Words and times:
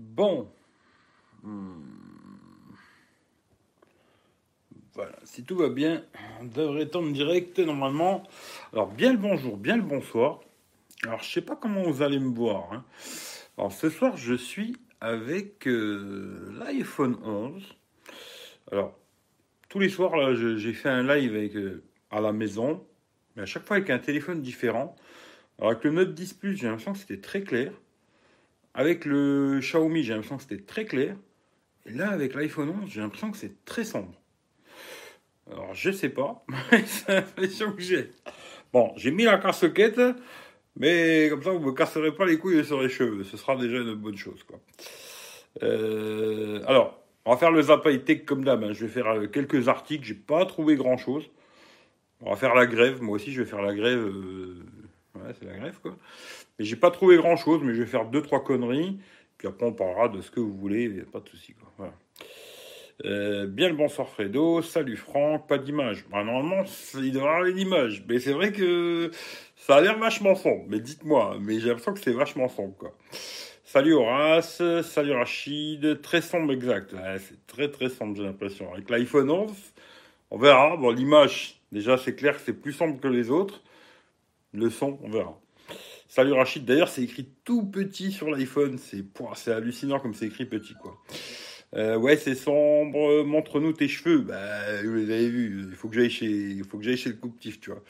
Bon. 0.00 0.48
Hmm. 1.42 1.82
Voilà, 4.94 5.12
si 5.24 5.44
tout 5.44 5.56
va 5.56 5.68
bien, 5.68 6.02
on 6.40 6.46
devrait 6.46 6.82
être 6.82 6.96
en 6.96 7.02
direct 7.06 7.58
normalement. 7.58 8.22
Alors, 8.72 8.88
bien 8.88 9.12
le 9.12 9.18
bonjour, 9.18 9.58
bien 9.58 9.76
le 9.76 9.82
bonsoir. 9.82 10.40
Alors, 11.04 11.22
je 11.22 11.30
sais 11.30 11.42
pas 11.42 11.54
comment 11.54 11.82
vous 11.82 12.00
allez 12.00 12.18
me 12.18 12.34
voir. 12.34 12.72
hein. 12.72 12.84
Alors, 13.58 13.72
ce 13.72 13.90
soir, 13.90 14.16
je 14.16 14.34
suis 14.34 14.74
avec 15.02 15.68
euh, 15.68 16.50
l'iPhone 16.58 17.18
11. 17.22 17.62
Alors, 18.72 18.98
tous 19.68 19.80
les 19.80 19.90
soirs, 19.90 20.34
j'ai 20.34 20.72
fait 20.72 20.88
un 20.88 21.02
live 21.02 21.36
avec, 21.36 21.56
euh, 21.56 21.82
à 22.10 22.22
la 22.22 22.32
maison, 22.32 22.86
mais 23.36 23.42
à 23.42 23.46
chaque 23.46 23.66
fois 23.66 23.76
avec 23.76 23.90
un 23.90 23.98
téléphone 23.98 24.40
différent. 24.40 24.96
Alors, 25.58 25.72
avec 25.72 25.84
le 25.84 25.90
Note 25.90 26.14
10 26.14 26.32
Plus, 26.32 26.56
j'ai 26.56 26.68
l'impression 26.68 26.94
que 26.94 26.98
c'était 26.98 27.20
très 27.20 27.42
clair. 27.42 27.72
Avec 28.80 29.04
le 29.04 29.58
Xiaomi, 29.60 30.02
j'ai 30.02 30.14
l'impression 30.14 30.38
que 30.38 30.42
c'était 30.42 30.62
très 30.62 30.86
clair. 30.86 31.14
Et 31.84 31.90
là, 31.92 32.08
avec 32.12 32.32
l'iPhone 32.34 32.70
11, 32.82 32.88
j'ai 32.90 33.02
l'impression 33.02 33.30
que 33.30 33.36
c'est 33.36 33.62
très 33.66 33.84
sombre. 33.84 34.14
Alors, 35.52 35.74
je 35.74 35.90
sais 35.90 36.08
pas, 36.08 36.46
mais 36.72 36.82
c'est 36.86 37.12
l'impression 37.12 37.72
que 37.74 37.82
j'ai. 37.82 38.10
Bon, 38.72 38.90
j'ai 38.96 39.10
mis 39.10 39.24
la 39.24 39.36
casquette, 39.36 40.00
mais 40.76 41.26
comme 41.28 41.42
ça, 41.42 41.50
vous 41.50 41.58
me 41.58 41.72
casserez 41.72 42.14
pas 42.14 42.24
les 42.24 42.38
couilles 42.38 42.64
sur 42.64 42.80
les 42.80 42.88
cheveux. 42.88 43.22
Ce 43.22 43.36
sera 43.36 43.54
déjà 43.54 43.76
une 43.76 43.92
bonne 43.96 44.16
chose, 44.16 44.42
quoi. 44.44 44.58
Euh, 45.62 46.62
alors, 46.66 46.98
on 47.26 47.32
va 47.32 47.36
faire 47.36 47.50
le 47.50 47.60
Zap 47.60 47.84
High 47.84 48.02
Tech 48.02 48.24
comme 48.24 48.44
d'hab. 48.44 48.64
hein. 48.64 48.72
Je 48.72 48.86
vais 48.86 48.90
faire 48.90 49.08
euh, 49.08 49.26
quelques 49.26 49.68
articles. 49.68 50.04
J'ai 50.06 50.14
pas 50.14 50.46
trouvé 50.46 50.76
grand 50.76 50.96
chose. 50.96 51.28
On 52.22 52.30
va 52.30 52.36
faire 52.36 52.54
la 52.54 52.64
grève. 52.66 53.02
Moi 53.02 53.16
aussi, 53.16 53.30
je 53.30 53.42
vais 53.42 53.48
faire 53.50 53.60
la 53.60 53.74
grève. 53.74 53.98
euh, 53.98 54.64
C'est 55.38 55.46
la 55.46 55.56
grève, 55.56 55.78
quoi. 55.80 55.96
Mais 56.58 56.64
j'ai 56.64 56.76
pas 56.76 56.90
trouvé 56.90 57.16
grand 57.16 57.36
chose, 57.36 57.60
mais 57.62 57.74
je 57.74 57.82
vais 57.82 57.88
faire 57.88 58.06
deux, 58.06 58.22
trois 58.22 58.42
conneries. 58.42 58.98
Puis 59.38 59.48
après, 59.48 59.66
on 59.66 59.72
parlera 59.72 60.08
de 60.08 60.20
ce 60.20 60.30
que 60.30 60.40
vous 60.40 60.56
voulez. 60.56 60.88
Pas 61.12 61.20
de 61.20 61.28
souci, 61.28 61.54
quoi. 61.54 61.72
Voilà. 61.78 61.94
Euh, 63.06 63.46
bien 63.46 63.68
le 63.68 63.74
bonsoir 63.76 64.08
Fredo, 64.08 64.60
salut 64.60 64.96
Franck, 64.96 65.48
pas 65.48 65.56
d'image. 65.56 66.04
Bah, 66.10 66.22
normalement, 66.22 66.64
il 66.94 67.12
devrait 67.12 67.28
y 67.28 67.32
avoir 67.32 67.42
l'image, 67.44 68.04
mais 68.06 68.18
c'est 68.18 68.32
vrai 68.32 68.52
que 68.52 69.10
ça 69.56 69.76
a 69.76 69.80
l'air 69.80 69.98
vachement 69.98 70.34
sombre. 70.34 70.64
Mais 70.68 70.80
dites-moi, 70.80 71.38
mais 71.40 71.60
j'ai 71.60 71.68
l'impression 71.68 71.94
que 71.94 72.00
c'est 72.00 72.12
vachement 72.12 72.48
sombre, 72.48 72.76
quoi. 72.76 72.94
Salut 73.64 73.94
Horace, 73.94 74.60
salut 74.82 75.12
Rachid, 75.12 76.02
très 76.02 76.20
sombre 76.20 76.52
exact. 76.52 76.92
Ouais, 76.92 77.18
c'est 77.20 77.46
très 77.46 77.70
très 77.70 77.88
sombre, 77.88 78.16
j'ai 78.16 78.24
l'impression. 78.24 78.72
Avec 78.74 78.90
l'iPhone 78.90 79.30
11, 79.30 79.52
on 80.32 80.38
verra. 80.38 80.76
Bon, 80.76 80.90
l'image, 80.90 81.60
déjà, 81.70 81.96
c'est 81.96 82.16
clair 82.16 82.34
que 82.34 82.42
c'est 82.44 82.52
plus 82.52 82.72
sombre 82.72 83.00
que 83.00 83.08
les 83.08 83.30
autres. 83.30 83.62
Le 84.52 84.70
son, 84.70 84.98
on 85.02 85.10
verra. 85.10 85.40
Salut 86.08 86.32
Rachid, 86.32 86.64
d'ailleurs, 86.64 86.88
c'est 86.88 87.02
écrit 87.02 87.28
tout 87.44 87.64
petit 87.64 88.10
sur 88.10 88.30
l'iPhone. 88.30 88.78
C'est 88.78 89.52
hallucinant 89.52 90.00
comme 90.00 90.14
c'est 90.14 90.26
écrit 90.26 90.44
petit, 90.44 90.74
quoi. 90.74 90.98
Euh, 91.76 91.96
ouais, 91.96 92.16
c'est 92.16 92.34
sombre. 92.34 93.22
Montre-nous 93.22 93.72
tes 93.72 93.86
cheveux. 93.86 94.18
Bah, 94.22 94.82
vous 94.82 94.94
les 94.94 95.12
avez 95.12 95.28
vus. 95.28 95.66
Il 95.70 95.76
faut 95.76 95.88
que 95.88 95.94
j'aille 95.94 96.10
chez, 96.10 96.26
le 96.26 97.12
coupe-tif, 97.14 97.60
tu 97.60 97.70
vois. 97.70 97.82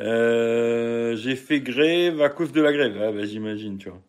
Euh, 0.00 1.16
j'ai 1.16 1.36
fait 1.36 1.60
grève 1.60 2.20
à 2.20 2.28
cause 2.28 2.52
de 2.52 2.60
la 2.60 2.72
grève. 2.72 3.00
Ah, 3.00 3.12
bah, 3.12 3.24
j'imagine, 3.24 3.78
tu 3.78 3.88
vois. 3.88 4.02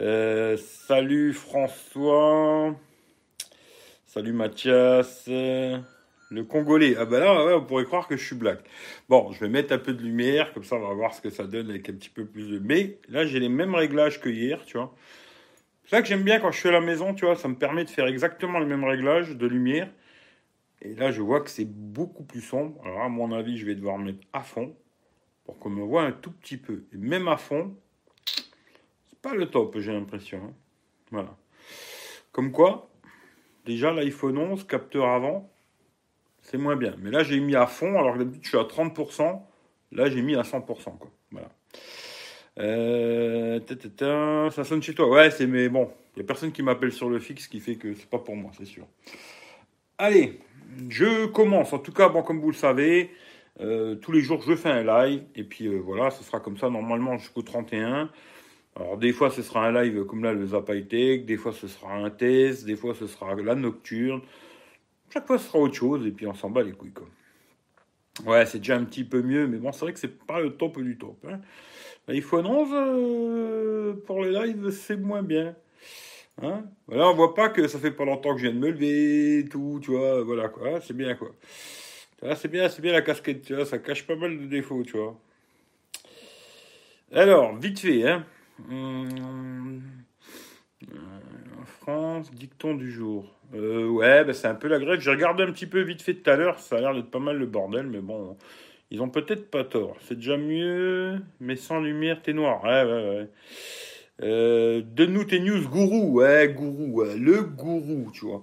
Euh, 0.00 0.56
salut 0.88 1.32
François. 1.32 2.74
Salut 4.06 4.32
Mathias. 4.32 5.28
Le 6.34 6.42
Congolais. 6.42 6.96
Ah 6.98 7.04
bah 7.04 7.20
là, 7.20 7.56
on 7.56 7.64
pourrait 7.64 7.84
croire 7.84 8.08
que 8.08 8.16
je 8.16 8.26
suis 8.26 8.34
black. 8.34 8.58
Bon, 9.08 9.30
je 9.30 9.38
vais 9.38 9.48
mettre 9.48 9.72
un 9.72 9.78
peu 9.78 9.92
de 9.92 10.02
lumière, 10.02 10.52
comme 10.52 10.64
ça 10.64 10.74
on 10.74 10.80
va 10.80 10.92
voir 10.92 11.14
ce 11.14 11.20
que 11.20 11.30
ça 11.30 11.46
donne 11.46 11.70
avec 11.70 11.88
un 11.88 11.92
petit 11.92 12.10
peu 12.10 12.24
plus 12.24 12.50
de... 12.50 12.58
Mais 12.58 12.98
là, 13.08 13.24
j'ai 13.24 13.38
les 13.38 13.48
mêmes 13.48 13.74
réglages 13.74 14.20
que 14.20 14.28
hier, 14.28 14.64
tu 14.64 14.76
vois. 14.76 14.92
C'est 15.84 15.90
ça 15.90 16.02
que 16.02 16.08
j'aime 16.08 16.24
bien 16.24 16.40
quand 16.40 16.50
je 16.50 16.58
suis 16.58 16.68
à 16.68 16.72
la 16.72 16.80
maison, 16.80 17.14
tu 17.14 17.24
vois, 17.24 17.36
ça 17.36 17.46
me 17.46 17.54
permet 17.54 17.84
de 17.84 17.90
faire 17.90 18.08
exactement 18.08 18.58
les 18.58 18.66
mêmes 18.66 18.84
réglages 18.84 19.36
de 19.36 19.46
lumière. 19.46 19.88
Et 20.82 20.94
là, 20.94 21.12
je 21.12 21.22
vois 21.22 21.40
que 21.40 21.50
c'est 21.50 21.66
beaucoup 21.66 22.24
plus 22.24 22.40
sombre. 22.40 22.80
Alors, 22.84 23.02
à 23.02 23.08
mon 23.08 23.30
avis, 23.30 23.56
je 23.56 23.64
vais 23.64 23.76
devoir 23.76 23.96
mettre 23.98 24.26
à 24.32 24.40
fond 24.40 24.74
pour 25.44 25.58
qu'on 25.60 25.70
me 25.70 25.82
voit 25.82 26.02
un 26.02 26.12
tout 26.12 26.32
petit 26.32 26.56
peu. 26.56 26.84
Et 26.92 26.96
même 26.96 27.28
à 27.28 27.36
fond, 27.36 27.76
c'est 28.26 29.20
pas 29.22 29.34
le 29.34 29.46
top, 29.46 29.78
j'ai 29.78 29.92
l'impression. 29.92 30.38
hein. 30.44 30.52
Voilà. 31.12 31.36
Comme 32.32 32.50
quoi, 32.50 32.90
déjà 33.64 33.92
l'iPhone 33.92 34.36
11, 34.36 34.64
capteur 34.64 35.06
avant, 35.06 35.48
c'est 36.44 36.58
moins 36.58 36.76
bien. 36.76 36.94
Mais 37.00 37.10
là, 37.10 37.24
j'ai 37.24 37.40
mis 37.40 37.56
à 37.56 37.66
fond, 37.66 37.98
alors 37.98 38.14
que 38.14 38.18
d'habitude, 38.20 38.44
je 38.44 38.48
suis 38.50 38.58
à 38.58 38.62
30%. 38.62 39.42
Là, 39.92 40.08
j'ai 40.08 40.22
mis 40.22 40.36
à 40.36 40.42
100%, 40.42 40.64
quoi. 40.64 41.10
Voilà. 41.32 41.48
Euh, 42.60 44.50
ça 44.50 44.62
sonne 44.62 44.82
chez 44.82 44.94
toi. 44.94 45.08
Ouais, 45.08 45.30
c'est 45.32 45.48
mais 45.48 45.68
bon, 45.68 45.90
il 46.14 46.20
y 46.20 46.22
a 46.22 46.26
personne 46.26 46.52
qui 46.52 46.62
m'appelle 46.62 46.92
sur 46.92 47.10
le 47.10 47.18
fixe, 47.18 47.48
qui 47.48 47.58
fait 47.58 47.74
que 47.74 47.94
c'est 47.94 48.08
pas 48.08 48.18
pour 48.18 48.36
moi, 48.36 48.52
c'est 48.56 48.64
sûr. 48.64 48.86
Allez, 49.98 50.38
je 50.88 51.26
commence. 51.26 51.72
En 51.72 51.78
tout 51.78 51.92
cas, 51.92 52.08
bon, 52.08 52.22
comme 52.22 52.40
vous 52.40 52.50
le 52.50 52.56
savez, 52.56 53.10
euh, 53.60 53.94
tous 53.94 54.10
les 54.10 54.20
jours 54.20 54.42
je 54.42 54.56
fais 54.56 54.70
un 54.70 54.82
live 54.82 55.22
et 55.36 55.44
puis 55.44 55.68
euh, 55.68 55.78
voilà, 55.78 56.10
ce 56.10 56.24
sera 56.24 56.40
comme 56.40 56.56
ça 56.56 56.70
normalement 56.70 57.18
jusqu'au 57.18 57.42
31. 57.42 58.10
Alors 58.74 58.98
des 58.98 59.12
fois 59.12 59.30
ce 59.30 59.42
sera 59.42 59.66
un 59.66 59.72
live 59.82 60.04
comme 60.06 60.24
là 60.24 60.32
le 60.32 60.46
Zap 60.46 60.68
High 60.70 60.88
Tech, 60.88 61.24
des 61.24 61.36
fois 61.36 61.52
ce 61.52 61.68
sera 61.68 61.94
un 61.94 62.10
test, 62.10 62.64
des 62.64 62.74
fois 62.74 62.94
ce 62.94 63.06
sera 63.06 63.34
la 63.36 63.54
nocturne. 63.54 64.22
Chaque 65.12 65.26
fois 65.26 65.38
ce 65.38 65.46
sera 65.46 65.58
autre 65.58 65.74
chose 65.74 66.06
et 66.06 66.10
puis 66.10 66.26
on 66.26 66.34
s'en 66.34 66.50
bat 66.50 66.62
les 66.62 66.72
couilles 66.72 66.92
quoi. 66.92 67.06
Ouais, 68.24 68.46
c'est 68.46 68.58
déjà 68.58 68.76
un 68.76 68.84
petit 68.84 69.02
peu 69.02 69.22
mieux, 69.22 69.48
mais 69.48 69.58
bon, 69.58 69.72
c'est 69.72 69.80
vrai 69.80 69.92
que 69.92 69.98
c'est 69.98 70.16
pas 70.26 70.40
le 70.40 70.56
top 70.56 70.80
du 70.80 70.96
top. 70.96 71.16
Hein. 71.28 71.40
L'iPhone 72.06 72.46
11, 72.46 72.68
euh, 72.72 73.94
pour 74.06 74.22
les 74.22 74.30
lives, 74.30 74.70
c'est 74.70 74.96
moins 74.96 75.22
bien. 75.22 75.56
Hein 76.42 76.64
voilà, 76.86 77.08
on 77.08 77.14
voit 77.14 77.34
pas 77.34 77.48
que 77.48 77.66
ça 77.66 77.78
fait 77.78 77.90
pas 77.90 78.04
longtemps 78.04 78.34
que 78.34 78.40
je 78.40 78.46
viens 78.46 78.54
de 78.54 78.58
me 78.58 78.70
lever, 78.70 79.48
tout, 79.48 79.80
tu 79.82 79.92
vois, 79.92 80.22
voilà 80.22 80.48
quoi, 80.48 80.76
Ah, 80.76 80.80
c'est 80.80 80.96
bien 80.96 81.14
quoi. 81.14 81.30
C'est 82.36 82.48
bien, 82.48 82.68
c'est 82.68 82.80
bien 82.80 82.92
la 82.92 83.02
casquette, 83.02 83.42
tu 83.42 83.54
vois, 83.54 83.66
ça 83.66 83.78
cache 83.78 84.06
pas 84.06 84.16
mal 84.16 84.38
de 84.38 84.46
défauts, 84.46 84.82
tu 84.82 84.96
vois. 84.96 85.18
Alors, 87.12 87.56
vite 87.56 87.80
fait, 87.80 88.08
hein. 88.08 88.24
Hum, 88.70 89.82
euh, 90.92 90.96
en 91.60 91.66
France, 91.66 92.30
dicton 92.32 92.74
du 92.74 92.90
jour. 92.90 93.34
Euh, 93.54 93.86
ouais, 93.88 94.24
bah, 94.24 94.32
c'est 94.32 94.48
un 94.48 94.54
peu 94.54 94.68
la 94.68 94.78
grève. 94.78 95.00
J'ai 95.00 95.10
regardé 95.10 95.44
un 95.44 95.52
petit 95.52 95.66
peu 95.66 95.80
vite 95.82 96.02
fait 96.02 96.14
tout 96.14 96.28
à 96.30 96.36
l'heure, 96.36 96.58
ça 96.58 96.76
a 96.76 96.80
l'air 96.80 96.94
d'être 96.94 97.10
pas 97.10 97.20
mal 97.20 97.36
le 97.36 97.46
bordel, 97.46 97.86
mais 97.86 98.00
bon, 98.00 98.36
ils 98.90 99.00
ont 99.00 99.08
peut-être 99.08 99.50
pas 99.50 99.64
tort. 99.64 99.96
C'est 100.00 100.16
déjà 100.16 100.36
mieux, 100.36 101.20
mais 101.40 101.56
sans 101.56 101.80
lumière, 101.80 102.20
t'es 102.22 102.32
noir. 102.32 102.64
Ouais, 102.64 102.84
ouais, 102.84 103.08
ouais. 103.18 103.28
Euh, 104.22 104.82
Donne-nous 104.84 105.24
tes 105.24 105.40
news, 105.40 105.68
gourou. 105.68 106.20
Ouais, 106.20 106.52
gourou, 106.54 107.02
le 107.16 107.42
gourou, 107.42 108.10
tu 108.12 108.24
vois. 108.26 108.42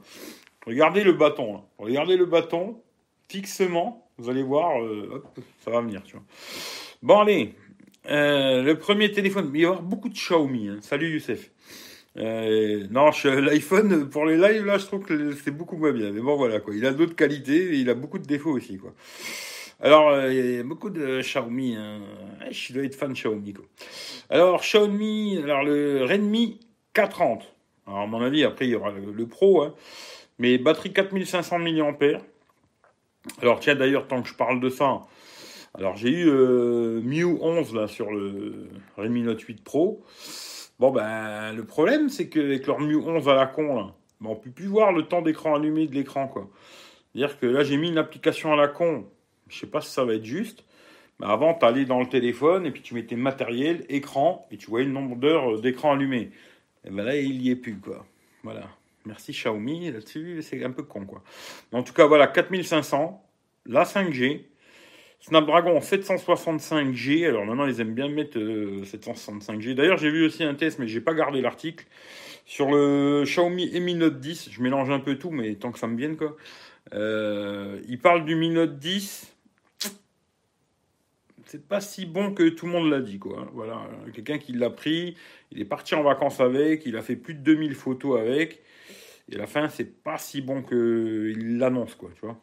Regardez 0.65 1.03
le 1.03 1.13
bâton, 1.13 1.53
là. 1.53 1.61
Regardez 1.77 2.15
le 2.17 2.25
bâton, 2.25 2.81
fixement. 3.27 4.07
Vous 4.17 4.29
allez 4.29 4.43
voir, 4.43 4.81
euh, 4.81 5.23
ça 5.65 5.71
va 5.71 5.81
venir, 5.81 6.03
tu 6.03 6.13
vois. 6.13 6.23
Bon, 7.01 7.19
allez. 7.19 7.55
Le 8.05 8.73
premier 8.73 9.11
téléphone. 9.11 9.45
Il 9.47 9.51
va 9.51 9.57
y 9.57 9.65
avoir 9.65 9.81
beaucoup 9.81 10.09
de 10.09 10.13
Xiaomi. 10.13 10.69
hein. 10.69 10.77
Salut, 10.81 11.13
Youssef. 11.13 11.51
Euh, 12.17 12.85
non, 12.89 13.09
l'iPhone, 13.23 14.09
pour 14.09 14.25
les 14.25 14.37
lives, 14.37 14.65
là, 14.65 14.77
je 14.77 14.85
trouve 14.85 15.03
que 15.03 15.33
c'est 15.33 15.51
beaucoup 15.51 15.77
moins 15.77 15.93
bien. 15.93 16.11
Mais 16.11 16.21
bon, 16.21 16.35
voilà, 16.35 16.59
quoi. 16.59 16.75
Il 16.75 16.85
a 16.85 16.91
d'autres 16.91 17.15
qualités 17.15 17.73
et 17.73 17.77
il 17.77 17.89
a 17.89 17.93
beaucoup 17.93 18.19
de 18.19 18.25
défauts 18.25 18.51
aussi, 18.51 18.77
quoi. 18.77 18.93
Alors, 19.79 20.09
euh, 20.09 20.31
il 20.31 20.55
y 20.57 20.59
a 20.59 20.63
beaucoup 20.63 20.89
de 20.89 21.21
Xiaomi. 21.21 21.75
Hein. 21.75 22.01
Ouais, 22.39 22.51
Je 22.51 22.73
dois 22.73 22.83
être 22.83 22.95
fan 22.95 23.09
de 23.09 23.13
Xiaomi, 23.13 23.53
quoi. 23.53 23.65
Alors, 24.29 24.61
Xiaomi, 24.61 25.39
alors 25.43 25.63
le 25.63 26.03
Redmi 26.05 26.59
K30. 26.93 27.41
Alors, 27.87 27.99
à 28.01 28.07
mon 28.07 28.21
avis, 28.21 28.43
après, 28.43 28.67
il 28.67 28.71
y 28.71 28.75
aura 28.75 28.91
le, 28.91 29.11
le 29.11 29.25
Pro, 29.25 29.63
hein. 29.63 29.73
Mais 30.37 30.57
batterie 30.57 30.91
4500 30.93 31.59
mAh. 31.59 32.21
Alors, 33.41 33.59
tiens, 33.59 33.75
d'ailleurs, 33.75 34.07
tant 34.07 34.21
que 34.21 34.27
je 34.27 34.33
parle 34.33 34.59
de 34.59 34.69
ça, 34.69 35.01
alors 35.73 35.95
j'ai 35.95 36.09
eu 36.09 36.27
euh, 36.27 36.99
Miu 37.01 37.37
11 37.39 37.73
là 37.75 37.87
sur 37.87 38.11
le 38.11 38.67
Redmi 38.97 39.21
Note 39.21 39.39
8 39.39 39.63
Pro. 39.63 40.03
Bon, 40.81 40.89
ben, 40.89 41.53
le 41.53 41.63
problème, 41.63 42.09
c'est 42.09 42.27
qu'avec 42.27 42.65
leur 42.65 42.79
Miu 42.79 42.95
11 42.95 43.29
à 43.29 43.35
la 43.35 43.45
con, 43.45 43.75
là, 43.75 43.93
ben, 44.19 44.31
on 44.31 44.35
peut 44.35 44.49
plus 44.49 44.65
voir 44.65 44.91
le 44.91 45.03
temps 45.03 45.21
d'écran 45.21 45.53
allumé 45.53 45.85
de 45.85 45.93
l'écran, 45.93 46.27
quoi. 46.27 46.49
C'est-à-dire 47.13 47.37
que 47.37 47.45
là, 47.45 47.63
j'ai 47.63 47.77
mis 47.77 47.89
une 47.89 47.99
application 47.99 48.51
à 48.51 48.55
la 48.55 48.67
con. 48.67 49.05
Je 49.47 49.59
sais 49.59 49.67
pas 49.67 49.81
si 49.81 49.91
ça 49.91 50.03
va 50.05 50.15
être 50.15 50.25
juste. 50.25 50.63
Mais 51.19 51.27
avant, 51.27 51.53
tu 51.53 51.63
allais 51.65 51.85
dans 51.85 51.99
le 51.99 52.07
téléphone 52.07 52.65
et 52.65 52.71
puis 52.71 52.81
tu 52.81 52.95
mettais 52.95 53.15
matériel, 53.15 53.85
écran, 53.89 54.47
et 54.49 54.57
tu 54.57 54.71
voyais 54.71 54.87
le 54.87 54.91
nombre 54.91 55.17
d'heures 55.17 55.53
euh, 55.53 55.61
d'écran 55.61 55.91
allumé. 55.91 56.31
Et 56.83 56.89
ben 56.89 57.03
là, 57.03 57.15
il 57.15 57.39
y 57.43 57.51
est 57.51 57.55
plus, 57.55 57.77
quoi. 57.77 58.03
Voilà. 58.41 58.67
Merci 59.05 59.33
Xiaomi, 59.33 59.91
là-dessus, 59.91 60.41
c'est 60.41 60.63
un 60.63 60.71
peu 60.71 60.81
con, 60.81 61.05
quoi. 61.05 61.21
En 61.73 61.83
tout 61.83 61.93
cas, 61.93 62.07
voilà, 62.07 62.25
4500, 62.25 63.23
la 63.67 63.83
5G, 63.83 64.45
Snapdragon 65.21 65.79
765G. 65.79 67.27
Alors 67.27 67.45
maintenant, 67.45 67.67
ils 67.67 67.79
aiment 67.79 67.93
bien 67.93 68.09
mettre 68.09 68.37
euh, 68.37 68.83
765G. 68.83 69.75
D'ailleurs, 69.75 69.97
j'ai 69.97 70.09
vu 70.09 70.25
aussi 70.25 70.43
un 70.43 70.55
test, 70.55 70.79
mais 70.79 70.87
j'ai 70.87 71.01
pas 71.01 71.13
gardé 71.13 71.41
l'article. 71.41 71.85
Sur 72.45 72.71
le 72.71 73.23
Xiaomi 73.23 73.79
Mi 73.79 73.95
Note 73.95 74.19
10, 74.19 74.49
je 74.51 74.61
mélange 74.61 74.89
un 74.89 74.99
peu 74.99 75.17
tout, 75.17 75.29
mais 75.29 75.55
tant 75.55 75.71
que 75.71 75.79
ça 75.79 75.87
me 75.87 75.95
vienne, 75.95 76.17
quoi. 76.17 76.35
Euh, 76.93 77.79
il 77.87 77.99
parle 77.99 78.25
du 78.25 78.35
Mi 78.35 78.49
Note 78.49 78.77
10 78.77 79.27
c'est 81.51 81.67
pas 81.67 81.81
si 81.81 82.05
bon 82.05 82.33
que 82.33 82.47
tout 82.47 82.65
le 82.65 82.71
monde 82.71 82.89
l'a 82.89 83.01
dit, 83.01 83.19
quoi. 83.19 83.49
Voilà, 83.53 83.85
quelqu'un 84.13 84.37
qui 84.37 84.53
l'a 84.53 84.69
pris, 84.69 85.17
il 85.51 85.59
est 85.59 85.65
parti 85.65 85.95
en 85.95 86.01
vacances 86.01 86.39
avec, 86.39 86.85
il 86.85 86.95
a 86.95 87.01
fait 87.01 87.17
plus 87.17 87.33
de 87.33 87.41
2000 87.41 87.75
photos 87.75 88.21
avec, 88.21 88.61
et 89.29 89.35
à 89.35 89.37
la 89.39 89.47
fin, 89.47 89.67
c'est 89.67 90.01
pas 90.01 90.17
si 90.17 90.41
bon 90.41 90.63
qu'il 90.63 91.57
l'annonce, 91.57 91.95
quoi, 91.95 92.09
tu 92.15 92.25
vois. 92.25 92.39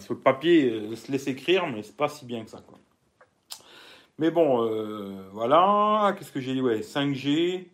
Sur 0.00 0.14
le 0.14 0.20
papier, 0.20 0.70
euh, 0.70 0.96
se 0.96 1.10
laisse 1.10 1.26
écrire, 1.26 1.66
mais 1.66 1.82
c'est 1.82 1.96
pas 1.96 2.08
si 2.08 2.24
bien 2.24 2.44
que 2.44 2.50
ça, 2.50 2.62
quoi. 2.66 2.78
Mais 4.18 4.30
bon, 4.30 4.64
euh, 4.64 5.28
voilà, 5.32 6.14
qu'est-ce 6.16 6.30
que 6.30 6.40
j'ai 6.40 6.54
dit? 6.54 6.60
Ouais, 6.60 6.82
5G. 6.82 7.66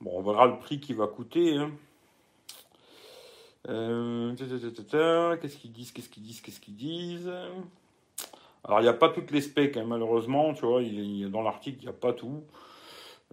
Bon, 0.00 0.12
on 0.14 0.22
verra 0.22 0.46
le 0.46 0.58
prix 0.58 0.80
qui 0.80 0.94
va 0.94 1.06
coûter. 1.06 1.56
Hein. 1.56 1.70
Euh, 3.68 4.34
qu'est-ce 4.34 5.56
qu'ils 5.58 5.72
disent? 5.72 5.92
Qu'est-ce 5.92 6.08
qu'ils 6.08 6.22
disent? 6.22 6.40
Qu'est-ce 6.40 6.60
qu'ils 6.60 6.76
disent? 6.76 7.30
Alors, 8.64 8.80
il 8.80 8.84
n'y 8.84 8.88
a 8.88 8.94
pas 8.94 9.10
toutes 9.10 9.30
les 9.30 9.42
specs, 9.42 9.76
hein, 9.76 9.84
malheureusement. 9.86 10.54
Tu 10.54 10.64
vois, 10.64 10.82
dans 11.28 11.42
l'article, 11.42 11.78
il 11.80 11.84
n'y 11.84 11.90
a 11.90 11.92
pas 11.92 12.14
tout. 12.14 12.42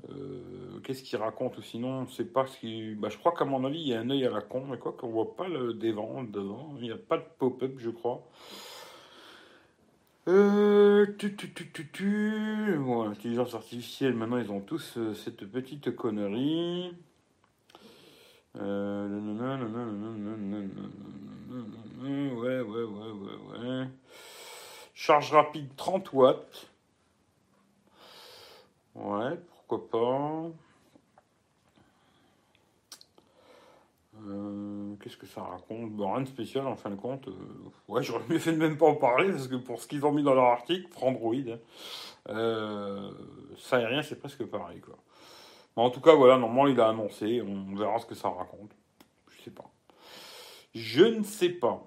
Euh, 0.10 0.80
qu'est-ce 0.84 1.04
qu'il 1.04 1.18
raconte 1.18 1.58
ou 1.58 1.62
sinon 1.62 2.08
c'est 2.08 2.32
pas 2.32 2.46
ce 2.46 2.60
qui. 2.60 2.96
Bah, 2.96 3.10
je 3.10 3.18
crois 3.18 3.34
qu'à 3.34 3.46
mon 3.46 3.64
avis, 3.66 3.80
il 3.80 3.88
y 3.88 3.94
a 3.94 4.00
un 4.00 4.10
œil 4.10 4.26
à 4.26 4.30
la 4.30 4.42
con, 4.42 4.66
mais 4.70 4.78
quoi 4.78 4.92
qu'on 4.94 5.08
voit 5.08 5.36
pas 5.36 5.48
le 5.48 5.74
devant, 5.74 6.24
devant. 6.24 6.76
Il 6.78 6.84
n'y 6.84 6.92
a 6.92 6.98
pas 6.98 7.18
de 7.18 7.26
pop-up, 7.40 7.74
je 7.78 7.90
crois. 7.90 8.22
Euh, 10.28 11.06
tu, 11.20 11.36
tu, 11.36 11.54
tu, 11.54 11.72
tu, 11.72 11.92
tu. 11.92 12.76
Bon, 12.80 13.04
l'intelligence 13.04 13.54
artificielle, 13.54 14.16
maintenant 14.16 14.38
ils 14.38 14.52
ont 14.52 14.62
tous 14.62 14.98
euh, 14.98 15.14
cette 15.14 15.46
petite 15.46 15.96
connerie. 15.96 16.92
Euh, 18.58 19.08
ouais, 22.02 22.62
ouais, 22.62 22.84
ouais, 22.84 23.12
ouais, 23.12 23.60
ouais. 23.60 23.88
Charge 24.94 25.32
rapide 25.32 25.70
30 25.76 26.14
watts. 26.14 26.70
Ouais, 28.96 29.38
pourquoi 29.68 29.90
pas. 29.90 30.52
Euh, 34.28 34.96
qu'est-ce 35.02 35.18
que 35.18 35.26
ça 35.26 35.42
raconte? 35.42 35.92
Rien 35.98 36.22
de 36.22 36.28
spécial 36.28 36.68
en 36.68 36.76
fin 36.76 36.90
de 36.90 36.96
compte. 36.96 37.28
Euh, 37.28 37.34
ouais, 37.88 38.04
j'aurais 38.04 38.24
mieux 38.30 38.40
fait 38.40 38.54
de 38.54 38.58
même 38.58 38.78
pas 38.78 38.88
en 38.88 38.96
parler 38.96 39.32
parce 39.32 39.48
que 39.48 39.56
pour 39.56 39.82
ce 39.82 39.88
qu'ils 39.88 40.06
ont 40.06 40.12
mis 40.12 40.24
dans 40.24 40.34
leur 40.34 40.46
article, 40.46 40.88
Frandroid, 40.92 41.36
hein, 41.36 41.60
euh, 42.30 43.12
ça 43.58 43.80
et 43.82 43.86
rien, 43.86 44.02
c'est 44.02 44.20
presque 44.20 44.46
pareil. 44.46 44.80
Quoi. 44.80 44.96
en 45.76 45.90
tout 45.90 46.02
cas, 46.02 46.16
voilà, 46.16 46.38
normalement 46.38 46.68
il 46.68 46.80
a 46.80 46.90
annoncé, 46.90 47.42
on 47.42 47.76
verra 47.76 48.00
ce 48.00 48.06
que 48.06 48.16
ça 48.16 48.30
raconte. 48.30 48.72
Je 49.30 49.44
sais 49.44 49.52
pas. 49.52 49.70
Je 50.74 51.04
ne 51.04 51.24
sais 51.24 51.50
pas. 51.50 51.86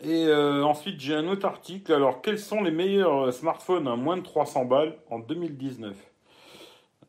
Et 0.00 0.32
ensuite, 0.32 1.00
j'ai 1.00 1.16
un 1.16 1.26
autre 1.26 1.44
article. 1.44 1.92
Alors, 1.92 2.22
quels 2.22 2.38
sont 2.38 2.62
les 2.62 2.70
meilleurs 2.70 3.32
smartphones 3.34 3.88
à 3.88 3.96
moins 3.96 4.16
de 4.16 4.22
300 4.22 4.64
balles 4.64 4.96
en 5.10 5.18
2019 5.18 6.07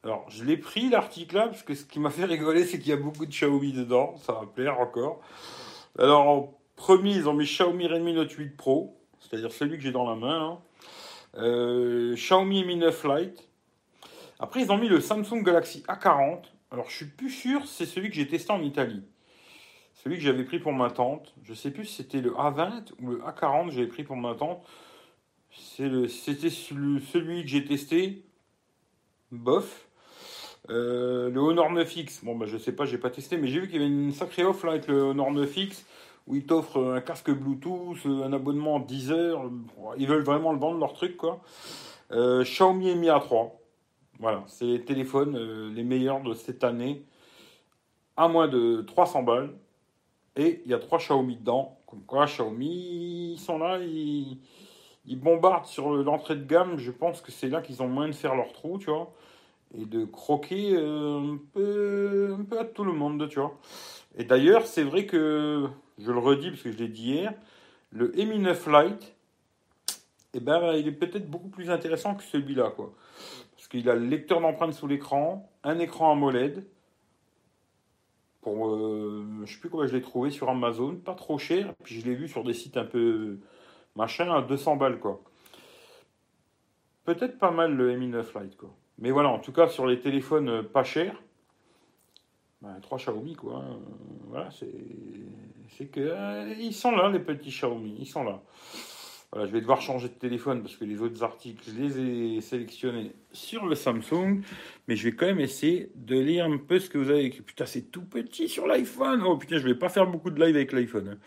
alors, 0.03 0.25
je 0.29 0.45
l'ai 0.45 0.55
pris 0.55 0.89
l'article 0.89 1.35
là, 1.35 1.47
parce 1.47 1.63
que 1.63 1.75
ce 1.75 1.83
qui 1.83 1.99
m'a 1.99 2.09
fait 2.09 2.23
rigoler, 2.23 2.63
c'est 2.63 2.79
qu'il 2.79 2.89
y 2.89 2.93
a 2.93 2.97
beaucoup 2.97 3.25
de 3.25 3.31
Xiaomi 3.31 3.73
dedans. 3.73 4.15
Ça 4.17 4.31
va 4.31 4.45
plaire 4.45 4.79
encore. 4.79 5.19
Alors, 5.97 6.27
en 6.27 6.57
premier, 6.77 7.15
ils 7.15 7.27
ont 7.27 7.33
mis 7.33 7.45
Xiaomi 7.45 7.85
Redmi 7.87 8.13
Note 8.13 8.31
8 8.31 8.55
Pro, 8.55 8.97
c'est-à-dire 9.19 9.51
celui 9.51 9.77
que 9.77 9.83
j'ai 9.83 9.91
dans 9.91 10.09
la 10.09 10.15
main. 10.15 10.51
Hein. 10.51 10.59
Euh, 11.35 12.15
Xiaomi 12.15 12.63
Mi 12.63 12.77
9 12.77 13.05
Lite. 13.05 13.49
Après, 14.39 14.61
ils 14.61 14.71
ont 14.71 14.77
mis 14.77 14.87
le 14.87 15.01
Samsung 15.01 15.43
Galaxy 15.43 15.83
A40. 15.89 16.43
Alors, 16.71 16.89
je 16.89 16.95
suis 16.95 17.05
plus 17.05 17.29
sûr, 17.29 17.67
c'est 17.67 17.85
celui 17.85 18.09
que 18.09 18.15
j'ai 18.15 18.27
testé 18.27 18.53
en 18.53 18.61
Italie. 18.61 19.03
Celui 19.95 20.15
que 20.15 20.21
j'avais 20.21 20.45
pris 20.45 20.59
pour 20.59 20.71
ma 20.71 20.91
tante. 20.91 21.33
Je 21.43 21.53
sais 21.53 21.71
plus 21.71 21.83
si 21.83 21.95
c'était 21.95 22.21
le 22.21 22.31
A20 22.31 22.93
ou 23.01 23.09
le 23.09 23.17
A40 23.17 23.67
que 23.67 23.73
j'avais 23.73 23.87
pris 23.87 24.05
pour 24.05 24.15
ma 24.15 24.33
tante. 24.33 24.65
C'était 25.51 26.49
celui 26.49 27.43
que 27.43 27.49
j'ai 27.49 27.65
testé. 27.65 28.23
Bof. 29.31 29.88
Euh, 30.69 31.29
le 31.29 31.39
Honor 31.39 31.71
9X, 31.71 32.23
bon 32.23 32.35
bah 32.35 32.45
je 32.45 32.57
sais 32.57 32.73
pas, 32.73 32.85
j'ai 32.85 32.97
pas 32.97 33.09
testé, 33.09 33.38
mais 33.38 33.47
j'ai 33.47 33.59
vu 33.59 33.67
qu'il 33.67 33.81
y 33.81 33.83
avait 33.83 33.91
une 33.91 34.11
sacrée 34.11 34.44
offre 34.44 34.67
avec 34.67 34.88
le 34.88 35.01
Honor 35.01 35.31
9X 35.31 35.83
où 36.27 36.35
ils 36.35 36.45
t'offrent 36.45 36.94
un 36.94 37.01
casque 37.01 37.31
Bluetooth, 37.31 38.06
un 38.06 38.33
abonnement 38.33 38.79
10 38.79 39.11
heures. 39.11 39.50
Ils 39.97 40.07
veulent 40.07 40.23
vraiment 40.23 40.51
le 40.51 40.59
vendre 40.59 40.79
leur 40.79 40.94
truc 40.94 41.17
quoi. 41.17 41.41
Euh, 42.11 42.44
Xiaomi 42.44 42.95
Mi 42.95 43.07
A3, 43.07 43.51
voilà, 44.19 44.44
c'est 44.47 44.65
les 44.65 44.83
téléphones 44.83 45.35
euh, 45.35 45.71
les 45.73 45.83
meilleurs 45.83 46.21
de 46.21 46.33
cette 46.33 46.63
année, 46.63 47.06
à 48.17 48.27
moins 48.27 48.47
de 48.47 48.81
300 48.81 49.23
balles. 49.23 49.51
Et 50.35 50.61
il 50.65 50.71
y 50.71 50.73
a 50.73 50.79
trois 50.79 51.00
Xiaomi 51.00 51.38
dedans. 51.38 51.79
Comme 51.88 52.03
quoi, 52.03 52.25
Xiaomi, 52.25 53.33
ils 53.33 53.39
sont 53.39 53.57
là, 53.57 53.79
ils, 53.79 54.39
bombardent 55.06 55.65
sur 55.65 55.91
l'entrée 55.91 56.35
de 56.35 56.45
gamme. 56.45 56.77
Je 56.77 56.91
pense 56.91 57.21
que 57.21 57.31
c'est 57.31 57.50
là 57.50 57.61
qu'ils 57.61 57.81
ont 57.81 57.88
moins 57.88 58.07
de 58.07 58.13
faire 58.13 58.35
leur 58.35 58.53
trou, 58.53 58.77
tu 58.77 58.89
vois 58.89 59.13
et 59.77 59.86
de 59.86 60.06
croquer 60.06 60.75
euh, 60.75 61.33
un, 61.33 61.39
peu, 61.54 62.36
un 62.39 62.44
peu 62.44 62.60
à 62.60 62.66
tout 62.66 62.83
le 62.83 62.94
monde, 62.94 63.27
tu 63.30 63.39
vois. 63.39 63.57
Et 64.18 64.24
d'ailleurs, 64.24 64.66
c'est 64.66 64.83
vrai 64.83 65.06
que, 65.06 65.68
je 65.98 66.12
le 66.12 66.18
redis 66.18 66.50
parce 66.50 66.63
que 66.63 66.71
je 66.71 66.77
l'ai 66.77 66.88
dit 66.88 67.12
hier, 67.12 67.33
le 67.92 68.12
Mi 68.12 68.39
9 68.39 68.68
Lite, 68.68 69.16
eh 70.33 70.39
ben, 70.39 70.74
il 70.74 70.88
est 70.88 70.92
peut-être 70.92 71.30
beaucoup 71.30 71.50
plus 71.50 71.69
intéressant 71.69 72.16
que 72.16 72.24
celui-là, 72.24 72.71
quoi. 72.75 72.94
Parce 73.56 73.68
qu'il 73.68 73.89
a 73.89 73.95
le 73.95 74.06
lecteur 74.06 74.42
d'empreintes 74.42 74.74
sous 74.74 74.88
l'écran, 74.88 75.50
un 75.63 75.80
écran 75.80 76.12
AMOLED, 76.12 76.66
pour, 78.42 78.69
euh, 78.69 79.25
je 79.44 79.54
sais 79.54 79.60
plus 79.60 79.69
comment 79.69 79.86
je 79.86 79.95
l'ai 79.95 80.01
trouvé 80.01 80.31
sur 80.31 80.50
Amazon, 80.50 80.95
pas 80.95 81.13
trop 81.13 81.38
cher, 81.38 81.74
puis 81.83 82.00
je 82.00 82.06
l'ai 82.06 82.16
vu 82.16 82.27
sur 82.27 82.44
des 82.44 82.54
sites 82.54 82.77
un 82.77 82.86
peu 82.86 83.38
machin 83.95 84.31
à 84.33 84.42
200 84.42 84.77
balles, 84.77 85.00
quoi. 85.00 85.21
Peut-être 87.04 87.38
pas 87.38 87.51
mal 87.51 87.75
le 87.75 87.98
Mi 87.98 88.07
9 88.07 88.33
Lite, 88.36 88.56
quoi. 88.56 88.74
Mais 88.99 89.11
voilà, 89.11 89.29
en 89.29 89.39
tout 89.39 89.51
cas, 89.51 89.67
sur 89.67 89.87
les 89.87 89.99
téléphones 89.99 90.49
euh, 90.49 90.63
pas 90.63 90.83
chers, 90.83 91.15
ben, 92.61 92.77
trois 92.81 92.97
Xiaomi, 92.97 93.35
quoi. 93.35 93.63
Hein. 93.63 93.79
voilà, 94.27 94.49
c'est 94.51 95.85
que 95.85 96.01
euh, 96.01 96.53
ils 96.59 96.73
sont 96.73 96.91
là, 96.91 97.09
les 97.09 97.19
petits 97.19 97.49
Xiaomi, 97.49 97.95
ils 97.99 98.05
sont 98.05 98.23
là. 98.23 98.41
Voilà, 99.31 99.47
je 99.47 99.53
vais 99.53 99.61
devoir 99.61 99.79
changer 99.79 100.09
de 100.09 100.13
téléphone 100.13 100.61
parce 100.61 100.75
que 100.75 100.83
les 100.83 101.01
autres 101.01 101.23
articles, 101.23 101.63
je 101.65 101.79
les 101.79 101.99
ai 101.99 102.41
sélectionnés 102.41 103.13
sur 103.31 103.67
le 103.67 103.75
Samsung, 103.75 104.41
mais 104.87 104.95
je 104.95 105.03
vais 105.07 105.15
quand 105.15 105.27
même 105.27 105.39
essayer 105.39 105.91
de 105.95 106.19
lire 106.19 106.45
un 106.45 106.57
peu 106.57 106.79
ce 106.79 106.89
que 106.89 106.97
vous 106.97 107.11
avez 107.11 107.25
écrit. 107.25 107.41
Putain, 107.41 107.67
c'est 107.67 107.91
tout 107.91 108.01
petit 108.01 108.49
sur 108.49 108.65
l'iPhone. 108.65 109.21
Oh 109.23 109.37
putain, 109.37 109.59
je 109.59 109.67
vais 109.67 109.75
pas 109.75 109.89
faire 109.89 110.07
beaucoup 110.07 110.31
de 110.31 110.43
live 110.43 110.55
avec 110.55 110.73
l'iPhone. 110.73 111.09
Hein. 111.09 111.17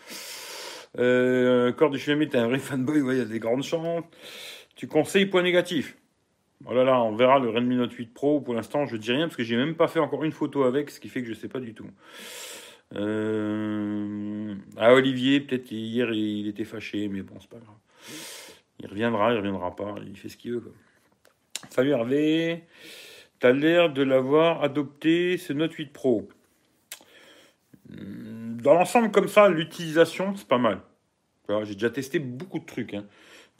Euh, 0.98 1.72
Corps 1.72 1.90
du 1.90 2.00
t'es 2.00 2.36
un 2.36 2.48
vrai 2.48 2.58
fanboy, 2.58 2.98
il 2.98 3.18
y 3.18 3.20
a 3.20 3.24
des 3.24 3.38
grandes 3.38 3.62
chances. 3.62 4.02
Tu 4.74 4.88
conseilles 4.88 5.26
point 5.26 5.42
négatif 5.42 5.96
oh 6.66 6.74
là, 6.74 7.02
on 7.02 7.14
verra 7.14 7.38
le 7.38 7.50
Redmi 7.50 7.76
Note 7.76 7.92
8 7.92 8.14
Pro. 8.14 8.40
Pour 8.40 8.54
l'instant, 8.54 8.86
je 8.86 8.96
dis 8.96 9.12
rien 9.12 9.26
parce 9.26 9.36
que 9.36 9.44
j'ai 9.44 9.56
même 9.56 9.74
pas 9.74 9.88
fait 9.88 10.00
encore 10.00 10.24
une 10.24 10.32
photo 10.32 10.64
avec, 10.64 10.90
ce 10.90 11.00
qui 11.00 11.08
fait 11.08 11.22
que 11.22 11.28
je 11.28 11.34
sais 11.34 11.48
pas 11.48 11.60
du 11.60 11.74
tout. 11.74 11.88
Euh... 12.94 14.54
Ah, 14.76 14.92
Olivier, 14.94 15.40
peut-être 15.40 15.64
qu'hier 15.64 16.12
il 16.12 16.48
était 16.48 16.64
fâché, 16.64 17.08
mais 17.08 17.22
bon, 17.22 17.34
c'est 17.40 17.50
pas 17.50 17.58
grave. 17.58 17.76
Il 18.80 18.86
reviendra, 18.86 19.32
il 19.32 19.38
reviendra 19.38 19.74
pas, 19.74 19.94
il 20.06 20.16
fait 20.16 20.28
ce 20.28 20.36
qu'il 20.36 20.52
veut. 20.52 20.72
Salut 21.70 21.90
Hervé, 21.90 22.64
t'as 23.38 23.52
l'air 23.52 23.92
de 23.92 24.02
l'avoir 24.02 24.62
adopté 24.62 25.38
ce 25.38 25.52
Note 25.52 25.72
8 25.72 25.92
Pro. 25.92 26.28
Dans 27.88 28.74
l'ensemble, 28.74 29.10
comme 29.10 29.28
ça, 29.28 29.48
l'utilisation, 29.48 30.34
c'est 30.36 30.48
pas 30.48 30.58
mal. 30.58 30.80
J'ai 31.64 31.74
déjà 31.74 31.90
testé 31.90 32.18
beaucoup 32.18 32.58
de 32.58 32.64
trucs. 32.64 32.94
Hein. 32.94 33.04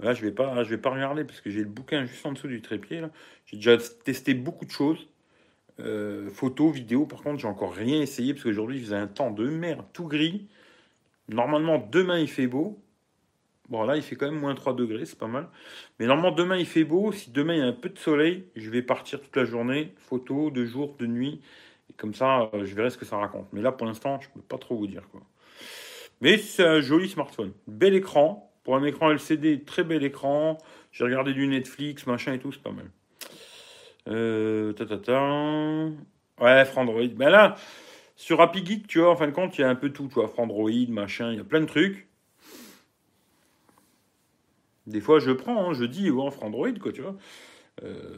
Là, 0.01 0.15
je 0.15 0.23
vais 0.23 0.33
pas, 0.33 0.65
je 0.65 0.71
vais 0.71 0.79
pas 0.79 0.91
regarder 0.91 1.25
parce 1.25 1.41
que 1.41 1.51
j'ai 1.51 1.61
le 1.61 1.69
bouquin 1.69 2.05
juste 2.05 2.25
en 2.27 2.33
dessous 2.33 2.49
du 2.49 2.61
trépied. 2.61 3.03
J'ai 3.47 3.57
déjà 3.57 3.77
testé 3.79 4.35
beaucoup 4.35 4.65
de 4.65 4.71
choses. 4.71 5.09
Euh, 5.81 6.31
photos, 6.31 6.75
vidéos, 6.75 7.07
par 7.07 7.23
contre, 7.23 7.41
j'ai 7.41 7.49
encore 7.49 7.75
rien 7.75 8.01
essayé 8.01 8.35
parce 8.35 8.45
qu'aujourd'hui, 8.45 8.79
il 8.79 8.85
faisait 8.85 8.97
un 8.97 9.07
temps 9.07 9.31
de 9.31 9.49
merde, 9.49 9.85
tout 9.93 10.07
gris. 10.07 10.49
Normalement, 11.29 11.79
demain, 11.79 12.19
il 12.19 12.29
fait 12.29 12.47
beau. 12.47 12.83
Bon, 13.69 13.85
là, 13.85 13.97
il 13.97 14.03
fait 14.03 14.17
quand 14.17 14.27
même 14.27 14.41
moins 14.41 14.55
3 14.55 14.75
degrés, 14.75 15.07
c'est 15.07 15.19
pas 15.19 15.29
mal. 15.29 15.49
Mais 15.99 16.07
normalement, 16.07 16.35
demain, 16.35 16.57
il 16.57 16.67
fait 16.67 16.85
beau. 16.85 17.13
Si 17.13 17.31
demain, 17.31 17.55
il 17.55 17.59
y 17.61 17.63
a 17.63 17.67
un 17.67 17.73
peu 17.73 17.89
de 17.89 17.99
soleil, 17.99 18.45
je 18.57 18.69
vais 18.71 18.83
partir 18.83 19.21
toute 19.21 19.35
la 19.37 19.45
journée. 19.45 19.95
Photos, 19.97 20.53
de 20.53 20.65
jour, 20.65 20.97
de 20.99 21.07
nuit. 21.07 21.41
Et 21.91 21.95
comme 21.95 22.15
ça, 22.15 22.51
euh, 22.55 22.65
je 22.67 22.75
verrai 22.75 22.91
ce 22.91 22.99
que 22.99 23.05
ça 23.07 23.17
raconte. 23.17 23.47
Mais 23.53 23.63
là, 23.63 23.73
pour 23.73 23.87
l'instant, 23.87 24.21
je 24.21 24.29
peux 24.29 24.41
pas 24.43 24.59
trop 24.59 24.77
vous 24.77 24.87
dire. 24.87 25.09
Quoi. 25.11 25.23
Mais 26.21 26.39
c'est 26.39 26.65
un 26.67 26.81
joli 26.81 27.09
smartphone. 27.09 27.53
Bel 27.67 27.95
écran. 27.95 28.52
Pour 28.65 28.77
un 28.77 28.85
écran 28.85 29.11
LCD, 29.11 29.63
très 29.65 29.85
bel 29.85 30.05
écran. 30.05 30.59
J'ai 30.93 31.05
regardé 31.05 31.33
du 31.33 31.47
Netflix, 31.47 32.07
machin 32.07 32.35
et 32.35 32.39
tout, 32.39 32.53
c'est 32.53 32.63
pas 32.63 32.71
mal. 32.71 32.91
Euh, 34.09 34.73
ta, 34.73 34.87
ta, 34.87 34.99
ta. 34.99 35.89
Ouais, 36.41 36.65
Frandroid. 36.65 37.09
Ben 37.15 37.29
là, 37.29 37.57
sur 38.17 38.41
Happy 38.41 38.65
Geek, 38.65 38.87
tu 38.87 39.01
vois, 39.01 39.11
en 39.11 39.17
fin 39.17 39.27
de 39.27 39.33
compte, 39.33 39.57
il 39.59 39.63
y 39.63 39.65
a 39.65 39.69
un 39.69 39.75
peu 39.75 39.91
tout, 39.91 40.09
tu 40.09 40.15
vois, 40.15 40.29
Frandroid, 40.29 40.71
machin, 40.89 41.33
il 41.33 41.39
y 41.39 41.41
a 41.41 41.45
plein 41.45 41.61
de 41.61 41.67
trucs. 41.67 42.07
Des 44.87 45.01
fois, 45.01 45.19
je 45.21 45.31
prends, 45.31 45.71
hein, 45.71 45.75
je 45.75 45.85
dis, 45.85 46.11
ouais, 46.11 46.31
Frandroid, 46.31 46.73
quoi, 46.81 46.93
tu 46.93 47.03
vois. 47.03 47.17
Euh, 47.83 48.17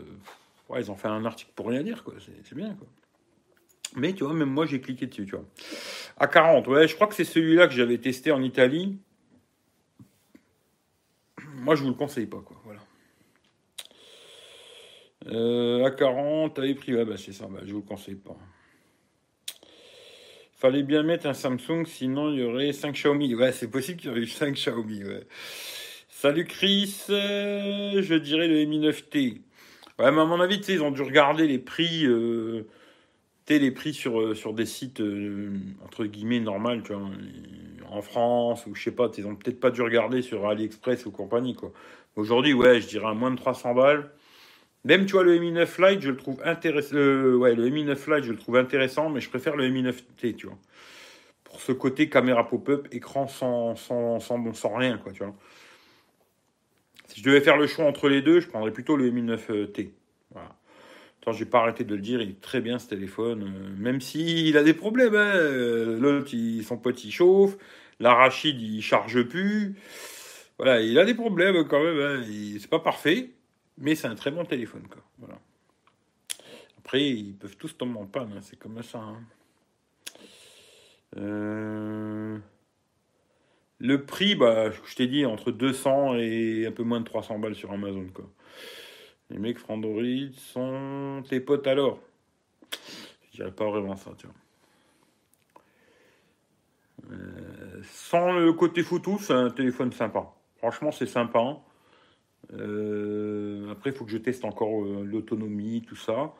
ouais, 0.68 0.80
ils 0.80 0.90
ont 0.90 0.96
fait 0.96 1.08
un 1.08 1.24
article 1.24 1.52
pour 1.54 1.68
rien 1.68 1.82
dire, 1.82 2.04
quoi, 2.04 2.14
c'est 2.18 2.54
bien, 2.54 2.74
quoi. 2.74 2.86
Mais 3.96 4.12
tu 4.12 4.24
vois, 4.24 4.34
même 4.34 4.50
moi, 4.50 4.66
j'ai 4.66 4.80
cliqué 4.80 5.06
dessus, 5.06 5.24
tu 5.24 5.36
vois. 5.36 5.44
À 6.16 6.26
40, 6.26 6.66
ouais, 6.68 6.88
je 6.88 6.94
crois 6.94 7.06
que 7.06 7.14
c'est 7.14 7.24
celui-là 7.24 7.68
que 7.68 7.74
j'avais 7.74 7.98
testé 7.98 8.32
en 8.32 8.42
Italie 8.42 8.98
moi, 11.64 11.74
je 11.74 11.82
vous 11.82 11.88
le 11.88 11.94
conseille 11.94 12.26
pas, 12.26 12.42
quoi. 12.44 12.60
Voilà. 12.64 12.80
Euh, 15.26 15.88
A40, 15.88 16.58
avait 16.58 16.74
pris, 16.74 16.94
ouais, 16.94 17.06
bah 17.06 17.16
c'est 17.16 17.32
ça, 17.32 17.46
bah, 17.46 17.60
je 17.64 17.72
vous 17.72 17.80
le 17.80 17.86
conseille 17.86 18.16
pas. 18.16 18.36
Fallait 20.52 20.82
bien 20.82 21.02
mettre 21.02 21.26
un 21.26 21.34
Samsung, 21.34 21.86
sinon 21.86 22.30
il 22.30 22.40
y 22.40 22.42
aurait 22.42 22.72
5 22.72 22.92
Xiaomi. 22.92 23.34
Ouais, 23.34 23.52
c'est 23.52 23.70
possible 23.70 23.98
qu'il 23.98 24.08
y 24.08 24.10
aurait 24.10 24.20
eu 24.20 24.26
5 24.26 24.54
Xiaomi. 24.54 25.02
Salut 26.08 26.44
Chris, 26.44 27.04
euh, 27.10 28.02
je 28.02 28.14
dirais 28.14 28.48
le 28.48 28.64
Mi 28.66 28.80
9T. 28.80 29.40
Ouais, 29.98 30.06
à 30.06 30.10
mon 30.10 30.40
avis, 30.40 30.60
ils 30.68 30.82
ont 30.82 30.90
dû 30.90 31.02
regarder 31.02 31.46
les 31.46 31.58
prix, 31.58 32.04
euh, 32.06 32.66
les 33.48 33.70
prix 33.70 33.94
sur, 33.94 34.20
euh, 34.20 34.34
sur 34.34 34.54
des 34.54 34.66
sites, 34.66 35.00
euh, 35.00 35.50
entre 35.84 36.04
guillemets, 36.06 36.40
normal, 36.40 36.82
tu 36.82 36.92
vois, 36.92 37.02
en 37.90 38.02
France, 38.02 38.66
ou 38.66 38.74
je 38.74 38.82
sais 38.82 38.90
pas, 38.90 39.10
ils 39.16 39.26
ont 39.26 39.36
peut-être 39.36 39.60
pas 39.60 39.70
dû 39.70 39.82
regarder 39.82 40.22
sur 40.22 40.46
AliExpress 40.46 41.06
ou 41.06 41.10
compagnie, 41.10 41.54
quoi. 41.54 41.72
Aujourd'hui, 42.16 42.52
ouais, 42.54 42.80
je 42.80 42.88
dirais 42.88 43.14
moins 43.14 43.30
de 43.30 43.36
300 43.36 43.74
balles. 43.74 44.10
Même, 44.84 45.06
tu 45.06 45.12
vois, 45.12 45.24
le 45.24 45.38
Mi 45.38 45.52
9 45.52 45.78
Lite, 45.78 46.00
je 46.02 46.10
le 46.10 46.16
trouve 46.16 46.40
intéressant. 46.44 46.96
ouais, 46.96 47.54
le 47.54 47.68
Mi 47.70 47.84
9 47.84 48.06
Lite, 48.08 48.24
je 48.24 48.32
le 48.32 48.38
trouve 48.38 48.56
intéressant, 48.56 49.10
mais 49.10 49.20
je 49.20 49.28
préfère 49.28 49.56
le 49.56 49.68
Mi 49.68 49.82
9T, 49.82 50.36
tu 50.36 50.46
vois. 50.46 50.58
Pour 51.44 51.60
ce 51.60 51.72
côté 51.72 52.08
caméra 52.08 52.46
pop-up, 52.46 52.88
écran 52.92 53.26
sans, 53.28 53.76
sans, 53.76 54.20
sans, 54.20 54.52
sans 54.54 54.74
rien, 54.76 54.98
quoi, 54.98 55.12
tu 55.12 55.22
vois. 55.24 55.34
Si 57.08 57.20
je 57.20 57.24
devais 57.24 57.40
faire 57.40 57.56
le 57.56 57.66
choix 57.66 57.84
entre 57.84 58.08
les 58.08 58.22
deux, 58.22 58.40
je 58.40 58.48
prendrais 58.48 58.72
plutôt 58.72 58.96
le 58.96 59.10
Mi 59.10 59.22
9T. 59.22 59.90
Voilà. 59.90 59.94
Attends, 59.94 60.03
j'ai 61.32 61.44
pas 61.44 61.60
arrêté 61.60 61.84
de 61.84 61.94
le 61.94 62.00
dire, 62.00 62.20
il 62.20 62.30
est 62.30 62.40
très 62.40 62.60
bien 62.60 62.78
ce 62.78 62.88
téléphone, 62.88 63.42
euh, 63.42 63.68
même 63.78 64.00
s'il 64.00 64.56
a 64.56 64.62
des 64.62 64.74
problèmes. 64.74 65.14
Hein. 65.14 65.32
Euh, 65.34 65.98
L'autre, 65.98 66.30
son 66.62 66.76
pote, 66.76 67.02
il 67.04 67.12
chauffe. 67.12 67.56
L'arachide, 68.00 68.60
il 68.60 68.82
charge 68.82 69.22
plus. 69.22 69.76
Voilà, 70.58 70.80
il 70.80 70.98
a 70.98 71.04
des 71.04 71.14
problèmes 71.14 71.66
quand 71.66 71.82
même. 71.82 71.98
Hein. 71.98 72.24
C'est 72.60 72.70
pas 72.70 72.80
parfait, 72.80 73.30
mais 73.78 73.94
c'est 73.94 74.06
un 74.06 74.14
très 74.14 74.30
bon 74.30 74.44
téléphone. 74.44 74.82
Après, 76.78 77.02
ils 77.02 77.34
peuvent 77.34 77.56
tous 77.56 77.76
tomber 77.76 77.98
en 77.98 78.06
panne, 78.06 78.32
hein, 78.36 78.40
c'est 78.42 78.58
comme 78.58 78.82
ça. 78.82 79.00
Euh, 81.16 82.38
Le 83.78 84.04
prix, 84.04 84.34
bah, 84.34 84.70
je 84.70 84.94
t'ai 84.94 85.06
dit, 85.06 85.24
entre 85.24 85.50
200 85.50 86.16
et 86.16 86.66
un 86.66 86.72
peu 86.72 86.82
moins 86.82 87.00
de 87.00 87.04
300 87.04 87.38
balles 87.38 87.54
sur 87.54 87.72
Amazon. 87.72 88.06
Quoi. 88.12 88.28
Les 89.30 89.38
mecs 89.38 89.58
Frandroid 89.58 90.32
sont 90.36 91.22
tes 91.28 91.40
potes 91.40 91.66
alors 91.66 91.98
Je 93.30 93.36
dirais 93.36 93.52
pas 93.52 93.68
vraiment 93.68 93.96
ça, 93.96 94.12
tu 94.18 94.26
vois. 94.26 94.34
Euh, 97.10 97.82
sans 97.82 98.32
le 98.32 98.52
côté 98.52 98.82
photo, 98.82 99.18
c'est 99.20 99.32
un 99.32 99.50
téléphone 99.50 99.92
sympa. 99.92 100.32
Franchement, 100.58 100.90
c'est 100.90 101.06
sympa. 101.06 101.58
Euh, 102.52 103.70
après, 103.72 103.90
il 103.90 103.96
faut 103.96 104.04
que 104.04 104.10
je 104.10 104.18
teste 104.18 104.44
encore 104.44 104.84
euh, 104.84 105.02
l'autonomie, 105.04 105.82
tout 105.86 105.96
ça. 105.96 106.32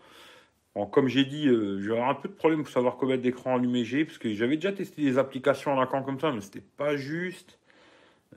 Comme 0.90 1.06
j'ai 1.06 1.24
dit, 1.24 1.48
avoir 1.48 2.08
un 2.08 2.14
peu 2.16 2.28
de 2.28 2.34
problème 2.34 2.64
pour 2.64 2.72
savoir 2.72 2.96
combien 2.96 3.16
d'écrans 3.16 3.54
allumés 3.54 3.84
j'ai, 3.84 4.04
parce 4.04 4.18
que 4.18 4.32
j'avais 4.34 4.56
déjà 4.56 4.72
testé 4.72 5.02
des 5.02 5.18
applications 5.18 5.72
à 5.72 5.76
la 5.78 5.86
con 5.86 6.02
comme 6.02 6.18
ça, 6.18 6.32
mais 6.32 6.40
c'était 6.40 6.64
pas 6.76 6.96
juste. 6.96 7.60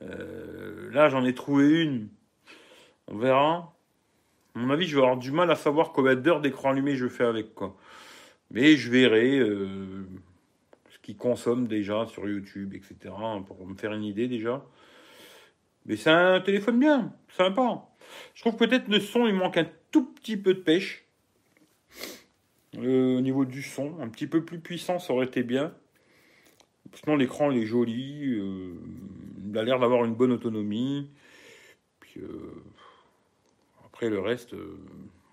Là, 0.02 1.10
j'en 1.10 1.26
ai 1.26 1.34
trouvé 1.34 1.82
une. 1.82 2.10
On 3.08 3.18
verra. 3.18 3.74
À 4.58 4.60
mon 4.60 4.72
avis, 4.72 4.88
je 4.88 4.96
vais 4.96 5.04
avoir 5.04 5.18
du 5.18 5.32
mal 5.32 5.52
à 5.52 5.56
savoir 5.56 5.92
combien 5.92 6.16
d'heures 6.16 6.42
d'écran 6.42 6.72
allumé 6.72 6.96
je 6.96 7.08
fais 7.08 7.26
avec, 7.26 7.54
quoi. 7.54 7.78
Mais 8.50 8.76
je 8.76 8.90
verrai 8.90 9.38
euh, 9.38 10.04
ce 10.90 10.98
qu'il 10.98 11.16
consomme 11.16 11.68
déjà 11.68 12.08
sur 12.08 12.28
YouTube, 12.28 12.74
etc., 12.74 13.14
pour 13.46 13.68
me 13.68 13.76
faire 13.76 13.94
une 13.94 14.04
idée 14.04 14.28
déjà. 14.28 14.66
Mais 15.86 15.96
c'est 15.96 16.10
un 16.10 16.42
téléphone 16.42 16.80
bien, 16.80 17.14
sympa. 17.30 17.88
Je 18.34 18.42
trouve 18.42 18.56
peut-être 18.56 18.88
le 18.88 19.00
son, 19.00 19.28
il 19.28 19.36
manque 19.36 19.58
un 19.58 19.68
tout 19.92 20.06
petit 20.06 20.38
peu 20.38 20.56
de 20.56 20.60
pêche. 20.60 21.06
Euh, 22.80 23.20
au 23.20 23.22
niveau 23.22 23.46
du 23.46 23.62
son, 23.62 24.00
un 24.02 24.10
petit 24.10 24.26
peu 24.26 24.44
plus 24.44 24.60
puissant, 24.60 24.98
ça 24.98 25.14
aurait 25.14 25.28
été 25.28 25.44
bien. 25.44 25.72
Sinon, 26.96 27.16
l'écran, 27.16 27.52
il 27.52 27.62
est 27.62 27.68
joli. 27.68 28.34
euh, 28.40 28.74
il 29.46 29.56
a 29.56 29.62
l'air 29.62 29.78
d'avoir 29.78 30.04
une 30.04 30.16
bonne 30.16 30.32
autonomie. 30.32 31.12
Puis, 32.00 32.22
après, 33.98 34.12
le 34.12 34.20
reste, 34.20 34.54
euh, 34.54 34.78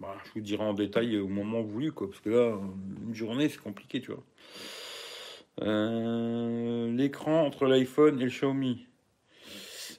bah, 0.01 0.17
je 0.25 0.31
vous 0.33 0.41
dirai 0.41 0.63
en 0.63 0.73
détail 0.73 1.19
au 1.19 1.29
moment 1.29 1.61
voulu, 1.61 1.93
quoi. 1.93 2.09
Parce 2.09 2.21
que 2.21 2.31
là, 2.31 2.59
une 3.07 3.15
journée, 3.15 3.51
c'est 3.51 3.61
compliqué, 3.61 4.01
tu 4.01 4.11
vois. 4.11 4.23
Euh, 5.61 6.91
l'écran 6.91 7.43
entre 7.45 7.67
l'iPhone 7.67 8.19
et 8.19 8.25
le 8.25 8.31
Xiaomi. 8.31 8.87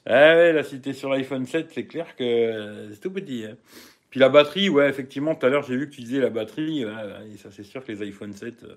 Ah 0.04 0.34
ouais, 0.34 0.52
là, 0.52 0.64
si 0.64 0.80
sur 0.94 1.10
l'iPhone 1.10 1.46
7, 1.46 1.70
c'est 1.72 1.86
clair 1.86 2.16
que 2.16 2.24
euh, 2.24 2.92
c'est 2.92 2.98
tout 3.00 3.12
petit. 3.12 3.44
hein. 3.44 3.56
Puis 4.10 4.18
la 4.18 4.30
batterie, 4.30 4.68
ouais, 4.68 4.88
effectivement, 4.88 5.36
tout 5.36 5.46
à 5.46 5.48
l'heure, 5.48 5.62
j'ai 5.62 5.76
vu 5.76 5.88
que 5.88 5.94
tu 5.94 6.00
disais 6.00 6.18
la 6.18 6.30
batterie. 6.30 6.82
et 6.82 7.36
ça, 7.36 7.52
c'est 7.52 7.62
sûr 7.62 7.84
que 7.84 7.92
les 7.92 8.02
iPhone 8.02 8.32
7, 8.32 8.64
euh, 8.64 8.74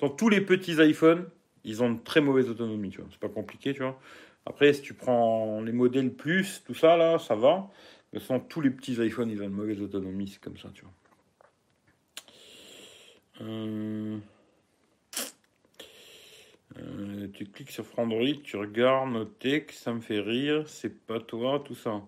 sont 0.00 0.08
tous 0.10 0.28
les 0.28 0.40
petits 0.40 0.82
iPhones, 0.84 1.26
ils 1.62 1.80
ont 1.80 1.86
une 1.86 2.02
très 2.02 2.20
mauvaise 2.20 2.50
autonomie, 2.50 2.90
tu 2.90 2.98
vois. 3.00 3.06
C'est 3.12 3.20
pas 3.20 3.28
compliqué, 3.28 3.72
tu 3.72 3.82
vois. 3.84 4.00
Après, 4.46 4.72
si 4.72 4.82
tu 4.82 4.94
prends 4.94 5.60
les 5.60 5.72
modèles 5.72 6.12
plus, 6.12 6.62
tout 6.66 6.74
ça, 6.74 6.96
là, 6.96 7.20
ça 7.20 7.36
va. 7.36 7.70
Mais 8.12 8.20
sont 8.20 8.40
tous 8.40 8.60
les 8.60 8.70
petits 8.70 8.94
iPhones, 8.94 9.30
ils 9.30 9.42
ont 9.42 9.46
une 9.46 9.50
mauvaise 9.50 9.80
autonomie, 9.82 10.28
c'est 10.28 10.40
comme 10.40 10.56
ça, 10.56 10.70
tu 10.72 10.82
vois. 10.82 10.92
Euh, 13.40 14.18
euh, 16.78 17.28
tu 17.32 17.46
cliques 17.46 17.70
sur 17.70 17.86
Frandroid, 17.86 18.42
tu 18.42 18.56
regardes 18.56 19.12
nos 19.12 19.24
textes, 19.24 19.82
ça 19.82 19.92
me 19.92 20.00
fait 20.00 20.20
rire, 20.20 20.64
c'est 20.66 21.06
pas 21.06 21.20
toi, 21.20 21.62
tout 21.64 21.74
ça. 21.74 22.02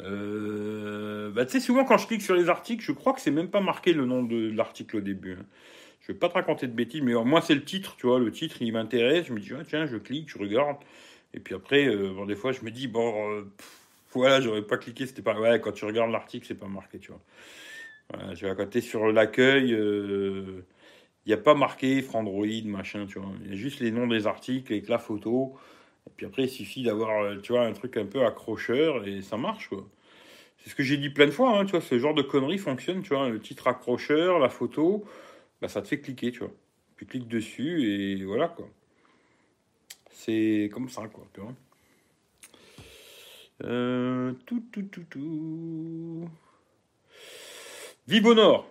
Euh, 0.00 1.30
bah, 1.30 1.44
tu 1.44 1.52
sais, 1.52 1.60
souvent 1.60 1.84
quand 1.84 1.98
je 1.98 2.06
clique 2.06 2.22
sur 2.22 2.34
les 2.34 2.48
articles, 2.48 2.82
je 2.82 2.92
crois 2.92 3.12
que 3.12 3.20
c'est 3.20 3.30
même 3.30 3.50
pas 3.50 3.60
marqué 3.60 3.92
le 3.92 4.06
nom 4.06 4.22
de 4.22 4.50
l'article 4.50 4.96
au 4.96 5.00
début. 5.00 5.34
hein. 5.34 5.46
Je 6.00 6.12
vais 6.12 6.18
pas 6.18 6.28
te 6.28 6.34
raconter 6.34 6.66
de 6.66 6.72
bêtises, 6.72 7.00
mais 7.00 7.14
moi 7.24 7.40
c'est 7.40 7.54
le 7.54 7.64
titre, 7.64 7.96
tu 7.96 8.06
vois, 8.06 8.18
le 8.18 8.30
titre 8.30 8.60
il 8.60 8.72
m'intéresse, 8.72 9.26
je 9.26 9.32
me 9.32 9.40
dis, 9.40 9.52
ah, 9.58 9.64
tiens, 9.64 9.86
je 9.86 9.96
clique, 9.96 10.28
je 10.28 10.38
regarde, 10.38 10.76
et 11.32 11.40
puis 11.40 11.54
après, 11.54 11.96
bon, 11.96 12.26
des 12.26 12.36
fois 12.36 12.52
je 12.52 12.62
me 12.62 12.70
dis, 12.70 12.88
bon, 12.88 13.46
voilà, 14.20 14.40
j'aurais 14.40 14.62
pas 14.62 14.78
cliqué, 14.78 15.06
c'était 15.06 15.22
pas. 15.22 15.38
Ouais, 15.38 15.60
quand 15.60 15.72
tu 15.72 15.84
regardes 15.84 16.10
l'article, 16.10 16.46
c'est 16.46 16.54
pas 16.54 16.68
marqué, 16.68 16.98
tu 16.98 17.10
vois. 17.10 17.20
Voilà, 18.12 18.34
vois, 18.34 18.54
quand 18.54 18.70
t'es 18.70 18.80
sur 18.80 19.10
l'accueil, 19.12 19.70
il 19.70 20.64
n'y 21.26 21.32
a 21.32 21.38
pas 21.38 21.54
marqué 21.54 22.02
Frandroid, 22.02 22.46
machin, 22.66 23.06
tu 23.06 23.18
vois. 23.18 23.30
Il 23.44 23.54
y 23.54 23.56
juste 23.56 23.80
les 23.80 23.90
noms 23.90 24.06
des 24.06 24.26
articles 24.26 24.72
avec 24.72 24.88
la 24.88 24.98
photo. 24.98 25.56
Et 26.06 26.10
puis 26.16 26.26
après, 26.26 26.44
il 26.44 26.50
suffit 26.50 26.82
d'avoir, 26.82 27.22
euh, 27.24 27.36
tu 27.40 27.52
vois, 27.52 27.64
un 27.64 27.72
truc 27.72 27.96
un 27.96 28.06
peu 28.06 28.24
accrocheur 28.26 29.06
et 29.06 29.22
ça 29.22 29.36
marche, 29.36 29.68
quoi. 29.68 29.88
C'est 30.58 30.70
ce 30.70 30.74
que 30.74 30.82
j'ai 30.82 30.96
dit 30.98 31.10
plein 31.10 31.26
de 31.26 31.30
fois, 31.30 31.58
hein, 31.58 31.64
tu 31.66 31.72
vois, 31.72 31.80
ce 31.80 31.98
genre 31.98 32.14
de 32.14 32.22
conneries 32.22 32.58
fonctionne, 32.58 33.02
tu 33.02 33.10
vois. 33.14 33.28
Le 33.28 33.40
titre 33.40 33.68
accrocheur, 33.68 34.38
la 34.38 34.48
photo, 34.50 35.04
bah, 35.60 35.68
ça 35.68 35.82
te 35.82 35.88
fait 35.88 36.00
cliquer, 36.00 36.32
tu 36.32 36.40
vois. 36.40 36.52
Puis 36.96 37.06
clique 37.06 37.28
dessus 37.28 37.84
et 37.84 38.24
voilà, 38.24 38.48
quoi. 38.48 38.68
C'est 40.10 40.70
comme 40.72 40.88
ça, 40.88 41.08
quoi, 41.08 41.26
tu 41.34 41.40
vois. 41.40 41.54
Euh, 43.62 44.32
tout, 44.46 44.62
tout, 44.72 44.82
tout, 44.82 45.04
tout. 45.04 46.28
Vive 48.08 48.26
au 48.26 48.34
Nord. 48.34 48.68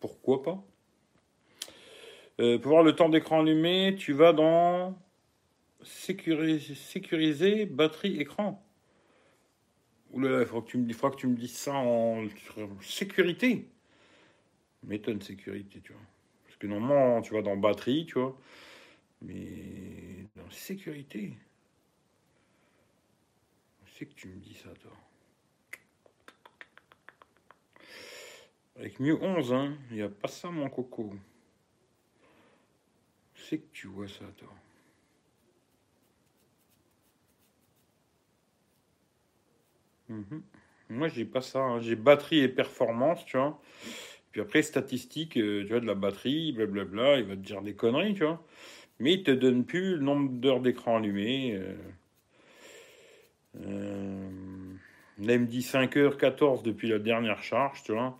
Pourquoi 0.00 0.42
pas? 0.42 0.62
Euh, 2.40 2.58
Pour 2.58 2.72
voir 2.72 2.82
le 2.82 2.94
temps 2.94 3.08
d'écran 3.08 3.40
allumé, 3.40 3.94
tu 3.96 4.12
vas 4.12 4.32
dans 4.32 4.98
sécuriser, 5.84 7.66
batterie, 7.66 8.20
écran. 8.20 8.62
Oulala, 10.12 10.42
il 10.42 10.46
faudra 10.46 10.62
que 10.62 10.70
tu 10.70 10.78
me, 10.78 10.88
il 10.88 10.94
faudra 10.94 11.10
que 11.10 11.20
tu 11.20 11.26
me 11.26 11.36
dises 11.36 11.56
ça 11.56 11.74
en 11.74 12.26
sécurité. 12.80 13.68
M'étonne 14.82 15.20
sécurité, 15.22 15.80
tu 15.80 15.92
vois. 15.92 16.02
Parce 16.44 16.56
que 16.56 16.66
normalement, 16.66 17.22
tu 17.22 17.34
vas 17.34 17.42
dans 17.42 17.56
batterie, 17.56 18.06
tu 18.06 18.14
vois. 18.18 18.36
Mais 19.22 20.26
dans 20.36 20.50
sécurité. 20.50 21.34
C'est 23.96 24.06
que 24.06 24.14
tu 24.14 24.26
me 24.28 24.36
dis 24.40 24.54
ça, 24.54 24.70
toi. 24.82 24.90
Avec 28.76 28.98
mieux 29.00 29.16
11, 29.22 29.52
hein. 29.52 29.76
Il 29.90 29.96
n'y 29.96 30.02
a 30.02 30.08
pas 30.08 30.28
ça, 30.28 30.50
mon 30.50 30.68
coco. 30.68 31.14
C'est 33.36 33.58
que 33.58 33.70
tu 33.72 33.86
vois 33.86 34.08
ça, 34.08 34.24
toi. 34.36 34.52
Mhm. 40.08 40.42
Moi, 40.90 41.08
j'ai 41.08 41.24
pas 41.24 41.40
ça. 41.40 41.60
hein. 41.60 41.80
J'ai 41.80 41.94
batterie 41.96 42.40
et 42.40 42.48
performance, 42.48 43.24
tu 43.26 43.36
vois. 43.36 43.60
Puis 44.32 44.40
après, 44.40 44.62
statistiques, 44.62 45.36
euh, 45.36 45.62
tu 45.62 45.68
vois, 45.70 45.80
de 45.80 45.86
la 45.86 45.94
batterie, 45.94 46.52
blablabla. 46.52 47.18
Il 47.18 47.24
va 47.26 47.36
te 47.36 47.40
dire 47.40 47.62
des 47.62 47.74
conneries, 47.74 48.14
tu 48.14 48.24
vois. 48.24 48.44
Mais 49.00 49.14
il 49.14 49.22
te 49.24 49.30
donne 49.30 49.64
plus 49.64 49.96
le 49.96 50.02
nombre 50.02 50.30
d'heures 50.32 50.60
d'écran 50.60 50.98
allumé. 50.98 51.54
euh. 51.56 51.76
Euh, 53.60 54.28
Là, 55.18 55.34
il 55.34 55.40
me 55.40 55.46
dit 55.46 55.60
5h14 55.60 56.62
depuis 56.62 56.88
la 56.88 56.98
dernière 56.98 57.42
charge, 57.42 57.82
tu 57.84 57.92
vois. 57.92 58.18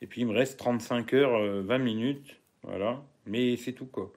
Et 0.00 0.06
puis, 0.06 0.20
il 0.20 0.26
me 0.26 0.32
reste 0.32 0.58
35 0.58 1.12
heures, 1.14 1.34
euh, 1.34 1.62
20 1.62 1.78
minutes. 1.78 2.36
Voilà. 2.62 3.02
Mais 3.26 3.56
c'est 3.56 3.72
tout, 3.72 3.86
quoi. 3.86 4.12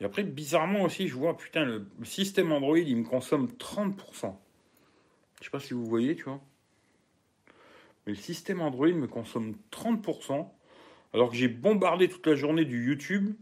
Et 0.00 0.04
après, 0.04 0.24
bizarrement 0.24 0.82
aussi, 0.82 1.06
je 1.06 1.14
vois, 1.14 1.36
putain, 1.36 1.64
le, 1.64 1.86
système 2.02 2.50
Android, 2.50 2.78
il 2.78 2.96
me 2.96 3.04
consomme 3.04 3.46
30%. 3.58 4.34
Je 5.38 5.44
sais 5.44 5.50
pas 5.50 5.60
si 5.60 5.74
vous 5.74 5.86
voyez, 5.86 6.16
tu 6.16 6.24
vois. 6.24 6.40
mais 8.06 8.12
le 8.12 8.18
système 8.18 8.60
Android 8.60 8.88
me 8.88 9.06
consomme 9.06 9.54
30%, 9.70 10.48
alors 11.14 11.30
que 11.30 11.36
j'ai 11.36 11.48
bombardé 11.48 12.08
toute 12.08 12.26
la 12.26 12.34
journée 12.34 12.64
du 12.64 12.84
YouTube, 12.84 13.34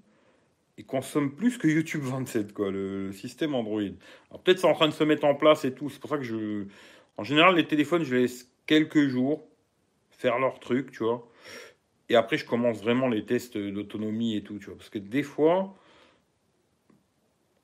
il 0.81 0.87
consomme 0.87 1.35
plus 1.35 1.59
que 1.59 1.69
YouTube 1.69 2.01
27, 2.03 2.55
quoi, 2.55 2.71
le, 2.71 3.13
système 3.13 3.55
Android. 3.55 3.83
Alors 4.31 4.43
peut-être 4.43 4.61
c'est 4.61 4.67
en 4.67 4.73
train 4.73 4.89
de 4.89 4.95
se 4.95 5.05
mettre 5.05 5.27
en 5.27 5.35
place 5.35 5.67
et 5.67 5.75
tout, 5.75 5.91
c'est 5.91 6.01
pour 6.01 6.09
ça 6.09 6.17
que 6.17 6.25
je... 6.25 6.65
En 7.19 7.23
général, 7.23 7.57
les 7.57 7.67
téléphones, 7.67 8.03
je 8.03 8.17
laisse 8.17 8.51
quelques 8.65 9.09
jours 9.09 9.47
faire 10.11 10.39
leur 10.39 10.59
truc, 10.59 10.91
tu 10.91 11.05
vois. 11.05 11.29
Et 12.09 12.17
après, 12.17 12.39
je 12.39 12.47
commence 12.47 12.81
vraiment 12.81 13.09
les 13.09 13.27
tests 13.27 13.59
d'autonomie 13.59 14.37
et 14.37 14.43
tout, 14.43 14.59
tu 14.59 14.67
vois. 14.67 14.77
Parce 14.77 14.89
que 14.89 14.99
des 14.99 15.23
fois, 15.23 15.77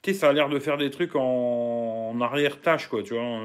tu 0.02 0.12
sais, 0.12 0.18
ça 0.18 0.28
a 0.28 0.32
l'air 0.34 0.50
de 0.50 0.58
faire 0.58 0.76
des 0.76 0.90
trucs 0.90 1.16
en, 1.16 2.20
arrière-tâche, 2.20 2.88
quoi, 2.88 3.02
tu 3.02 3.14
vois. 3.14 3.40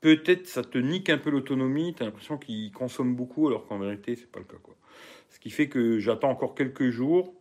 Peut-être 0.00 0.46
ça 0.46 0.62
te 0.62 0.78
nique 0.78 1.10
un 1.10 1.18
peu 1.18 1.30
l'autonomie, 1.30 1.94
tu 1.96 2.04
as 2.04 2.06
l'impression 2.06 2.38
qu'il 2.38 2.70
consomme 2.70 3.16
beaucoup, 3.16 3.48
alors 3.48 3.66
qu'en 3.66 3.80
vérité, 3.80 4.14
c'est 4.14 4.30
pas 4.30 4.38
le 4.38 4.44
cas, 4.44 4.58
quoi. 4.62 4.76
Ce 5.30 5.40
qui 5.40 5.50
fait 5.50 5.68
que 5.68 5.98
j'attends 5.98 6.30
encore 6.30 6.54
quelques 6.54 6.90
jours. 6.90 7.34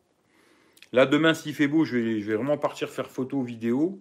Là, 0.91 1.05
demain, 1.05 1.33
s'il 1.33 1.53
fait 1.53 1.67
beau, 1.67 1.83
je 1.83 1.97
vais, 1.97 2.35
vraiment 2.35 2.57
partir 2.57 2.89
faire 2.89 3.09
photo, 3.09 3.41
vidéo. 3.41 3.99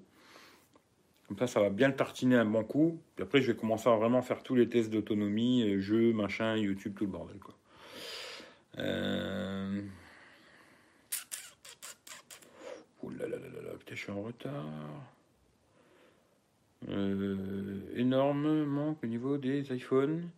Comme 1.29 1.38
ça, 1.38 1.47
ça 1.47 1.61
va 1.61 1.71
bien 1.71 1.88
le 1.88 1.97
tartiner 1.97 2.37
un 2.37 2.45
bon 2.45 2.64
coup. 2.64 3.00
Puis 3.17 3.23
après, 3.23 3.41
je 3.41 3.50
vais 3.50 3.57
commencer 3.57 3.88
à 3.88 3.97
vraiment 3.97 4.23
faire 4.23 4.43
tous 4.43 4.55
les 4.55 4.69
tests 4.69 4.91
d'autonomie, 4.91 5.81
jeux, 5.81 6.12
machin, 6.12 6.57
YouTube, 6.57 6.95
tout 6.97 7.05
le 7.05 7.11
bordel, 7.11 7.38
quoi. 7.38 7.55
Euh... 8.79 9.81
Oh 13.03 13.11
là 13.11 13.26
là 13.29 13.37
là 13.37 13.62
là, 13.62 13.71
putain, 13.79 13.95
je 13.95 14.00
suis 14.00 14.12
en 14.12 14.23
retard. 14.23 14.64
Euh, 16.91 17.81
énorme 17.97 18.64
manque 18.64 18.99
au 19.03 19.07
niveau 19.07 19.38
des 19.38 19.73
iPhones. 19.75 20.29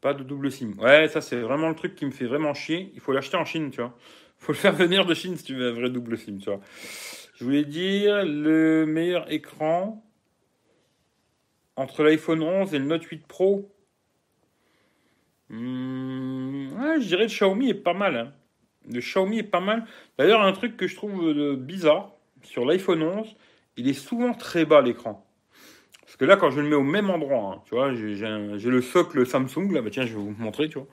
Pas 0.00 0.14
de 0.14 0.22
double 0.22 0.50
SIM. 0.50 0.72
Ouais, 0.78 1.08
ça 1.08 1.20
c'est 1.20 1.40
vraiment 1.40 1.68
le 1.68 1.74
truc 1.74 1.94
qui 1.94 2.06
me 2.06 2.10
fait 2.10 2.26
vraiment 2.26 2.54
chier. 2.54 2.92
Il 2.94 3.00
faut 3.00 3.12
l'acheter 3.12 3.36
en 3.36 3.44
Chine, 3.44 3.70
tu 3.70 3.80
vois. 3.80 3.96
Faut 4.38 4.52
le 4.52 4.58
faire 4.58 4.74
venir 4.74 5.04
de 5.04 5.14
Chine 5.14 5.36
si 5.36 5.44
tu 5.44 5.54
veux 5.54 5.68
un 5.68 5.72
vrai 5.72 5.90
double 5.90 6.16
SIM, 6.16 6.38
tu 6.38 6.50
vois. 6.50 6.60
Je 7.34 7.44
voulais 7.44 7.64
dire 7.64 8.24
le 8.24 8.86
meilleur 8.86 9.30
écran 9.30 10.04
entre 11.76 12.02
l'iPhone 12.02 12.42
11 12.42 12.74
et 12.74 12.78
le 12.78 12.84
Note 12.84 13.04
8 13.04 13.26
Pro. 13.26 13.72
Hmm, 15.48 16.68
je 17.00 17.06
dirais 17.06 17.22
le 17.22 17.28
Xiaomi 17.28 17.70
est 17.70 17.74
pas 17.74 17.94
mal. 17.94 18.16
Hein. 18.16 18.32
Le 18.90 19.00
Xiaomi 19.00 19.38
est 19.38 19.44
pas 19.44 19.60
mal. 19.60 19.86
D'ailleurs, 20.18 20.42
un 20.42 20.52
truc 20.52 20.76
que 20.76 20.86
je 20.86 20.96
trouve 20.96 21.28
euh, 21.28 21.56
bizarre 21.56 22.12
sur 22.42 22.64
l'iPhone 22.64 23.02
11, 23.02 23.36
il 23.76 23.88
est 23.88 23.94
souvent 23.94 24.34
très 24.34 24.64
bas 24.64 24.82
l'écran. 24.82 25.24
Parce 26.02 26.16
que 26.16 26.24
là, 26.24 26.36
quand 26.36 26.50
je 26.50 26.60
le 26.60 26.68
mets 26.68 26.74
au 26.74 26.82
même 26.82 27.10
endroit, 27.10 27.54
hein, 27.54 27.62
tu 27.66 27.74
vois, 27.74 27.94
j'ai 27.94 28.70
le 28.70 28.80
socle 28.80 29.26
Samsung, 29.26 29.70
là, 29.72 29.82
bah 29.82 29.90
tiens, 29.90 30.06
je 30.06 30.14
vais 30.14 30.22
vous 30.22 30.34
montrer, 30.38 30.68
tu 30.68 30.78
vois, 30.78 30.88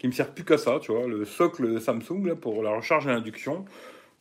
qui 0.00 0.06
me 0.06 0.12
sert 0.12 0.32
plus 0.32 0.46
qu'à 0.46 0.56
ça, 0.56 0.78
tu 0.80 0.92
vois, 0.92 1.06
le 1.06 1.26
socle 1.26 1.78
Samsung, 1.78 2.24
là, 2.24 2.34
pour 2.34 2.62
la 2.62 2.74
recharge 2.74 3.06
à 3.06 3.10
induction. 3.10 3.66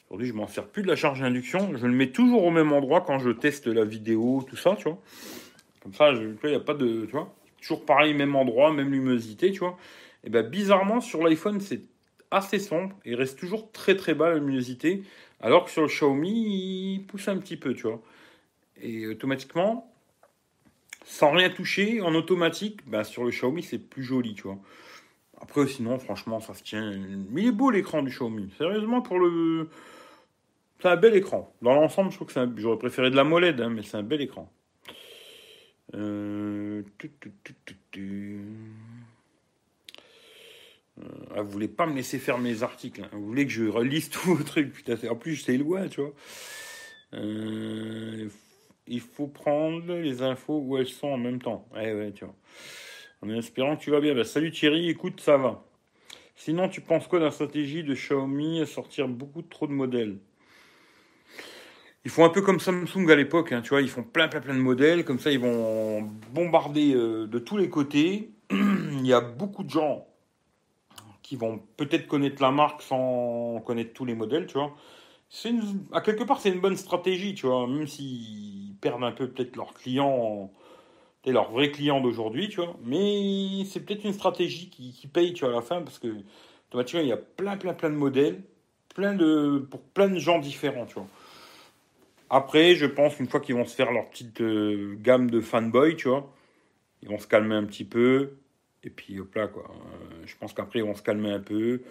Aujourd'hui, 0.10 0.28
je 0.28 0.34
m'en 0.34 0.46
sers 0.46 0.68
plus 0.68 0.84
de 0.84 0.90
la 0.90 0.98
charge 0.98 1.22
à 1.22 1.26
induction. 1.26 1.72
Je 1.78 1.88
le 1.88 1.94
mets 1.94 2.12
toujours 2.12 2.44
au 2.44 2.52
même 2.52 2.74
endroit 2.74 3.00
quand 3.00 3.18
je 3.20 3.30
teste 3.30 3.66
la 3.66 3.86
vidéo, 3.86 4.46
tout 4.46 4.58
ça, 4.58 4.76
tu 4.76 4.90
vois. 4.90 5.00
Comme 5.82 5.94
ça, 5.94 6.12
il 6.12 6.36
n'y 6.44 6.54
a 6.54 6.60
pas 6.60 6.74
de, 6.74 7.06
tu 7.06 7.12
vois. 7.14 7.34
Toujours 7.62 7.86
pareil, 7.86 8.14
même 8.14 8.36
endroit, 8.36 8.74
même 8.74 8.92
luminosité, 8.92 9.54
tu 9.54 9.60
vois. 9.60 9.78
Et 10.26 10.30
bien 10.30 10.44
bizarrement, 10.44 11.00
sur 11.00 11.24
l'iPhone, 11.24 11.62
c'est 11.62 11.84
assez 12.30 12.60
sombre. 12.60 12.94
Il 13.06 13.16
reste 13.16 13.40
toujours 13.40 13.72
très 13.72 13.96
très 13.96 14.14
bas 14.14 14.32
la 14.32 14.36
luminosité. 14.36 15.04
Alors 15.40 15.64
que 15.64 15.72
sur 15.72 15.84
le 15.84 15.88
Xiaomi, 15.88 16.96
il 16.96 17.06
pousse 17.08 17.30
un 17.30 17.38
petit 17.38 17.56
peu, 17.56 17.74
tu 17.74 17.84
vois. 17.84 18.02
Et 18.82 19.08
automatiquement, 19.08 19.90
sans 21.06 21.32
rien 21.32 21.50
toucher, 21.50 22.02
en 22.02 22.14
automatique, 22.16 22.82
ben, 22.86 23.06
sur 23.06 23.24
le 23.24 23.30
Xiaomi, 23.30 23.64
c'est 23.64 23.80
plus 23.80 24.04
joli, 24.04 24.34
tu 24.34 24.44
vois. 24.44 24.60
Après, 25.42 25.68
sinon, 25.68 26.00
franchement, 26.00 26.40
ça 26.40 26.54
se 26.54 26.64
tient. 26.64 26.94
Mais 27.32 27.44
il 27.44 27.48
est 27.48 27.52
beau 27.52 27.72
l'écran 27.72 28.04
du 28.04 28.12
Xiaomi. 28.12 28.52
Sérieusement, 28.58 29.02
pour 29.02 29.20
le. 29.20 29.70
C'est 30.80 30.88
un 30.88 30.96
bel 30.96 31.16
écran. 31.16 31.54
Dans 31.62 31.74
l'ensemble, 31.74 32.12
je 32.12 32.16
trouve 32.16 32.34
que 32.34 32.40
un... 32.40 32.54
J'aurais 32.58 32.78
préféré 32.78 33.10
de 33.10 33.16
la 33.16 33.24
molette, 33.24 33.60
hein, 33.60 33.70
mais 33.70 33.84
c'est 33.84 33.98
un 33.98 34.04
bel 34.04 34.22
écran. 34.22 34.52
Euh... 35.96 36.84
Ah, 41.36 41.42
vous 41.42 41.50
voulez 41.50 41.68
pas 41.68 41.86
me 41.86 41.96
laisser 41.96 42.20
faire 42.20 42.38
mes 42.38 42.64
articles. 42.64 43.02
Hein. 43.02 43.10
Vous 43.12 43.26
voulez 43.26 43.46
que 43.46 43.52
je 43.52 43.66
relise 43.66 44.10
tous 44.12 44.36
vos 44.36 44.44
trucs. 44.44 44.72
Putain, 44.72 44.96
en 45.10 45.16
plus, 45.16 45.38
c'est 45.38 45.58
loin, 45.58 45.88
tu 45.88 46.02
vois. 46.02 46.14
Euh, 47.14 48.30
il 48.88 49.02
faut 49.02 49.28
prendre 49.28 49.96
les 49.96 50.22
infos 50.22 50.60
où 50.60 50.78
elles 50.78 50.88
sont 50.88 51.08
en 51.08 51.18
même 51.18 51.42
temps. 51.42 51.68
Eh 51.76 51.94
ouais, 51.94 52.12
tu 52.12 52.26
vois. 52.26 52.36
En 53.22 53.30
espérant 53.30 53.76
que 53.76 53.82
tu 53.82 53.92
vas 53.92 54.00
bien. 54.00 54.16
Bah, 54.16 54.24
salut 54.24 54.52
Thierry, 54.52 54.90
écoute, 54.90 55.20
ça 55.20 55.38
va. 55.38 55.66
Sinon, 56.36 56.70
tu 56.70 56.80
penses 56.80 57.08
quoi 57.08 57.20
de 57.20 57.26
la 57.26 57.32
stratégie 57.32 57.84
de 57.84 57.94
Xiaomi 57.94 58.62
à 58.62 58.66
sortir 58.66 59.08
beaucoup 59.10 59.42
trop 59.42 59.68
de 59.68 59.74
modèles? 59.74 60.20
Ils 62.06 62.12
font 62.12 62.24
un 62.24 62.30
peu 62.30 62.42
comme 62.42 62.62
Samsung 62.62 63.10
à 63.10 63.16
l'époque, 63.16 63.52
hein, 63.52 63.62
tu 63.62 63.70
vois, 63.70 63.82
ils 63.82 63.90
font 63.90 64.04
plein 64.04 64.30
plein 64.30 64.40
plein 64.40 64.56
de 64.56 64.62
modèles, 64.62 65.04
comme 65.04 65.20
ça 65.20 65.32
ils 65.32 65.40
vont 65.40 66.02
bombarder 66.32 66.94
euh, 66.96 67.28
de 67.28 67.40
tous 67.40 67.58
les 67.58 67.70
côtés. 67.70 68.32
Il 68.52 69.06
y 69.06 69.12
a 69.12 69.20
beaucoup 69.20 69.64
de 69.64 69.70
gens 69.70 70.08
qui 71.22 71.36
vont 71.36 71.62
peut-être 71.76 72.08
connaître 72.08 72.42
la 72.42 72.52
marque 72.52 72.82
sans 72.82 73.62
connaître 73.66 73.92
tous 73.94 74.06
les 74.06 74.16
modèles, 74.16 74.48
tu 74.48 74.54
vois. 74.54 74.74
À 75.92 76.02
quelque 76.02 76.24
part 76.24 76.40
c'est 76.40 76.50
une 76.50 76.62
bonne 76.62 76.78
stratégie, 76.78 77.36
tu 77.36 77.48
vois, 77.48 77.68
même 77.68 77.86
s'ils 77.86 78.76
perdent 78.80 79.04
un 79.04 79.12
peu 79.12 79.30
peut-être 79.30 79.58
leurs 79.58 79.74
clients, 79.74 80.52
leurs 81.28 81.52
vrais 81.52 81.72
clients 81.72 82.02
d'aujourd'hui, 82.02 82.50
tu 82.50 82.58
vois. 82.58 82.76
Mais 82.84 83.64
c'est 83.66 83.82
peut-être 83.82 84.04
une 84.04 84.14
stratégie 84.14 84.70
qui, 84.70 84.94
qui, 84.94 85.08
paye, 85.08 85.34
tu 85.34 85.46
vois, 85.46 85.54
à 85.54 85.56
la 85.58 85.62
fin, 85.62 85.82
parce 85.82 86.00
que 86.00 86.08
automatiquement 86.70 87.02
il 87.02 87.08
y 87.08 87.12
a 87.12 87.18
plein 87.18 87.58
plein 87.58 87.74
plein 87.74 87.90
de 87.90 87.96
modèles, 87.96 88.42
plein 88.96 89.14
de 89.16 89.66
pour 89.70 89.82
plein 89.82 90.10
de 90.10 90.20
gens 90.20 90.40
différents, 90.40 90.86
tu 90.86 90.96
vois. 90.96 91.08
Après, 92.30 92.76
je 92.76 92.86
pense 92.86 93.16
qu'une 93.16 93.28
fois 93.28 93.40
qu'ils 93.40 93.56
vont 93.56 93.66
se 93.66 93.76
faire 93.76 93.92
leur 93.92 94.10
petite 94.10 94.42
euh, 94.42 94.96
gamme 95.02 95.32
de 95.32 95.42
fanboy, 95.42 95.96
tu 95.96 96.10
vois, 96.10 96.32
ils 97.02 97.10
vont 97.10 97.18
se 97.18 97.28
calmer 97.28 97.56
un 97.56 97.66
petit 97.66 97.86
peu. 97.86 98.34
Et 98.84 98.90
puis 98.90 99.20
hop 99.20 99.34
là, 99.36 99.48
quoi. 99.48 99.64
Euh, 99.70 100.24
je 100.26 100.36
pense 100.38 100.54
qu'après, 100.54 100.80
ils 100.80 100.86
vont 100.86 100.96
se 100.96 101.02
calmer 101.02 101.32
un 101.32 101.40
peu. 101.40 101.82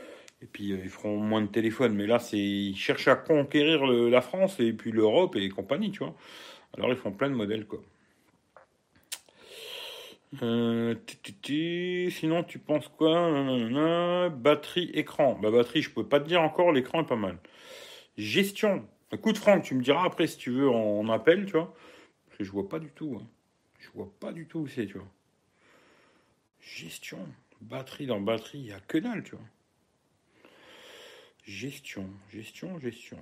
Et 0.41 0.47
puis, 0.47 0.73
euh, 0.73 0.79
ils 0.85 0.91
feront 0.91 1.17
moins 1.19 1.43
de 1.43 1.49
téléphones. 1.49 1.95
Mais 1.95 2.07
là, 2.07 2.19
c'est 2.21 2.39
ils 2.39 2.77
cherchent 2.77 3.09
à 3.09 3.17
conquérir 3.17 3.85
la 3.87 4.21
France 4.21 4.61
et 4.61 4.73
puis 4.73 4.93
l'Europe 4.93 5.37
et 5.37 5.49
compagnie, 5.49 5.91
tu 5.91 6.01
vois. 6.01 6.15
Alors, 6.77 6.91
ils 6.91 6.97
font 6.97 7.13
plein 7.13 7.31
de 7.31 7.35
modèles, 7.35 7.67
quoi. 7.67 7.81
Sinon, 12.11 12.45
tu 12.45 12.59
penses 12.59 12.89
quoi 12.89 14.29
Batterie, 14.31 14.91
écran. 14.95 15.39
Bah, 15.41 15.51
batterie, 15.51 15.83
je 15.83 15.91
peux 15.91 16.07
pas 16.07 16.21
te 16.21 16.29
dire 16.29 16.43
encore, 16.43 16.73
l'écran 16.73 17.03
est 17.03 17.07
pas 17.07 17.17
mal. 17.17 17.39
Gestion. 18.17 18.87
Écoute, 19.13 19.39
Franck, 19.39 19.65
tu 19.65 19.75
me 19.75 19.83
diras 19.83 20.05
après 20.05 20.27
si 20.27 20.37
tu 20.37 20.51
veux 20.51 20.69
en 20.69 21.09
appel, 21.09 21.47
tu 21.47 21.53
vois. 21.53 21.75
Parce 22.27 22.39
que 22.39 22.45
je 22.45 22.51
vois 22.51 22.69
pas 22.69 22.79
du 22.79 22.91
tout. 22.91 23.19
Hein. 23.21 23.27
Je 23.79 23.89
vois 23.91 24.13
pas 24.21 24.33
du 24.33 24.47
tout 24.47 24.61
où 24.61 24.67
c'est, 24.67 24.87
tu 24.87 24.99
vois. 24.99 25.09
Gestion. 26.61 27.19
Batterie 27.61 28.07
dans 28.07 28.21
batterie, 28.21 28.59
il 28.59 28.65
n'y 28.65 28.73
a 28.73 28.81
que 28.81 28.99
dalle, 28.99 29.25
tu 29.25 29.33
vois. 29.33 29.45
Gestion, 31.45 32.11
gestion, 32.31 32.79
gestion. 32.79 33.19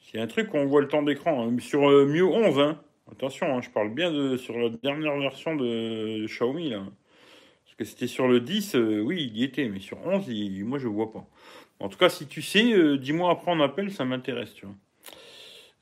C'est 0.00 0.20
un 0.20 0.28
truc 0.28 0.48
qu'on 0.48 0.64
voit 0.66 0.80
le 0.80 0.88
temps 0.88 1.02
d'écran. 1.02 1.48
Hein. 1.48 1.58
Sur 1.58 1.90
euh, 1.90 2.06
Miu 2.06 2.22
11, 2.22 2.60
hein. 2.60 2.80
Attention, 3.10 3.56
hein, 3.56 3.60
je 3.60 3.70
parle 3.70 3.92
bien 3.92 4.10
de 4.10 4.36
sur 4.36 4.58
la 4.58 4.68
dernière 4.70 5.16
version 5.18 5.54
de, 5.56 6.26
Xiaomi. 6.26 6.72
Parce 6.72 7.76
que 7.76 7.84
c'était 7.84 8.06
sur 8.06 8.28
le 8.28 8.40
10, 8.40 8.76
euh, 8.76 9.00
oui, 9.00 9.30
il 9.30 9.36
y 9.36 9.44
était, 9.44 9.68
mais 9.68 9.80
sur 9.80 9.98
11, 10.06 10.28
moi, 10.64 10.78
je 10.78 10.88
vois 10.88 11.12
pas. 11.12 11.26
En 11.80 11.88
tout 11.88 11.98
cas, 11.98 12.08
si 12.08 12.26
tu 12.26 12.40
sais, 12.40 12.72
euh, 12.72 12.96
dis-moi 12.96 13.30
après 13.32 13.50
en 13.50 13.60
appel, 13.60 13.90
ça 13.90 14.04
m'intéresse, 14.04 14.54
tu 14.54 14.66
vois. 14.66 14.76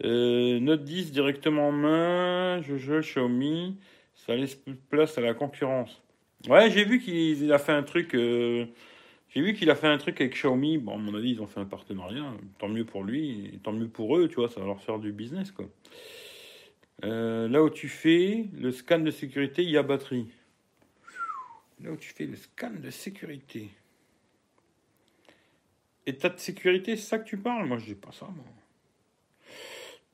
Euh, 0.05 0.59
Note 0.59 0.85
10 0.85 1.13
directement 1.13 1.69
en 1.69 1.73
main, 1.73 2.63
je 2.63 2.77
joue 2.77 3.01
Xiaomi, 3.01 3.77
ça 4.15 4.35
laisse 4.35 4.59
place 4.89 5.19
à 5.19 5.21
la 5.21 5.35
concurrence. 5.35 6.03
Ouais, 6.49 6.71
j'ai 6.71 6.85
vu 6.85 6.99
qu'il 6.99 7.53
a 7.53 7.59
fait 7.59 7.73
un 7.73 7.83
truc. 7.83 8.13
J'ai 8.15 9.41
vu 9.41 9.55
qu'il 9.55 9.71
a 9.71 9.75
fait 9.77 9.87
un 9.87 9.99
truc 9.99 10.21
avec 10.21 10.35
Xiaomi. 10.35 10.79
Bon, 10.79 10.95
à 10.95 10.97
mon 10.97 11.15
avis, 11.15 11.33
ils 11.33 11.43
ont 11.43 11.47
fait 11.47 11.61
un 11.61 11.67
partenariat. 11.67 12.25
Tant 12.59 12.69
mieux 12.69 12.85
pour 12.85 13.05
lui, 13.05 13.61
tant 13.63 13.73
mieux 13.73 13.89
pour 13.89 14.17
eux, 14.17 14.29
tu 14.29 14.37
vois, 14.37 14.49
ça 14.49 14.61
va 14.61 14.67
leur 14.67 14.81
faire 14.81 14.99
du 14.99 15.13
business, 15.13 15.53
quoi. 15.53 15.67
Là 17.01 17.63
où 17.63 17.71
tu 17.71 17.89
fais 17.89 18.49
le 18.53 18.71
scan 18.73 19.01
de 19.01 19.11
sécurité, 19.11 19.63
il 19.63 19.71
y 19.71 19.77
a 19.77 19.83
batterie. 19.83 20.29
Là 21.81 21.91
où 21.93 21.97
tu 21.97 22.13
fais 22.13 22.27
le 22.27 22.37
scan 22.37 22.71
de 22.71 22.91
sécurité. 22.91 23.71
État 26.07 26.29
de 26.29 26.39
sécurité, 26.39 26.97
c'est 26.97 27.09
ça 27.09 27.19
que 27.19 27.25
tu 27.25 27.39
parles? 27.39 27.67
Moi, 27.67 27.79
je 27.79 27.87
dis 27.87 27.95
pas 27.95 28.13
ça, 28.13 28.27
moi. 28.27 28.45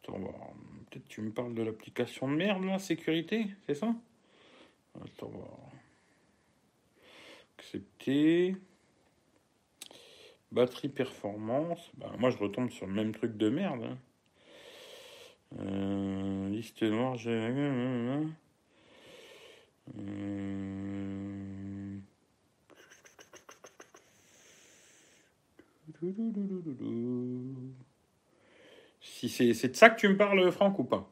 Attends, 0.02 0.54
peut-être 0.90 1.08
tu 1.08 1.22
me 1.22 1.30
parles 1.30 1.54
de 1.54 1.62
l'application 1.62 2.28
de 2.28 2.34
merde, 2.34 2.64
là, 2.64 2.78
sécurité, 2.78 3.46
c'est 3.66 3.74
ça? 3.74 3.94
Attends, 4.94 5.28
voir. 5.28 5.58
Accepter. 7.58 8.56
Batterie 10.52 10.88
performance. 10.88 11.90
Ben, 11.96 12.14
moi, 12.18 12.30
je 12.30 12.38
retombe 12.38 12.70
sur 12.70 12.86
le 12.86 12.92
même 12.92 13.12
truc 13.12 13.36
de 13.36 13.50
merde. 13.50 13.82
Hein. 13.84 13.98
Euh, 15.56 16.48
liste 16.50 16.82
noire. 16.82 17.16
Hum. 19.96 20.54
Si 29.00 29.28
c'est 29.28 29.68
de 29.68 29.74
ça 29.74 29.90
que 29.90 29.98
tu 29.98 30.08
me 30.08 30.16
parles, 30.16 30.50
Franck, 30.52 30.78
ou 30.78 30.84
pas? 30.84 31.10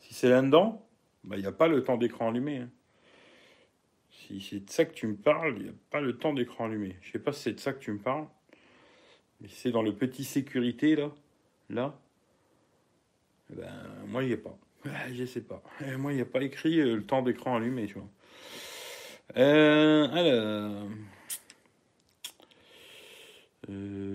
Si 0.00 0.14
c'est 0.14 0.28
là-dedans, 0.28 0.86
il 1.30 1.38
n'y 1.38 1.46
a 1.46 1.52
pas 1.52 1.68
le 1.68 1.82
temps 1.84 1.96
d'écran 1.96 2.28
allumé. 2.28 2.58
hein. 2.58 2.70
Si 4.10 4.40
c'est 4.40 4.60
de 4.60 4.70
ça 4.70 4.84
que 4.84 4.92
tu 4.92 5.06
me 5.06 5.16
parles, 5.16 5.54
il 5.58 5.62
n'y 5.64 5.68
a 5.68 5.74
pas 5.90 6.00
le 6.00 6.18
temps 6.18 6.34
d'écran 6.34 6.66
allumé. 6.66 6.96
Je 7.00 7.12
sais 7.12 7.18
pas 7.18 7.32
si 7.32 7.42
c'est 7.42 7.52
de 7.52 7.60
ça 7.60 7.72
que 7.72 7.78
tu 7.78 7.92
me 7.92 7.98
parles. 7.98 8.26
Mais 9.40 9.48
c'est 9.48 9.70
dans 9.70 9.82
le 9.82 9.94
petit 9.94 10.24
sécurité, 10.24 10.96
là, 10.96 11.10
là, 11.70 11.98
ben, 13.50 13.70
moi, 14.06 14.22
il 14.22 14.28
n'y 14.28 14.34
a 14.34 14.38
pas. 14.38 14.56
Ah, 14.86 15.12
Je 15.12 15.24
sais 15.24 15.40
pas. 15.40 15.62
Eh, 15.86 15.96
Moi, 15.96 16.12
il 16.12 16.16
n'y 16.16 16.22
a 16.22 16.26
pas 16.26 16.42
écrit 16.42 16.80
euh, 16.80 16.96
le 16.96 17.04
temps 17.04 17.22
d'écran 17.22 17.56
allumé, 17.56 17.86
tu 17.86 17.94
vois. 17.94 18.08
Euh, 19.36 20.08
alors. 20.08 20.88
Euh. 23.70 24.10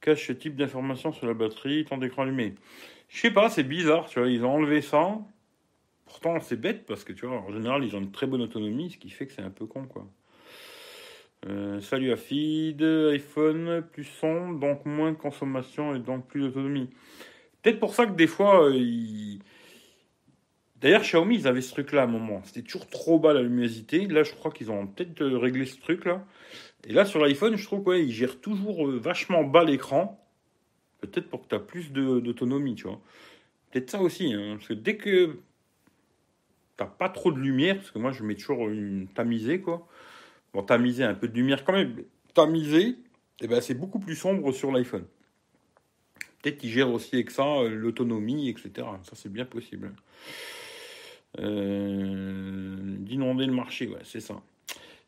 Cache 0.00 0.26
ce 0.26 0.32
type 0.32 0.56
d'information 0.56 1.12
sur 1.12 1.26
la 1.26 1.34
batterie, 1.34 1.84
temps 1.84 1.96
d'écran 1.96 2.22
allumé. 2.22 2.54
Je 3.08 3.20
sais 3.20 3.30
pas, 3.30 3.48
c'est 3.48 3.62
bizarre, 3.62 4.08
tu 4.08 4.18
vois. 4.18 4.28
Ils 4.28 4.44
ont 4.44 4.54
enlevé 4.54 4.82
ça. 4.82 5.18
Pourtant, 6.06 6.40
c'est 6.40 6.56
bête 6.56 6.84
parce 6.84 7.04
que 7.04 7.12
tu 7.12 7.26
vois, 7.26 7.38
en 7.38 7.52
général, 7.52 7.84
ils 7.84 7.96
ont 7.96 8.00
une 8.00 8.12
très 8.12 8.26
bonne 8.26 8.42
autonomie, 8.42 8.90
ce 8.90 8.98
qui 8.98 9.08
fait 9.10 9.26
que 9.26 9.32
c'est 9.32 9.42
un 9.42 9.50
peu 9.50 9.66
con, 9.66 9.86
quoi. 9.86 10.06
Euh, 11.48 11.80
salut 11.80 12.16
feed, 12.16 12.82
iPhone 12.82 13.82
plus 13.92 14.04
son, 14.04 14.52
donc 14.52 14.86
moins 14.86 15.10
de 15.12 15.16
consommation 15.16 15.94
et 15.94 15.98
donc 15.98 16.28
plus 16.28 16.40
d'autonomie. 16.40 16.88
Peut-être 17.62 17.80
pour 17.80 17.94
ça 17.94 18.06
que 18.06 18.12
des 18.12 18.26
fois, 18.26 18.68
euh. 18.70 19.38
D'ailleurs, 20.80 21.02
Xiaomi, 21.02 21.36
ils 21.36 21.46
avaient 21.46 21.60
ce 21.60 21.70
truc-là 21.70 22.02
à 22.02 22.04
un 22.04 22.08
moment. 22.08 22.42
C'était 22.44 22.62
toujours 22.62 22.88
trop 22.88 23.20
bas 23.20 23.32
la 23.32 23.42
luminosité. 23.42 24.06
Là, 24.08 24.24
je 24.24 24.32
crois 24.32 24.50
qu'ils 24.50 24.70
ont 24.72 24.86
peut-être 24.88 25.22
euh, 25.22 25.38
réglé 25.38 25.64
ce 25.64 25.80
truc-là. 25.80 26.24
Et 26.84 26.92
là, 26.92 27.04
sur 27.04 27.20
l'iPhone, 27.20 27.56
je 27.56 27.64
trouve 27.64 27.84
qu'ils 27.84 28.10
gèrent 28.10 28.40
toujours 28.40 28.88
euh, 28.88 28.98
vachement 28.98 29.44
bas 29.44 29.62
l'écran. 29.64 30.18
Peut-être 31.00 31.28
pour 31.28 31.42
que 31.42 31.48
tu 31.48 31.54
as 31.54 31.60
plus 31.60 31.92
d'autonomie, 31.92 32.74
tu 32.74 32.88
vois. 32.88 33.00
Peut-être 33.70 33.90
ça 33.90 34.00
aussi. 34.00 34.32
hein, 34.34 34.56
parce 34.56 34.68
que 34.68 34.74
dès 34.74 34.96
que 34.96 35.38
t'as 36.76 36.86
pas 36.86 37.08
trop 37.08 37.30
de 37.30 37.38
lumière, 37.38 37.76
parce 37.76 37.92
que 37.92 38.00
moi, 38.00 38.10
je 38.10 38.24
mets 38.24 38.34
toujours 38.34 38.68
une 38.68 39.06
tamisée, 39.06 39.60
quoi. 39.60 39.86
Bon, 40.52 40.62
tamisée, 40.62 41.04
un 41.04 41.14
peu 41.14 41.28
de 41.28 41.34
lumière 41.34 41.64
quand 41.64 41.72
même. 41.72 42.04
Tamisée, 42.34 42.96
eh 43.40 43.46
ben, 43.46 43.60
c'est 43.60 43.74
beaucoup 43.74 43.98
plus 43.98 44.16
sombre 44.16 44.52
sur 44.52 44.70
l'iPhone. 44.70 45.06
Peut-être 46.42 46.58
qu'ils 46.58 46.70
gèrent 46.70 46.90
aussi 46.90 47.14
avec 47.14 47.30
ça 47.30 47.46
euh, 47.46 47.68
l'autonomie, 47.68 48.48
etc. 48.48 48.70
Ça, 49.02 49.14
c'est 49.14 49.32
bien 49.32 49.44
possible. 49.44 49.92
Euh, 51.38 52.96
D'inonder 52.98 53.46
le 53.46 53.52
marché, 53.52 53.88
ouais, 53.88 54.00
c'est 54.04 54.20
ça. 54.20 54.42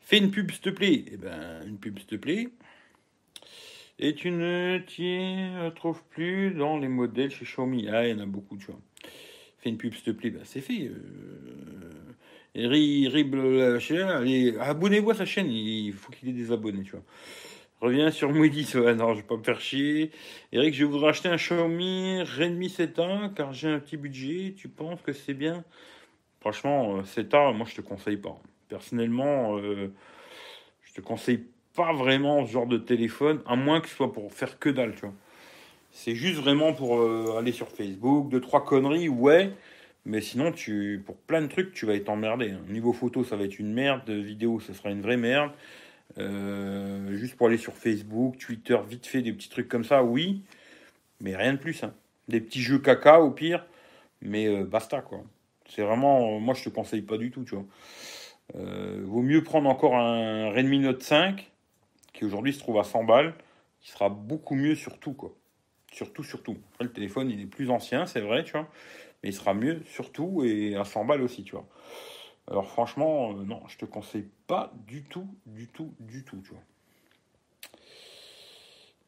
Fais 0.01 0.17
une 0.17 0.31
pub, 0.31 0.49
s'il 0.51 0.61
te 0.61 0.69
plaît. 0.69 1.05
Eh 1.11 1.17
ben, 1.17 1.61
une 1.67 1.77
pub, 1.77 1.99
s'il 1.99 2.07
te 2.07 2.15
plaît. 2.15 2.49
Et 3.99 4.15
tu 4.15 4.31
ne 4.31 4.79
t'y 4.79 5.73
trouves 5.75 6.03
plus 6.09 6.51
dans 6.51 6.77
les 6.77 6.87
modèles 6.87 7.31
chez 7.31 7.45
Xiaomi. 7.45 7.87
Ah, 7.89 8.07
il 8.07 8.11
y 8.11 8.13
en 8.13 8.23
a 8.23 8.25
beaucoup, 8.25 8.57
tu 8.57 8.67
vois. 8.67 8.79
Fais 9.59 9.69
une 9.69 9.77
pub, 9.77 9.93
s'il 9.93 10.03
te 10.03 10.11
plaît. 10.11 10.31
Ben, 10.31 10.41
c'est 10.43 10.61
fait. 10.61 10.87
Euh... 10.87 10.95
allez, 12.63 14.55
abonnez-vous 14.59 15.11
à 15.11 15.15
sa 15.15 15.25
chaîne. 15.25 15.51
Il 15.51 15.93
faut 15.93 16.11
qu'il 16.11 16.29
ait 16.29 16.33
des 16.33 16.51
abonnés, 16.51 16.83
tu 16.83 16.91
vois. 16.91 17.03
Reviens 17.81 18.09
sur 18.09 18.31
Moody, 18.31 18.67
ouais, 18.75 18.95
non, 18.95 19.13
je 19.13 19.19
vais 19.19 19.27
pas 19.27 19.35
me 19.35 19.43
faire 19.43 19.59
chier. 19.59 20.11
Eric, 20.53 20.73
je 20.73 20.85
voudrais 20.85 21.09
acheter 21.09 21.27
un 21.27 21.35
Xiaomi 21.35 22.23
Redmi 22.23 22.67
7A 22.67 23.33
car 23.33 23.53
j'ai 23.53 23.67
un 23.67 23.79
petit 23.79 23.97
budget. 23.97 24.53
Tu 24.57 24.69
penses 24.69 25.01
que 25.01 25.11
c'est 25.11 25.33
bien? 25.33 25.63
Franchement, 26.39 26.97
euh, 26.97 27.01
7A, 27.03 27.53
moi 27.53 27.67
je 27.69 27.75
te 27.75 27.81
conseille 27.81 28.17
pas. 28.17 28.39
Personnellement, 28.69 29.57
euh, 29.57 29.91
je 30.83 30.93
te 30.93 31.01
conseille 31.01 31.43
pas 31.75 31.91
vraiment 31.93 32.45
ce 32.45 32.51
genre 32.53 32.65
de 32.65 32.77
téléphone, 32.77 33.41
à 33.45 33.55
moins 33.55 33.81
que 33.81 33.89
ce 33.89 33.95
soit 33.95 34.13
pour 34.13 34.31
faire 34.31 34.57
que 34.57 34.69
dalle, 34.69 34.95
tu 34.95 35.01
vois. 35.01 35.13
C'est 35.91 36.15
juste 36.15 36.39
vraiment 36.39 36.73
pour 36.73 36.97
euh, 36.97 37.37
aller 37.37 37.51
sur 37.51 37.67
Facebook, 37.67 38.29
deux, 38.29 38.41
trois 38.41 38.63
conneries, 38.63 39.09
ouais. 39.09 39.51
Mais 40.05 40.21
sinon, 40.21 40.51
tu, 40.51 41.01
pour 41.05 41.15
plein 41.17 41.41
de 41.41 41.47
trucs, 41.47 41.73
tu 41.73 41.85
vas 41.85 41.95
être 41.95 42.09
emmerdé. 42.09 42.51
hein. 42.51 42.59
Niveau 42.69 42.93
photo, 42.93 43.23
ça 43.23 43.35
va 43.35 43.43
être 43.45 43.57
une 43.59 43.73
merde. 43.73 44.09
Vidéo, 44.09 44.59
ça 44.59 44.73
sera 44.73 44.91
une 44.91 45.01
vraie 45.01 45.17
merde. 45.17 45.51
Euh, 46.19 47.15
juste 47.15 47.35
pour 47.35 47.47
aller 47.47 47.57
sur 47.57 47.73
Facebook, 47.73 48.37
Twitter, 48.37 48.77
vite 48.87 49.07
fait, 49.07 49.21
des 49.21 49.33
petits 49.33 49.49
trucs 49.49 49.67
comme 49.67 49.83
ça, 49.83 50.03
oui. 50.03 50.43
Mais 51.21 51.35
rien 51.35 51.53
de 51.53 51.57
plus. 51.57 51.83
hein. 51.83 51.93
Des 52.27 52.39
petits 52.39 52.61
jeux 52.61 52.79
caca, 52.79 53.19
au 53.21 53.31
pire. 53.31 53.65
Mais 54.21 54.47
euh, 54.47 54.63
basta, 54.63 55.01
quoi. 55.01 55.23
C'est 55.67 55.81
vraiment... 55.81 56.39
Moi, 56.39 56.53
je 56.53 56.63
te 56.65 56.69
conseille 56.69 57.01
pas 57.01 57.17
du 57.17 57.31
tout, 57.31 57.43
tu 57.43 57.55
vois. 57.55 57.65
Euh, 58.55 59.01
vaut 59.05 59.23
mieux 59.23 59.43
prendre 59.43 59.67
encore 59.69 59.95
un 59.95 60.51
Redmi 60.51 60.79
Note 60.79 61.01
5, 61.01 61.49
qui 62.13 62.25
aujourd'hui 62.25 62.53
se 62.53 62.59
trouve 62.59 62.77
à 62.79 62.83
100 62.83 63.03
balles, 63.05 63.33
qui 63.81 63.89
sera 63.89 64.09
beaucoup 64.09 64.53
mieux 64.55 64.75
sur 64.75 64.99
tout, 64.99 65.13
quoi. 65.13 65.33
Surtout, 65.91 66.23
surtout. 66.23 66.57
Après, 66.73 66.83
le 66.85 66.91
téléphone, 66.91 67.31
il 67.31 67.41
est 67.41 67.45
plus 67.47 67.71
ancien, 67.71 68.05
c'est 68.05 68.19
vrai, 68.21 68.43
tu 68.43 68.51
vois. 68.51 68.69
Mais 69.25 69.31
il 69.31 69.33
sera 69.33 69.55
mieux 69.55 69.81
surtout 69.87 70.43
et 70.43 70.75
à 70.75 70.85
100 70.85 71.03
balles 71.03 71.23
aussi, 71.23 71.43
tu 71.43 71.53
vois. 71.53 71.67
Alors 72.47 72.67
franchement, 72.67 73.31
euh, 73.31 73.43
non, 73.43 73.59
je 73.67 73.75
te 73.75 73.85
conseille 73.85 74.27
pas 74.45 74.71
du 74.85 75.03
tout, 75.03 75.27
du 75.47 75.67
tout, 75.67 75.95
du 75.99 76.23
tout, 76.23 76.43
tu 76.43 76.51
vois. 76.51 76.61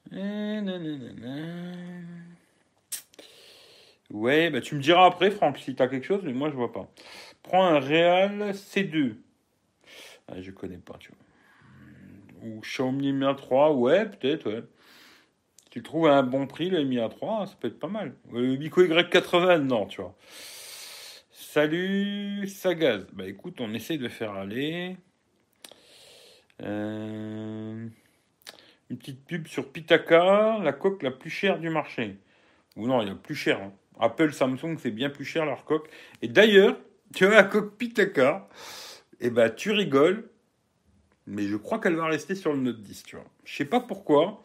Nanana. 0.10 2.02
Ouais, 4.10 4.50
bah 4.50 4.60
tu 4.60 4.74
me 4.74 4.82
diras 4.82 5.06
après, 5.06 5.30
Franck, 5.30 5.60
si 5.60 5.76
t'as 5.76 5.88
quelque 5.88 6.08
chose, 6.08 6.24
mais 6.24 6.34
moi 6.34 6.50
je 6.50 6.56
vois 6.56 6.74
pas. 6.74 6.90
Prends 7.44 7.66
un 7.68 7.80
Real 7.80 8.56
C2. 8.56 9.18
Ah, 10.30 10.42
je 10.42 10.50
connais 10.50 10.80
pas, 10.80 10.98
tu 10.98 11.12
vois. 11.12 12.50
Ou 12.50 12.62
Xiaomi 12.62 13.14
Mi 13.14 13.24
A3, 13.24 13.76
ouais, 13.76 14.10
peut-être, 14.10 14.52
ouais. 14.52 14.64
Tu 15.70 15.80
le 15.80 15.84
trouves 15.84 16.08
à 16.08 16.18
un 16.18 16.24
bon 16.24 16.48
prix, 16.48 16.70
le 16.70 16.84
Mi 16.84 16.98
A3, 16.98 17.48
ça 17.48 17.56
peut 17.60 17.68
être 17.68 17.80
pas 17.80 17.88
mal. 17.88 18.16
Le 18.32 18.56
Bico 18.56 18.82
Y80, 18.84 19.60
non, 19.64 19.86
tu 19.86 20.02
vois. 20.02 20.16
Salut 21.32 22.48
Sagaz. 22.48 23.06
Bah 23.14 23.26
écoute, 23.28 23.60
on 23.60 23.74
essaie 23.74 23.98
de 23.98 24.08
faire 24.08 24.34
aller. 24.34 24.96
Euh, 26.62 27.88
Une 28.90 28.98
petite 28.98 29.26
pub 29.26 29.48
sur 29.48 29.72
Pitaka, 29.72 30.60
la 30.64 30.74
coque 30.74 31.04
la 31.04 31.12
plus 31.12 31.30
chère 31.30 31.60
du 31.60 31.70
marché. 31.70 32.18
Ou 32.76 32.88
non, 32.88 33.02
il 33.02 33.08
y 33.10 33.12
a 33.12 33.16
plus 33.16 33.36
cher. 33.36 33.62
hein. 33.62 33.74
Apple, 34.00 34.32
Samsung, 34.32 34.78
c'est 34.80 34.92
bien 34.92 35.10
plus 35.10 35.26
cher 35.26 35.46
leur 35.46 35.66
coque. 35.66 35.90
Et 36.22 36.28
d'ailleurs, 36.28 36.78
tu 37.16 37.26
vois 37.26 37.36
la 37.36 37.44
coque 37.44 37.76
Pitaka, 37.78 38.48
et 39.20 39.30
ben 39.32 39.50
tu 39.50 39.72
rigoles, 39.72 40.30
mais 41.26 41.44
je 41.48 41.58
crois 41.58 41.80
qu'elle 41.80 41.96
va 41.96 42.06
rester 42.08 42.36
sur 42.36 42.54
le 42.54 42.60
Note 42.60 42.82
10, 42.82 43.04
tu 43.04 43.16
vois. 43.16 43.26
Je 43.44 43.56
sais 43.56 43.66
pas 43.66 43.80
pourquoi. 43.80 44.44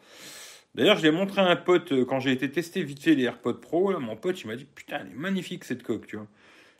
D'ailleurs, 0.75 0.97
je 0.97 1.03
l'ai 1.03 1.11
montré 1.11 1.41
à 1.41 1.45
un 1.45 1.55
pote 1.55 1.91
euh, 1.91 2.05
quand 2.05 2.19
j'ai 2.19 2.31
été 2.31 2.49
tester 2.51 2.83
vite 2.83 3.01
fait 3.03 3.15
les 3.15 3.23
AirPods 3.23 3.53
Pro. 3.55 3.91
Là, 3.91 3.99
mon 3.99 4.15
pote, 4.15 4.41
il 4.41 4.47
m'a 4.47 4.55
dit 4.55 4.65
Putain, 4.65 5.01
elle 5.01 5.11
est 5.11 5.15
magnifique 5.15 5.63
cette 5.65 5.83
coque, 5.83 6.07
tu 6.07 6.15
vois. 6.15 6.27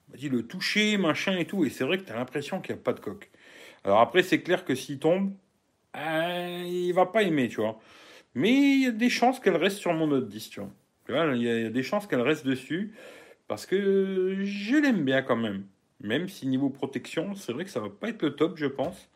Il 0.10 0.12
m'a 0.12 0.18
dit 0.18 0.30
le 0.30 0.44
toucher, 0.48 0.98
machin 0.98 1.38
et 1.38 1.46
tout. 1.46 1.66
Et 1.66 1.70
c'est 1.70 1.84
vrai 1.84 1.98
que 2.00 2.04
tu 2.04 2.12
as 2.12 2.16
l'impression 2.16 2.62
qu'il 2.62 2.76
n'y 2.76 2.82
a 2.82 2.84
pas 2.84 2.94
de 2.94 3.00
coque. 3.00 3.30
Alors 3.84 4.00
après, 4.00 4.24
c'est 4.24 4.42
clair 4.42 4.66
que 4.66 4.76
s'il 4.76 5.00
tombe, 5.00 5.34
euh, 5.96 6.64
il 6.66 6.92
va 6.94 7.06
pas 7.06 7.24
aimer, 7.24 7.50
tu 7.50 7.58
vois. 7.58 7.80
Mais 8.36 8.52
il 8.52 8.84
y 8.84 8.88
a 8.88 8.92
des 8.92 9.10
chances 9.10 9.40
qu'elle 9.40 9.58
reste 9.58 9.78
sur 9.78 9.94
mon 9.94 10.08
Note 10.08 10.28
10, 10.28 10.50
tu 10.50 10.62
vois. 10.62 11.36
Il 11.36 11.44
y 11.44 11.50
a 11.50 11.70
des 11.70 11.84
chances 11.84 12.08
qu'elle 12.08 12.22
reste 12.22 12.46
dessus. 12.46 12.94
Parce 13.48 13.66
que 13.66 14.40
je 14.44 14.76
l'aime 14.78 15.04
bien 15.04 15.22
quand 15.22 15.36
même. 15.36 15.66
Même 16.02 16.28
si 16.30 16.48
niveau 16.48 16.70
protection, 16.70 17.36
c'est 17.36 17.54
vrai 17.54 17.66
que 17.66 17.70
ça 17.72 17.80
va 17.80 17.90
pas 17.90 18.10
être 18.10 18.22
le 18.24 18.36
top, 18.36 18.58
je 18.58 18.66
pense. 18.66 19.10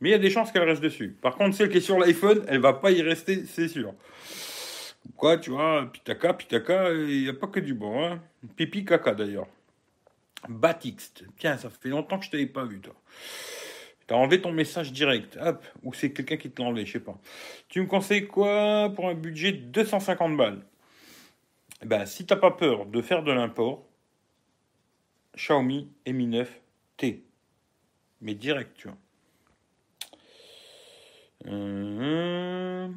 Mais 0.00 0.10
il 0.10 0.12
y 0.12 0.14
a 0.14 0.18
des 0.18 0.30
chances 0.30 0.50
qu'elle 0.50 0.68
reste 0.68 0.82
dessus. 0.82 1.16
Par 1.20 1.36
contre, 1.36 1.56
celle 1.56 1.68
qui 1.68 1.78
est 1.78 1.82
sur 1.82 1.98
l'iPhone, 1.98 2.44
elle 2.48 2.60
va 2.60 2.72
pas 2.72 2.90
y 2.90 3.02
rester, 3.02 3.44
c'est 3.44 3.68
sûr. 3.68 3.94
Quoi, 5.16 5.38
tu 5.38 5.50
vois, 5.50 5.90
Pitaka, 5.92 6.34
Pitaka, 6.34 6.92
il 6.92 7.22
n'y 7.22 7.28
a 7.28 7.34
pas 7.34 7.46
que 7.46 7.60
du 7.60 7.74
bon. 7.74 8.04
Hein. 8.04 8.22
Pipi 8.56 8.84
caca 8.84 9.14
d'ailleurs. 9.14 9.48
Batixt. 10.48 11.24
Tiens, 11.36 11.58
ça 11.58 11.68
fait 11.68 11.90
longtemps 11.90 12.18
que 12.18 12.24
je 12.24 12.30
t'avais 12.30 12.46
pas 12.46 12.64
vu, 12.64 12.80
toi. 12.80 12.94
T'as 14.06 14.14
enlevé 14.16 14.40
ton 14.40 14.52
message 14.52 14.92
direct. 14.92 15.38
Hop. 15.40 15.64
Ou 15.82 15.92
c'est 15.92 16.12
quelqu'un 16.12 16.36
qui 16.36 16.50
te 16.50 16.60
l'a 16.60 16.68
enlevé, 16.68 16.86
je 16.86 16.92
sais 16.92 17.00
pas. 17.00 17.18
Tu 17.68 17.80
me 17.80 17.86
conseilles 17.86 18.26
quoi 18.26 18.90
pour 18.94 19.08
un 19.08 19.14
budget 19.14 19.52
de 19.52 19.58
250 19.58 20.36
balles? 20.36 20.64
Eh 21.82 21.86
ben, 21.86 22.06
si 22.06 22.26
t'as 22.26 22.36
pas 22.36 22.50
peur 22.50 22.86
de 22.86 23.02
faire 23.02 23.22
de 23.22 23.32
l'import, 23.32 23.86
Xiaomi 25.36 25.88
Mi 26.06 26.26
9T. 26.26 27.20
Mais 28.22 28.34
direct, 28.34 28.76
tu 28.76 28.88
vois. 28.88 28.96
Euh, 31.46 32.88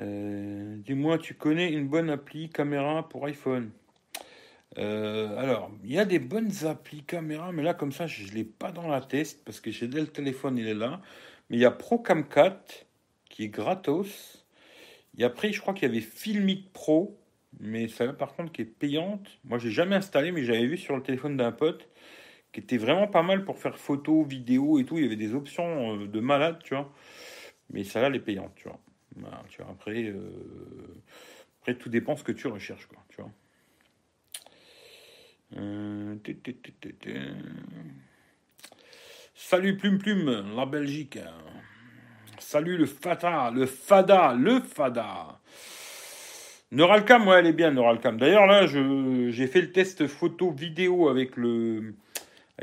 euh, 0.00 0.76
Dis-moi, 0.78 1.18
tu 1.18 1.34
connais 1.34 1.72
une 1.72 1.88
bonne 1.88 2.10
appli 2.10 2.48
caméra 2.50 3.08
pour 3.08 3.24
iPhone 3.26 3.70
Euh, 4.78 5.36
Alors, 5.38 5.70
il 5.84 5.92
y 5.92 5.98
a 5.98 6.04
des 6.04 6.18
bonnes 6.18 6.50
applis 6.66 7.04
caméra, 7.04 7.52
mais 7.52 7.62
là, 7.62 7.74
comme 7.74 7.92
ça, 7.92 8.06
je 8.06 8.24
ne 8.26 8.30
l'ai 8.32 8.44
pas 8.44 8.72
dans 8.72 8.88
la 8.88 9.00
test 9.00 9.44
parce 9.44 9.60
que 9.60 9.70
j'ai 9.70 9.86
le 9.86 10.06
téléphone, 10.06 10.58
il 10.58 10.66
est 10.68 10.74
là. 10.74 11.00
Mais 11.48 11.56
il 11.58 11.60
y 11.60 11.64
a 11.64 11.70
Procam 11.70 12.26
4 12.28 12.86
qui 13.28 13.44
est 13.44 13.48
gratos. 13.48 14.46
Et 15.18 15.24
après, 15.24 15.52
je 15.52 15.60
crois 15.60 15.74
qu'il 15.74 15.84
y 15.88 15.90
avait 15.90 16.00
Filmic 16.00 16.72
Pro, 16.72 17.18
mais 17.60 17.88
celle-là 17.88 18.14
par 18.14 18.34
contre 18.34 18.52
qui 18.52 18.62
est 18.62 18.64
payante. 18.64 19.28
Moi 19.44 19.58
j'ai 19.58 19.70
jamais 19.70 19.96
installé, 19.96 20.32
mais 20.32 20.44
j'avais 20.44 20.66
vu 20.66 20.76
sur 20.76 20.96
le 20.96 21.02
téléphone 21.02 21.36
d'un 21.36 21.52
pote 21.52 21.88
qui 22.54 22.60
était 22.60 22.76
vraiment 22.76 23.08
pas 23.08 23.24
mal 23.24 23.44
pour 23.44 23.58
faire 23.58 23.76
photos, 23.76 24.26
vidéos 24.26 24.78
et 24.78 24.84
tout. 24.84 24.96
Il 24.96 25.02
y 25.02 25.06
avait 25.06 25.16
des 25.16 25.34
options 25.34 25.96
euh, 25.96 26.06
de 26.06 26.20
malade, 26.20 26.60
tu 26.62 26.74
vois. 26.74 26.90
Mais 27.70 27.82
celle-là 27.82 28.08
elle 28.08 28.16
est 28.16 28.20
payante, 28.20 28.52
tu 28.54 28.68
vois. 28.68 28.80
tu 29.48 29.60
vois 29.60 29.70
après, 29.72 30.04
euh, 30.04 30.30
après 31.60 31.74
tout 31.74 31.88
dépend 31.88 32.16
ce 32.16 32.22
que 32.22 32.30
tu 32.30 32.46
recherches, 32.46 32.86
quoi, 32.86 33.02
tu 33.08 33.20
vois. 33.20 33.30
Euh, 35.56 36.16
Salut 39.34 39.76
Plume 39.76 39.98
Plume, 39.98 40.54
la 40.54 40.64
Belgique. 40.64 41.18
Salut 42.38 42.76
le 42.76 42.86
Fata, 42.86 43.50
le 43.50 43.66
Fada, 43.66 44.32
le 44.34 44.60
Fada. 44.60 45.40
Neuralcam, 46.70 47.26
ouais, 47.26 47.40
elle 47.40 47.46
est 47.46 47.52
bien, 47.52 47.72
Neuralcam. 47.72 48.16
D'ailleurs, 48.16 48.46
là, 48.46 48.66
j'ai 48.66 49.46
fait 49.46 49.60
le 49.60 49.72
test 49.72 50.06
photo 50.06 50.50
vidéo 50.50 51.08
avec 51.08 51.36
le 51.36 51.94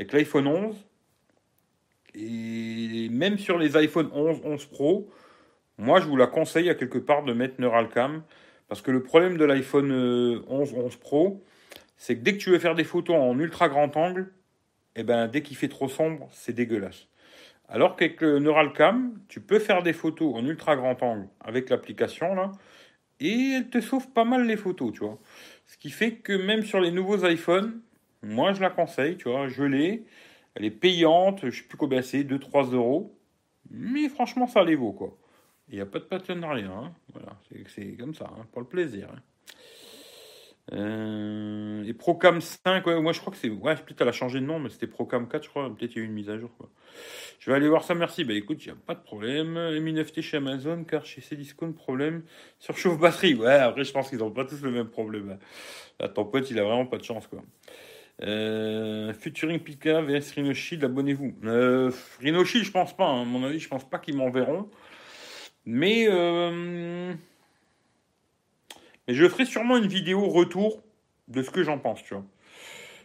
avec 0.02 0.12
l'iPhone 0.12 0.48
11. 0.48 0.76
Et 2.14 3.08
même 3.10 3.38
sur 3.38 3.56
les 3.56 3.76
iPhone 3.76 4.10
11, 4.12 4.40
11 4.44 4.66
Pro, 4.66 5.08
moi, 5.78 6.00
je 6.00 6.06
vous 6.06 6.16
la 6.16 6.26
conseille 6.26 6.68
à 6.68 6.74
quelque 6.74 6.98
part 6.98 7.22
de 7.22 7.32
mettre 7.32 7.60
Neuralcam. 7.60 8.22
Parce 8.68 8.82
que 8.82 8.90
le 8.90 9.02
problème 9.02 9.36
de 9.36 9.44
l'iPhone 9.44 9.92
11, 10.48 10.74
euh, 10.74 10.76
11 10.76 10.96
Pro, 10.96 11.44
c'est 11.96 12.16
que 12.16 12.22
dès 12.22 12.32
que 12.32 12.38
tu 12.38 12.50
veux 12.50 12.58
faire 12.58 12.74
des 12.74 12.84
photos 12.84 13.16
en 13.16 13.38
ultra 13.38 13.68
grand 13.68 13.96
angle, 13.96 14.32
eh 14.96 15.04
ben, 15.04 15.28
dès 15.28 15.42
qu'il 15.42 15.56
fait 15.56 15.68
trop 15.68 15.88
sombre, 15.88 16.28
c'est 16.32 16.52
dégueulasse. 16.52 17.06
Alors 17.68 17.96
qu'avec 17.96 18.20
le 18.20 18.40
Neuralcam, 18.40 19.18
tu 19.28 19.40
peux 19.40 19.58
faire 19.58 19.82
des 19.82 19.92
photos 19.92 20.34
en 20.34 20.44
ultra 20.44 20.74
grand 20.76 21.00
angle 21.02 21.28
avec 21.40 21.70
l'application 21.70 22.34
là, 22.34 22.50
et 23.20 23.52
elle 23.56 23.70
te 23.70 23.80
sauve 23.80 24.10
pas 24.10 24.24
mal 24.24 24.46
les 24.46 24.56
photos, 24.56 24.92
tu 24.92 25.00
vois. 25.00 25.18
Ce 25.66 25.78
qui 25.78 25.90
fait 25.90 26.16
que 26.16 26.32
même 26.32 26.64
sur 26.64 26.80
les 26.80 26.90
nouveaux 26.90 27.24
iPhones, 27.24 27.80
moi 28.22 28.52
je 28.52 28.60
la 28.60 28.70
conseille, 28.70 29.16
tu 29.16 29.28
vois, 29.28 29.48
je 29.48 29.64
l'ai, 29.64 30.04
elle 30.54 30.64
est 30.64 30.70
payante, 30.70 31.48
je 31.50 31.62
sais 31.62 31.68
plus 31.68 31.78
combien 31.78 32.02
c'est, 32.02 32.22
2-3 32.24 32.74
euros, 32.74 33.18
mais 33.70 34.08
franchement 34.08 34.46
ça 34.46 34.64
les 34.64 34.76
vaut 34.76 34.92
quoi. 34.92 35.16
Il 35.68 35.76
n'y 35.76 35.80
a 35.80 35.86
pas 35.86 36.00
de 36.00 36.04
partenariat, 36.04 36.70
hein. 36.70 36.92
voilà, 37.12 37.38
c'est 37.74 37.96
comme 37.96 38.14
ça, 38.14 38.30
hein, 38.36 38.46
pour 38.52 38.60
le 38.60 38.68
plaisir. 38.68 39.08
Hein. 39.12 39.20
Euh, 40.72 41.82
et 41.84 41.92
Procam 41.92 42.40
5, 42.40 42.86
ouais, 42.86 43.00
moi 43.00 43.12
je 43.12 43.20
crois 43.20 43.32
que 43.32 43.38
c'est. 43.38 43.50
Ouais, 43.50 43.74
peut-être 43.74 44.00
elle 44.00 44.08
a 44.08 44.12
changé 44.12 44.40
de 44.40 44.46
nom, 44.46 44.58
mais 44.58 44.70
c'était 44.70 44.86
Procam 44.86 45.28
4, 45.28 45.42
je 45.44 45.48
crois. 45.48 45.74
Peut-être 45.74 45.92
il 45.92 45.98
y 45.98 46.00
a 46.00 46.04
eu 46.04 46.06
une 46.06 46.12
mise 46.12 46.30
à 46.30 46.38
jour. 46.38 46.50
Quoi. 46.56 46.70
Je 47.40 47.50
vais 47.50 47.56
aller 47.56 47.68
voir 47.68 47.82
ça, 47.82 47.94
merci. 47.94 48.24
Bah 48.24 48.34
écoute, 48.34 48.64
il 48.64 48.68
n'y 48.68 48.72
a 48.72 48.80
pas 48.86 48.94
de 48.94 49.02
problème. 49.02 49.80
Mi 49.80 49.92
9T 49.92 50.22
chez 50.22 50.36
Amazon, 50.36 50.84
car 50.84 51.04
chez 51.04 51.20
Cdiscount, 51.20 51.72
problème 51.72 52.22
sur 52.58 52.76
chauffe 52.76 52.98
batterie. 52.98 53.34
Ouais, 53.34 53.54
après 53.54 53.84
je 53.84 53.92
pense 53.92 54.08
qu'ils 54.08 54.18
n'ont 54.18 54.30
pas 54.30 54.44
tous 54.44 54.62
le 54.62 54.70
même 54.70 54.88
problème. 54.88 55.38
Là, 55.98 56.08
ton 56.08 56.24
pote, 56.24 56.48
il 56.50 56.58
a 56.58 56.64
vraiment 56.64 56.86
pas 56.86 56.98
de 56.98 57.04
chance, 57.04 57.26
quoi. 57.26 57.42
Euh, 58.22 59.12
Futuring 59.14 59.58
Pika 59.58 60.02
vs 60.02 60.32
Rhino 60.34 60.54
Shield, 60.54 60.84
abonnez-vous. 60.84 61.34
Euh, 61.44 61.90
je 62.20 62.70
pense 62.70 62.96
pas. 62.96 63.06
Hein. 63.06 63.22
À 63.22 63.24
mon 63.24 63.42
avis, 63.44 63.58
je 63.58 63.68
pense 63.68 63.88
pas 63.88 63.98
qu'ils 63.98 64.16
m'enverront. 64.16 64.68
Mais. 65.64 66.06
Euh, 66.08 67.14
mais 69.08 69.14
je 69.14 69.28
ferai 69.28 69.44
sûrement 69.44 69.76
une 69.76 69.88
vidéo 69.88 70.28
retour 70.28 70.82
de 71.28 71.42
ce 71.42 71.50
que 71.50 71.64
j'en 71.64 71.78
pense, 71.78 72.02
tu 72.04 72.14
vois. 72.14 72.24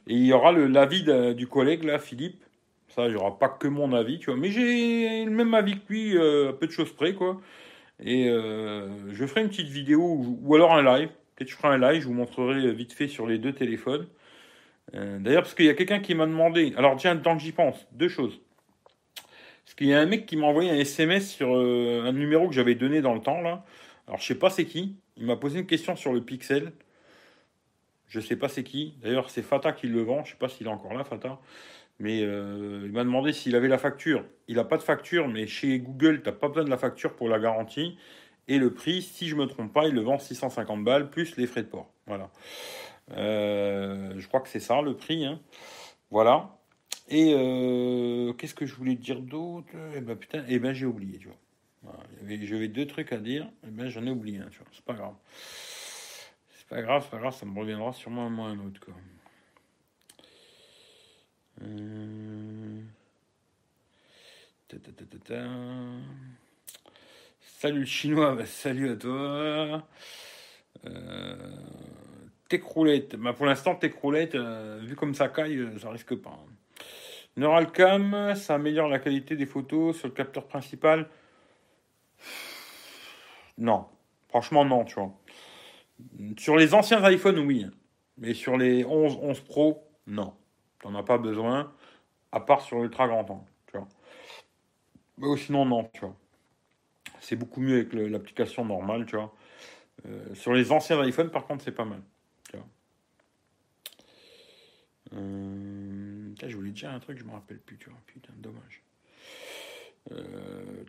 Et 0.08 0.14
il 0.14 0.26
y 0.26 0.34
aura 0.34 0.52
l'avis 0.52 1.04
du 1.36 1.48
collègue, 1.48 1.84
là, 1.84 2.00
Philippe. 2.00 2.44
Ça, 2.90 3.06
il 3.06 3.12
n'y 3.12 3.16
aura 3.16 3.38
pas 3.38 3.50
que 3.50 3.68
mon 3.68 3.94
avis, 3.94 4.20
tu 4.20 4.28
vois. 4.28 4.40
Mais 4.40 4.50
j'ai 4.50 5.26
le 5.26 5.32
même 5.32 5.54
avis 5.54 5.80
que 5.80 5.94
lui, 5.94 6.18
euh, 6.18 6.50
à 6.50 6.54
peu 6.54 6.68
de 6.68 6.72
choses 6.72 6.94
près, 6.94 7.14
quoi. 7.14 7.42
Et 8.00 8.30
euh, 8.30 8.90
je 9.12 9.26
ferai 9.26 9.42
une 9.42 9.50
petite 9.50 9.68
vidéo, 9.68 10.22
ou 10.42 10.56
alors 10.56 10.74
un 10.74 10.84
live. 10.84 11.10
Peut-être 11.36 11.50
je 11.50 11.56
ferai 11.56 11.70
un 11.70 11.78
live, 11.78 12.02
je 12.02 12.08
vous 12.08 12.14
montrerai 12.14 12.72
vite 12.74 12.94
fait 12.94 13.08
sur 13.08 13.28
les 13.28 13.38
deux 13.38 13.54
téléphones. 13.54 14.08
Euh, 14.96 15.20
d'ailleurs, 15.20 15.44
parce 15.44 15.54
qu'il 15.54 15.66
y 15.66 15.70
a 15.70 15.74
quelqu'un 15.74 16.00
qui 16.00 16.16
m'a 16.16 16.26
demandé. 16.26 16.74
Alors, 16.78 16.96
tiens, 16.96 17.16
tant 17.18 17.38
que 17.38 17.44
j'y 17.44 17.52
pense, 17.52 17.88
deux 17.92 18.08
choses. 18.08 18.40
Parce 19.66 19.76
qu'il 19.76 19.88
y 19.88 19.94
a 19.94 20.00
un 20.00 20.06
mec 20.06 20.26
qui 20.26 20.38
m'a 20.38 20.48
envoyé 20.48 20.70
un 20.70 20.76
SMS 20.76 21.30
sur 21.30 21.54
un 21.54 22.14
numéro 22.14 22.48
que 22.48 22.54
j'avais 22.54 22.76
donné 22.76 23.02
dans 23.02 23.14
le 23.14 23.22
temps, 23.22 23.42
là. 23.42 23.66
Alors, 24.08 24.20
je 24.20 24.26
sais 24.26 24.36
pas 24.36 24.50
c'est 24.50 24.66
qui. 24.66 24.96
Il 25.18 25.26
m'a 25.26 25.36
posé 25.36 25.60
une 25.60 25.66
question 25.66 25.96
sur 25.96 26.14
le 26.14 26.22
Pixel. 26.22 26.72
Je 28.08 28.20
sais 28.20 28.38
pas 28.38 28.48
c'est 28.48 28.64
qui. 28.64 28.96
D'ailleurs, 29.02 29.30
c'est 29.30 29.42
Fata 29.42 29.74
qui 29.74 29.88
le 29.88 30.02
vend. 30.02 30.24
Je 30.24 30.32
sais 30.32 30.38
pas 30.38 30.48
s'il 30.48 30.68
est 30.68 30.70
encore 30.70 30.94
là, 30.94 31.04
Fata. 31.04 31.40
Mais 32.00 32.22
euh, 32.22 32.84
il 32.86 32.92
m'a 32.92 33.04
demandé 33.04 33.34
s'il 33.34 33.56
avait 33.56 33.68
la 33.68 33.78
facture. 33.78 34.24
Il 34.48 34.56
n'a 34.56 34.64
pas 34.64 34.78
de 34.78 34.84
facture, 34.84 35.28
mais 35.28 35.48
chez 35.48 35.80
Google, 35.80 36.22
tu 36.22 36.30
n'as 36.30 36.36
pas 36.36 36.48
besoin 36.48 36.64
de 36.64 36.70
la 36.70 36.78
facture 36.78 37.16
pour 37.16 37.28
la 37.28 37.40
garantie. 37.40 37.98
Et 38.48 38.60
le 38.60 38.74
prix, 38.74 39.02
si 39.02 39.28
je 39.28 39.36
ne 39.36 39.42
me 39.42 39.48
trompe 39.48 39.74
pas, 39.74 39.88
il 39.88 39.94
le 39.94 40.02
vend 40.02 40.20
650 40.20 40.84
balles 40.84 41.10
plus 41.10 41.36
les 41.38 41.48
frais 41.48 41.64
de 41.64 41.68
port. 41.68 41.92
Voilà. 42.06 42.30
Euh, 43.12 44.14
je 44.18 44.28
crois 44.28 44.42
que 44.42 44.50
c'est 44.50 44.60
ça 44.60 44.82
le 44.82 44.96
prix. 44.96 45.26
Hein. 45.26 45.40
Voilà. 46.12 46.58
Et 47.10 47.34
euh, 47.34 48.34
qu'est-ce 48.34 48.56
que 48.56 48.66
je 48.66 48.76
voulais 48.76 48.96
dire 48.96 49.22
d'autre? 49.22 49.70
Eh 49.96 50.02
ben 50.02 50.16
putain, 50.16 50.44
eh 50.48 50.60
ben 50.60 50.74
j'ai 50.74 50.86
oublié, 50.86 51.20
tu 51.20 51.28
vois. 51.28 51.38
J'avais 52.28 52.68
deux 52.68 52.86
trucs 52.86 53.14
à 53.14 53.18
dire, 53.18 53.50
et 53.66 53.70
ben 53.70 53.88
j'en 53.88 54.06
ai 54.06 54.12
oublié 54.12 54.40
un, 54.40 54.50
tu 54.50 54.60
vois. 54.60 54.68
C'est 54.74 54.84
pas 54.84 54.94
grave. 54.94 55.16
C'est 56.58 56.68
pas 56.68 56.82
grave, 56.82 57.04
c'est 57.04 57.12
pas 57.12 57.20
grave, 57.20 57.34
ça 57.34 57.46
me 57.46 57.58
reviendra 57.58 57.94
sûrement 57.94 58.26
un 58.26 58.30
moment 58.30 58.48
un 58.48 58.60
autre, 58.60 58.82
quoi. 58.82 58.94
Euh... 61.62 62.82
Salut 67.40 67.80
le 67.80 67.86
chinois, 67.86 68.36
bah, 68.36 68.46
salut 68.46 68.92
à 68.92 68.96
toi. 68.98 69.88
Tes 72.50 72.60
bah, 73.18 73.34
pour 73.34 73.46
l'instant, 73.46 73.76
tes 73.76 73.90
croulettes, 73.90 74.36
euh, 74.36 74.80
vu 74.82 74.96
comme 74.96 75.14
ça 75.14 75.28
caille, 75.28 75.58
euh, 75.58 75.78
ça 75.80 75.90
risque 75.90 76.16
pas. 76.16 76.38
Neuralcam, 77.36 78.34
ça 78.36 78.56
améliore 78.56 78.88
la 78.88 79.00
qualité 79.00 79.36
des 79.36 79.46
photos 79.46 79.98
sur 79.98 80.08
le 80.08 80.14
capteur 80.14 80.48
principal. 80.48 81.10
Non. 83.58 83.86
Franchement, 84.30 84.66
non, 84.66 84.86
tu 84.86 84.96
vois. 84.96 85.12
Sur 86.38 86.58
les 86.58 86.74
anciens 86.74 87.08
iPhones, 87.10 87.40
oui. 87.40 87.66
Mais 88.18 88.34
sur 88.34 88.58
les 88.58 88.86
11, 88.86 89.20
11 89.22 89.42
Pro, 89.42 89.84
non. 90.08 90.34
T'en 90.80 90.96
as 90.96 91.04
pas 91.04 91.18
besoin, 91.18 91.74
à 92.32 92.40
part 92.40 92.62
sur 92.62 92.80
l'ultra 92.80 93.08
grand 93.08 93.30
angle, 93.30 93.46
tu 93.68 93.78
vois. 93.78 93.88
Mais 95.18 95.38
sinon, 95.38 95.66
non, 95.66 95.90
tu 95.94 96.02
vois. 96.02 96.16
C'est 97.20 97.36
beaucoup 97.36 97.62
mieux 97.62 97.76
avec 97.76 97.94
l'application 97.94 98.64
normale, 98.64 99.06
tu 99.06 99.16
vois. 99.16 99.34
Euh, 100.06 100.34
sur 100.36 100.54
les 100.54 100.72
anciens 100.72 101.04
iPhones, 101.04 101.32
par 101.32 101.46
contre, 101.46 101.64
c'est 101.64 101.72
pas 101.72 101.86
mal. 101.86 102.02
Tu. 105.10 105.16
Euh, 105.16 106.50
je 106.50 106.56
voulais 106.56 106.72
dire 106.72 106.90
un 106.90 107.00
truc, 107.00 107.18
je 107.18 107.24
me 107.24 107.32
rappelle 107.32 107.60
plus, 107.60 107.78
tu 107.78 107.90
vois. 107.90 108.00
Putain, 108.06 108.34
dommage. 108.38 108.84
Euh, 110.12 110.84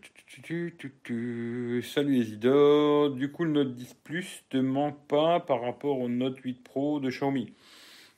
salut 1.82 2.16
Isidore. 2.16 3.10
Du 3.10 3.30
coup, 3.30 3.44
le 3.44 3.50
Note 3.50 3.74
10 3.74 3.94
Plus 4.04 4.44
te 4.48 4.56
manque 4.56 5.06
pas 5.08 5.40
par 5.40 5.62
rapport 5.62 5.98
au 5.98 6.08
Note 6.08 6.38
8 6.38 6.62
Pro 6.62 7.00
de 7.00 7.10
Xiaomi? 7.10 7.52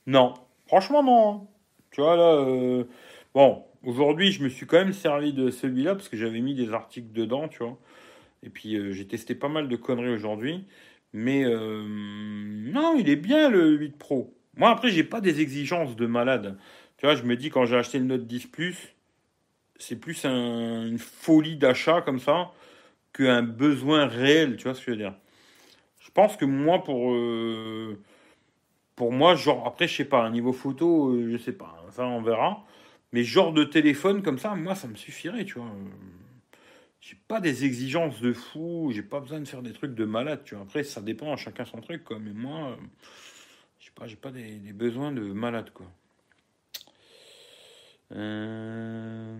Non, 0.06 0.34
franchement 0.66 1.02
non. 1.02 1.30
Hein. 1.30 1.46
Tu 1.90 2.00
vois 2.00 2.16
là, 2.16 2.34
euh, 2.34 2.84
bon, 3.34 3.64
aujourd'hui 3.84 4.32
je 4.32 4.42
me 4.42 4.48
suis 4.48 4.66
quand 4.66 4.78
même 4.78 4.92
servi 4.92 5.32
de 5.32 5.50
celui-là 5.50 5.94
parce 5.94 6.08
que 6.08 6.16
j'avais 6.16 6.40
mis 6.40 6.54
des 6.54 6.72
articles 6.72 7.12
dedans, 7.12 7.48
tu 7.48 7.58
vois. 7.58 7.78
Et 8.42 8.50
puis 8.50 8.76
euh, 8.76 8.92
j'ai 8.92 9.06
testé 9.06 9.34
pas 9.34 9.48
mal 9.48 9.68
de 9.68 9.76
conneries 9.76 10.14
aujourd'hui. 10.14 10.66
Mais 11.12 11.44
non, 11.44 12.96
il 12.96 13.08
est 13.10 13.16
bien 13.16 13.50
le 13.50 13.70
8 13.72 13.98
Pro. 13.98 14.32
Moi 14.56 14.70
après, 14.70 14.90
j'ai 14.90 15.04
pas 15.04 15.20
des 15.20 15.40
exigences 15.40 15.96
de 15.96 16.06
malade. 16.06 16.58
Tu 16.98 17.06
vois, 17.06 17.14
je 17.14 17.22
me 17.22 17.36
dis 17.36 17.50
quand 17.50 17.64
j'ai 17.66 17.76
acheté 17.76 17.98
le 17.98 18.04
Note 18.04 18.26
10 18.26 18.46
Plus, 18.46 18.94
c'est 19.78 19.96
plus 19.96 20.24
une 20.24 20.98
folie 20.98 21.56
d'achat 21.56 22.02
comme 22.02 22.20
ça 22.20 22.52
qu'un 23.12 23.42
besoin 23.42 24.06
réel, 24.06 24.56
tu 24.56 24.64
vois 24.64 24.74
ce 24.74 24.80
que 24.80 24.86
je 24.86 24.90
veux 24.90 24.96
dire. 24.96 25.14
Je 26.00 26.10
pense 26.10 26.36
que 26.36 26.44
moi, 26.44 26.82
pour, 26.84 27.12
euh, 27.12 27.98
pour 28.96 29.12
moi, 29.12 29.34
genre, 29.34 29.66
après, 29.66 29.88
je 29.88 29.96
sais 29.96 30.04
pas, 30.04 30.28
niveau 30.30 30.52
photo, 30.52 31.10
euh, 31.14 31.30
je 31.32 31.38
sais 31.38 31.52
pas, 31.52 31.84
ça 31.90 32.06
on 32.06 32.22
verra. 32.22 32.64
Mais 33.12 33.24
genre 33.24 33.52
de 33.52 33.64
téléphone 33.64 34.22
comme 34.22 34.38
ça, 34.38 34.54
moi, 34.54 34.74
ça 34.74 34.88
me 34.88 34.96
suffirait, 34.96 35.44
tu 35.44 35.54
vois. 35.58 35.70
J'ai 37.00 37.16
pas 37.28 37.40
des 37.40 37.64
exigences 37.64 38.20
de 38.20 38.32
fou, 38.32 38.90
j'ai 38.94 39.02
pas 39.02 39.20
besoin 39.20 39.40
de 39.40 39.48
faire 39.48 39.62
des 39.62 39.72
trucs 39.72 39.94
de 39.94 40.04
malade, 40.04 40.42
tu 40.44 40.54
vois. 40.54 40.64
Après, 40.64 40.84
ça 40.84 41.00
dépend, 41.00 41.36
chacun 41.36 41.64
son 41.64 41.80
truc, 41.80 42.04
quoi. 42.04 42.18
Mais 42.20 42.32
moi, 42.32 42.76
je 43.02 43.29
sais 43.90 44.00
pas, 44.00 44.06
j'ai 44.06 44.16
pas 44.16 44.30
des, 44.30 44.56
des 44.56 44.72
besoins 44.72 45.12
de 45.12 45.20
malade, 45.20 45.70
quoi. 45.72 45.86
Euh, 48.12 49.38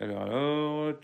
alors, 0.00 0.22
alors, 0.22 0.94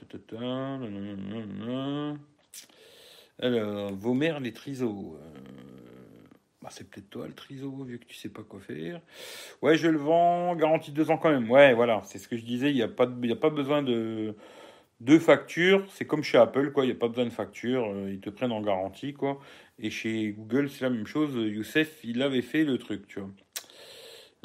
alors, 3.41 3.93
vos 3.95 4.15
mères, 4.15 4.41
les 4.41 4.53
trisos. 4.53 5.17
Euh, 5.17 5.39
bah, 6.63 6.71
c'est 6.71 6.89
peut-être 6.89 7.11
toi 7.11 7.27
le 7.27 7.35
triso, 7.35 7.71
vu 7.85 7.99
que 7.99 8.07
tu 8.07 8.15
sais 8.15 8.31
pas 8.31 8.43
quoi 8.43 8.61
faire. 8.61 9.01
Ouais, 9.61 9.77
je 9.77 9.89
le 9.89 9.99
vends, 9.99 10.57
garantie 10.57 10.93
deux 10.93 11.11
ans 11.11 11.19
quand 11.19 11.31
même. 11.31 11.51
Ouais, 11.51 11.75
voilà, 11.75 12.01
c'est 12.05 12.19
ce 12.19 12.27
que 12.29 12.37
je 12.37 12.45
disais, 12.45 12.71
il 12.71 12.75
n'y 12.75 12.83
a, 12.83 12.89
pas 12.89 13.05
a 13.05 13.37
pas 13.37 13.51
besoin 13.51 13.83
de, 13.83 14.35
de 15.01 15.19
facture. 15.19 15.85
C'est 15.91 16.07
comme 16.07 16.23
chez 16.23 16.39
Apple, 16.39 16.73
quoi, 16.73 16.85
il 16.85 16.87
n'y 16.89 16.95
a 16.95 16.99
pas 16.99 17.09
besoin 17.09 17.27
de 17.27 17.31
facture. 17.31 17.85
Euh, 17.85 18.11
ils 18.11 18.21
te 18.21 18.31
prennent 18.31 18.53
en 18.53 18.63
garantie, 18.63 19.13
quoi. 19.13 19.41
Et 19.79 19.91
chez 19.91 20.33
Google, 20.33 20.71
c'est 20.71 20.83
la 20.83 20.91
même 20.91 21.07
chose. 21.07 21.35
Youssef, 21.35 21.99
il 22.05 22.23
avait 22.23 22.43
fait 22.43 22.65
le 22.65 22.79
truc, 22.79 23.07
tu 23.09 23.21
vois. 23.21 23.31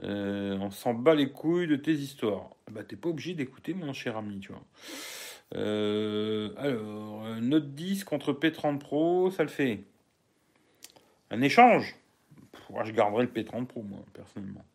Euh, 0.03 0.57
on 0.59 0.71
s'en 0.71 0.93
bat 0.93 1.13
les 1.13 1.29
couilles 1.29 1.67
de 1.67 1.75
tes 1.75 1.93
histoires. 1.93 2.49
Bah, 2.71 2.83
t'es 2.83 2.95
pas 2.95 3.09
obligé 3.09 3.33
d'écouter, 3.33 3.73
mon 3.73 3.93
cher 3.93 4.17
ami, 4.17 4.39
tu 4.39 4.51
vois. 4.51 4.63
Euh, 5.55 6.51
alors, 6.57 7.23
Note 7.41 7.73
10 7.75 8.03
contre 8.03 8.33
P30 8.33 8.79
Pro, 8.79 9.29
ça 9.31 9.43
le 9.43 9.49
fait. 9.49 9.83
Un 11.31 11.41
échange? 11.41 11.95
Moi, 12.69 12.83
je 12.83 12.91
garderai 12.91 13.23
le 13.23 13.29
P30 13.29 13.65
Pro, 13.65 13.81
moi, 13.83 13.99
personnellement. 14.13 14.65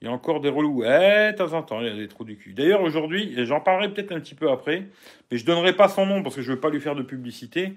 Il 0.00 0.06
y 0.06 0.08
a 0.08 0.12
encore 0.12 0.40
des 0.40 0.48
relous. 0.48 0.80
Ouais, 0.80 1.32
de 1.32 1.36
temps 1.36 1.52
en 1.52 1.62
temps, 1.62 1.80
il 1.80 1.86
y 1.86 1.90
a 1.90 1.94
des 1.94 2.08
trous 2.08 2.24
du 2.24 2.36
cul. 2.36 2.54
D'ailleurs, 2.54 2.82
aujourd'hui, 2.82 3.34
j'en 3.46 3.60
parlerai 3.60 3.92
peut-être 3.92 4.10
un 4.10 4.18
petit 4.18 4.34
peu 4.34 4.50
après, 4.50 4.88
mais 5.30 5.38
je 5.38 5.46
donnerai 5.46 5.74
pas 5.74 5.88
son 5.88 6.06
nom 6.06 6.22
parce 6.22 6.34
que 6.34 6.42
je 6.42 6.50
veux 6.52 6.60
pas 6.60 6.70
lui 6.70 6.80
faire 6.80 6.96
de 6.96 7.02
publicité. 7.02 7.74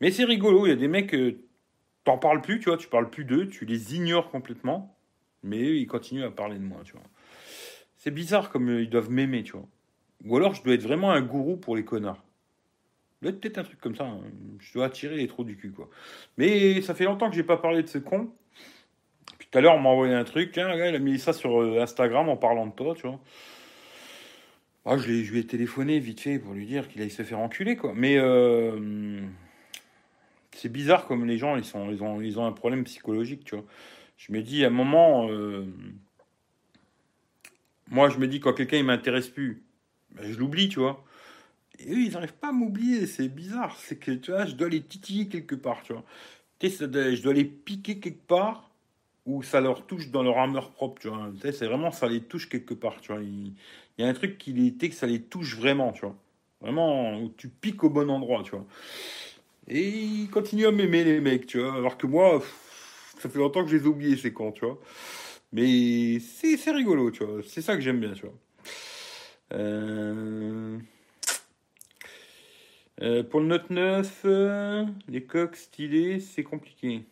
Mais 0.00 0.10
c'est 0.10 0.24
rigolo, 0.24 0.66
il 0.66 0.70
y 0.70 0.72
a 0.72 0.76
des 0.76 0.88
mecs, 0.88 1.14
euh, 1.14 1.40
t'en 2.04 2.18
parles 2.18 2.40
plus, 2.40 2.60
tu 2.60 2.68
vois, 2.68 2.78
tu 2.78 2.88
parles 2.88 3.10
plus 3.10 3.24
d'eux, 3.24 3.48
tu 3.48 3.64
les 3.64 3.96
ignores 3.96 4.30
complètement, 4.30 4.96
mais 5.42 5.76
ils 5.78 5.86
continuent 5.86 6.24
à 6.24 6.30
parler 6.30 6.56
de 6.56 6.64
moi, 6.64 6.80
tu 6.84 6.92
vois. 6.92 7.02
C'est 7.96 8.12
bizarre 8.12 8.50
comme 8.50 8.68
euh, 8.70 8.82
ils 8.82 8.90
doivent 8.90 9.10
m'aimer, 9.10 9.42
tu 9.42 9.52
vois. 9.52 9.66
Ou 10.24 10.36
alors, 10.36 10.54
je 10.54 10.62
dois 10.62 10.74
être 10.74 10.82
vraiment 10.82 11.10
un 11.10 11.20
gourou 11.20 11.56
pour 11.56 11.76
les 11.76 11.84
connards. 11.84 12.24
Peut-être 13.20 13.58
un 13.58 13.64
truc 13.64 13.80
comme 13.80 13.96
ça. 13.96 14.04
Hein. 14.04 14.20
Je 14.60 14.72
dois 14.72 14.86
attirer 14.86 15.16
les 15.16 15.26
trous 15.26 15.44
du 15.44 15.56
cul, 15.56 15.72
quoi. 15.72 15.88
Mais 16.36 16.80
ça 16.82 16.94
fait 16.94 17.04
longtemps 17.04 17.28
que 17.28 17.36
j'ai 17.36 17.42
pas 17.42 17.56
parlé 17.56 17.82
de 17.82 17.88
ce 17.88 17.98
con. 17.98 18.30
Tout 19.38 19.58
à 19.58 19.60
l'heure, 19.60 19.74
on 19.74 19.80
m'a 19.80 19.88
envoyé 19.88 20.14
un 20.14 20.24
truc. 20.24 20.56
Hein, 20.58 20.72
il 20.74 20.94
a 20.94 20.98
mis 20.98 21.18
ça 21.18 21.32
sur 21.32 21.60
euh, 21.60 21.80
Instagram 21.80 22.28
en 22.28 22.36
parlant 22.36 22.66
de 22.66 22.72
toi, 22.72 22.94
tu 22.94 23.02
vois. 23.02 23.18
Ah, 24.84 24.96
je, 24.96 25.08
lui 25.08 25.38
ai 25.38 25.46
téléphoné 25.46 25.98
vite 25.98 26.20
fait 26.20 26.38
pour 26.38 26.54
lui 26.54 26.66
dire 26.66 26.88
qu'il 26.88 27.02
allait 27.02 27.10
se 27.10 27.22
faire 27.22 27.40
enculer, 27.40 27.76
quoi. 27.76 27.92
Mais 27.94 28.16
c'est 30.58 30.68
bizarre 30.68 31.06
comme 31.06 31.24
les 31.24 31.38
gens, 31.38 31.56
ils, 31.56 32.02
ont, 32.38 32.46
un 32.46 32.52
problème 32.52 32.84
psychologique, 32.84 33.44
tu 33.44 33.54
vois. 33.54 33.64
Je 34.16 34.32
me 34.32 34.42
dis, 34.42 34.64
à 34.64 34.66
un 34.66 34.70
moment, 34.70 35.30
euh, 35.30 35.64
moi, 37.88 38.08
je 38.08 38.18
me 38.18 38.26
dis, 38.26 38.40
quand 38.40 38.52
quelqu'un, 38.52 38.78
il 38.78 38.84
m'intéresse 38.84 39.28
plus, 39.28 39.62
ben, 40.10 40.30
je 40.30 40.36
l'oublie, 40.36 40.68
tu 40.68 40.80
vois. 40.80 41.04
Et 41.78 41.92
eux, 41.92 42.00
ils 42.00 42.12
n'arrivent 42.12 42.34
pas 42.34 42.48
à 42.48 42.52
m'oublier, 42.52 43.06
c'est 43.06 43.28
bizarre. 43.28 43.76
C'est 43.78 43.96
que, 43.96 44.10
tu 44.10 44.32
vois, 44.32 44.46
je 44.46 44.56
dois 44.56 44.68
les 44.68 44.82
titiller 44.82 45.28
quelque 45.28 45.54
part, 45.54 45.82
tu 45.84 45.92
vois. 45.92 46.04
Je 46.60 47.22
dois 47.22 47.32
les 47.32 47.44
piquer 47.44 48.00
quelque 48.00 48.26
part 48.26 48.68
où 49.26 49.44
ça 49.44 49.60
leur 49.60 49.86
touche 49.86 50.08
dans 50.10 50.24
leur 50.24 50.38
armure 50.38 50.72
propre, 50.72 51.00
tu 51.00 51.08
vois. 51.08 51.30
C'est 51.40 51.66
vraiment, 51.66 51.92
ça 51.92 52.08
les 52.08 52.22
touche 52.22 52.48
quelque 52.48 52.74
part, 52.74 53.00
tu 53.00 53.12
vois. 53.12 53.22
Il, 53.22 53.52
y 53.96 54.02
a 54.02 54.08
un 54.08 54.14
truc 54.14 54.38
qui 54.38 54.52
les 54.52 54.72
que 54.72 54.94
ça 54.94 55.06
les 55.06 55.22
touche 55.22 55.56
vraiment, 55.56 55.92
tu 55.92 56.00
vois. 56.00 56.16
Vraiment, 56.60 57.20
où 57.20 57.28
tu 57.36 57.48
piques 57.48 57.84
au 57.84 57.90
bon 57.90 58.10
endroit, 58.10 58.42
tu 58.42 58.50
vois. 58.50 58.66
Et 59.68 59.88
ils 59.88 60.30
continuent 60.30 60.66
à 60.66 60.72
m'aimer, 60.72 61.04
les 61.04 61.20
mecs, 61.20 61.46
tu 61.46 61.60
vois. 61.60 61.74
Alors 61.74 61.98
que 61.98 62.06
moi, 62.06 62.42
ça 63.18 63.28
fait 63.28 63.38
longtemps 63.38 63.64
que 63.64 63.70
je 63.70 63.76
les 63.76 63.84
ai 63.84 63.86
oubliés, 63.86 64.16
ces 64.16 64.32
cons, 64.32 64.52
tu 64.52 64.64
vois. 64.64 64.78
Mais 65.52 66.18
c'est 66.20 66.70
rigolo, 66.70 67.10
tu 67.10 67.24
vois. 67.24 67.42
C'est 67.46 67.62
ça 67.62 67.74
que 67.74 67.80
j'aime 67.80 68.00
bien, 68.00 68.12
tu 68.12 68.22
vois. 68.22 68.34
Euh, 69.54 70.78
euh, 73.02 73.22
pour 73.22 73.40
le 73.40 73.46
Note 73.46 73.70
9, 73.70 74.22
euh, 74.24 74.84
les 75.08 75.24
coques 75.24 75.56
stylées, 75.56 76.20
c'est 76.20 76.42
compliqué. 76.42 77.04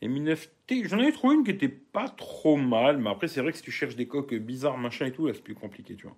Et 0.00 0.08
Mi 0.08 0.20
9T, 0.20 0.86
j'en 0.86 1.00
avais 1.00 1.12
trouvé 1.12 1.34
une 1.34 1.44
qui 1.44 1.50
était 1.50 1.68
pas 1.68 2.08
trop 2.08 2.56
mal, 2.56 2.98
mais 2.98 3.10
après, 3.10 3.26
c'est 3.26 3.40
vrai 3.40 3.50
que 3.50 3.58
si 3.58 3.64
tu 3.64 3.72
cherches 3.72 3.96
des 3.96 4.06
coques 4.06 4.34
bizarres, 4.34 4.78
machin 4.78 5.06
et 5.06 5.12
tout, 5.12 5.26
là, 5.26 5.32
c'est 5.34 5.42
plus 5.42 5.54
compliqué, 5.54 5.96
tu 5.96 6.06
vois. 6.06 6.16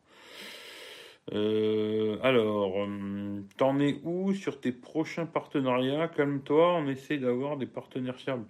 Euh, 1.32 2.18
alors, 2.22 2.82
euh, 2.82 3.40
t'en 3.56 3.78
es 3.78 4.00
où 4.02 4.34
sur 4.34 4.60
tes 4.60 4.72
prochains 4.72 5.26
partenariats? 5.26 6.08
Calme-toi, 6.08 6.74
on 6.76 6.88
essaie 6.88 7.18
d'avoir 7.18 7.56
des 7.56 7.66
partenaires 7.66 8.16
fiables. 8.16 8.46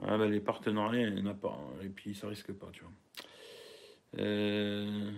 Ah 0.00 0.16
bah, 0.16 0.26
les 0.26 0.40
partenariats, 0.40 1.08
il 1.08 1.14
n'y 1.14 1.22
en 1.22 1.26
a 1.26 1.34
pas, 1.34 1.50
hein, 1.50 1.84
et 1.84 1.88
puis 1.88 2.14
ça 2.14 2.28
risque 2.28 2.52
pas, 2.52 2.68
tu 2.72 2.82
vois. 2.82 2.92
Euh, 4.18 5.10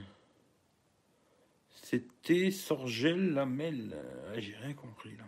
c'était 1.70 2.50
Sorgel 2.50 3.34
Lamel. 3.34 3.96
Ah, 4.28 4.40
j'ai 4.40 4.56
rien 4.56 4.74
compris 4.74 5.16
là. 5.16 5.24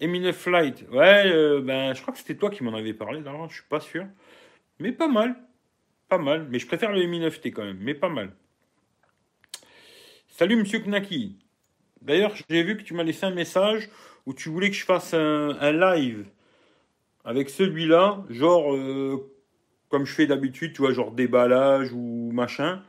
Eminem 0.00 0.32
Flight, 0.32 0.84
ouais, 0.90 1.60
ben, 1.62 1.94
je 1.94 2.02
crois 2.02 2.12
que 2.12 2.18
c'était 2.18 2.36
toi 2.36 2.50
qui 2.50 2.64
m'en 2.64 2.74
avais 2.74 2.94
parlé, 2.94 3.22
d'abord, 3.22 3.48
je 3.48 3.54
suis 3.56 3.68
pas 3.68 3.80
sûr. 3.80 4.06
Mais 4.78 4.92
pas 4.92 5.08
mal. 5.08 5.36
Pas 6.08 6.18
mal. 6.18 6.46
Mais 6.50 6.58
je 6.58 6.66
préfère 6.66 6.92
le 6.92 7.04
Mi 7.06 7.20
9T 7.20 7.52
quand 7.52 7.64
même, 7.64 7.78
mais 7.80 7.94
pas 7.94 8.08
mal. 8.08 8.32
Salut 10.36 10.56
Monsieur 10.56 10.80
Knaki. 10.80 11.38
D'ailleurs, 12.02 12.34
j'ai 12.50 12.64
vu 12.64 12.76
que 12.76 12.82
tu 12.82 12.92
m'as 12.92 13.04
laissé 13.04 13.24
un 13.24 13.30
message 13.30 13.88
où 14.26 14.34
tu 14.34 14.48
voulais 14.48 14.68
que 14.68 14.74
je 14.74 14.84
fasse 14.84 15.14
un, 15.14 15.70
live 15.70 16.26
avec 17.24 17.48
celui-là, 17.48 18.24
genre 18.30 18.74
euh, 18.74 19.30
comme 19.90 20.04
je 20.04 20.12
fais 20.12 20.26
d'habitude, 20.26 20.72
tu 20.72 20.82
vois, 20.82 20.92
genre 20.92 21.12
déballage 21.12 21.92
ou 21.92 22.32
machin. 22.32 22.82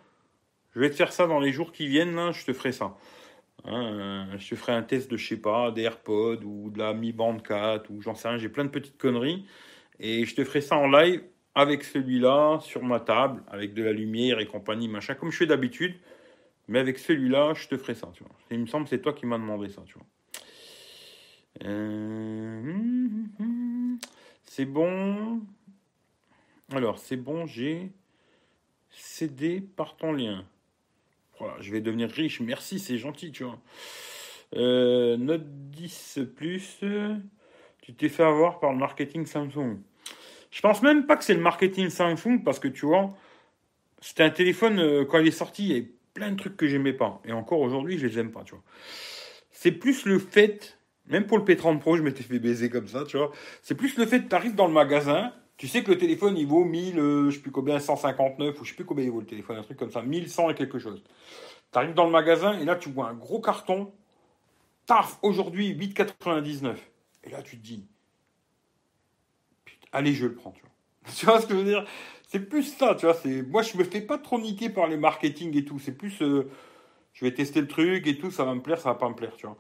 Je 0.73 0.79
vais 0.79 0.89
te 0.89 0.95
faire 0.95 1.13
ça 1.13 1.27
dans 1.27 1.39
les 1.39 1.51
jours 1.51 1.71
qui 1.71 1.85
viennent, 1.85 2.31
je 2.31 2.45
te 2.45 2.51
ferai 2.51 2.71
ça. 2.71 2.97
Hein, 3.65 4.27
je 4.39 4.49
te 4.49 4.55
ferai 4.55 4.71
un 4.71 4.81
test 4.81 5.11
de, 5.11 5.15
je 5.15 5.27
sais 5.27 5.39
pas, 5.39 5.69
des 5.69 5.83
AirPods 5.83 6.41
ou 6.43 6.71
de 6.71 6.79
la 6.79 6.95
Mi 6.95 7.11
Band 7.13 7.37
4 7.37 7.91
ou 7.91 8.01
j'en 8.01 8.15
sais 8.15 8.27
rien, 8.27 8.39
j'ai 8.39 8.49
plein 8.49 8.65
de 8.65 8.71
petites 8.71 8.97
conneries. 8.97 9.45
Et 9.99 10.25
je 10.25 10.33
te 10.33 10.43
ferai 10.43 10.61
ça 10.61 10.77
en 10.77 10.87
live 10.87 11.21
avec 11.53 11.83
celui-là 11.83 12.59
sur 12.61 12.81
ma 12.81 12.99
table, 12.99 13.43
avec 13.51 13.75
de 13.75 13.83
la 13.83 13.91
lumière 13.91 14.39
et 14.39 14.47
compagnie, 14.47 14.87
machin, 14.87 15.13
comme 15.13 15.29
je 15.29 15.37
fais 15.37 15.45
d'habitude. 15.45 15.93
Mais 16.67 16.79
avec 16.79 16.97
celui-là, 16.97 17.53
je 17.53 17.67
te 17.67 17.77
ferai 17.77 17.95
ça, 17.95 18.09
tu 18.13 18.23
vois. 18.23 18.35
il 18.51 18.59
me 18.59 18.65
semble 18.65 18.85
que 18.85 18.89
c'est 18.89 19.01
toi 19.01 19.13
qui 19.13 19.25
m'as 19.25 19.37
demandé 19.37 19.69
ça, 19.69 19.83
tu 19.85 19.95
vois. 19.95 20.07
Euh, 21.63 22.83
c'est 24.43 24.65
bon. 24.65 25.41
Alors, 26.71 26.97
c'est 26.99 27.17
bon, 27.17 27.45
j'ai 27.45 27.91
cédé 28.89 29.61
par 29.61 29.97
ton 29.97 30.13
lien 30.13 30.45
je 31.59 31.71
vais 31.71 31.81
devenir 31.81 32.09
riche, 32.09 32.39
merci, 32.39 32.79
c'est 32.79 32.97
gentil, 32.97 33.31
tu 33.31 33.43
vois. 33.43 33.59
Euh, 34.55 35.17
Note 35.17 35.43
10 35.45 36.19
Plus, 36.35 36.79
tu 37.81 37.93
t'es 37.93 38.09
fait 38.09 38.23
avoir 38.23 38.59
par 38.59 38.71
le 38.71 38.77
marketing 38.77 39.25
Samsung. 39.25 39.77
Je 40.51 40.61
pense 40.61 40.81
même 40.81 41.05
pas 41.05 41.17
que 41.17 41.23
c'est 41.23 41.33
le 41.33 41.41
marketing 41.41 41.89
Samsung 41.89 42.43
parce 42.43 42.59
que 42.59 42.67
tu 42.67 42.85
vois, 42.85 43.13
c'était 43.99 44.23
un 44.23 44.29
téléphone, 44.29 44.79
euh, 44.79 45.05
quand 45.05 45.19
il 45.19 45.27
est 45.27 45.31
sorti, 45.31 45.91
plein 46.15 46.31
de 46.31 46.37
trucs 46.37 46.57
que 46.57 46.65
j'aimais 46.65 46.93
pas. 46.93 47.21
Et 47.25 47.31
encore 47.31 47.59
aujourd'hui, 47.59 47.99
je 47.99 48.07
les 48.07 48.17
aime 48.17 48.31
pas, 48.31 48.43
tu 48.43 48.55
vois. 48.55 48.63
C'est 49.51 49.71
plus 49.71 50.05
le 50.05 50.17
fait, 50.17 50.79
même 51.05 51.27
pour 51.27 51.37
le 51.37 51.43
P30 51.43 51.77
Pro, 51.79 51.95
je 51.97 52.01
m'étais 52.01 52.23
fait 52.23 52.39
baiser 52.39 52.71
comme 52.71 52.87
ça, 52.87 53.03
tu 53.05 53.17
vois. 53.17 53.31
C'est 53.61 53.75
plus 53.75 53.95
le 53.97 54.07
fait 54.07 54.23
que 54.23 54.29
tu 54.29 54.35
arrives 54.35 54.55
dans 54.55 54.65
le 54.65 54.73
magasin, 54.73 55.33
tu 55.57 55.67
sais 55.67 55.83
que 55.83 55.91
le 55.91 55.97
téléphone, 55.97 56.37
il 56.37 56.47
vaut 56.47 56.63
1000, 56.63 56.99
euh, 56.99 57.29
je 57.29 57.35
sais 57.35 57.41
plus 57.41 57.51
combien, 57.51 57.79
159, 57.79 58.59
ou 58.59 58.63
je 58.63 58.69
sais 58.69 58.75
plus 58.75 58.85
combien 58.85 59.05
il 59.05 59.11
vaut 59.11 59.19
le 59.19 59.25
téléphone, 59.25 59.57
un 59.57 59.63
truc 59.63 59.77
comme 59.77 59.91
ça, 59.91 60.01
1100 60.01 60.49
et 60.49 60.55
quelque 60.55 60.79
chose. 60.79 61.03
Tu 61.71 61.77
arrives 61.77 61.93
dans 61.93 62.05
le 62.05 62.11
magasin 62.11 62.57
et 62.59 62.65
là, 62.65 62.75
tu 62.75 62.89
vois 62.89 63.09
un 63.09 63.13
gros 63.13 63.39
carton. 63.39 63.93
Taf, 64.85 65.19
aujourd'hui, 65.21 65.73
8,99. 65.73 66.75
Et 67.25 67.29
là, 67.29 67.41
tu 67.41 67.57
te 67.57 67.63
dis, 67.63 67.85
allez, 69.91 70.13
je 70.13 70.27
le 70.27 70.33
prends, 70.33 70.51
tu 70.51 70.61
vois. 70.61 70.71
Tu 71.15 71.25
vois 71.25 71.39
ce 71.39 71.45
que 71.45 71.53
je 71.53 71.59
veux 71.59 71.65
dire? 71.65 71.85
C'est 72.35 72.41
plus 72.41 72.63
ça, 72.63 72.95
tu 72.95 73.05
vois. 73.05 73.15
C'est 73.15 73.43
Moi, 73.43 73.61
je 73.61 73.77
me 73.77 73.85
fais 73.85 74.01
pas 74.01 74.17
trop 74.17 74.37
niquer 74.37 74.69
par 74.69 74.87
les 74.87 74.97
marketing 74.97 75.55
et 75.55 75.63
tout. 75.63 75.79
C'est 75.79 75.93
plus, 75.93 76.21
euh, 76.21 76.49
je 77.13 77.23
vais 77.23 77.33
tester 77.33 77.61
le 77.61 77.67
truc 77.67 78.05
et 78.07 78.17
tout, 78.17 78.29
ça 78.29 78.43
va 78.43 78.53
me 78.53 78.61
plaire, 78.61 78.77
ça 78.77 78.89
va 78.89 78.95
pas 78.95 79.07
me 79.07 79.15
plaire, 79.15 79.37
tu 79.37 79.47
vois. 79.47 79.55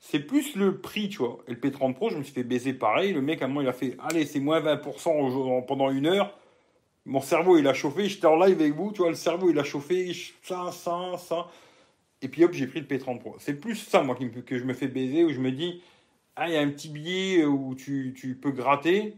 C'est 0.00 0.18
plus 0.18 0.56
le 0.56 0.80
prix, 0.80 1.08
tu 1.08 1.18
vois. 1.18 1.38
Et 1.46 1.52
le 1.52 1.60
P30 1.60 1.94
Pro, 1.94 2.10
je 2.10 2.16
me 2.16 2.24
suis 2.24 2.32
fait 2.32 2.42
baiser 2.42 2.72
pareil. 2.72 3.12
Le 3.12 3.22
mec, 3.22 3.42
à 3.42 3.46
moi, 3.46 3.62
il 3.62 3.68
a 3.68 3.72
fait 3.72 3.96
Allez, 4.00 4.26
c'est 4.26 4.40
moins 4.40 4.60
20% 4.60 5.66
pendant 5.66 5.88
une 5.92 6.06
heure. 6.06 6.36
Mon 7.04 7.20
cerveau, 7.20 7.58
il 7.58 7.68
a 7.68 7.74
chauffé. 7.74 8.08
J'étais 8.08 8.26
en 8.26 8.34
live 8.34 8.60
avec 8.60 8.74
vous, 8.74 8.90
tu 8.90 9.02
vois. 9.02 9.10
Le 9.10 9.14
cerveau, 9.14 9.48
il 9.50 9.58
a 9.60 9.64
chauffé. 9.64 10.12
Ça, 10.42 10.72
ça, 10.72 11.16
ça. 11.18 11.46
Et 12.22 12.26
puis 12.28 12.42
hop, 12.42 12.52
j'ai 12.52 12.66
pris 12.66 12.80
le 12.80 12.86
P30 12.86 13.20
Pro. 13.20 13.36
C'est 13.38 13.54
plus 13.54 13.76
ça, 13.76 14.02
moi, 14.02 14.16
que 14.16 14.58
je 14.58 14.64
me 14.64 14.74
fais 14.74 14.88
baiser, 14.88 15.22
où 15.22 15.32
je 15.32 15.38
me 15.38 15.52
dis 15.52 15.80
Ah, 16.34 16.48
il 16.48 16.54
y 16.54 16.56
a 16.56 16.60
un 16.60 16.70
petit 16.70 16.88
billet 16.88 17.44
où 17.44 17.76
tu, 17.76 18.16
tu 18.18 18.34
peux 18.34 18.50
gratter. 18.50 19.14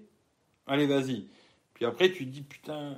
Allez, 0.66 0.86
vas-y. 0.86 1.26
Puis 1.78 1.86
après, 1.86 2.10
tu 2.10 2.24
dis 2.24 2.42
Putain, 2.42 2.96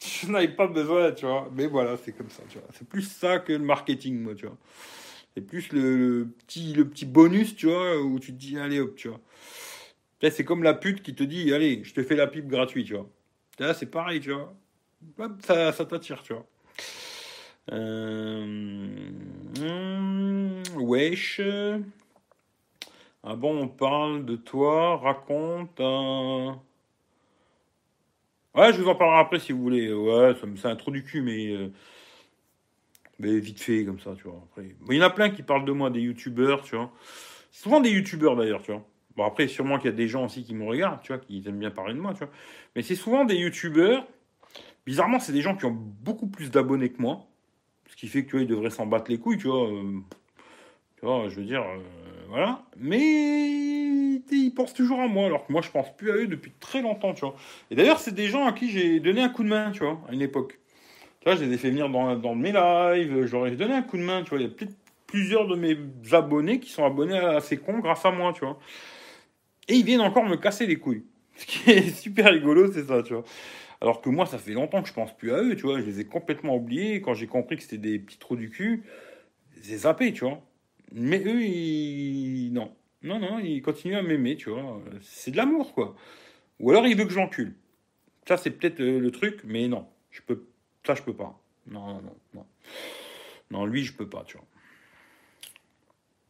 je 0.00 0.30
n'avais 0.30 0.54
pas 0.54 0.68
besoin, 0.68 1.10
tu 1.10 1.26
vois. 1.26 1.50
Mais 1.52 1.66
voilà, 1.66 1.96
c'est 1.96 2.12
comme 2.12 2.30
ça, 2.30 2.44
tu 2.48 2.58
vois. 2.58 2.68
C'est 2.72 2.88
plus 2.88 3.02
ça 3.02 3.40
que 3.40 3.52
le 3.52 3.58
marketing, 3.58 4.20
moi, 4.20 4.36
tu 4.36 4.46
vois. 4.46 4.56
C'est 5.34 5.40
plus 5.42 5.72
le, 5.72 6.28
petit, 6.46 6.72
le 6.72 6.88
petit 6.88 7.04
bonus, 7.04 7.56
tu 7.56 7.66
vois, 7.66 8.00
où 8.00 8.20
tu 8.20 8.32
te 8.32 8.38
dis, 8.38 8.58
allez 8.58 8.78
hop, 8.78 8.94
tu 8.94 9.08
vois. 9.08 9.20
C'est 10.30 10.44
comme 10.44 10.62
la 10.62 10.72
pute 10.72 11.02
qui 11.02 11.16
te 11.16 11.24
dit, 11.24 11.52
allez, 11.52 11.82
je 11.82 11.94
te 11.94 12.02
fais 12.04 12.14
la 12.14 12.28
pipe 12.28 12.46
gratuite, 12.46 12.86
tu 12.86 12.94
vois. 12.94 13.10
Là, 13.58 13.74
c'est 13.74 13.86
pareil, 13.86 14.20
tu 14.20 14.32
vois. 14.32 14.54
ça, 15.44 15.72
ça 15.72 15.84
t'attire, 15.84 16.22
tu 16.22 16.32
vois. 16.32 16.46
Euh... 17.72 18.86
wesh. 20.76 21.40
Ah 23.24 23.34
bon, 23.34 23.64
on 23.64 23.68
parle 23.68 24.24
de 24.24 24.36
toi, 24.36 24.96
raconte 24.98 25.80
un. 25.80 26.60
Ouais, 28.56 28.72
je 28.72 28.80
vous 28.80 28.88
en 28.88 28.94
parlerai 28.94 29.20
après 29.20 29.38
si 29.38 29.52
vous 29.52 29.60
voulez. 29.60 29.92
Ouais, 29.92 30.34
c'est 30.56 30.66
un 30.66 30.76
trou 30.76 30.90
du 30.90 31.04
cul, 31.04 31.20
mais. 31.20 31.52
Euh, 31.52 31.68
mais 33.18 33.38
vite 33.38 33.60
fait, 33.60 33.84
comme 33.84 34.00
ça, 34.00 34.14
tu 34.16 34.24
vois. 34.24 34.42
Après. 34.50 34.74
Il 34.88 34.96
y 34.96 35.00
en 35.00 35.06
a 35.06 35.10
plein 35.10 35.30
qui 35.30 35.42
parlent 35.42 35.66
de 35.66 35.72
moi, 35.72 35.90
des 35.90 36.00
youtubeurs, 36.00 36.62
tu 36.62 36.76
vois. 36.76 36.90
Souvent 37.50 37.80
des 37.80 37.90
youtubeurs 37.90 38.34
d'ailleurs, 38.34 38.62
tu 38.62 38.72
vois. 38.72 38.82
Bon, 39.16 39.24
après, 39.24 39.48
sûrement 39.48 39.78
qu'il 39.78 39.90
y 39.90 39.92
a 39.94 39.96
des 39.96 40.08
gens 40.08 40.24
aussi 40.26 40.44
qui 40.44 40.54
me 40.54 40.64
regardent, 40.64 41.00
tu 41.02 41.12
vois, 41.12 41.18
qui 41.18 41.42
aiment 41.46 41.58
bien 41.58 41.70
parler 41.70 41.94
de 41.94 42.00
moi, 42.00 42.12
tu 42.12 42.20
vois. 42.20 42.30
Mais 42.74 42.82
c'est 42.82 42.94
souvent 42.94 43.24
des 43.24 43.36
youtubeurs. 43.36 44.06
Bizarrement, 44.86 45.18
c'est 45.18 45.32
des 45.32 45.42
gens 45.42 45.56
qui 45.56 45.64
ont 45.66 45.76
beaucoup 45.76 46.26
plus 46.26 46.50
d'abonnés 46.50 46.90
que 46.90 47.00
moi. 47.00 47.26
Ce 47.88 47.96
qui 47.96 48.08
fait 48.08 48.24
que, 48.24 48.30
tu 48.30 48.36
vois, 48.36 48.42
ils 48.42 48.48
devraient 48.48 48.70
s'en 48.70 48.86
battre 48.86 49.10
les 49.10 49.18
couilles, 49.18 49.38
tu 49.38 49.48
vois. 49.48 49.70
Euh, 49.70 50.00
tu 50.96 51.06
vois, 51.06 51.28
je 51.28 51.36
veux 51.36 51.46
dire, 51.46 51.62
euh, 51.62 51.80
voilà. 52.28 52.62
Mais 52.76 54.20
ils 54.30 54.52
pensent 54.54 54.74
toujours 54.74 55.00
à 55.00 55.08
moi, 55.08 55.26
alors 55.26 55.46
que 55.46 55.52
moi, 55.52 55.62
je 55.62 55.70
pense 55.70 55.94
plus 55.96 56.10
à 56.10 56.14
eux 56.14 56.26
depuis 56.26 56.52
très 56.60 56.82
longtemps, 56.82 57.14
tu 57.14 57.20
vois. 57.20 57.36
Et 57.70 57.74
d'ailleurs, 57.74 57.98
c'est 57.98 58.14
des 58.14 58.26
gens 58.26 58.46
à 58.46 58.52
qui 58.52 58.70
j'ai 58.70 59.00
donné 59.00 59.22
un 59.22 59.28
coup 59.28 59.42
de 59.42 59.48
main, 59.48 59.70
tu 59.70 59.80
vois, 59.80 60.00
à 60.08 60.12
une 60.12 60.22
époque. 60.22 60.58
Tu 61.20 61.30
je 61.36 61.44
les 61.44 61.54
ai 61.54 61.58
fait 61.58 61.70
venir 61.70 61.88
dans, 61.88 62.34
mes 62.34 62.52
lives, 62.52 63.26
j'aurais 63.26 63.50
donné 63.52 63.74
un 63.74 63.82
coup 63.82 63.96
de 63.96 64.02
main, 64.02 64.22
tu 64.22 64.30
vois. 64.30 64.38
Il 64.38 64.46
y 64.46 64.50
a 64.50 64.68
plusieurs 65.06 65.46
de 65.48 65.56
mes 65.56 65.76
abonnés 66.12 66.60
qui 66.60 66.70
sont 66.70 66.84
abonnés 66.84 67.18
à 67.18 67.40
ces 67.40 67.56
cons 67.56 67.80
grâce 67.80 68.04
à 68.04 68.12
moi, 68.12 68.32
tu 68.32 68.40
vois. 68.40 68.58
Et 69.68 69.74
ils 69.74 69.84
viennent 69.84 70.00
encore 70.00 70.24
me 70.24 70.36
casser 70.36 70.66
les 70.66 70.76
couilles. 70.76 71.04
Ce 71.36 71.46
qui 71.46 71.70
est 71.70 71.90
super 71.90 72.32
rigolo, 72.32 72.72
c'est 72.72 72.84
ça, 72.84 73.02
tu 73.02 73.14
vois. 73.14 73.24
Alors 73.80 74.00
que 74.00 74.08
moi, 74.08 74.24
ça 74.24 74.38
fait 74.38 74.52
longtemps 74.52 74.82
que 74.82 74.88
je 74.88 74.94
pense 74.94 75.14
plus 75.16 75.32
à 75.32 75.42
eux, 75.42 75.56
tu 75.56 75.62
vois. 75.62 75.80
Je 75.80 75.84
les 75.84 76.00
ai 76.00 76.04
complètement 76.04 76.56
oubliés. 76.56 77.02
Quand 77.02 77.14
j'ai 77.14 77.26
compris 77.26 77.56
que 77.56 77.62
c'était 77.62 77.78
des 77.78 77.98
petits 77.98 78.18
trous 78.18 78.36
du 78.36 78.48
cul, 78.48 78.84
j'ai 79.62 79.78
zappé, 79.78 80.12
tu 80.12 80.24
vois. 80.24 80.40
Mais 80.96 81.22
eux, 81.24 81.42
ils... 81.42 82.52
non. 82.52 82.74
Non, 83.02 83.20
non, 83.20 83.38
ils 83.38 83.60
continuent 83.60 83.96
à 83.96 84.02
m'aimer, 84.02 84.36
tu 84.36 84.50
vois. 84.50 84.82
C'est 85.02 85.30
de 85.30 85.36
l'amour, 85.36 85.74
quoi. 85.74 85.94
Ou 86.58 86.70
alors, 86.70 86.86
ils 86.86 86.96
veulent 86.96 87.06
que 87.06 87.12
j'encule. 87.12 87.54
Ça, 88.26 88.36
c'est 88.36 88.50
peut-être 88.50 88.80
le 88.80 89.10
truc, 89.10 89.42
mais 89.44 89.68
non. 89.68 89.86
Je 90.10 90.22
peux... 90.22 90.46
Ça, 90.86 90.94
je 90.94 91.02
peux 91.02 91.14
pas. 91.14 91.38
Non, 91.66 92.00
non, 92.00 92.16
non. 92.34 92.46
Non, 93.50 93.66
lui, 93.66 93.84
je 93.84 93.92
peux 93.92 94.08
pas, 94.08 94.24
tu 94.24 94.38
vois. 94.38 94.46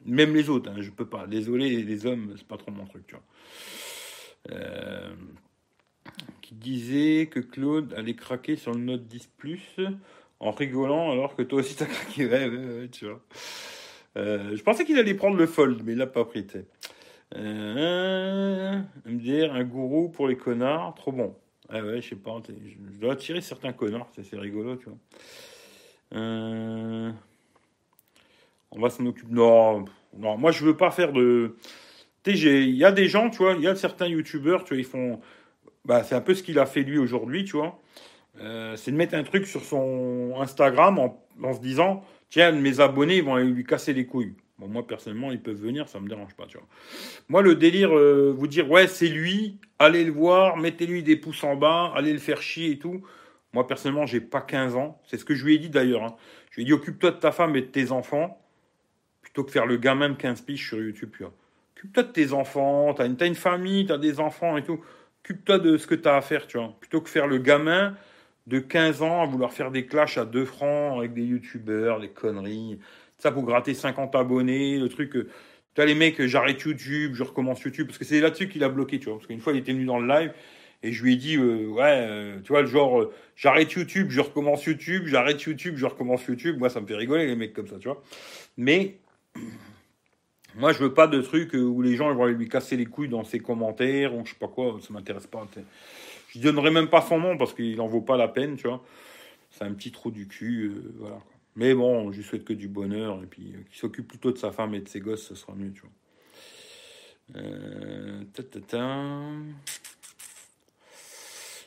Même 0.04 0.34
les 0.34 0.50
autres, 0.50 0.70
hein, 0.70 0.76
je 0.80 0.90
peux 0.90 1.06
pas. 1.06 1.26
Désolé, 1.26 1.82
les 1.82 2.06
hommes, 2.06 2.34
c'est 2.36 2.46
pas 2.46 2.56
trop 2.56 2.72
mon 2.72 2.86
truc, 2.86 3.06
tu 3.06 3.14
vois. 3.14 3.24
Euh, 4.50 5.14
qui 6.42 6.54
disait 6.54 7.26
que 7.26 7.40
Claude 7.40 7.94
allait 7.94 8.14
craquer 8.14 8.56
sur 8.56 8.72
le 8.72 8.80
Note 8.80 9.06
10 9.06 9.28
Plus 9.36 9.76
en 10.38 10.50
rigolant 10.50 11.10
alors 11.10 11.34
que 11.34 11.42
toi 11.42 11.60
aussi 11.60 11.74
t'as 11.74 11.86
craqué. 11.86 12.26
Ouais, 12.26 12.48
ouais, 12.48 12.80
ouais, 12.80 12.88
tu 12.88 13.06
vois. 13.06 13.22
Euh, 14.16 14.56
je 14.56 14.62
pensais 14.62 14.84
qu'il 14.84 14.98
allait 14.98 15.14
prendre 15.14 15.36
le 15.36 15.46
Fold, 15.46 15.82
mais 15.84 15.92
il 15.92 15.98
l'a 15.98 16.06
pas 16.06 16.24
pris. 16.24 16.46
Euh, 17.34 18.80
MDR, 19.04 19.52
un 19.52 19.64
gourou 19.64 20.08
pour 20.08 20.28
les 20.28 20.36
connards, 20.36 20.94
trop 20.94 21.12
bon. 21.12 21.34
Ah 21.68 21.82
ouais, 21.82 22.00
je 22.00 22.10
sais 22.10 22.16
pas, 22.16 22.40
je 22.48 22.98
dois 22.98 23.14
attirer 23.14 23.40
certains 23.40 23.72
connards, 23.72 24.08
c'est 24.14 24.38
rigolo, 24.38 24.76
tu 24.76 24.86
vois. 24.86 24.98
Euh, 26.14 27.10
on 28.70 28.80
va 28.80 28.90
s'en 28.90 29.04
occuper. 29.06 29.32
Non, 29.32 29.84
non, 30.16 30.38
moi 30.38 30.52
je 30.52 30.64
veux 30.64 30.76
pas 30.76 30.90
faire 30.90 31.12
de. 31.12 31.56
Il 32.26 32.70
y 32.70 32.84
a 32.84 32.92
des 32.92 33.08
gens, 33.08 33.30
tu 33.30 33.38
vois, 33.38 33.54
il 33.54 33.62
y 33.62 33.68
a 33.68 33.74
certains 33.76 34.06
youtubeurs, 34.06 34.64
tu 34.64 34.74
vois, 34.74 34.78
ils 34.78 34.86
font. 34.86 35.20
Bah, 35.84 36.02
c'est 36.02 36.14
un 36.14 36.20
peu 36.20 36.34
ce 36.34 36.42
qu'il 36.42 36.58
a 36.58 36.66
fait 36.66 36.82
lui 36.82 36.98
aujourd'hui, 36.98 37.44
tu 37.44 37.56
vois. 37.56 37.80
Euh, 38.40 38.76
c'est 38.76 38.90
de 38.90 38.96
mettre 38.96 39.14
un 39.14 39.22
truc 39.22 39.46
sur 39.46 39.64
son 39.64 40.34
Instagram 40.40 40.98
en, 40.98 41.24
en 41.42 41.54
se 41.54 41.60
disant 41.60 42.04
tiens, 42.28 42.52
mes 42.52 42.80
abonnés 42.80 43.18
ils 43.18 43.24
vont 43.24 43.36
lui 43.36 43.64
casser 43.64 43.92
les 43.92 44.06
couilles. 44.06 44.34
Moi 44.58 44.86
personnellement, 44.86 45.32
ils 45.32 45.42
peuvent 45.42 45.60
venir, 45.60 45.88
ça 45.88 46.00
me 46.00 46.08
dérange 46.08 46.34
pas, 46.34 46.46
tu 46.46 46.56
vois. 46.56 46.66
Moi, 47.28 47.42
le 47.42 47.56
délire, 47.56 47.94
euh, 47.94 48.32
vous 48.34 48.46
dire 48.46 48.70
ouais, 48.70 48.86
c'est 48.86 49.08
lui, 49.08 49.58
allez 49.78 50.02
le 50.04 50.12
voir, 50.12 50.56
mettez-lui 50.56 51.02
des 51.02 51.16
pouces 51.16 51.44
en 51.44 51.56
bas, 51.56 51.92
allez 51.94 52.12
le 52.12 52.18
faire 52.18 52.40
chier 52.40 52.70
et 52.70 52.78
tout. 52.78 53.02
Moi 53.52 53.66
personnellement, 53.66 54.06
j'ai 54.06 54.20
pas 54.20 54.40
15 54.40 54.76
ans. 54.76 55.00
C'est 55.06 55.18
ce 55.18 55.24
que 55.24 55.34
je 55.34 55.44
lui 55.44 55.54
ai 55.54 55.58
dit 55.58 55.70
d'ailleurs. 55.70 56.04
Hein. 56.04 56.16
Je 56.50 56.56
lui 56.56 56.62
ai 56.62 56.64
dit 56.66 56.72
occupe-toi 56.72 57.10
de 57.10 57.16
ta 57.16 57.32
femme 57.32 57.54
et 57.56 57.62
de 57.62 57.66
tes 57.66 57.92
enfants 57.92 58.42
plutôt 59.22 59.44
que 59.44 59.50
faire 59.50 59.66
le 59.66 59.76
gamin 59.76 60.10
de 60.10 60.14
15 60.14 60.42
piges 60.42 60.68
sur 60.68 60.78
YouTube. 60.78 61.10
Occupe-toi 61.76 62.02
de 62.04 62.12
tes 62.12 62.32
enfants, 62.32 62.94
t'as 62.94 63.06
une, 63.06 63.16
as 63.20 63.26
une 63.26 63.34
famille, 63.34 63.84
t'as 63.84 63.98
des 63.98 64.20
enfants 64.20 64.56
et 64.56 64.62
tout. 64.62 64.80
Occupe-toi 65.24 65.58
de 65.58 65.76
ce 65.76 65.86
que 65.86 65.94
t'as 65.94 66.16
à 66.16 66.20
faire, 66.22 66.46
tu 66.46 66.58
vois. 66.58 66.74
Plutôt 66.80 67.00
que 67.00 67.10
faire 67.10 67.26
le 67.26 67.38
gamin 67.38 67.94
de 68.46 68.58
15 68.58 69.02
ans 69.02 69.22
à 69.22 69.26
vouloir 69.26 69.52
faire 69.52 69.70
des 69.70 69.86
clashs 69.86 70.18
à 70.18 70.24
2 70.24 70.44
francs 70.44 70.98
avec 70.98 71.12
des 71.14 71.24
youtubeurs, 71.24 72.00
des 72.00 72.10
conneries. 72.10 72.78
Ça 73.18 73.32
pour 73.32 73.44
gratter 73.44 73.74
50 73.74 74.14
abonnés, 74.14 74.78
le 74.78 74.88
truc. 74.88 75.12
Tu 75.74 75.80
as 75.80 75.84
les 75.84 75.94
mecs, 75.94 76.20
j'arrête 76.26 76.60
YouTube, 76.62 77.14
je 77.14 77.22
recommence 77.22 77.62
YouTube. 77.62 77.86
Parce 77.86 77.98
que 77.98 78.04
c'est 78.04 78.20
là-dessus 78.20 78.48
qu'il 78.48 78.62
a 78.64 78.68
bloqué, 78.68 78.98
tu 78.98 79.06
vois. 79.06 79.16
Parce 79.16 79.26
qu'une 79.26 79.40
fois, 79.40 79.52
il 79.52 79.58
était 79.58 79.72
venu 79.72 79.84
dans 79.84 79.98
le 79.98 80.06
live 80.06 80.32
et 80.82 80.92
je 80.92 81.02
lui 81.02 81.14
ai 81.14 81.16
dit, 81.16 81.36
euh, 81.36 81.66
ouais, 81.68 82.06
euh, 82.08 82.40
tu 82.42 82.48
vois, 82.48 82.60
le 82.60 82.68
genre, 82.68 83.00
euh, 83.00 83.12
j'arrête 83.34 83.72
YouTube, 83.72 84.08
je 84.10 84.20
recommence 84.20 84.64
YouTube, 84.64 85.06
j'arrête 85.06 85.42
YouTube, 85.42 85.76
je 85.76 85.86
recommence 85.86 86.24
YouTube. 86.26 86.58
Moi, 86.58 86.68
ça 86.68 86.80
me 86.80 86.86
fait 86.86 86.94
rigoler, 86.94 87.26
les 87.26 87.36
mecs 87.36 87.52
comme 87.52 87.66
ça, 87.66 87.76
tu 87.78 87.88
vois. 87.88 88.02
Mais 88.56 88.98
moi, 90.54 90.72
je 90.72 90.78
veux 90.78 90.92
pas 90.92 91.06
de 91.06 91.20
trucs 91.22 91.54
où 91.54 91.82
les 91.82 91.96
gens 91.96 92.14
vont 92.14 92.26
lui 92.26 92.48
casser 92.48 92.76
les 92.76 92.86
couilles 92.86 93.08
dans 93.08 93.24
ses 93.24 93.40
commentaires 93.40 94.14
ou 94.14 94.24
je 94.24 94.30
sais 94.30 94.38
pas 94.38 94.48
quoi, 94.48 94.78
ça 94.80 94.92
m'intéresse 94.92 95.26
pas. 95.26 95.46
Je 96.36 96.42
donnerai 96.42 96.70
même 96.70 96.88
pas 96.88 97.00
son 97.00 97.18
nom 97.18 97.38
parce 97.38 97.54
qu'il 97.54 97.80
en 97.80 97.86
vaut 97.86 98.02
pas 98.02 98.18
la 98.18 98.28
peine, 98.28 98.56
tu 98.56 98.68
vois. 98.68 98.84
C'est 99.50 99.64
un 99.64 99.72
petit 99.72 99.90
trou 99.90 100.10
du 100.10 100.28
cul, 100.28 100.70
euh. 101.02 101.08
Mais 101.54 101.72
bon, 101.72 102.12
je 102.12 102.18
lui 102.18 102.24
souhaite 102.24 102.44
que 102.44 102.52
du 102.52 102.68
bonheur 102.68 103.22
et 103.22 103.26
puis 103.26 103.54
euh, 103.54 103.62
qu'il 103.70 103.78
s'occupe 103.78 104.06
plutôt 104.06 104.30
de 104.30 104.36
sa 104.36 104.52
femme 104.52 104.74
et 104.74 104.80
de 104.80 104.88
ses 104.88 105.00
gosses, 105.00 105.26
ce 105.26 105.34
sera 105.34 105.54
mieux, 105.54 105.72
tu 105.72 105.80
vois. 105.80 105.90
Euh, 107.36 108.22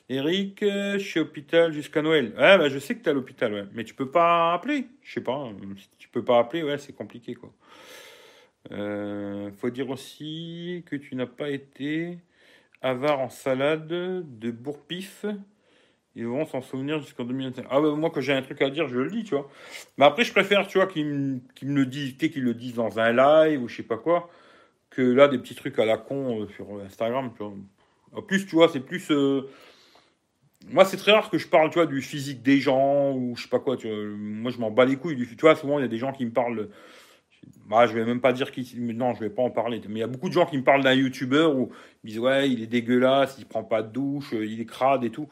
Eric, 0.08 0.60
je 0.62 0.98
suis 1.00 1.20
hôpital 1.20 1.74
jusqu'à 1.74 2.04
Noël. 2.04 2.34
Ah, 2.38 2.60
bah, 2.60 2.70
je 2.70 2.78
sais 2.78 2.96
que 2.96 3.00
tu 3.00 3.06
es 3.06 3.10
à 3.10 3.14
l'hôpital, 3.14 3.54
ouais. 3.54 3.66
Mais 3.74 3.84
tu 3.84 3.96
peux 3.96 4.12
pas 4.12 4.54
appeler. 4.54 4.86
Je 5.02 5.14
sais 5.14 5.22
pas. 5.22 5.52
Si 5.78 5.90
tu 5.98 6.10
peux 6.10 6.24
pas 6.24 6.40
appeler, 6.40 6.62
ouais, 6.64 6.78
c'est 6.78 6.94
compliqué, 6.94 7.34
quoi. 7.34 7.52
Faut 8.70 9.70
dire 9.72 9.90
aussi 9.90 10.84
que 10.86 10.96
tu 10.96 11.16
n'as 11.16 11.26
pas 11.26 11.50
été 11.50 12.20
avare 12.82 13.20
en 13.20 13.30
salade 13.30 13.88
de 13.88 14.52
bourpif. 14.52 15.26
Ils 16.16 16.28
vont 16.28 16.46
s'en 16.46 16.62
souvenir 16.62 17.00
jusqu'en 17.00 17.24
2021. 17.24 17.66
Ah 17.70 17.80
bah, 17.80 17.92
moi 17.96 18.10
quand 18.10 18.22
j'ai 18.22 18.34
un 18.34 18.42
truc 18.42 18.62
à 18.62 18.70
dire, 18.70 18.88
je 18.88 18.98
le 18.98 19.10
dis, 19.10 19.24
tu 19.24 19.36
vois. 19.36 19.50
Mais 19.98 20.06
après 20.06 20.24
je 20.24 20.32
préfère, 20.32 20.68
tu 20.68 20.78
vois, 20.78 20.88
qu'ils 20.88 21.06
me, 21.06 21.42
le 21.62 21.86
disent, 21.86 22.18
qu'ils 22.18 22.44
le 22.44 22.54
disent 22.54 22.76
dans 22.76 23.00
un 23.00 23.12
live 23.12 23.62
ou 23.62 23.68
je 23.68 23.78
sais 23.78 23.84
pas 23.84 23.98
quoi, 23.98 24.30
que 24.90 25.02
là 25.02 25.28
des 25.28 25.38
petits 25.38 25.56
trucs 25.56 25.78
à 25.80 25.86
la 25.86 25.98
con 25.98 26.42
euh, 26.42 26.48
sur 26.56 26.68
Instagram. 26.82 27.32
En 28.12 28.22
plus, 28.22 28.48
tu 28.48 28.56
vois, 28.56 28.70
c'est 28.70 28.80
plus 28.80 29.12
euh, 29.12 29.48
moi, 30.68 30.86
c'est 30.86 30.98
très 30.98 31.12
rare 31.12 31.30
que 31.30 31.38
je 31.38 31.48
parle, 31.48 31.70
tu 31.70 31.76
vois, 31.76 31.86
du 31.86 32.02
physique 32.02 32.44
des 32.44 32.60
gens 32.60 33.14
ou 33.14 33.36
je 33.36 33.44
sais 33.44 33.50
pas 33.50 33.60
quoi. 33.60 33.78
Tu 33.78 33.88
vois. 33.88 33.98
Moi, 34.18 34.52
je 34.52 34.58
m'en 34.58 34.72
bats 34.72 34.86
les 34.86 34.98
couilles. 34.98 35.28
Tu 35.28 35.36
vois, 35.40 35.56
souvent, 35.56 35.80
il 35.80 35.84
y 35.84 35.86
a 35.86 35.90
des 35.90 35.98
gens 35.98 36.12
qui 36.12 36.26
me 36.26 36.32
parlent 36.32 36.70
bah, 37.70 37.86
je 37.86 37.94
vais 37.94 38.04
même 38.04 38.20
pas 38.20 38.34
dire 38.34 38.52
qui. 38.52 38.76
Non, 38.80 39.14
je 39.14 39.20
vais 39.20 39.30
pas 39.30 39.44
en 39.44 39.52
parler. 39.52 39.80
Mais 39.88 40.00
il 40.00 40.00
y 40.00 40.04
a 40.04 40.08
beaucoup 40.08 40.28
de 40.28 40.34
gens 40.34 40.48
qui 40.48 40.58
me 40.58 40.64
parlent 40.64 40.84
d'un 40.84 40.94
youtubeur 40.94 41.56
où 41.56 41.72
ils 42.04 42.10
disent 42.10 42.20
ouais, 42.20 42.50
il 42.50 42.64
est 42.64 42.68
dégueulasse, 42.68 43.36
il 43.38 43.46
prend 43.46 43.64
pas 43.64 43.84
de 43.84 43.92
douche, 43.92 44.34
euh, 44.34 44.46
il 44.46 44.60
est 44.60 44.66
crade 44.66 45.04
et 45.04 45.12
tout. 45.12 45.30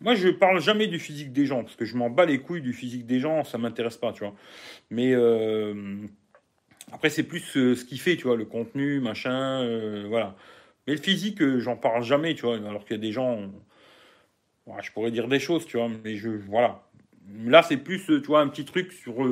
Moi, 0.00 0.14
je 0.14 0.28
parle 0.28 0.60
jamais 0.60 0.86
du 0.86 0.98
physique 0.98 1.32
des 1.32 1.46
gens 1.46 1.62
parce 1.62 1.76
que 1.76 1.86
je 1.86 1.96
m'en 1.96 2.10
bats 2.10 2.26
les 2.26 2.38
couilles 2.38 2.60
du 2.60 2.74
physique 2.74 3.06
des 3.06 3.18
gens, 3.18 3.44
ça 3.44 3.58
m'intéresse 3.58 3.96
pas, 3.96 4.12
tu 4.12 4.24
vois. 4.24 4.34
Mais 4.90 5.12
euh, 5.14 5.96
après, 6.92 7.08
c'est 7.10 7.22
plus 7.22 7.56
euh, 7.56 7.74
ce 7.74 7.84
qu'il 7.84 8.00
fait, 8.00 8.16
tu 8.16 8.24
vois, 8.24 8.36
le 8.36 8.44
contenu, 8.44 9.00
machin, 9.00 10.06
voilà. 10.08 10.36
Mais 10.86 10.94
le 10.94 11.00
physique, 11.00 11.42
j'en 11.58 11.76
parle 11.76 12.02
jamais, 12.02 12.34
tu 12.34 12.42
vois. 12.42 12.56
Alors 12.56 12.84
qu'il 12.84 12.96
y 12.96 12.98
a 12.98 13.02
des 13.02 13.12
gens, 13.12 13.50
je 14.82 14.90
pourrais 14.92 15.10
dire 15.10 15.28
des 15.28 15.40
choses, 15.40 15.66
tu 15.66 15.76
vois, 15.76 15.88
mais 16.04 16.16
je, 16.16 16.28
voilà. 16.28 16.82
Là, 17.44 17.62
c'est 17.62 17.76
plus, 17.76 18.06
tu 18.06 18.26
vois, 18.26 18.40
un 18.40 18.48
petit 18.48 18.64
truc 18.64 18.92
sur 18.92 19.22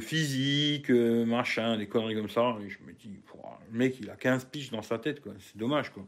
physique, 0.00 0.90
euh, 0.90 1.24
machin, 1.24 1.76
des 1.76 1.88
conneries 1.88 2.16
comme 2.16 2.28
ça. 2.28 2.56
Et 2.64 2.68
je 2.68 2.78
me 2.84 2.92
dis, 2.92 3.08
le 3.70 3.78
mec, 3.78 3.96
il 4.00 4.10
a 4.10 4.16
15 4.16 4.46
piges 4.46 4.70
dans 4.70 4.82
sa 4.82 4.98
tête, 4.98 5.20
quoi. 5.20 5.32
C'est 5.38 5.56
dommage, 5.56 5.90
quoi. 5.90 6.04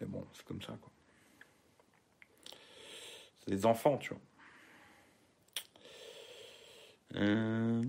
Mais 0.00 0.06
bon, 0.06 0.24
c'est 0.32 0.44
comme 0.44 0.62
ça, 0.62 0.76
quoi. 0.80 0.90
C'est 3.40 3.50
des 3.50 3.66
enfants, 3.66 3.98
tu 3.98 4.10
vois. 4.10 4.20
Euh... 7.16 7.82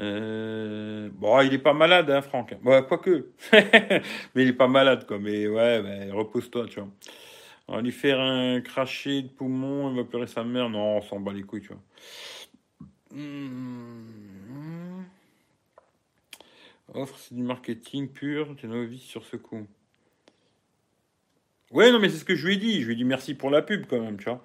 Euh... 0.00 1.08
Bon, 1.12 1.40
il 1.40 1.54
est 1.54 1.58
pas 1.58 1.72
malade, 1.72 2.10
hein, 2.10 2.22
Franck. 2.22 2.56
Bon, 2.60 2.82
quoique. 2.82 3.30
mais 3.52 4.42
il 4.42 4.48
est 4.48 4.52
pas 4.52 4.66
malade, 4.66 5.06
quoi. 5.06 5.20
Mais 5.20 5.46
ouais, 5.46 6.10
repose-toi, 6.10 6.66
tu 6.66 6.80
vois. 6.80 6.88
On 7.68 7.76
va 7.76 7.82
lui 7.82 7.92
faire 7.92 8.20
un 8.20 8.60
crachet 8.60 9.22
de 9.22 9.28
poumon, 9.28 9.90
il 9.90 9.96
va 9.96 10.04
pleurer 10.04 10.26
sa 10.26 10.44
mère. 10.44 10.68
Non, 10.68 10.98
on 10.98 11.02
s'en 11.02 11.18
bat 11.20 11.32
les 11.32 11.42
couilles, 11.42 11.62
tu 11.62 11.68
vois. 11.68 11.82
Mmh. 13.12 15.04
Offre, 16.92 17.18
c'est 17.18 17.34
du 17.34 17.42
marketing 17.42 18.08
pur, 18.08 18.54
tu 18.56 18.66
novice 18.68 19.02
sur 19.02 19.24
ce 19.24 19.36
coup. 19.36 19.66
Ouais, 21.70 21.90
non, 21.90 21.98
mais 21.98 22.08
c'est 22.08 22.18
ce 22.18 22.24
que 22.24 22.34
je 22.36 22.46
lui 22.46 22.54
ai 22.54 22.56
dit. 22.56 22.82
Je 22.82 22.86
lui 22.86 22.92
ai 22.92 22.96
dit 22.96 23.04
merci 23.04 23.34
pour 23.34 23.50
la 23.50 23.62
pub 23.62 23.86
quand 23.86 24.00
même, 24.00 24.18
tu 24.18 24.24
vois. 24.24 24.42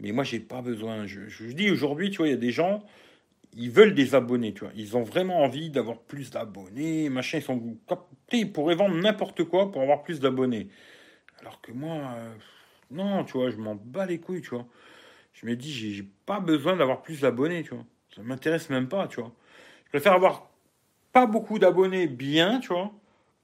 Mais 0.00 0.12
moi, 0.12 0.22
j'ai 0.22 0.38
pas 0.38 0.62
besoin. 0.62 1.06
Je, 1.06 1.28
je 1.28 1.46
dis 1.46 1.70
aujourd'hui, 1.70 2.10
tu 2.10 2.18
vois, 2.18 2.28
il 2.28 2.30
y 2.32 2.34
a 2.34 2.36
des 2.36 2.52
gens, 2.52 2.84
ils 3.54 3.70
veulent 3.70 3.94
des 3.94 4.14
abonnés, 4.14 4.52
tu 4.54 4.60
vois. 4.60 4.72
Ils 4.76 4.96
ont 4.96 5.02
vraiment 5.02 5.42
envie 5.42 5.70
d'avoir 5.70 5.98
plus 5.98 6.30
d'abonnés, 6.30 7.08
machin. 7.08 7.38
Ils 7.38 7.42
sont. 7.42 7.78
Ils 8.32 8.52
pourraient 8.52 8.76
vendre 8.76 8.94
n'importe 8.94 9.44
quoi 9.44 9.72
pour 9.72 9.82
avoir 9.82 10.02
plus 10.02 10.20
d'abonnés. 10.20 10.68
Alors 11.40 11.60
que 11.60 11.72
moi. 11.72 12.12
Euh, 12.16 12.34
non, 12.90 13.24
tu 13.24 13.32
vois, 13.34 13.50
je 13.50 13.56
m'en 13.56 13.74
bats 13.74 14.06
les 14.06 14.18
couilles, 14.18 14.42
tu 14.42 14.50
vois. 14.50 14.66
Je 15.32 15.46
me 15.46 15.56
dis, 15.56 15.72
j'ai 15.72 16.06
pas 16.26 16.40
besoin 16.40 16.76
d'avoir 16.76 17.02
plus 17.02 17.20
d'abonnés, 17.20 17.62
tu 17.62 17.74
vois. 17.74 17.84
Ça 18.14 18.22
m'intéresse 18.22 18.70
même 18.70 18.88
pas, 18.88 19.08
tu 19.08 19.20
vois. 19.20 19.32
Je 19.86 19.90
préfère 19.90 20.14
avoir 20.14 20.50
pas 21.12 21.26
beaucoup 21.26 21.58
d'abonnés 21.58 22.06
bien, 22.06 22.60
tu 22.60 22.68
vois, 22.68 22.92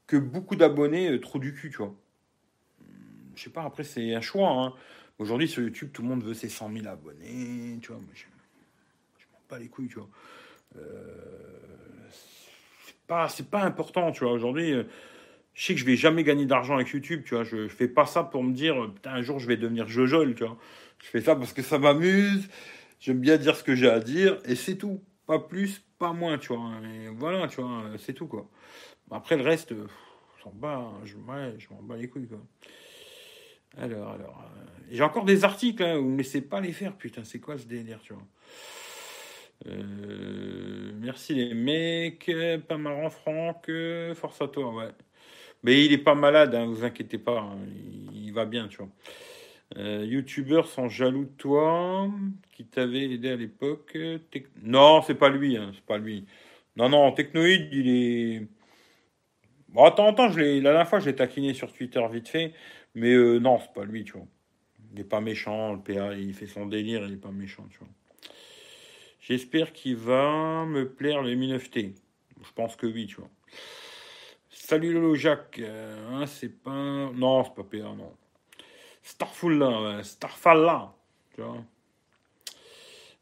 que 0.07 0.17
beaucoup 0.17 0.57
d'abonnés 0.57 1.11
euh, 1.11 1.21
trop 1.21 1.39
du 1.39 1.55
cul, 1.55 1.71
tu 1.71 1.79
vois. 1.79 1.95
Je 3.37 3.43
sais 3.43 3.51
pas, 3.51 3.65
après, 3.65 3.85
c'est 3.85 4.15
un 4.15 4.21
choix. 4.21 4.51
Hein. 4.51 4.75
Aujourd'hui, 5.19 5.49
sur 5.49 5.63
YouTube, 5.63 5.91
tout 5.93 6.03
le 6.03 6.09
monde 6.09 6.25
veut 6.25 6.35
ses 6.35 6.49
100 6.49 6.73
000 6.73 6.87
abonnés, 6.87 7.79
tu 7.81 7.93
vois. 7.93 8.01
je, 8.15 8.25
m'en 9.33 9.41
pas 9.49 9.59
les 9.59 9.69
couilles, 9.69 9.89
tu 9.89 9.99
vois. 9.99 10.09
Euh, 10.77 12.09
c'est 12.11 12.97
pas, 13.07 13.29
pas 13.51 13.63
important, 13.63 14.11
tu 14.13 14.25
vois. 14.25 14.33
Aujourd'hui, 14.33 14.73
euh, 14.73 14.85
je 15.55 15.65
sais 15.65 15.75
que 15.75 15.81
je 15.81 15.85
vais 15.85 15.97
jamais 15.97 16.25
gagner 16.25 16.47
d'argent 16.47 16.75
avec 16.75 16.89
YouTube, 16.89 17.23
tu 17.25 17.35
vois. 17.35 17.45
Je, 17.45 17.69
je 17.69 17.75
fais 17.75 17.89
pas 17.89 18.07
ça 18.07 18.25
pour 18.25 18.43
me 18.43 18.53
dire, 18.53 18.91
putain, 18.93 19.13
un 19.13 19.23
jour, 19.23 19.39
je 19.39 19.47
vais 19.47 19.57
devenir 19.57 19.89
jojol, 19.89 20.35
tu 20.35 20.45
vois. 20.45 20.59
Je 21.03 21.09
fais 21.09 21.21
ça 21.21 21.37
parce 21.37 21.53
que 21.53 21.63
ça 21.63 21.79
m'amuse. 21.79 22.49
J'aime 23.01 23.21
bien 23.21 23.37
dire 23.37 23.57
ce 23.57 23.63
que 23.63 23.75
j'ai 23.75 23.89
à 23.89 24.01
dire 24.01 24.39
et 24.47 24.55
c'est 24.55 24.77
tout. 24.77 25.03
Pas 25.27 25.39
plus, 25.39 25.83
pas 25.99 26.13
moins, 26.13 26.39
tu 26.39 26.49
vois. 26.49 26.71
Et 26.85 27.09
voilà, 27.09 27.49
tu 27.49 27.61
vois, 27.61 27.85
c'est 27.99 28.13
tout, 28.15 28.27
quoi. 28.27 28.49
Après, 29.11 29.37
le 29.37 29.43
reste, 29.43 29.75
bats, 30.53 30.93
je, 31.05 31.17
m'en 31.17 31.83
bats 31.83 31.97
les 31.97 32.09
couilles, 32.09 32.29
quoi. 32.29 32.41
Alors, 33.77 34.11
alors. 34.11 34.45
Euh, 34.45 34.65
j'ai 34.91 35.03
encore 35.03 35.25
des 35.25 35.45
articles, 35.45 35.83
hein, 35.83 35.97
vous 35.97 36.09
me 36.09 36.19
laissez 36.19 36.43
pas 36.43 36.61
les 36.61 36.73
faire, 36.73 36.97
putain, 36.97 37.25
c'est 37.25 37.41
quoi 37.41 37.59
ce 37.59 37.67
délire, 37.67 38.01
tu 38.03 38.13
vois. 38.13 38.23
Euh, 39.67 40.93
merci 40.97 41.35
les 41.35 41.55
mecs, 41.55 42.31
pas 42.69 42.77
marrant 42.77 43.09
Franck, 43.09 43.71
force 44.15 44.43
à 44.43 44.49
toi, 44.49 44.75
ouais. 44.75 44.91
Mais 45.65 45.83
il 45.83 45.93
est 45.93 45.99
pas 45.99 46.15
malade, 46.15 46.55
hein, 46.55 46.67
vous 46.67 46.85
inquiétez 46.85 47.17
pas, 47.17 47.41
hein, 47.41 47.59
il, 48.13 48.33
va 48.35 48.45
bien, 48.45 48.69
tu 48.69 48.77
vois. 48.77 48.91
Euh, 49.79 50.05
Youtubeurs 50.05 50.69
sont 50.69 50.91
jaloux 50.91 51.25
de 51.25 51.37
toi, 51.39 52.11
qui 52.53 52.67
t'avait 52.67 53.11
aidé 53.11 53.31
à 53.31 53.37
l'époque. 53.37 53.97
Non, 54.63 55.01
c'est 55.03 55.15
pas 55.15 55.31
lui, 55.31 55.57
hein, 55.57 55.73
c'est 55.75 55.85
pas 55.85 55.97
lui. 55.97 56.27
Non, 56.77 56.91
non, 56.91 57.11
Technoïde, 57.13 57.69
il 57.73 57.89
est. 57.89 58.47
Bon, 59.71 59.85
attends, 59.85 60.09
attends, 60.09 60.31
je 60.31 60.39
la 60.39 60.61
dernière 60.61 60.89
fois, 60.89 61.01
je 61.01 61.07
l'ai 61.07 61.17
taquiné 61.17 61.55
sur 61.55 61.73
Twitter 61.73 62.03
vite 62.13 62.29
fait, 62.29 62.53
mais 62.95 63.15
euh, 63.15 63.39
non, 63.39 63.59
c'est 63.59 63.73
pas 63.73 63.85
lui, 63.87 64.05
tu 64.05 64.13
vois. 64.13 64.27
Il 64.93 64.99
n'est 64.99 65.05
pas 65.05 65.23
méchant, 65.23 65.73
le 65.73 65.81
PA, 65.81 66.15
il 66.15 66.35
fait 66.35 66.47
son 66.47 66.67
délire, 66.67 67.05
il 67.07 67.13
n'est 67.13 67.17
pas 67.17 67.31
méchant, 67.31 67.67
tu 67.71 67.79
vois. 67.79 67.89
J'espère 69.19 69.73
qu'il 69.73 69.97
va 69.97 70.67
me 70.67 70.87
plaire 70.87 71.23
le 71.23 71.35
mi 71.35 71.59
t 71.59 71.95
Je 72.43 72.53
pense 72.55 72.77
que 72.77 72.87
oui, 72.87 73.07
tu 73.07 73.17
vois. 73.17 73.31
Salut 74.67 74.95
Lolo 74.95 75.15
Jacques. 75.15 75.59
Euh, 75.59 76.09
hein, 76.11 76.25
c'est 76.25 76.49
pas. 76.49 76.73
Non, 76.73 77.45
c'est 77.45 77.55
pas 77.55 77.65
PA, 77.65 77.95
non. 77.95 78.11
Starfall 79.03 79.59
là, 79.59 80.03
Starfall 80.03 80.65
là. 80.65 80.95
Tu 81.35 81.43
vois. 81.43 81.63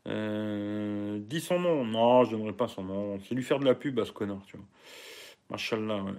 Euh, 0.06 1.18
dis 1.18 1.40
son 1.40 1.58
nom. 1.58 1.84
Non, 1.84 2.22
je 2.22 2.30
donnerai 2.30 2.52
pas 2.52 2.68
son 2.68 2.84
nom. 2.84 3.18
C'est 3.26 3.34
lui 3.34 3.42
faire 3.42 3.58
de 3.58 3.64
la 3.64 3.74
pub 3.74 3.98
à 3.98 4.04
ce 4.04 4.12
connard, 4.12 4.44
tu 4.46 4.56
vois. 4.56 4.66
Machallah, 5.50 6.04
ouais. 6.04 6.12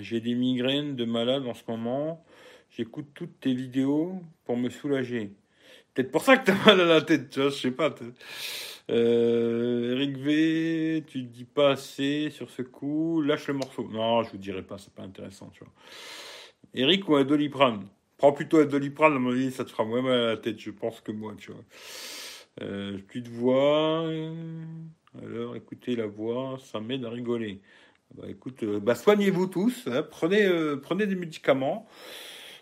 J'ai 0.00 0.20
des 0.20 0.34
migraines 0.34 0.96
de 0.96 1.06
malade 1.06 1.46
en 1.46 1.54
ce 1.54 1.62
moment. 1.66 2.22
J'écoute 2.68 3.06
toutes 3.14 3.40
tes 3.40 3.54
vidéos 3.54 4.20
pour 4.44 4.58
me 4.58 4.68
soulager. 4.68 5.32
Peut-être 5.96 6.12
pour 6.12 6.22
ça 6.22 6.36
que 6.36 6.44
t'as 6.44 6.64
mal 6.66 6.78
à 6.78 6.84
la 6.84 7.00
tête, 7.00 7.30
tu 7.30 7.40
vois, 7.40 7.48
je 7.48 7.54
sais 7.54 7.70
pas. 7.70 7.94
Euh, 8.90 9.94
Eric 9.94 10.18
V, 10.18 11.04
tu 11.06 11.22
dis 11.22 11.44
pas 11.44 11.70
assez 11.70 12.28
sur 12.28 12.50
ce 12.50 12.60
coup, 12.60 13.22
lâche 13.22 13.48
le 13.48 13.54
morceau. 13.54 13.88
Non, 13.90 14.22
je 14.22 14.32
vous 14.32 14.36
dirai 14.36 14.62
pas, 14.62 14.76
c'est 14.76 14.92
pas 14.92 15.04
intéressant, 15.04 15.50
tu 15.54 15.60
vois. 15.60 15.72
Eric 16.74 17.08
ou 17.08 17.16
un 17.16 17.24
Doliprane 17.24 17.88
Prends 18.18 18.32
plutôt 18.32 18.58
un 18.58 18.66
Doliprane, 18.66 19.50
ça 19.50 19.64
te 19.64 19.70
fera 19.70 19.86
moins 19.86 20.02
mal 20.02 20.18
à 20.18 20.26
la 20.26 20.36
tête, 20.36 20.60
je 20.60 20.70
pense, 20.70 21.00
que 21.00 21.12
moi, 21.12 21.32
tu 21.38 21.50
vois. 21.50 21.64
Euh, 22.60 22.98
de. 23.14 24.34
Alors, 25.24 25.56
écoutez 25.56 25.96
la 25.96 26.06
voix, 26.06 26.58
ça 26.62 26.78
m'aide 26.78 27.06
à 27.06 27.10
rigoler. 27.10 27.62
Bah, 28.14 28.26
écoute, 28.28 28.64
euh, 28.64 28.80
bah, 28.80 28.94
soignez-vous 28.94 29.46
tous, 29.46 29.86
hein. 29.86 30.02
prenez, 30.02 30.46
prenez 30.82 31.06
des 31.06 31.16
médicaments. 31.16 31.88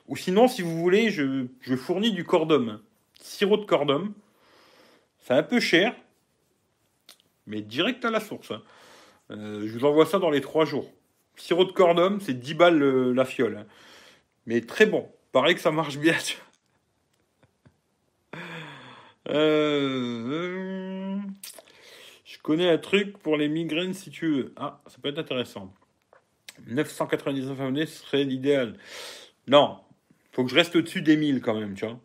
Ou 0.07 0.15
sinon, 0.15 0.47
si 0.47 0.63
vous 0.63 0.79
voulez, 0.79 1.11
je, 1.11 1.47
je 1.63 1.75
fournis 1.75 2.13
du 2.13 2.23
cordum. 2.23 2.81
Sirop 3.25 3.57
de 3.57 3.65
cordum. 3.65 4.13
C'est 5.21 5.33
un 5.33 5.43
peu 5.43 5.59
cher, 5.59 5.97
mais 7.47 7.63
direct 7.63 8.05
à 8.05 8.11
la 8.11 8.21
source. 8.21 8.51
Hein. 8.51 8.63
Euh, 9.31 9.67
je 9.67 9.73
vous 9.73 9.87
envoie 9.87 10.05
ça 10.05 10.19
dans 10.19 10.29
les 10.29 10.43
trois 10.43 10.67
jours. 10.67 10.93
Sirop 11.35 11.65
de 11.65 11.73
cordum, 11.73 12.21
c'est 12.21 12.35
10 12.35 12.53
balles 12.53 12.79
la 13.13 13.25
fiole. 13.25 13.57
Hein. 13.57 13.67
Mais 14.45 14.61
très 14.61 14.85
bon. 14.85 15.11
Pareil 15.33 15.55
que 15.55 15.63
ça 15.63 15.73
marche 15.73 15.97
bien. 15.99 16.15
Euh, 19.31 21.17
je 22.27 22.37
connais 22.43 22.69
un 22.69 22.77
truc 22.77 23.17
pour 23.17 23.39
les 23.39 23.49
migraines 23.49 23.95
si 23.95 24.11
tu 24.11 24.29
veux. 24.29 24.53
Ah, 24.57 24.83
ça 24.87 24.99
peut 25.01 25.09
être 25.09 25.19
intéressant. 25.19 25.73
999 26.67 27.59
abonnés 27.59 27.87
serait 27.87 28.25
l'idéal. 28.25 28.77
Non, 29.49 29.79
faut 30.33 30.45
que 30.45 30.51
je 30.51 30.57
reste 30.57 30.77
au-dessus 30.77 31.01
des 31.01 31.17
1000 31.17 31.41
quand 31.41 31.59
même, 31.59 31.73
tu 31.75 31.87
vois. 31.87 31.99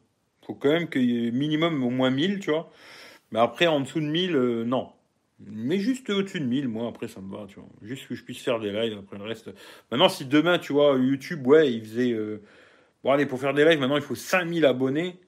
Faut 0.49 0.55
quand 0.55 0.69
même 0.69 0.89
qu'il 0.89 1.03
y 1.03 1.27
ait 1.27 1.31
minimum 1.31 1.83
au 1.83 1.91
moins 1.91 2.09
1000, 2.09 2.39
tu 2.39 2.49
vois. 2.49 2.71
Mais 3.31 3.37
après, 3.37 3.67
en 3.67 3.81
dessous 3.81 3.99
de 3.99 4.07
1000, 4.07 4.35
euh, 4.35 4.63
non. 4.63 4.89
Mais 5.39 5.77
juste 5.77 6.09
au-dessus 6.09 6.39
de 6.39 6.45
1000, 6.45 6.67
moi, 6.67 6.87
après, 6.87 7.07
ça 7.07 7.21
me 7.21 7.31
va, 7.31 7.45
tu 7.47 7.59
vois. 7.59 7.69
Juste 7.83 8.07
que 8.07 8.15
je 8.15 8.23
puisse 8.23 8.41
faire 8.41 8.59
des 8.59 8.71
lives, 8.71 8.97
après 8.97 9.19
le 9.19 9.25
reste. 9.25 9.51
Maintenant, 9.91 10.09
si 10.09 10.25
demain, 10.25 10.57
tu 10.57 10.73
vois, 10.73 10.97
YouTube, 10.97 11.45
ouais, 11.45 11.71
il 11.71 11.81
faisait. 11.81 12.13
Euh, 12.13 12.41
bon, 13.03 13.11
allez, 13.11 13.27
pour 13.27 13.39
faire 13.39 13.53
des 13.53 13.63
lives, 13.63 13.79
maintenant, 13.79 13.97
il 13.97 14.01
faut 14.01 14.15
5000 14.15 14.65
abonnés. 14.65 15.19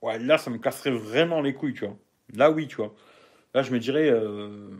Ouais, 0.00 0.20
là, 0.20 0.38
ça 0.38 0.48
me 0.48 0.58
casserait 0.58 0.92
vraiment 0.92 1.40
les 1.40 1.54
couilles, 1.54 1.74
tu 1.74 1.84
vois. 1.84 1.96
Là, 2.32 2.52
oui, 2.52 2.68
tu 2.68 2.76
vois. 2.76 2.94
Là, 3.54 3.62
je 3.62 3.72
me 3.72 3.80
dirais. 3.80 4.10
Euh, 4.10 4.70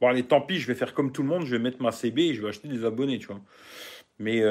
bon, 0.00 0.08
allez, 0.08 0.22
tant 0.22 0.40
pis, 0.40 0.58
je 0.58 0.66
vais 0.68 0.74
faire 0.74 0.94
comme 0.94 1.12
tout 1.12 1.22
le 1.22 1.28
monde, 1.28 1.44
je 1.44 1.54
vais 1.54 1.62
mettre 1.62 1.82
ma 1.82 1.92
CB 1.92 2.28
et 2.30 2.34
je 2.34 2.40
vais 2.40 2.48
acheter 2.48 2.68
des 2.68 2.86
abonnés, 2.86 3.18
tu 3.18 3.26
vois. 3.26 3.42
Mais 4.18 4.42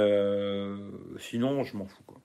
sinon, 1.17 1.63
je 1.63 1.75
m'en 1.77 1.87
fous, 1.87 2.03
quoi. 2.05 2.21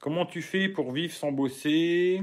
Comment 0.00 0.26
tu 0.26 0.42
fais 0.42 0.68
pour 0.68 0.92
vivre 0.92 1.12
sans 1.12 1.32
bosser 1.32 2.22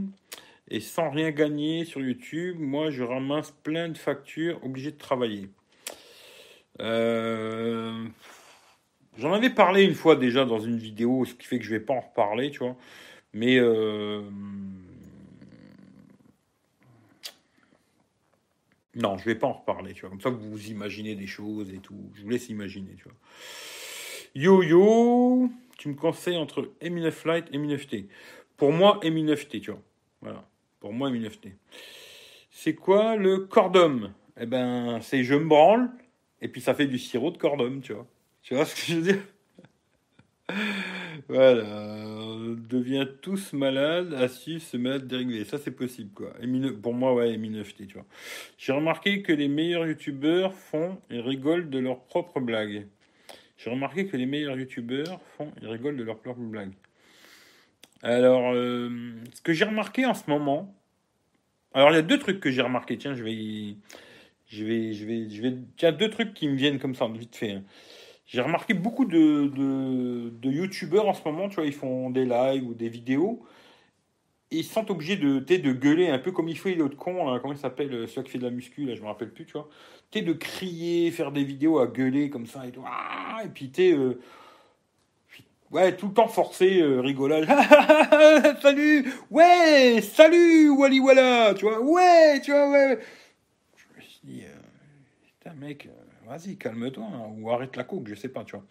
et 0.69 0.79
sans 0.79 1.09
rien 1.09 1.31
gagner 1.31 1.85
sur 1.85 2.01
YouTube, 2.01 2.57
moi 2.59 2.89
je 2.89 3.03
ramasse 3.03 3.51
plein 3.51 3.89
de 3.89 3.97
factures, 3.97 4.63
obligé 4.63 4.91
de 4.91 4.97
travailler. 4.97 5.49
Euh, 6.79 8.05
j'en 9.17 9.33
avais 9.33 9.49
parlé 9.49 9.83
une 9.83 9.93
fois 9.93 10.15
déjà 10.15 10.45
dans 10.45 10.59
une 10.59 10.77
vidéo, 10.77 11.25
ce 11.25 11.33
qui 11.33 11.45
fait 11.45 11.59
que 11.59 11.65
je 11.65 11.69
vais 11.71 11.79
pas 11.79 11.93
en 11.93 11.99
reparler, 11.99 12.51
tu 12.51 12.59
vois. 12.59 12.75
Mais 13.33 13.57
euh, 13.57 14.21
non, 18.95 19.17
je 19.17 19.25
vais 19.25 19.35
pas 19.35 19.47
en 19.47 19.53
reparler, 19.53 19.93
tu 19.93 20.01
vois. 20.01 20.09
Comme 20.11 20.21
ça, 20.21 20.29
vous 20.29 20.49
vous 20.49 20.67
imaginez 20.67 21.15
des 21.15 21.27
choses 21.27 21.73
et 21.73 21.79
tout. 21.79 22.11
Je 22.13 22.21
vous 22.21 22.29
laisse 22.29 22.49
imaginer, 22.49 22.93
tu 22.95 23.03
vois. 23.03 23.17
Yo 24.35 24.63
yo, 24.63 25.49
tu 25.77 25.89
me 25.89 25.95
conseilles 25.95 26.37
entre 26.37 26.71
M9 26.81 27.35
Lite 27.35 27.45
et 27.51 27.57
M9T. 27.57 28.07
Pour 28.57 28.71
moi, 28.71 28.99
M9T, 29.03 29.61
tu 29.61 29.71
vois. 29.71 29.81
Voilà. 30.21 30.47
Pour 30.79 30.93
moi, 30.93 31.09
M9T. 31.09 31.53
C'est 32.49 32.75
quoi 32.75 33.15
le 33.15 33.39
cordum? 33.39 34.13
Eh 34.39 34.45
ben, 34.45 34.99
c'est 35.01 35.23
je 35.23 35.35
me 35.35 35.45
branle, 35.45 35.89
et 36.41 36.47
puis 36.47 36.61
ça 36.61 36.73
fait 36.73 36.87
du 36.87 36.97
sirop 36.97 37.31
de 37.31 37.37
cordum, 37.37 37.81
tu 37.81 37.93
vois. 37.93 38.07
Tu 38.41 38.55
vois 38.55 38.65
ce 38.65 38.75
que 38.75 38.81
je 38.91 38.95
veux 38.95 39.13
dire? 39.13 39.21
Voilà. 41.29 41.63
On 41.63 42.55
devient 42.69 43.07
tous 43.21 43.53
malades 43.53 44.13
à 44.13 44.27
suivre 44.27 44.61
ce 44.61 44.77
malade 44.77 45.07
dérégulé. 45.07 45.45
Ça, 45.45 45.57
c'est 45.57 45.71
possible, 45.71 46.11
quoi. 46.13 46.33
pour 46.81 46.93
moi, 46.93 47.13
ouais, 47.13 47.37
M9T, 47.37 47.87
tu 47.87 47.93
vois. 47.93 48.05
J'ai 48.57 48.73
remarqué 48.73 49.21
que 49.21 49.31
les 49.31 49.47
meilleurs 49.47 49.87
youtubeurs 49.87 50.53
font 50.53 50.99
et 51.09 51.19
rigolent 51.19 51.69
de 51.69 51.79
leurs 51.79 52.01
propres 52.03 52.39
blagues. 52.39 52.87
J'ai 53.63 53.69
remarqué 53.69 54.07
que 54.07 54.17
les 54.17 54.25
meilleurs 54.25 54.57
youtubeurs 54.57 55.21
font 55.37 55.49
et 55.61 55.67
rigolent 55.67 55.95
de 55.95 56.03
leurs 56.03 56.19
propres 56.19 56.41
blagues. 56.41 56.73
Alors, 58.01 58.51
euh, 58.53 58.89
ce 59.33 59.41
que 59.41 59.53
j'ai 59.53 59.63
remarqué 59.63 60.05
en 60.05 60.13
ce 60.13 60.29
moment, 60.29 60.75
alors 61.73 61.91
il 61.91 61.95
y 61.95 61.97
a 61.97 62.01
deux 62.01 62.19
trucs 62.19 62.41
que 62.41 62.51
j'ai 62.51 62.61
remarqué. 62.61 62.97
Tiens, 62.97 63.15
je 63.15 63.23
vais, 63.23 63.77
je 64.47 64.65
vais, 64.65 64.91
je 64.91 65.05
vais, 65.05 65.29
je 65.29 65.41
vais. 65.41 65.55
Tiens, 65.77 65.93
deux 65.93 66.09
trucs 66.09 66.33
qui 66.33 66.49
me 66.49 66.55
viennent 66.55 66.77
comme 66.77 66.93
ça, 66.93 67.07
vite 67.07 67.37
fait. 67.37 67.61
J'ai 68.25 68.41
remarqué 68.41 68.73
beaucoup 68.73 69.05
de, 69.05 69.47
de, 69.47 70.29
de 70.29 70.51
youtubeurs 70.51 71.07
en 71.07 71.13
ce 71.13 71.23
moment, 71.23 71.47
tu 71.47 71.55
vois, 71.55 71.65
ils 71.65 71.73
font 71.73 72.09
des 72.09 72.25
lives 72.25 72.67
ou 72.67 72.73
des 72.73 72.89
vidéos. 72.89 73.45
Ils 74.53 74.63
sont 74.63 74.89
obligés 74.91 75.17
de, 75.17 75.39
de 75.39 75.71
gueuler 75.73 76.09
un 76.09 76.19
peu 76.19 76.31
comme 76.31 76.47
il 76.47 76.57
faut 76.57 76.69
l'autre 76.69 76.95
con, 76.95 77.29
là, 77.31 77.39
comment 77.39 77.53
il 77.53 77.59
s'appelle, 77.59 77.93
euh, 77.93 78.07
celui 78.07 78.23
qui 78.25 78.31
fait 78.31 78.37
de 78.37 78.45
la 78.45 78.51
muscu, 78.51 78.85
là, 78.85 78.95
je 78.95 79.01
me 79.01 79.07
rappelle 79.07 79.31
plus, 79.31 79.45
tu 79.45 79.53
vois. 79.53 79.67
Tu 80.11 80.21
de 80.21 80.33
crier, 80.33 81.11
faire 81.11 81.31
des 81.31 81.43
vidéos 81.43 81.79
à 81.79 81.87
gueuler 81.87 82.29
comme 82.29 82.45
ça 82.45 82.65
et. 82.65 82.71
Ah, 82.85 83.41
et 83.43 83.49
puis 83.49 83.71
tu 83.71 83.93
euh, 83.93 84.19
Ouais, 85.73 85.97
tout 85.97 86.09
le 86.09 86.13
temps 86.13 86.27
forcé, 86.27 86.81
euh, 86.81 87.01
rigolage. 87.01 87.47
salut 88.61 89.11
Ouais 89.31 90.01
Salut 90.03 90.69
Wally 90.69 90.99
Walla 90.99 91.55
Tu 91.55 91.65
vois 91.65 91.81
Ouais 91.81 92.39
Tu 92.43 92.51
vois, 92.51 92.69
ouais 92.69 92.99
Je 93.75 93.97
me 93.97 94.01
suis 94.01 94.19
dit, 94.23 94.43
euh, 94.43 94.55
putain, 95.25 95.55
mec, 95.55 95.87
euh, 95.87 96.29
vas-y, 96.29 96.57
calme-toi, 96.57 97.03
hein, 97.03 97.33
ou 97.39 97.49
arrête 97.49 97.75
la 97.75 97.85
coke, 97.85 98.07
je 98.07 98.13
sais 98.13 98.29
pas, 98.29 98.43
tu 98.43 98.55
vois. 98.55 98.63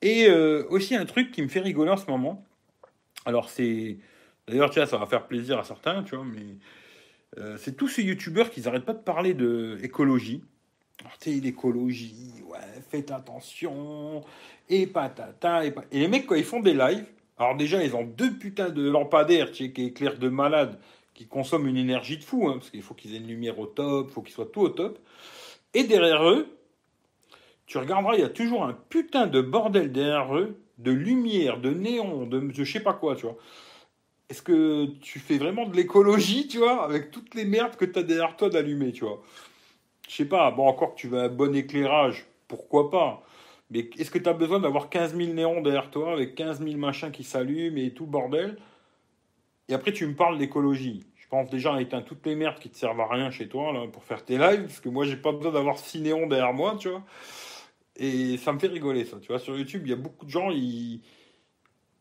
Et 0.00 0.30
aussi 0.30 0.94
un 0.94 1.04
truc 1.06 1.32
qui 1.32 1.42
me 1.42 1.48
fait 1.48 1.58
rigoler 1.58 1.90
en 1.90 1.96
ce 1.96 2.08
moment. 2.08 2.44
Alors, 3.24 3.48
c'est. 3.50 3.98
D'ailleurs, 4.48 4.70
tiens, 4.70 4.86
ça 4.86 4.96
va 4.96 5.06
faire 5.06 5.26
plaisir 5.26 5.58
à 5.58 5.64
certains, 5.64 6.02
tu 6.02 6.16
vois, 6.16 6.24
mais. 6.24 6.56
c'est 7.58 7.76
tous 7.76 7.88
ces 7.88 8.02
youtubeurs 8.02 8.50
qui 8.50 8.60
n'arrêtent 8.62 8.86
pas 8.86 8.94
de 8.94 9.02
parler 9.02 9.34
de 9.34 9.78
écologie. 9.82 10.42
tu 11.20 11.30
sais, 11.30 11.40
l'écologie, 11.40 12.42
ouais, 12.46 12.58
faites 12.88 13.10
attention, 13.10 14.24
et 14.68 14.86
patata, 14.86 15.66
et, 15.66 15.74
et 15.92 16.00
les 16.00 16.08
mecs, 16.08 16.26
quand 16.26 16.34
ils 16.34 16.44
font 16.44 16.60
des 16.60 16.74
lives, 16.74 17.06
alors 17.38 17.56
déjà, 17.56 17.82
ils 17.82 17.94
ont 17.94 18.04
deux 18.04 18.32
putains 18.32 18.70
de 18.70 18.88
lampadaires, 18.88 19.52
tu 19.52 19.66
sais, 19.66 19.72
qui 19.72 19.84
éclairent 19.84 20.18
de 20.18 20.28
malade, 20.28 20.78
qui 21.14 21.26
consomment 21.26 21.68
une 21.68 21.76
énergie 21.76 22.18
de 22.18 22.24
fou, 22.24 22.48
hein, 22.48 22.54
parce 22.54 22.70
qu'il 22.70 22.82
faut 22.82 22.94
qu'ils 22.94 23.14
aient 23.14 23.18
une 23.18 23.28
lumière 23.28 23.58
au 23.58 23.66
top, 23.66 24.08
il 24.08 24.12
faut 24.12 24.22
qu'ils 24.22 24.34
soient 24.34 24.46
tout 24.46 24.62
au 24.62 24.68
top. 24.68 24.98
Et 25.74 25.84
derrière 25.84 26.28
eux, 26.28 26.46
tu 27.66 27.78
regarderas, 27.78 28.14
il 28.14 28.20
y 28.20 28.24
a 28.24 28.28
toujours 28.28 28.64
un 28.64 28.72
putain 28.72 29.26
de 29.26 29.40
bordel 29.40 29.92
derrière 29.92 30.36
eux, 30.36 30.58
de 30.78 30.90
lumière, 30.90 31.60
de 31.60 31.70
néon, 31.70 32.26
de 32.26 32.50
je 32.52 32.64
sais 32.64 32.80
pas 32.80 32.94
quoi, 32.94 33.14
tu 33.14 33.26
vois. 33.26 33.36
Est-ce 34.30 34.42
que 34.42 34.86
tu 35.00 35.18
fais 35.18 35.38
vraiment 35.38 35.66
de 35.66 35.74
l'écologie, 35.74 36.48
tu 36.48 36.58
vois, 36.58 36.84
avec 36.84 37.10
toutes 37.10 37.34
les 37.34 37.46
merdes 37.46 37.76
que 37.76 37.86
tu 37.86 37.98
as 37.98 38.02
derrière 38.02 38.36
toi 38.36 38.50
d'allumer, 38.50 38.92
tu 38.92 39.04
vois? 39.04 39.22
Je 40.06 40.14
sais 40.16 40.26
pas, 40.26 40.50
bon, 40.50 40.66
encore 40.66 40.94
que 40.94 41.00
tu 41.00 41.08
veux 41.08 41.18
un 41.18 41.28
bon 41.28 41.54
éclairage, 41.54 42.26
pourquoi 42.46 42.90
pas? 42.90 43.22
Mais 43.70 43.88
est-ce 43.98 44.10
que 44.10 44.18
tu 44.18 44.28
as 44.28 44.34
besoin 44.34 44.60
d'avoir 44.60 44.90
15 44.90 45.16
000 45.16 45.32
néons 45.32 45.60
derrière 45.62 45.90
toi 45.90 46.12
avec 46.12 46.34
15 46.34 46.62
000 46.62 46.76
machins 46.76 47.10
qui 47.10 47.24
s'allument 47.24 47.78
et 47.78 47.92
tout 47.92 48.06
bordel? 48.06 48.58
Et 49.68 49.74
après, 49.74 49.92
tu 49.92 50.06
me 50.06 50.14
parles 50.14 50.38
d'écologie. 50.38 51.04
Je 51.16 51.28
pense 51.28 51.50
déjà 51.50 51.74
à 51.74 51.80
éteindre 51.80 52.06
toutes 52.06 52.24
les 52.26 52.34
merdes 52.34 52.58
qui 52.58 52.70
te 52.70 52.76
servent 52.76 53.00
à 53.00 53.06
rien 53.06 53.30
chez 53.30 53.48
toi 53.48 53.72
là, 53.72 53.86
pour 53.86 54.04
faire 54.04 54.24
tes 54.24 54.38
lives, 54.38 54.62
parce 54.62 54.80
que 54.80 54.88
moi, 54.88 55.04
j'ai 55.04 55.16
pas 55.16 55.32
besoin 55.32 55.52
d'avoir 55.52 55.78
6 55.78 56.00
néons 56.00 56.26
derrière 56.26 56.54
moi, 56.54 56.76
tu 56.78 56.88
vois. 56.88 57.02
Et 57.96 58.36
ça 58.38 58.52
me 58.52 58.58
fait 58.58 58.68
rigoler, 58.68 59.04
ça. 59.04 59.18
Tu 59.20 59.28
vois, 59.28 59.38
sur 59.38 59.56
YouTube, 59.56 59.82
il 59.84 59.90
y 59.90 59.92
a 59.92 59.96
beaucoup 59.96 60.24
de 60.26 60.30
gens, 60.30 60.50
ils. 60.50 61.00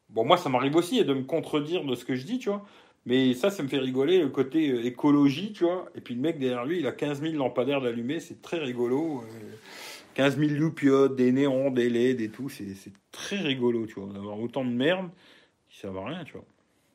Bon, 0.10 0.26
moi, 0.26 0.38
ça 0.38 0.49
m'arrive 0.49 0.76
aussi 0.76 1.03
de 1.03 1.14
me 1.14 1.24
contredire 1.24 1.84
de 1.84 1.95
ce 1.95 2.05
que 2.05 2.16
je 2.16 2.26
dis, 2.26 2.39
tu 2.39 2.49
vois. 2.49 2.66
Mais 3.05 3.34
ça, 3.34 3.49
ça 3.49 3.64
me 3.64 3.68
fait 3.68 3.78
rigoler, 3.78 4.20
le 4.20 4.30
côté 4.30 4.70
euh, 4.70 4.86
écologie, 4.86 5.53
tu 5.53 5.64
vois. 5.64 5.89
Et 5.95 6.01
puis 6.01 6.16
le 6.16 6.22
mec 6.22 6.39
derrière 6.39 6.66
lui, 6.66 6.80
il 6.80 6.88
a 6.88 6.91
15 6.91 7.22
000 7.22 7.34
lampadaires 7.36 7.82
d'allumés, 7.82 8.20
c'est 8.20 8.41
très 8.41 8.60
rigolo. 8.60 9.24
15 10.16 10.38
000 10.38 10.51
loupiotes, 10.53 11.16
des 11.16 11.32
néons, 11.32 11.72
des 11.72 11.89
LED 11.89 12.22
et 12.22 12.30
tout, 12.30 12.49
c'est 12.49 12.74
très 13.12 13.38
rigolo, 13.38 13.86
tu 13.86 13.99
vois, 13.99 14.12
d'avoir 14.12 14.39
autant 14.39 14.66
de 14.66 14.72
merde 14.72 15.10
servent 15.78 15.97
à 15.99 16.05
rien, 16.05 16.24
tu 16.24 16.34
vois. 16.34 16.45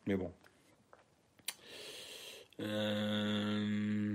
Mais 0.06 0.16
bon. 0.16 0.32
Euh, 2.60 4.14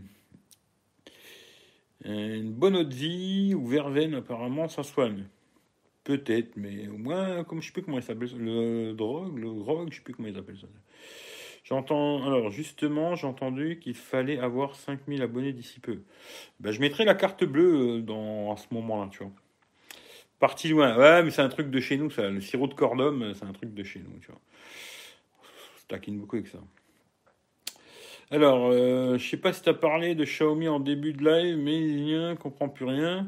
une 2.06 2.54
bonne 2.54 2.76
eau 2.76 2.84
de 2.84 2.94
vie 2.94 3.54
ou 3.56 3.66
verveine, 3.68 4.16
apparemment, 4.16 4.68
ça 4.68 4.84
soigne. 4.84 5.26
Peut-être, 6.08 6.56
mais 6.56 6.88
au 6.88 6.98
moins, 6.98 7.44
comme 7.44 7.62
je 7.62 7.68
sais 7.68 7.74
plus 7.74 7.84
comment 7.84 7.98
il 7.98 8.04
s'appelle, 8.04 8.30
le 8.38 8.94
drogue, 8.94 9.38
le 9.38 9.50
drogue, 9.50 9.90
je 9.92 9.98
sais 9.98 10.02
plus 10.02 10.14
comment 10.14 10.30
il 10.30 10.36
s'appelle 10.36 10.56
ça. 10.58 10.68
J'entends, 11.66 12.26
alors 12.26 12.50
justement, 12.50 13.18
j'ai 13.18 13.28
entendu 13.28 13.78
qu'il 13.78 13.94
fallait 13.94 14.40
avoir 14.40 14.78
5000 14.78 15.22
abonnés 15.22 15.52
d'ici 15.52 15.82
peu. 15.82 16.00
Ben, 16.62 16.72
je 16.72 16.80
mettrai 16.80 17.04
la 17.04 17.14
carte 17.14 17.44
bleue 17.44 17.98
euh, 17.98 18.02
dans, 18.02 18.54
à 18.54 18.56
ce 18.56 18.68
moment-là, 18.72 19.10
tu 19.12 19.18
vois. 19.18 19.34
Parti 20.40 20.70
loin. 20.70 20.98
Ouais, 20.98 21.24
mais 21.24 21.30
c'est 21.30 21.42
un 21.42 21.50
truc 21.50 21.70
de 21.70 21.80
chez 21.82 21.98
nous, 21.98 22.10
ça. 22.10 22.30
Le 22.30 22.40
sirop 22.40 22.68
de 22.68 22.74
cordum, 22.74 23.22
euh, 23.22 23.34
c'est 23.34 23.44
un 23.44 23.52
truc 23.52 23.74
de 23.74 23.84
chez 23.84 24.00
nous, 24.00 24.18
tu 24.22 24.28
vois. 24.32 24.40
Je 25.82 25.88
taquine 25.90 26.18
beaucoup 26.22 26.38
avec 26.38 26.48
ça. 26.48 26.60
Alors, 28.32 28.70
euh, 28.72 29.18
je 29.18 29.30
sais 29.30 29.36
pas 29.36 29.52
si 29.52 29.62
tu 29.62 29.68
as 29.68 29.74
parlé 29.74 30.16
de 30.16 30.24
Xiaomi 30.24 30.70
en 30.70 30.80
début 30.80 31.12
de 31.12 31.30
live, 31.30 31.58
mais 31.58 31.78
il 31.78 32.06
ne 32.06 32.34
comprend 32.36 32.70
plus 32.70 32.86
rien. 32.86 33.28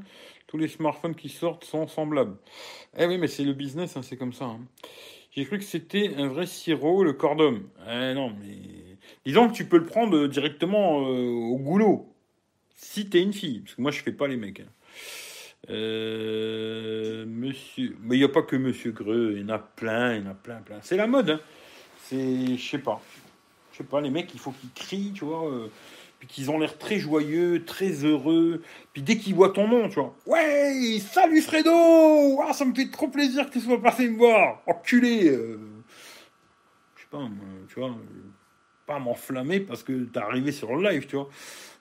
Tous 0.50 0.58
les 0.58 0.68
smartphones 0.68 1.14
qui 1.14 1.30
sortent 1.30 1.64
sont 1.64 1.88
semblables. 1.88 2.36
Eh 2.97 3.06
oui, 3.06 3.20
mais 3.20 3.28
c'est 3.28 3.43
le 3.43 3.54
business, 3.54 3.95
hein, 3.95 4.02
c'est 4.02 4.18
comme 4.18 4.34
ça. 4.34 4.45
Hein. 4.45 4.62
J'ai 5.30 5.45
cru 5.45 5.60
que 5.60 5.64
c'était 5.64 6.16
un 6.18 6.28
vrai 6.28 6.47
sirop, 6.47 7.04
le 7.04 7.14
cordum. 7.14 7.70
Eh 7.88 8.16
non, 8.16 8.32
mais. 8.32 8.58
Disons 9.28 9.47
que 9.47 9.54
tu 9.54 9.66
peux 9.66 9.78
le 9.78 9.86
prendre 9.86 10.26
directement 10.26 11.08
euh, 11.08 11.30
au 11.30 11.58
goulot. 11.58 12.12
Si 12.74 13.08
t'es 13.12 13.22
une 13.22 13.32
fille. 13.32 13.60
Parce 13.60 13.76
que 13.76 13.82
moi, 13.84 13.91
je 13.91 14.02
fais 14.02 14.12
pas 14.12 14.28
les 14.28 14.38
mecs. 14.38 14.62
Hein. 14.62 14.70
Euh, 15.70 17.28
monsieur. 17.28 17.95
Mais 18.02 18.16
il 18.16 18.20
n'y 18.20 18.26
a 18.26 18.30
pas 18.30 18.41
que 18.41 18.56
Monsieur 18.56 18.91
Greux. 18.91 19.34
Il 19.36 19.41
y 19.41 19.45
en 19.45 19.50
a 19.50 19.60
plein, 19.60 20.16
il 20.16 20.24
y 20.24 20.28
en 20.28 20.32
a 20.32 20.34
plein, 20.34 20.62
plein. 20.62 20.80
C'est 20.82 20.97
la 20.97 21.06
mode. 21.06 21.30
Hein. 21.30 21.41
C'est. 22.06 22.58
Je 22.58 22.70
sais 22.70 22.80
pas. 22.80 23.00
Je 23.72 23.78
sais 23.78 23.84
pas, 23.84 24.02
les 24.02 24.10
mecs, 24.10 24.34
il 24.34 24.39
faut 24.39 24.52
qu'ils 24.52 24.72
crient, 24.72 25.14
tu 25.14 25.26
vois. 25.26 25.47
Euh, 25.47 25.68
puis 26.20 26.28
qu'ils 26.28 26.51
ont 26.51 26.59
l'air 26.59 26.78
très 26.78 26.99
joyeux, 26.99 27.63
très 27.65 28.03
heureux. 28.03 28.61
Puis 28.93 29.01
dès 29.01 29.17
qu'ils 29.17 29.36
voient 29.36 29.49
ton 29.49 29.67
nom, 29.67 29.88
tu 29.88 29.95
vois, 29.95 30.15
ouais, 30.26 30.99
salut 30.99 31.41
Fredo, 31.41 32.41
ah, 32.41 32.53
ça 32.53 32.65
me 32.65 32.76
fait 32.76 32.91
trop 32.91 33.07
plaisir 33.07 33.47
que 33.47 33.53
tu 33.53 33.61
sois 33.61 33.82
passé 33.82 34.09
me 34.09 34.17
voir, 34.17 34.61
enculé. 34.67 35.30
Euh. 35.30 35.59
Je 36.95 37.01
sais 37.01 37.07
pas, 37.09 37.26
tu 37.70 37.80
vois, 37.80 37.95
pas 38.86 38.99
m'enflammer 38.99 39.61
parce 39.61 39.82
que 39.82 40.03
t'es 40.03 40.20
arrivé 40.20 40.51
sur 40.51 40.76
le 40.76 40.89
live, 40.89 41.07
tu 41.07 41.15
vois. 41.15 41.30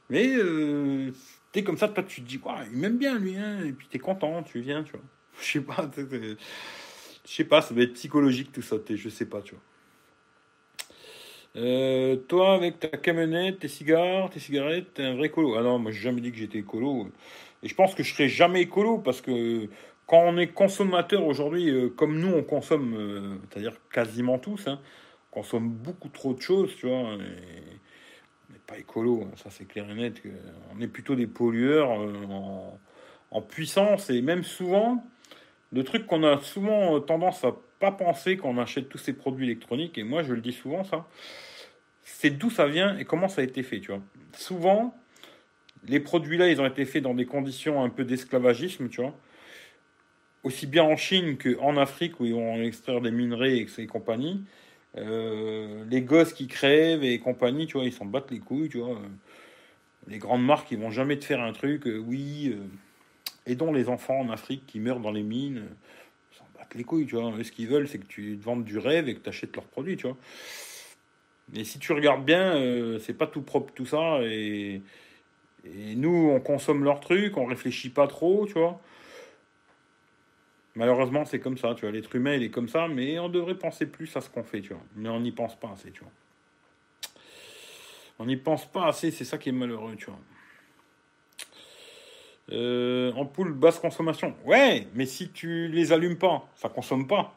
Mais 0.08 0.28
euh, 0.36 1.10
t'es 1.50 1.64
comme 1.64 1.76
ça, 1.76 1.88
toi 1.88 2.04
tu 2.04 2.22
te 2.22 2.28
dis, 2.28 2.38
ouais, 2.38 2.52
il 2.72 2.78
m'aime 2.78 2.96
bien 2.96 3.18
lui, 3.18 3.36
hein, 3.36 3.64
et 3.64 3.72
puis 3.72 3.88
t'es 3.90 3.98
content, 3.98 4.42
tu 4.44 4.60
viens, 4.60 4.84
tu 4.84 4.92
vois. 4.92 5.02
Je 5.40 5.52
sais 5.52 5.60
pas, 5.60 5.88
je 5.96 6.36
sais 7.24 7.44
pas, 7.44 7.60
ça 7.60 7.74
va 7.74 7.82
être 7.82 7.92
psychologique 7.92 8.50
tout 8.52 8.62
ça, 8.62 8.76
je 8.88 9.08
sais 9.08 9.26
pas, 9.26 9.40
tu 9.42 9.54
vois. 9.54 9.62
Euh, 11.56 12.16
toi, 12.16 12.54
avec 12.54 12.78
ta 12.78 12.88
camionnette, 12.88 13.60
tes 13.60 13.68
cigares, 13.68 14.30
tes 14.30 14.40
cigarettes, 14.40 14.94
t'es 14.94 15.02
un 15.02 15.14
vrai 15.16 15.26
écolo. 15.26 15.54
Ah 15.56 15.62
non, 15.62 15.78
moi, 15.78 15.90
j'ai 15.92 16.00
jamais 16.00 16.20
dit 16.20 16.30
que 16.30 16.38
j'étais 16.38 16.58
écolo. 16.58 17.08
Et 17.62 17.68
je 17.68 17.74
pense 17.74 17.94
que 17.94 18.02
je 18.02 18.12
serai 18.12 18.28
jamais 18.28 18.62
écolo 18.62 18.98
parce 18.98 19.20
que 19.20 19.68
quand 20.06 20.20
on 20.20 20.38
est 20.38 20.48
consommateur 20.48 21.24
aujourd'hui, 21.26 21.70
euh, 21.70 21.88
comme 21.88 22.18
nous, 22.18 22.34
on 22.34 22.42
consomme, 22.42 22.94
euh, 22.96 23.36
c'est-à-dire 23.50 23.76
quasiment 23.92 24.38
tous, 24.38 24.68
hein, 24.68 24.80
on 25.32 25.40
consomme 25.40 25.68
beaucoup 25.68 26.08
trop 26.08 26.34
de 26.34 26.40
choses, 26.40 26.74
tu 26.76 26.86
vois. 26.86 26.96
on 26.96 27.18
n'est 27.18 28.58
pas 28.66 28.78
écolo, 28.78 29.22
hein, 29.24 29.30
ça 29.36 29.50
c'est 29.50 29.66
clair 29.66 29.90
et 29.90 29.94
net. 29.94 30.22
on 30.74 30.80
est 30.80 30.88
plutôt 30.88 31.14
des 31.14 31.26
pollueurs 31.26 31.90
en, 31.90 32.78
en, 33.30 33.42
puissance 33.42 34.10
et 34.10 34.22
même 34.22 34.44
souvent, 34.44 35.04
le 35.72 35.84
truc 35.84 36.06
qu'on 36.06 36.24
a 36.24 36.40
souvent 36.40 37.00
tendance 37.00 37.44
à 37.44 37.54
pas 37.78 37.92
penser 37.92 38.36
quand 38.36 38.48
on 38.48 38.58
achète 38.58 38.88
tous 38.88 38.98
ces 38.98 39.12
produits 39.12 39.46
électroniques, 39.46 39.98
et 39.98 40.02
moi 40.02 40.22
je 40.22 40.32
le 40.32 40.40
dis 40.40 40.52
souvent 40.52 40.84
ça, 40.84 41.06
c'est 42.02 42.30
d'où 42.30 42.50
ça 42.50 42.66
vient 42.66 42.96
et 42.98 43.04
comment 43.04 43.28
ça 43.28 43.42
a 43.42 43.44
été 43.44 43.62
fait, 43.62 43.80
tu 43.80 43.92
vois. 43.92 44.00
Souvent, 44.32 44.94
les 45.86 46.00
produits-là, 46.00 46.48
ils 46.48 46.60
ont 46.60 46.66
été 46.66 46.84
faits 46.84 47.02
dans 47.02 47.14
des 47.14 47.26
conditions 47.26 47.82
un 47.82 47.90
peu 47.90 48.04
d'esclavagisme, 48.04 48.88
tu 48.88 49.00
vois. 49.00 49.14
Aussi 50.42 50.66
bien 50.66 50.84
en 50.84 50.96
Chine 50.96 51.36
qu'en 51.36 51.76
Afrique, 51.76 52.18
où 52.20 52.24
ils 52.24 52.34
vont 52.34 52.62
extraire 52.62 53.00
des 53.00 53.10
minerais 53.10 53.58
et 53.58 53.86
compagnie. 53.86 54.42
Euh, 54.96 55.84
les 55.90 56.00
gosses 56.02 56.32
qui 56.32 56.46
crèvent 56.46 57.04
et 57.04 57.18
compagnie, 57.18 57.66
tu 57.66 57.74
vois, 57.74 57.84
ils 57.84 57.92
s'en 57.92 58.06
battent 58.06 58.30
les 58.30 58.38
couilles, 58.38 58.68
tu 58.68 58.78
vois. 58.78 59.00
Les 60.06 60.18
grandes 60.18 60.44
marques, 60.44 60.70
ils 60.70 60.78
vont 60.78 60.90
jamais 60.90 61.18
te 61.18 61.24
faire 61.24 61.40
un 61.40 61.52
truc, 61.52 61.86
euh, 61.86 61.98
oui, 61.98 62.54
euh, 62.54 63.50
aidons 63.50 63.72
les 63.72 63.88
enfants 63.88 64.20
en 64.20 64.30
Afrique 64.30 64.64
qui 64.66 64.80
meurent 64.80 65.00
dans 65.00 65.10
les 65.10 65.22
mines 65.22 65.64
les 66.74 66.84
couilles, 66.84 67.06
tu 67.06 67.16
vois. 67.16 67.32
ce 67.42 67.52
qu'ils 67.52 67.68
veulent, 67.68 67.88
c'est 67.88 67.98
que 67.98 68.06
tu 68.06 68.36
te 68.38 68.44
vendes 68.44 68.64
du 68.64 68.78
rêve 68.78 69.08
et 69.08 69.14
que 69.14 69.20
tu 69.20 69.28
achètes 69.28 69.54
leurs 69.56 69.66
produits, 69.66 69.96
tu 69.96 70.06
vois. 70.06 70.16
Mais 71.52 71.64
si 71.64 71.78
tu 71.78 71.92
regardes 71.92 72.24
bien, 72.24 72.56
euh, 72.56 72.98
c'est 72.98 73.14
pas 73.14 73.26
tout 73.26 73.42
propre 73.42 73.72
tout 73.74 73.86
ça. 73.86 74.20
Et, 74.22 74.82
et 75.64 75.94
nous, 75.94 76.30
on 76.34 76.40
consomme 76.40 76.84
leurs 76.84 77.00
trucs, 77.00 77.36
on 77.36 77.46
réfléchit 77.46 77.90
pas 77.90 78.06
trop, 78.06 78.46
tu 78.46 78.54
vois. 78.54 78.80
Malheureusement, 80.74 81.24
c'est 81.24 81.40
comme 81.40 81.58
ça, 81.58 81.74
tu 81.74 81.82
vois. 81.82 81.90
L'être 81.90 82.14
humain, 82.14 82.34
il 82.34 82.42
est 82.42 82.50
comme 82.50 82.68
ça, 82.68 82.86
mais 82.86 83.18
on 83.18 83.28
devrait 83.28 83.56
penser 83.56 83.86
plus 83.86 84.14
à 84.16 84.20
ce 84.20 84.30
qu'on 84.30 84.44
fait, 84.44 84.60
tu 84.60 84.74
vois. 84.74 84.82
Mais 84.94 85.08
on 85.08 85.20
n'y 85.20 85.32
pense 85.32 85.58
pas 85.58 85.70
assez, 85.72 85.90
tu 85.90 86.00
vois. 86.00 86.12
On 88.20 88.26
n'y 88.26 88.36
pense 88.36 88.70
pas 88.70 88.86
assez, 88.86 89.10
c'est 89.10 89.24
ça 89.24 89.38
qui 89.38 89.48
est 89.48 89.52
malheureux, 89.52 89.96
tu 89.96 90.06
vois. 90.06 90.18
Euh, 92.50 93.12
ampoule 93.12 93.52
basse 93.52 93.78
consommation. 93.78 94.34
Ouais, 94.44 94.86
mais 94.94 95.04
si 95.04 95.30
tu 95.30 95.68
les 95.68 95.92
allumes 95.92 96.16
pas, 96.16 96.48
ça 96.54 96.68
consomme 96.68 97.06
pas. 97.06 97.34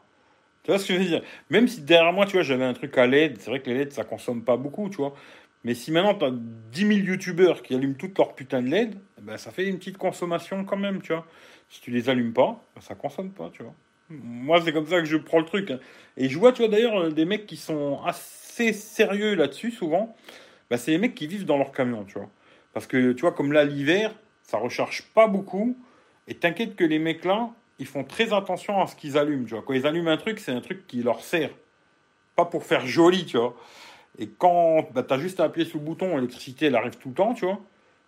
Tu 0.62 0.70
vois 0.70 0.78
ce 0.78 0.88
que 0.88 0.94
je 0.94 0.98
veux 1.00 1.04
dire? 1.04 1.22
Même 1.50 1.68
si 1.68 1.82
derrière 1.82 2.12
moi, 2.12 2.24
tu 2.24 2.32
vois, 2.32 2.42
j'avais 2.42 2.64
un 2.64 2.72
truc 2.72 2.96
à 2.96 3.06
LED, 3.06 3.38
c'est 3.40 3.50
vrai 3.50 3.60
que 3.60 3.68
les 3.68 3.78
LED, 3.78 3.92
ça 3.92 4.04
consomme 4.04 4.42
pas 4.44 4.56
beaucoup, 4.56 4.88
tu 4.88 4.96
vois. 4.96 5.14
Mais 5.64 5.74
si 5.74 5.92
maintenant 5.92 6.14
tu 6.14 6.24
as 6.24 6.30
10 6.32 6.80
000 6.86 6.90
youtubeurs 7.00 7.62
qui 7.62 7.74
allument 7.74 7.94
toutes 7.94 8.16
leurs 8.18 8.34
putains 8.34 8.62
de 8.62 8.68
LED, 8.68 8.94
eh 9.18 9.20
ben, 9.22 9.36
ça 9.36 9.50
fait 9.50 9.66
une 9.66 9.78
petite 9.78 9.98
consommation 9.98 10.64
quand 10.64 10.76
même, 10.76 11.02
tu 11.02 11.12
vois. 11.12 11.26
Si 11.68 11.80
tu 11.80 11.90
les 11.90 12.08
allumes 12.08 12.32
pas, 12.32 12.62
ben, 12.74 12.80
ça 12.80 12.94
consomme 12.94 13.32
pas, 13.32 13.50
tu 13.52 13.62
vois. 13.62 13.74
Moi, 14.08 14.60
c'est 14.62 14.72
comme 14.72 14.86
ça 14.86 14.98
que 15.00 15.04
je 15.06 15.16
prends 15.16 15.38
le 15.38 15.44
truc. 15.44 15.70
Hein. 15.70 15.78
Et 16.16 16.28
je 16.28 16.38
vois, 16.38 16.52
tu 16.52 16.62
vois, 16.62 16.70
d'ailleurs, 16.70 17.12
des 17.12 17.24
mecs 17.24 17.46
qui 17.46 17.56
sont 17.56 18.00
assez 18.04 18.72
sérieux 18.72 19.34
là-dessus, 19.34 19.70
souvent. 19.72 20.16
Ben, 20.70 20.76
c'est 20.76 20.92
les 20.92 20.98
mecs 20.98 21.14
qui 21.14 21.26
vivent 21.26 21.44
dans 21.44 21.58
leur 21.58 21.72
camion, 21.72 22.04
tu 22.04 22.14
vois. 22.18 22.30
Parce 22.72 22.86
que, 22.86 23.12
tu 23.12 23.22
vois, 23.22 23.32
comme 23.32 23.52
là, 23.52 23.64
l'hiver, 23.64 24.14
ça 24.52 24.58
recharge 24.58 25.04
pas 25.14 25.28
beaucoup. 25.28 25.78
Et 26.28 26.34
t'inquiète 26.34 26.76
que 26.76 26.84
les 26.84 26.98
mecs 26.98 27.24
là, 27.24 27.48
ils 27.78 27.86
font 27.86 28.04
très 28.04 28.34
attention 28.34 28.82
à 28.82 28.86
ce 28.86 28.94
qu'ils 28.94 29.16
allument. 29.16 29.46
Tu 29.46 29.54
vois. 29.54 29.62
Quand 29.66 29.72
ils 29.72 29.86
allument 29.86 30.10
un 30.10 30.18
truc, 30.18 30.40
c'est 30.40 30.52
un 30.52 30.60
truc 30.60 30.86
qui 30.86 31.02
leur 31.02 31.22
sert. 31.22 31.50
Pas 32.36 32.44
pour 32.44 32.62
faire 32.64 32.86
joli, 32.86 33.24
tu 33.24 33.38
vois. 33.38 33.56
Et 34.18 34.28
quand 34.28 34.86
bah, 34.92 35.02
tu 35.02 35.14
as 35.14 35.18
juste 35.18 35.40
à 35.40 35.44
appuyer 35.44 35.66
sur 35.66 35.78
le 35.78 35.84
bouton, 35.86 36.16
l'électricité, 36.16 36.66
elle 36.66 36.76
arrive 36.76 36.98
tout 36.98 37.08
le 37.08 37.14
temps, 37.14 37.32
tu 37.32 37.46
vois. 37.46 37.60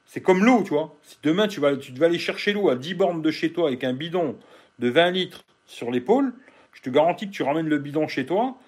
C'est 0.05 0.21
comme 0.21 0.45
l'eau, 0.45 0.63
tu 0.63 0.75
vois. 0.75 0.95
Si 1.03 1.17
demain, 1.23 1.49
tu 1.49 1.61
vas, 1.61 1.77
tu 1.79 1.93
vas 1.93 2.07
aller 2.07 2.19
chercher 2.19 2.53
l'eau 2.53 2.69
à 2.69 2.77
10 2.77 2.93
bornes 2.95 3.23
de 3.23 3.31
chez 3.31 3.51
toi 3.51 3.69
avec 3.69 3.83
un 3.83 3.95
bidon 3.95 4.37
de 4.81 4.91
20 4.91 5.13
litres 5.13 5.45
sur 5.65 5.91
l'épaule, 5.91 6.35
je 6.75 6.83
te 6.83 6.91
garantis 6.91 7.27
que 7.27 7.33
tu 7.33 7.43
ramènes 7.43 7.69
le 7.69 7.79
bidon 7.79 8.07
chez 8.07 8.27
toi, 8.27 8.59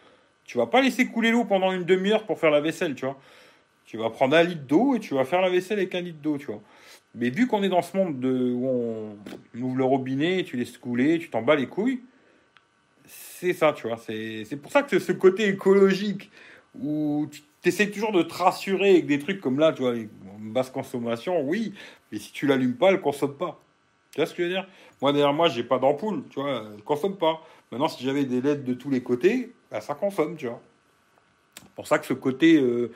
tu 0.47 0.57
vas 0.57 0.67
pas 0.67 0.81
laisser 0.81 1.09
couler 1.09 1.31
l'eau 1.31 1.45
pendant 1.45 1.73
une 1.73 1.85
demi-heure 1.85 2.25
pour 2.25 2.39
faire 2.39 2.51
la 2.51 2.63
vaisselle, 2.63 2.95
tu 2.95 3.05
vois. 3.05 3.19
Tu 3.87 3.97
vas 3.97 4.11
prendre 4.11 4.37
un 4.37 4.43
litre 4.43 4.67
d'eau 4.67 4.97
et 4.97 5.01
tu 5.01 5.15
vas 5.15 5.25
faire 5.25 5.41
la 5.41 5.49
vaisselle 5.49 5.79
avec 5.79 5.95
un 5.95 6.01
litre 6.01 6.19
d'eau, 6.21 6.39
tu 6.39 6.47
vois. 6.47 6.61
Mais 7.15 7.31
vu 7.31 7.47
qu'on 7.47 7.63
est 7.63 7.69
dans 7.69 7.83
ce 7.83 7.97
monde 7.97 8.21
de, 8.21 8.53
où 8.53 8.67
on, 8.67 9.17
ouvre 9.61 9.77
le 9.77 9.85
robinet, 9.85 10.45
tu 10.45 10.57
laisses 10.57 10.77
couler, 10.77 11.19
tu 11.19 11.31
t'en 11.31 11.43
bats 11.43 11.57
les 11.57 11.67
couilles, 11.67 12.03
c'est 13.07 13.53
ça, 13.53 13.73
tu 13.73 13.87
vois. 13.87 13.97
C'est 13.97 14.61
pour 14.61 14.73
ça 14.73 14.83
que 14.83 14.99
ce 14.99 15.13
côté 15.13 15.49
écologique 15.49 16.31
où 16.79 17.27
tu 17.31 17.43
essaies 17.65 17.91
toujours 17.91 18.13
de 18.13 18.23
te 18.23 18.35
rassurer 18.35 18.91
avec 18.91 19.07
des 19.07 19.19
trucs 19.19 19.41
comme 19.41 19.59
là, 19.59 19.73
tu 19.73 19.83
vois, 19.83 19.95
basse 20.39 20.71
consommation, 20.71 21.43
oui, 21.43 21.73
mais 22.11 22.19
si 22.19 22.33
tu 22.33 22.47
l'allumes 22.47 22.77
pas, 22.77 22.91
elle 22.91 23.01
consomme 23.01 23.37
pas. 23.37 23.61
Tu 24.13 24.21
vois 24.21 24.27
ce 24.27 24.35
que 24.35 24.43
je 24.43 24.49
veux 24.49 24.55
dire? 24.55 24.67
Moi, 25.01 25.13
derrière 25.13 25.33
moi, 25.33 25.49
j'ai 25.49 25.65
pas 25.65 25.79
d'ampoule, 25.79 26.25
tu 26.31 26.41
vois, 26.41 26.65
elle 26.75 26.83
consomme 26.83 27.17
pas. 27.17 27.43
Maintenant, 27.71 27.89
si 27.89 28.05
j'avais 28.05 28.25
des 28.25 28.41
LED 28.41 28.65
de 28.65 28.75
tous 28.75 28.91
les 28.91 29.03
côtés, 29.03 29.53
bah, 29.71 29.81
ça 29.81 29.95
consomme, 29.95 30.37
tu 30.37 30.47
vois. 30.47 30.61
C'est 31.63 31.73
pour 31.75 31.87
ça 31.87 31.99
que 31.99 32.07
ce 32.07 32.15
côté 32.15 32.57
euh, 32.57 32.93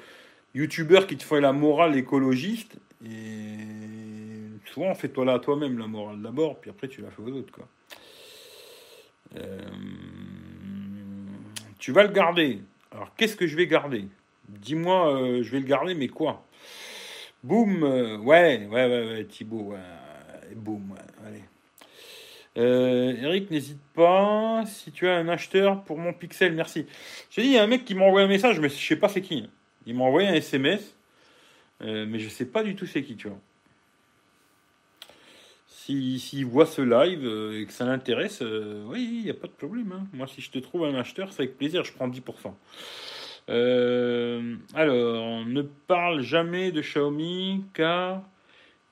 youtubeur 0.54 1.06
qui 1.06 1.16
te 1.16 1.24
fait 1.24 1.40
la 1.40 1.52
morale 1.52 1.96
écologiste, 1.96 2.76
et 3.04 3.58
souvent, 4.66 4.94
fais-toi 4.94 5.24
là 5.24 5.38
toi-même 5.38 5.78
la 5.78 5.86
morale 5.86 6.20
d'abord, 6.20 6.60
puis 6.60 6.70
après, 6.70 6.88
tu 6.88 7.00
la 7.00 7.10
fais 7.10 7.22
aux 7.22 7.32
autres, 7.32 7.52
quoi. 7.52 7.68
Euh, 9.36 9.58
tu 11.78 11.92
vas 11.92 12.02
le 12.02 12.12
garder. 12.12 12.60
Alors, 12.90 13.14
qu'est-ce 13.16 13.36
que 13.36 13.46
je 13.46 13.56
vais 13.56 13.66
garder? 13.66 14.04
Dis-moi, 14.48 15.14
euh, 15.14 15.42
je 15.42 15.50
vais 15.52 15.60
le 15.60 15.66
garder, 15.66 15.94
mais 15.94 16.08
quoi? 16.08 16.44
Boum 17.42 17.82
Ouais, 17.82 18.66
ouais, 18.66 18.66
ouais, 18.66 18.86
ouais, 18.86 19.24
Thibaut, 19.24 19.72
ouais. 19.72 19.78
Boum, 20.56 20.94
allez. 21.26 21.44
Euh, 22.58 23.14
Eric, 23.22 23.50
n'hésite 23.50 23.80
pas. 23.94 24.64
Si 24.66 24.90
tu 24.90 25.06
as 25.08 25.16
un 25.16 25.28
acheteur 25.28 25.82
pour 25.84 25.98
mon 25.98 26.12
Pixel, 26.12 26.52
merci. 26.52 26.86
J'ai 27.30 27.42
dit, 27.42 27.48
il 27.48 27.54
y 27.54 27.58
a 27.58 27.62
un 27.62 27.68
mec 27.68 27.84
qui 27.84 27.94
m'a 27.94 28.04
envoyé 28.04 28.26
un 28.26 28.28
message, 28.28 28.58
mais 28.58 28.68
je 28.68 28.74
sais 28.74 28.96
pas 28.96 29.08
c'est 29.08 29.22
qui. 29.22 29.48
Il 29.86 29.94
m'a 29.94 30.04
envoyé 30.04 30.28
un 30.28 30.34
SMS, 30.34 30.94
euh, 31.82 32.06
mais 32.06 32.18
je 32.18 32.28
sais 32.28 32.46
pas 32.46 32.62
du 32.62 32.74
tout 32.74 32.86
c'est 32.86 33.02
qui, 33.02 33.16
tu 33.16 33.28
vois. 33.28 33.38
S'il 35.66 36.20
si, 36.20 36.44
voit 36.44 36.66
ce 36.66 36.82
live 36.82 37.24
euh, 37.24 37.60
et 37.60 37.66
que 37.66 37.72
ça 37.72 37.86
l'intéresse, 37.86 38.42
euh, 38.42 38.84
oui, 38.86 39.08
il 39.20 39.24
n'y 39.24 39.30
a 39.30 39.34
pas 39.34 39.46
de 39.46 39.52
problème. 39.52 39.92
Hein. 39.92 40.06
Moi, 40.12 40.26
si 40.26 40.40
je 40.40 40.50
te 40.50 40.58
trouve 40.58 40.84
un 40.84 40.94
acheteur, 40.94 41.32
c'est 41.32 41.42
avec 41.42 41.56
plaisir, 41.56 41.84
je 41.84 41.92
prends 41.92 42.08
10%. 42.08 42.54
alors, 44.74 45.46
ne 45.46 45.62
parle 45.62 46.20
jamais 46.20 46.70
de 46.70 46.82
Xiaomi 46.82 47.64
car 47.72 48.22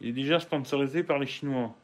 il 0.00 0.08
est 0.08 0.12
déjà 0.12 0.40
sponsorisé 0.40 1.02
par 1.02 1.18
les 1.18 1.26
Chinois. 1.26 1.74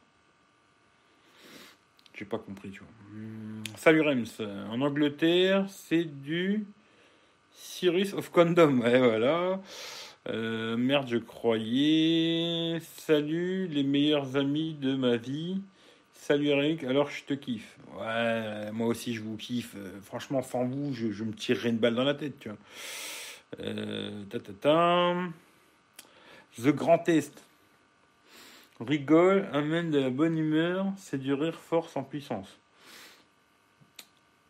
J'ai 2.15 2.25
pas 2.25 2.39
compris, 2.39 2.71
tu 2.71 2.79
vois. 2.79 2.87
Hmm, 3.11 3.63
salut 3.75 4.01
Rems. 4.01 4.25
En 4.69 4.81
Angleterre, 4.81 5.65
c'est 5.69 6.05
du 6.05 6.65
Cyrus 7.55 8.13
of 8.13 8.31
Condom. 8.31 8.79
Ouais, 8.79 8.99
voilà. 8.99 9.59
Euh, 10.27 10.75
merde, 10.77 11.07
je 11.07 11.17
croyais. 11.17 12.79
Salut, 12.97 13.67
les 13.67 13.83
meilleurs 13.83 14.35
amis 14.35 14.73
de 14.73 14.95
ma 14.95 15.17
vie. 15.17 15.61
Salut 16.13 16.47
Eric, 16.47 16.83
alors 16.83 17.09
je 17.09 17.23
te 17.23 17.33
kiffe. 17.33 17.77
Ouais, 17.99 18.71
moi 18.71 18.87
aussi 18.87 19.13
je 19.13 19.21
vous 19.21 19.37
kiffe. 19.37 19.75
Euh, 19.75 20.01
franchement, 20.01 20.41
sans 20.41 20.65
vous, 20.65 20.93
je, 20.93 21.23
me 21.23 21.33
tirerais 21.33 21.69
une 21.69 21.77
balle 21.77 21.95
dans 21.95 22.03
la 22.03 22.15
tête, 22.15 22.39
tu 22.39 22.49
vois. 22.49 22.57
Euh, 23.59 24.23
ta, 24.29 24.39
ta, 24.39 24.53
ta. 24.53 25.13
The 26.57 26.69
Grand 26.69 26.97
Test. 26.97 27.43
Rigole, 28.79 29.47
amène 29.53 29.91
de 29.91 29.99
la 29.99 30.09
bonne 30.09 30.37
humeur, 30.37 30.87
c'est 30.97 31.19
du 31.19 31.33
rire 31.33 31.59
force 31.59 31.95
en 31.95 32.03
puissance. 32.03 32.57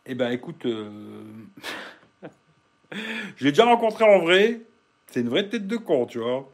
Eh 0.05 0.15
ben 0.15 0.31
écoute, 0.31 0.65
je 3.37 3.43
l'ai 3.43 3.51
déjà 3.51 3.65
rencontré 3.65 4.03
en 4.05 4.19
vrai. 4.19 4.61
C'est 5.07 5.21
une 5.21 5.29
vraie 5.29 5.47
tête 5.47 5.67
de 5.67 5.77
con, 5.77 6.05
tu 6.05 6.19
vois. 6.19 6.49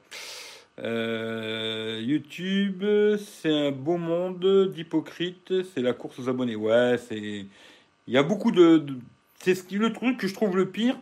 Euh, 0.80 2.02
YouTube, 2.04 2.84
c'est 3.18 3.52
un 3.52 3.72
beau 3.72 3.98
monde 3.98 4.72
d'hypocrites, 4.74 5.54
c'est 5.74 5.82
la 5.82 5.94
course 5.94 6.20
aux 6.20 6.30
abonnés. 6.30 6.56
Ouais, 6.56 6.98
c'est. 6.98 7.46
Il 8.08 8.14
y 8.14 8.18
a 8.18 8.24
beaucoup 8.24 8.52
de. 8.52 8.86
C'est 9.40 9.72
le 9.72 9.92
truc 9.94 10.18
que 10.18 10.28
je 10.28 10.34
trouve 10.34 10.56
le 10.56 10.70
pire, 10.70 10.98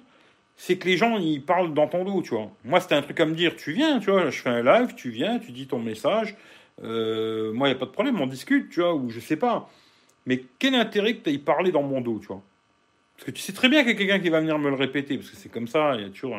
c'est 0.56 0.78
que 0.78 0.88
les 0.88 0.98
gens 0.98 1.18
ils 1.18 1.42
parlent 1.42 1.74
dans 1.74 1.88
ton 1.88 2.06
dos, 2.06 2.22
tu 2.22 2.32
vois. 2.36 2.52
Moi, 2.66 2.80
c'était 2.80 2.96
un 2.96 3.02
truc 3.02 3.20
à 3.20 3.26
me 3.26 3.36
dire, 3.36 3.56
tu 3.56 3.74
viens, 3.74 4.00
tu 4.00 4.12
vois, 4.12 4.30
je 4.30 4.42
fais 4.42 4.50
un 4.50 4.64
live, 4.64 4.94
tu 4.96 5.10
viens, 5.10 5.40
tu 5.40 5.52
dis 5.52 5.68
ton 5.68 5.80
message, 5.80 6.36
euh, 6.84 7.52
moi, 7.54 7.68
il 7.68 7.72
n'y 7.72 7.78
a 7.78 7.80
pas 7.80 7.86
de 7.86 7.92
problème, 7.92 8.20
on 8.22 8.28
discute, 8.28 8.70
tu 8.70 8.82
vois, 8.82 8.94
ou 8.94 9.10
je 9.10 9.20
sais 9.20 9.36
pas. 9.38 9.70
Mais 10.26 10.44
quel 10.60 10.76
intérêt 10.76 11.16
que 11.16 11.24
tu 11.24 11.30
ailles 11.30 11.38
parler 11.40 11.72
dans 11.72 11.84
mon 11.84 12.02
dos, 12.02 12.20
tu 12.20 12.28
vois 12.28 12.42
Parce 13.20 13.26
que 13.26 13.32
tu 13.32 13.42
sais 13.42 13.52
très 13.52 13.68
bien 13.68 13.82
qu'il 13.82 13.92
y 13.92 13.96
a 13.96 13.98
quelqu'un 13.98 14.20
qui 14.20 14.30
va 14.30 14.40
venir 14.40 14.58
me 14.58 14.70
le 14.70 14.78
répéter, 14.78 15.18
parce 15.18 15.30
que 15.30 15.36
c'est 15.36 15.50
comme 15.50 15.68
ça, 15.68 15.96
il 15.96 16.04
y 16.04 16.06
a 16.06 16.10
toujours 16.10 16.38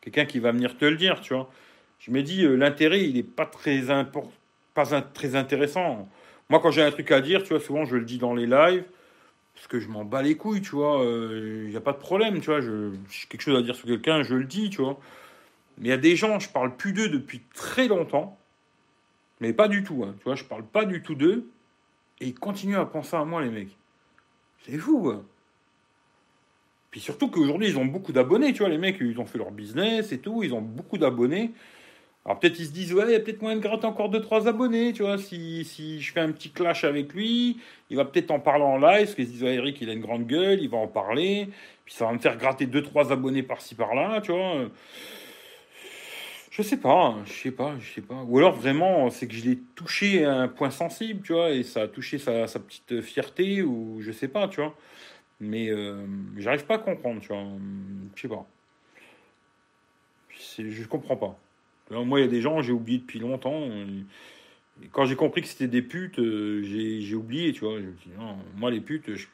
quelqu'un 0.00 0.24
qui 0.24 0.38
va 0.38 0.52
venir 0.52 0.78
te 0.78 0.84
le 0.84 0.96
dire, 0.96 1.20
tu 1.20 1.34
vois. 1.34 1.50
Je 1.98 2.12
me 2.12 2.22
dis, 2.22 2.44
euh, 2.44 2.54
l'intérêt, 2.54 3.04
il 3.04 3.16
n'est 3.16 3.24
pas 3.24 3.44
très 3.44 3.90
important, 3.90 4.30
pas 4.72 4.86
très 5.02 5.34
intéressant. 5.34 6.08
Moi, 6.48 6.60
quand 6.60 6.70
j'ai 6.70 6.82
un 6.82 6.92
truc 6.92 7.10
à 7.10 7.20
dire, 7.20 7.42
tu 7.42 7.48
vois, 7.48 7.58
souvent 7.58 7.84
je 7.86 7.96
le 7.96 8.04
dis 8.04 8.18
dans 8.18 8.34
les 8.34 8.46
lives, 8.46 8.84
parce 9.52 9.66
que 9.66 9.80
je 9.80 9.88
m'en 9.88 10.04
bats 10.04 10.22
les 10.22 10.36
couilles, 10.36 10.62
tu 10.62 10.76
vois. 10.76 11.00
Il 11.00 11.08
euh, 11.08 11.68
n'y 11.68 11.76
a 11.76 11.80
pas 11.80 11.92
de 11.92 11.98
problème, 11.98 12.40
tu 12.40 12.50
vois. 12.50 12.60
J'ai 12.60 13.26
quelque 13.28 13.40
chose 13.40 13.58
à 13.58 13.62
dire 13.62 13.74
sur 13.74 13.88
quelqu'un, 13.88 14.22
je 14.22 14.36
le 14.36 14.44
dis, 14.44 14.70
tu 14.70 14.80
vois. 14.80 15.00
Mais 15.78 15.88
il 15.88 15.90
y 15.90 15.92
a 15.92 15.96
des 15.96 16.14
gens, 16.14 16.38
je 16.38 16.48
parle 16.50 16.76
plus 16.76 16.92
d'eux 16.92 17.08
depuis 17.08 17.42
très 17.52 17.88
longtemps. 17.88 18.38
Mais 19.40 19.52
pas 19.52 19.66
du 19.66 19.82
tout, 19.82 20.04
hein. 20.04 20.14
tu 20.18 20.24
vois, 20.24 20.36
je 20.36 20.44
parle 20.44 20.64
pas 20.64 20.84
du 20.84 21.02
tout 21.02 21.16
d'eux. 21.16 21.50
Et 22.20 22.26
ils 22.26 22.34
continuent 22.34 22.78
à 22.78 22.86
penser 22.86 23.16
à 23.16 23.24
moi, 23.24 23.42
les 23.42 23.50
mecs. 23.50 23.76
C'est 24.64 24.78
fou, 24.78 25.10
hein. 25.10 25.24
Puis 26.90 27.00
surtout 27.00 27.28
qu'aujourd'hui, 27.28 27.68
ils 27.68 27.78
ont 27.78 27.84
beaucoup 27.84 28.12
d'abonnés, 28.12 28.52
tu 28.52 28.60
vois, 28.60 28.68
les 28.68 28.78
mecs, 28.78 28.96
ils 29.00 29.18
ont 29.18 29.26
fait 29.26 29.38
leur 29.38 29.50
business 29.50 30.12
et 30.12 30.18
tout, 30.18 30.42
ils 30.42 30.54
ont 30.54 30.62
beaucoup 30.62 30.98
d'abonnés. 30.98 31.52
Alors 32.24 32.40
peut-être 32.40 32.58
ils 32.58 32.66
se 32.66 32.72
disent, 32.72 32.92
ouais, 32.92 33.04
il 33.06 33.12
y 33.12 33.14
a 33.14 33.20
peut-être 33.20 33.40
moyen 33.40 33.56
de 33.56 33.62
gratter 33.62 33.86
encore 33.86 34.10
2-3 34.10 34.48
abonnés, 34.48 34.92
tu 34.92 35.02
vois, 35.02 35.16
si, 35.16 35.64
si 35.64 36.00
je 36.00 36.12
fais 36.12 36.20
un 36.20 36.30
petit 36.30 36.50
clash 36.50 36.84
avec 36.84 37.14
lui, 37.14 37.58
il 37.88 37.96
va 37.96 38.04
peut-être 38.04 38.30
en 38.30 38.38
parler 38.38 38.64
en 38.64 38.76
live, 38.76 39.04
parce 39.04 39.14
qu'ils 39.14 39.26
se 39.26 39.30
disent, 39.30 39.42
ouais, 39.44 39.54
Eric, 39.54 39.80
il 39.80 39.88
a 39.88 39.94
une 39.94 40.02
grande 40.02 40.26
gueule, 40.26 40.60
il 40.60 40.68
va 40.68 40.76
en 40.76 40.88
parler, 40.88 41.48
puis 41.86 41.94
ça 41.94 42.04
va 42.04 42.12
me 42.12 42.18
faire 42.18 42.36
gratter 42.36 42.66
2-3 42.66 43.12
abonnés 43.12 43.42
par-ci 43.42 43.74
par-là, 43.74 44.20
tu 44.20 44.32
vois. 44.32 44.68
Je 46.50 46.62
sais 46.62 46.76
pas, 46.76 47.14
je 47.24 47.32
sais 47.32 47.50
pas, 47.50 47.76
je 47.78 47.94
sais 47.94 48.00
pas. 48.00 48.22
Ou 48.26 48.38
alors 48.38 48.52
vraiment, 48.52 49.08
c'est 49.10 49.28
que 49.28 49.34
je 49.34 49.44
l'ai 49.44 49.58
touché 49.74 50.24
à 50.24 50.34
un 50.34 50.48
point 50.48 50.70
sensible, 50.70 51.22
tu 51.22 51.32
vois, 51.32 51.50
et 51.50 51.62
ça 51.62 51.82
a 51.82 51.88
touché 51.88 52.18
sa, 52.18 52.46
petite 52.46 53.00
fierté, 53.00 53.62
ou 53.62 53.98
je 54.00 54.12
sais 54.12 54.28
pas, 54.28 54.48
tu 54.48 54.60
vois. 54.60 54.74
Mais 55.40 55.70
euh, 55.70 56.06
j'arrive 56.36 56.64
pas 56.66 56.74
à 56.74 56.78
comprendre, 56.78 57.20
tu 57.20 57.28
vois. 57.28 57.46
Je 58.14 58.22
sais 58.22 58.28
pas. 58.28 58.46
Je 60.58 60.86
comprends 60.86 61.16
pas. 61.16 61.38
moi, 61.90 62.20
il 62.20 62.22
y 62.22 62.26
a 62.26 62.30
des 62.30 62.40
gens, 62.40 62.60
j'ai 62.62 62.72
oublié 62.72 62.98
depuis 62.98 63.20
longtemps. 63.20 63.68
quand 64.92 65.04
j'ai 65.06 65.16
compris 65.16 65.42
que 65.42 65.48
c'était 65.48 65.68
des 65.68 65.82
putes, 65.82 66.18
euh, 66.18 66.62
j'ai 66.62 67.14
oublié, 67.14 67.52
tu 67.52 67.64
vois. 67.64 67.78
Je 67.80 67.86
me 67.86 68.16
non, 68.18 68.38
moi, 68.56 68.70
les 68.70 68.80
putes, 68.80 69.14
je, 69.14 69.26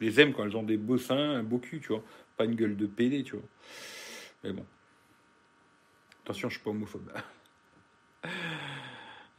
les 0.00 0.20
aime 0.20 0.32
quand 0.32 0.44
elles 0.44 0.56
ont 0.56 0.62
des 0.62 0.76
beaux 0.76 0.98
seins, 0.98 1.36
un 1.36 1.42
beau 1.42 1.58
cul, 1.58 1.80
tu 1.80 1.88
vois. 1.88 2.02
Pas 2.36 2.44
une 2.44 2.54
gueule 2.54 2.76
de 2.76 2.86
PD, 2.86 3.24
tu 3.24 3.36
vois. 3.36 3.48
Mais 4.44 4.52
bon. 4.52 4.64
Attention, 6.24 6.48
je 6.48 6.54
suis 6.54 6.64
pas 6.64 6.70
homophobe. 6.70 7.10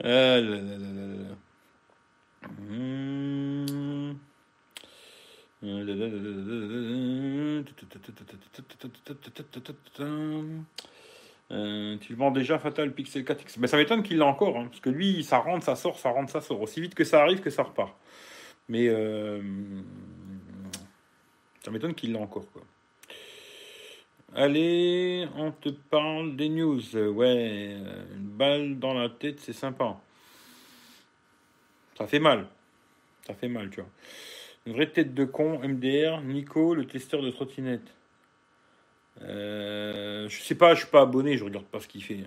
Ah 0.03 0.39
tu 11.99 12.11
le 12.11 12.15
vends 12.15 12.31
déjà 12.31 12.59
Fatal 12.59 12.93
Pixel 12.93 13.23
4X. 13.23 13.55
Mais 13.59 13.67
ça 13.67 13.77
m'étonne 13.77 14.03
qu'il 14.03 14.17
l'a 14.17 14.25
encore, 14.25 14.57
hein, 14.57 14.67
parce 14.67 14.81
que 14.81 14.89
lui, 14.89 15.23
ça 15.23 15.39
rentre, 15.39 15.65
ça 15.65 15.75
sort, 15.75 15.97
ça 15.97 16.09
rentre, 16.09 16.31
ça 16.31 16.41
sort. 16.41 16.61
Aussi 16.61 16.81
vite 16.81 16.93
que 16.93 17.03
ça 17.03 17.21
arrive, 17.21 17.39
que 17.39 17.49
ça 17.49 17.63
repart. 17.63 17.95
Mais 18.69 18.87
euh, 18.87 19.41
ça 21.63 21.71
m'étonne 21.71 21.95
qu'il 21.95 22.11
l'a 22.13 22.19
encore. 22.19 22.45
Allez, 24.35 25.27
on 25.35 25.51
te 25.51 25.69
parle 25.69 26.35
des 26.35 26.49
news. 26.49 26.95
Ouais, 26.95 27.77
une 28.15 28.27
balle 28.27 28.77
dans 28.77 28.93
la 28.93 29.09
tête, 29.09 29.39
c'est 29.39 29.53
sympa. 29.53 29.97
Ça 31.97 32.05
fait 32.05 32.19
mal. 32.19 32.47
Ça 33.25 33.33
fait 33.33 33.47
mal, 33.47 33.69
tu 33.69 33.81
vois. 33.81 33.89
Vraie 34.67 34.89
tête 34.91 35.13
de 35.13 35.23
con, 35.23 35.59
MDR, 35.59 36.21
Nico, 36.21 36.75
le 36.75 36.85
testeur 36.85 37.21
de 37.21 37.31
trottinette. 37.31 37.93
Euh, 39.21 40.27
je 40.27 40.41
sais 40.41 40.55
pas, 40.55 40.73
je 40.73 40.81
suis 40.81 40.89
pas 40.89 41.01
abonné, 41.01 41.37
je 41.37 41.45
regarde 41.45 41.65
pas 41.65 41.79
ce 41.79 41.87
qu'il 41.87 42.03
fait. 42.03 42.19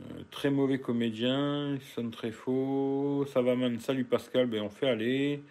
Euh, 0.00 0.22
très 0.30 0.48
mauvais 0.48 0.80
comédien, 0.80 1.74
il 1.74 1.82
sonne 1.94 2.10
très 2.10 2.30
faux. 2.30 3.26
Ça 3.32 3.42
va 3.42 3.54
man, 3.54 3.78
salut 3.80 4.04
Pascal, 4.04 4.46
ben 4.46 4.62
on 4.62 4.70
fait 4.70 4.88
aller. 4.88 5.42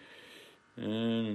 Euh, 0.80 1.32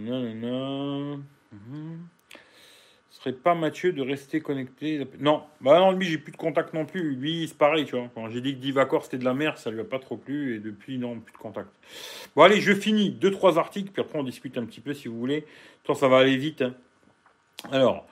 serait 3.13 3.33
pas 3.33 3.53
Mathieu 3.53 3.93
de 3.93 4.01
rester 4.01 4.41
connecté 4.41 5.07
Non, 5.19 5.43
bah 5.61 5.79
non, 5.79 5.91
lui, 5.91 6.07
j'ai 6.07 6.17
plus 6.17 6.31
de 6.31 6.37
contact 6.37 6.73
non 6.73 6.85
plus. 6.85 7.15
Lui, 7.15 7.47
c'est 7.47 7.57
pareil, 7.57 7.85
tu 7.85 7.95
vois. 7.95 8.09
Quand 8.15 8.29
j'ai 8.29 8.41
dit 8.41 8.55
que 8.55 8.59
Divacor 8.59 9.03
c'était 9.03 9.19
de 9.19 9.25
la 9.25 9.33
merde, 9.33 9.57
ça 9.57 9.69
lui 9.69 9.79
a 9.79 9.83
pas 9.83 9.99
trop 9.99 10.17
plu. 10.17 10.55
Et 10.55 10.59
depuis, 10.59 10.97
non, 10.97 11.19
plus 11.19 11.33
de 11.33 11.37
contact. 11.37 11.69
Bon, 12.35 12.41
allez, 12.41 12.59
je 12.59 12.73
finis. 12.73 13.11
Deux, 13.11 13.31
trois 13.31 13.57
articles, 13.59 13.91
puis 13.91 14.01
après, 14.01 14.17
on 14.17 14.23
discute 14.23 14.57
un 14.57 14.65
petit 14.65 14.81
peu 14.81 14.93
si 14.93 15.07
vous 15.07 15.17
voulez. 15.19 15.45
Toi, 15.83 15.95
ça 15.95 16.07
va 16.07 16.17
aller 16.17 16.37
vite. 16.37 16.63
Hein. 16.63 16.73
Alors, 17.71 18.07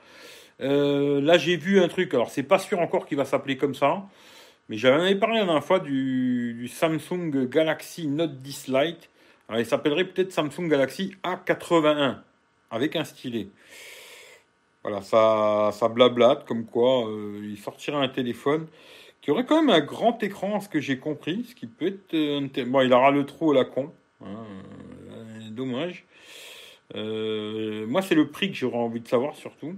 Euh, 0.62 1.20
là, 1.22 1.39
j'ai 1.39 1.58
vu 1.58 1.82
un 1.82 1.88
truc. 1.88 2.14
Alors, 2.14 2.30
c'est 2.30 2.43
pas 2.43 2.60
sûr 2.60 2.80
encore 2.80 3.08
qu'il 3.08 3.18
va 3.18 3.26
s'appeler 3.26 3.58
comme 3.58 3.74
ça. 3.74 4.04
Mais 4.70 4.78
j'avais 4.78 5.16
parlé 5.16 5.39
la 5.39 5.45
dernière 5.45 5.64
fois 5.64 5.80
du, 5.80 6.70
Samsung 6.72 7.47
Galaxy 7.49 8.08
Note 8.08 8.41
10 8.41 8.68
Lite. 8.68 9.10
Alors, 9.49 9.60
il 9.60 9.66
s'appellerait 9.66 10.06
peut-être 10.06 10.32
Samsung 10.32 10.70
Galaxy 10.70 11.16
A81 11.24 12.18
avec 12.70 12.95
un 12.95 13.04
stylet. 13.04 13.47
Voilà, 14.84 15.02
ça, 15.02 15.70
ça 15.74 15.88
blablate 15.90 16.46
comme 16.46 16.66
quoi 16.66 17.08
euh, 17.08 17.40
il 17.44 17.58
sortira 17.58 18.00
un 18.02 18.10
téléphone 18.10 18.68
qui 19.22 19.30
aurait 19.30 19.46
quand 19.46 19.62
même 19.62 19.70
un 19.70 19.86
grand 19.86 20.22
écran, 20.24 20.60
ce 20.60 20.68
que 20.68 20.80
j'ai 20.80 20.98
compris, 20.98 21.46
ce 21.48 21.54
qui 21.54 21.68
peut 21.68 21.88
être. 21.88 22.14
Euh, 22.16 22.66
bon, 22.66 22.82
il 22.82 22.92
aura 22.92 23.12
le 23.12 23.26
trou 23.26 23.52
à 23.52 23.56
la 23.56 23.66
con. 23.66 23.92
Hein, 24.26 24.44
euh, 25.12 25.50
dommage. 25.52 26.06
moi, 26.96 28.02
c'est 28.02 28.16
le 28.16 28.30
prix 28.30 28.50
que 28.50 28.58
j'aurais 28.58 28.78
envie 28.78 29.02
de 29.02 29.08
savoir 29.08 29.36
surtout. 29.36 29.76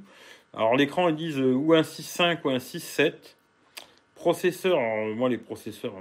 Alors, 0.54 0.76
l'écran, 0.78 1.10
ils 1.10 1.16
disent 1.16 1.40
ou 1.40 1.74
un 1.74 1.82
6.5 1.82 2.40
ou 2.46 2.50
un 2.52 2.58
6.7. 2.58 3.14
Processeur, 4.16 4.80
moi, 5.16 5.28
les 5.28 5.38
processeurs, 5.38 5.96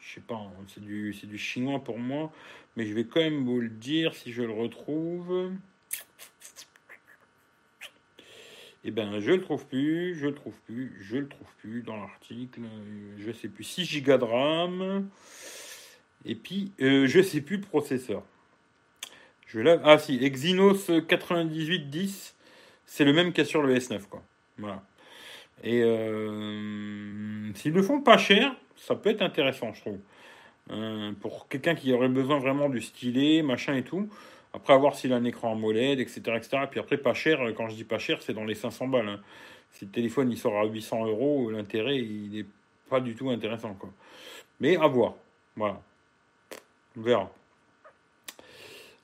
je 0.00 0.14
sais 0.14 0.20
pas, 0.22 0.36
hein, 0.36 0.50
c'est 0.68 0.82
du, 0.82 1.14
du 1.24 1.36
chinois 1.36 1.80
pour 1.80 1.98
moi. 1.98 2.32
Mais 2.76 2.86
je 2.86 2.94
vais 2.94 3.04
quand 3.04 3.20
même 3.20 3.44
vous 3.44 3.60
le 3.60 3.68
dire 3.68 4.14
si 4.14 4.32
je 4.32 4.42
le 4.42 4.52
retrouve. 4.52 5.50
Eh 8.88 8.92
bien, 8.92 9.18
je 9.18 9.32
le 9.32 9.40
trouve 9.40 9.66
plus, 9.66 10.14
je 10.14 10.28
le 10.28 10.34
trouve 10.34 10.54
plus, 10.64 10.96
je 11.00 11.16
le 11.16 11.26
trouve 11.26 11.48
plus 11.58 11.82
dans 11.82 11.96
l'article. 11.96 12.60
Je 13.18 13.32
sais 13.32 13.48
plus 13.48 13.64
6 13.64 14.00
Go 14.02 14.16
de 14.16 14.22
RAM. 14.22 15.08
Et 16.24 16.36
puis, 16.36 16.70
euh, 16.80 17.08
je 17.08 17.20
sais 17.20 17.40
plus 17.40 17.56
le 17.56 17.62
processeur. 17.62 18.22
Je 19.48 19.58
lave. 19.58 19.80
Ah 19.84 19.98
si, 19.98 20.24
Exynos 20.24 20.88
9810, 20.88 22.36
c'est 22.84 23.04
le 23.04 23.12
même 23.12 23.32
qu'il 23.32 23.44
sur 23.44 23.60
le 23.60 23.74
S9, 23.76 24.02
quoi. 24.08 24.22
Voilà. 24.56 24.84
Et 25.64 25.82
euh, 25.82 27.52
s'ils 27.54 27.72
le 27.72 27.82
font 27.82 28.00
pas 28.00 28.18
cher, 28.18 28.54
ça 28.76 28.94
peut 28.94 29.10
être 29.10 29.22
intéressant, 29.22 29.74
je 29.74 29.80
trouve. 29.80 29.98
Euh, 30.70 31.10
pour 31.20 31.48
quelqu'un 31.48 31.74
qui 31.74 31.92
aurait 31.92 32.08
besoin 32.08 32.38
vraiment 32.38 32.68
du 32.68 32.80
stylet, 32.80 33.42
machin 33.42 33.74
et 33.74 33.82
tout. 33.82 34.08
Après, 34.56 34.72
à 34.72 34.78
voir 34.78 34.96
s'il 34.96 35.12
a 35.12 35.16
un 35.16 35.24
écran 35.24 35.52
AMOLED, 35.52 36.00
etc., 36.00 36.20
etc. 36.34 36.58
Et 36.64 36.66
puis 36.66 36.80
après, 36.80 36.96
pas 36.96 37.12
cher, 37.12 37.40
quand 37.54 37.68
je 37.68 37.74
dis 37.74 37.84
pas 37.84 37.98
cher, 37.98 38.22
c'est 38.22 38.32
dans 38.32 38.44
les 38.44 38.54
500 38.54 38.88
balles. 38.88 39.08
Hein. 39.08 39.20
Si 39.72 39.84
le 39.84 39.90
téléphone 39.90 40.30
il 40.32 40.38
sort 40.38 40.58
à 40.58 40.64
800 40.64 41.06
euros, 41.06 41.50
l'intérêt, 41.50 41.98
il 41.98 42.30
n'est 42.30 42.46
pas 42.88 43.00
du 43.00 43.14
tout 43.14 43.28
intéressant. 43.28 43.74
Quoi. 43.74 43.90
Mais 44.60 44.78
à 44.78 44.86
voir. 44.86 45.14
Voilà. 45.56 45.82
On 46.96 47.02
verra. 47.02 47.30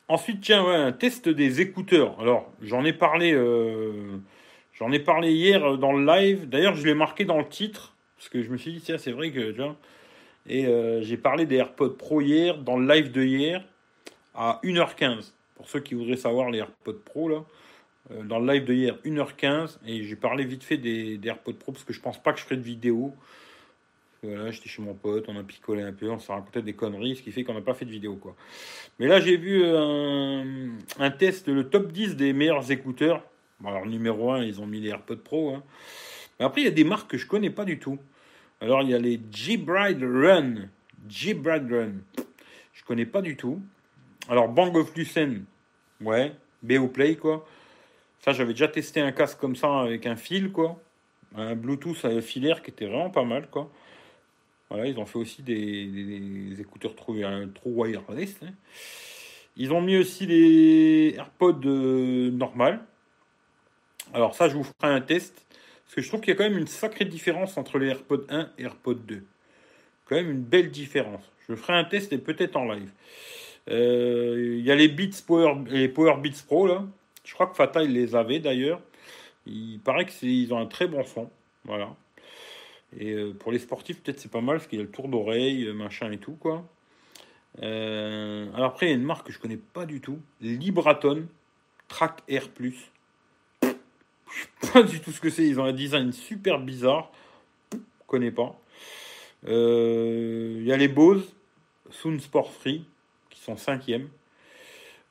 Ensuite, 0.09 0.41
tiens, 0.41 0.67
un 0.67 0.93
test 0.93 1.29
des 1.29 1.61
écouteurs. 1.61 2.19
Alors, 2.19 2.51
j'en 2.63 2.85
ai 2.87 2.95
parlé, 2.95 3.33
euh, 3.35 4.19
j'en 4.73 4.91
ai 4.91 5.01
parlé 5.01 5.33
hier 5.33 5.77
dans 5.77 5.93
le 5.93 6.07
live. 6.07 6.49
D'ailleurs, 6.49 6.75
je 6.75 6.87
l'ai 6.87 6.95
marqué 6.95 7.27
dans 7.27 7.39
le 7.39 7.49
titre 7.49 7.95
parce 8.17 8.31
que 8.31 8.43
je 8.43 8.51
me 8.51 8.57
suis 8.57 8.73
dit 8.73 8.81
tiens, 8.81 8.97
c'est 8.97 9.13
vrai 9.13 9.31
que 9.31 9.55
Et 10.49 10.67
euh, 10.67 11.03
j'ai 11.03 11.19
parlé 11.19 11.45
des 11.45 11.57
AirPods 11.57 11.91
Pro 11.91 12.23
hier 12.23 12.57
dans 12.57 12.79
le 12.79 12.87
live 12.87 13.13
de 13.13 13.23
hier 13.23 13.63
à 14.35 14.61
1h15 14.65 15.33
pour 15.55 15.69
ceux 15.69 15.81
qui 15.81 15.95
voudraient 15.95 16.17
savoir 16.17 16.51
les 16.51 16.59
AirPods 16.59 17.01
Pro, 17.05 17.29
là, 17.29 17.45
euh, 18.11 18.23
dans 18.23 18.39
le 18.39 18.53
live 18.53 18.65
de 18.65 18.75
hier, 18.75 18.99
1h15, 19.05 19.79
et 19.87 20.03
j'ai 20.03 20.17
parlé 20.17 20.45
vite 20.45 20.65
fait 20.65 20.77
des, 20.77 21.21
AirPods 21.23 21.55
Pro 21.55 21.73
parce 21.73 21.85
que 21.85 21.93
je 21.93 22.01
pense 22.01 22.21
pas 22.23 22.33
que 22.33 22.39
je 22.39 22.45
ferai 22.45 22.57
de 22.57 22.63
vidéo. 22.63 23.15
Voilà, 24.23 24.53
j'étais 24.53 24.69
chez 24.69 24.83
mon 24.83 24.95
pote, 24.95 25.25
on 25.27 25.37
a 25.37 25.43
picolé 25.43 25.83
un 25.83 25.93
peu, 25.93 26.09
on 26.09 26.19
s'est 26.19 26.33
raconté 26.33 26.63
des 26.63 26.75
conneries, 26.75 27.17
ce 27.17 27.23
qui 27.23 27.33
fait 27.33 27.43
qu'on 27.43 27.55
n'a 27.55 27.61
pas 27.61 27.75
fait 27.75 27.85
de 27.85 27.91
vidéo, 27.91 28.15
quoi. 28.15 28.37
Mais 29.01 29.09
là, 29.09 29.21
j'ai 29.21 29.37
vu 29.37 29.63
euh, 29.65 30.69
un, 31.01 31.11
test, 31.11 31.49
le 31.49 31.69
top 31.69 31.91
10 31.91 32.15
des 32.15 32.33
meilleurs 32.33 32.71
écouteurs. 32.71 33.25
alors, 33.65 33.85
numéro 33.85 34.31
1, 34.31 34.45
ils 34.45 34.61
ont 34.61 34.67
mis 34.67 34.81
les 34.81 34.91
AirPods 34.91 35.17
Pro. 35.17 35.55
Hein. 35.57 35.65
Mais 36.39 36.47
après, 36.47 36.61
il 36.61 36.65
y 36.65 36.69
a 36.69 36.73
des 36.73 36.85
marques 36.85 37.11
que 37.11 37.19
je 37.19 37.27
connais 37.27 37.51
pas 37.51 37.65
du 37.65 37.81
tout. 37.81 37.99
Alors, 38.61 38.83
il 38.83 38.91
y 38.91 38.95
a 38.95 38.99
les 38.99 39.21
G-Bride 39.33 40.05
Run. 40.05 40.69
G-Bride 41.09 41.73
Run. 41.73 41.93
Je 42.73 42.85
connais 42.85 43.07
pas 43.07 43.23
du 43.23 43.37
tout. 43.37 43.61
Alors, 44.33 44.49
Bang 44.49 44.75
of 44.79 44.97
Lucen, 44.97 45.45
Ouais, 46.01 46.33
BO 46.63 46.89
Play, 46.89 47.17
quoi. 47.17 47.47
Ça, 48.21 48.33
j'avais 48.33 48.55
déjà 48.55 48.67
testé 48.67 48.99
un 48.99 49.13
casque 49.13 49.39
comme 49.39 49.57
ça 49.57 49.81
avec 49.81 50.07
un 50.07 50.17
fil, 50.17 50.53
quoi. 50.53 50.81
Un 51.37 51.55
Bluetooth 51.55 52.23
filaire 52.23 52.63
qui 52.63 52.71
était 52.71 52.87
vraiment 52.87 53.11
pas 53.11 53.25
mal, 53.25 53.51
quoi. 53.51 53.71
Voilà, 54.71 54.87
ils 54.87 54.99
ont 54.99 55.05
fait 55.05 55.19
aussi 55.19 55.43
des, 55.43 56.59
écouteurs 56.59 56.95
trop, 56.97 57.13
wireless. 57.13 58.39
Hein. 58.43 58.55
Ils 59.59 59.71
ont 59.75 59.83
mis 59.83 59.99
aussi 59.99 60.25
les 60.25 61.15
AirPods 61.15 61.67
euh, 61.67 62.31
normales. 62.31 62.81
Alors 64.15 64.35
ça, 64.35 64.49
je 64.49 64.55
vous 64.55 64.65
ferai 64.65 64.95
un 64.95 65.03
test. 65.03 65.47
Parce 65.85 65.97
que 65.97 66.01
je 66.01 66.09
trouve 66.09 66.23
qu'il 66.23 66.31
y 66.31 66.33
a 66.33 66.37
quand 66.37 66.49
même 66.49 66.57
une 66.57 66.69
sacrée 66.69 67.05
différence 67.05 67.59
entre 67.59 67.79
les 67.79 67.89
AirPods 67.89 68.25
1 68.31 68.53
et 68.57 68.63
AirPods 68.63 68.95
2. 68.95 69.27
Quand 70.07 70.17
même 70.17 70.31
une 70.31 70.43
belle 70.43 70.71
différence. 70.71 71.31
Je 71.51 71.55
ferai 71.55 71.75
un 71.75 71.85
test 71.85 72.15
et 72.15 72.19
peut-être 72.19 72.57
en 72.57 72.65
live. 72.65 72.91
Euh, 73.71 74.57
il 74.59 74.65
y 74.65 74.71
a 74.71 74.75
les 74.75 74.89
Beats 74.89 75.23
Power, 75.27 75.55
les 75.69 75.89
Power 75.89 76.17
Beats 76.21 76.43
Pro 76.47 76.67
là. 76.67 76.85
Je 77.25 77.35
crois 77.35 77.47
que 77.47 77.55
Fata 77.55 77.83
il 77.83 77.93
les 77.93 78.15
avait 78.15 78.41
d'ailleurs. 78.41 78.81
Il 79.47 79.81
paraît 79.81 80.07
qu'ils 80.07 80.53
ont 80.53 80.59
un 80.59 80.67
très 80.67 80.87
bon 80.87 81.05
son. 81.05 81.31
Voilà. 81.65 81.95
Et 82.99 83.13
euh, 83.13 83.33
pour 83.33 83.53
les 83.53 83.59
sportifs, 83.59 84.01
peut-être 84.03 84.21
c'est 84.21 84.31
pas 84.31 84.41
mal 84.41 84.59
parce 84.59 84.69
qu'il 84.69 84.79
y 84.79 84.83
a 84.83 84.85
le 84.85 84.91
tour 84.91 85.09
d'oreille, 85.09 85.67
euh, 85.67 85.73
machin 85.73 86.11
et 86.11 86.19
tout 86.19 86.35
quoi. 86.35 86.65
alors 87.59 88.65
après, 88.65 88.87
il 88.87 88.89
y 88.91 88.93
a 88.93 88.97
une 88.97 89.03
marque 89.03 89.29
que 89.29 89.33
je 89.33 89.39
connais 89.39 89.57
pas 89.57 89.87
du 89.87 90.01
tout. 90.01 90.19
Libraton 90.41 91.27
Track 91.89 92.23
Air 92.29 92.49
Plus. 92.49 92.91
pas 94.73 94.83
du 94.83 95.01
tout 95.01 95.13
ce 95.13 95.21
que 95.21 95.31
c'est. 95.31 95.47
Ils 95.47 95.61
ont 95.61 95.65
un 95.65 95.73
design 95.73 96.13
super 96.13 96.59
bizarre. 96.59 97.13
Je 97.73 97.79
connais 98.07 98.33
pas. 98.33 98.59
Il 99.47 100.65
y 100.65 100.73
a 100.73 100.77
les 100.77 100.89
Bose 100.89 101.33
Soon 101.91 102.19
Sport 102.19 102.53
Free 102.53 102.85
sont 103.43 103.57
cinquième. 103.57 104.09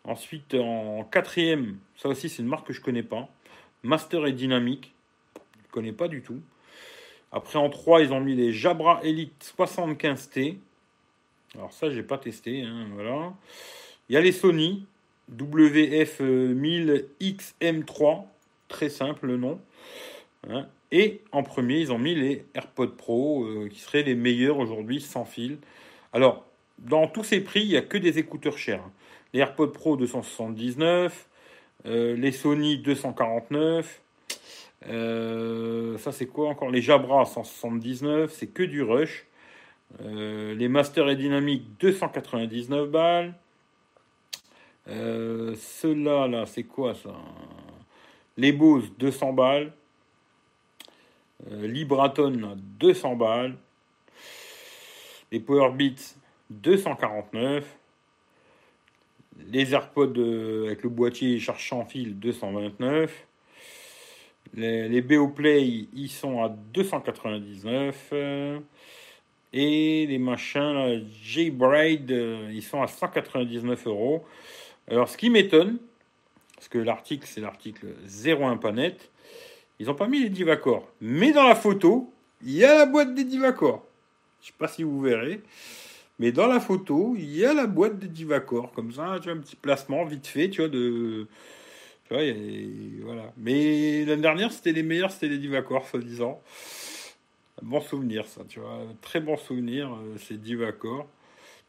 Ensuite, 0.03 0.55
en 0.55 1.03
quatrième, 1.03 1.77
ça 1.95 2.09
aussi 2.09 2.27
c'est 2.29 2.41
une 2.41 2.47
marque 2.47 2.65
que 2.67 2.73
je 2.73 2.82
connais 2.82 3.03
pas. 3.03 3.29
Master 3.84 4.25
et 4.25 4.32
Dynamique, 4.32 4.93
je 5.36 5.71
connais 5.71 5.91
pas 5.91 6.07
du 6.07 6.21
tout. 6.21 6.39
Après, 7.32 7.57
en 7.57 7.69
3, 7.69 8.01
ils 8.01 8.11
ont 8.11 8.19
mis 8.19 8.36
les 8.36 8.51
Jabra 8.51 8.99
Elite 9.03 9.53
75T. 9.57 10.57
Alors 11.55 11.71
ça, 11.71 11.89
j'ai 11.89 12.03
pas 12.03 12.17
testé. 12.17 12.63
Hein, 12.63 12.88
voilà. 12.93 13.34
Il 14.09 14.17
y 14.17 14.21
les 14.21 14.32
Sony 14.32 14.86
WF1000XM3. 15.34 18.23
Très 18.67 18.89
simple 18.89 19.27
le 19.27 19.38
nom. 19.38 19.61
Hein. 20.49 20.67
Et 20.91 21.21
en 21.32 21.43
premier, 21.43 21.79
ils 21.79 21.93
ont 21.93 21.99
mis 21.99 22.15
les 22.15 22.43
AirPods 22.53 22.95
Pro, 22.97 23.45
euh, 23.45 23.69
qui 23.69 23.79
seraient 23.79 24.03
les 24.03 24.15
meilleurs 24.15 24.59
aujourd'hui 24.59 24.99
sans 24.99 25.23
fil. 25.23 25.59
Alors, 26.11 26.45
dans 26.82 27.07
tous 27.07 27.23
ces 27.23 27.41
prix, 27.41 27.61
il 27.61 27.69
n'y 27.69 27.77
a 27.77 27.82
que 27.82 27.97
des 27.97 28.17
écouteurs 28.17 28.57
chers. 28.57 28.84
Les 29.34 29.39
AirPods 29.39 29.67
Pro 29.67 29.95
279, 29.97 31.29
euh, 31.86 32.15
les 32.15 32.32
Sony 32.32 32.77
249, 32.79 34.01
euh, 34.88 35.97
ça 35.99 36.11
c'est 36.11 36.25
quoi 36.25 36.49
encore? 36.49 36.71
Les 36.71 36.82
Jabra 36.82 37.25
179, 37.25 38.32
c'est 38.32 38.47
que 38.47 38.63
du 38.63 38.82
rush. 38.82 39.25
Euh, 40.01 40.55
les 40.55 40.67
Master 40.69 41.09
et 41.09 41.15
Dynamic 41.15 41.63
299 41.79 42.89
balles. 42.89 43.34
Ceux-là, 44.88 46.27
là, 46.27 46.45
c'est 46.45 46.63
quoi 46.63 46.95
ça? 46.95 47.15
Les 48.38 48.51
Bose 48.51 48.91
200 48.97 49.34
balles. 49.34 49.71
Libraton 51.49 52.57
200 52.79 53.15
balles. 53.15 53.55
Les 55.32 55.39
Powerbeats 55.39 56.15
249. 56.52 57.66
Les 59.52 59.74
AirPods 59.74 60.14
euh, 60.18 60.68
avec 60.68 60.84
le 60.84 60.89
boîtier 60.89 61.39
charge 61.39 61.68
sans 61.68 61.86
fil 61.86 62.20
229. 62.20 63.28
Les, 64.54 64.89
les 64.89 65.02
Play 65.02 65.88
ils 65.93 66.10
sont 66.10 66.43
à 66.43 66.49
299. 66.49 68.14
et 69.54 70.06
les 70.08 70.18
machins 70.18 71.06
J-Bride, 71.24 72.12
euh, 72.12 72.49
ils 72.52 72.64
sont 72.64 72.82
à 72.82 72.88
199 72.88 73.88
euros. 73.88 74.26
Alors, 74.89 75.08
ce 75.08 75.18
qui 75.18 75.30
m'étonne, 75.30 75.78
parce 76.56 76.68
que 76.68 76.78
l'article, 76.78 77.26
c'est 77.28 77.41
l'article 77.41 77.88
01.net, 78.08 79.10
ils 79.80 79.88
n'ont 79.88 79.95
pas 79.95 80.08
mis 80.08 80.20
les 80.20 80.30
Divacor. 80.30 80.88
Mais 81.02 81.32
dans 81.32 81.47
la 81.47 81.56
photo, 81.56 82.14
il 82.43 82.52
y 82.52 82.64
a 82.64 82.80
la 82.80 82.86
boîte 82.86 83.16
des 83.16 83.24
Divacor. 83.24 83.84
Je 84.41 84.45
ne 84.45 84.52
sais 84.52 84.58
pas 84.58 84.68
si 84.68 84.84
vous 84.84 85.02
verrez. 85.02 85.41
Mais 86.22 86.32
dans 86.32 86.45
la 86.45 86.59
photo, 86.59 87.15
il 87.17 87.36
y 87.36 87.43
a 87.43 87.51
la 87.51 87.65
boîte 87.65 87.97
de 87.97 88.05
Divacor, 88.05 88.72
comme 88.74 88.91
ça, 88.91 89.17
tu 89.19 89.30
vois, 89.30 89.39
un 89.39 89.41
petit 89.41 89.55
placement 89.55 90.05
vite 90.05 90.28
fait, 90.28 90.51
tu 90.51 90.61
vois, 90.61 90.69
de. 90.69 91.28
Tu 92.05 92.13
vois, 92.13 92.22
voilà. 93.03 93.34
Mais 93.38 94.05
l'année 94.05 94.22
dernière, 94.22 94.51
c'était 94.51 94.72
les 94.72 94.84
meilleurs, 94.84 95.09
c'était 95.09 95.30
les 95.30 95.39
Divacor, 95.39 95.88
soi-disant. 95.88 96.39
Bon 97.63 97.82
souvenir, 97.82 98.28
ça, 98.28 98.43
tu 98.47 98.59
vois. 98.59 98.82
Très 99.01 99.19
bon 99.19 99.36
souvenir, 99.36 99.91
euh, 99.91 100.15
c'est 100.19 100.39
Divacor. 100.39 101.07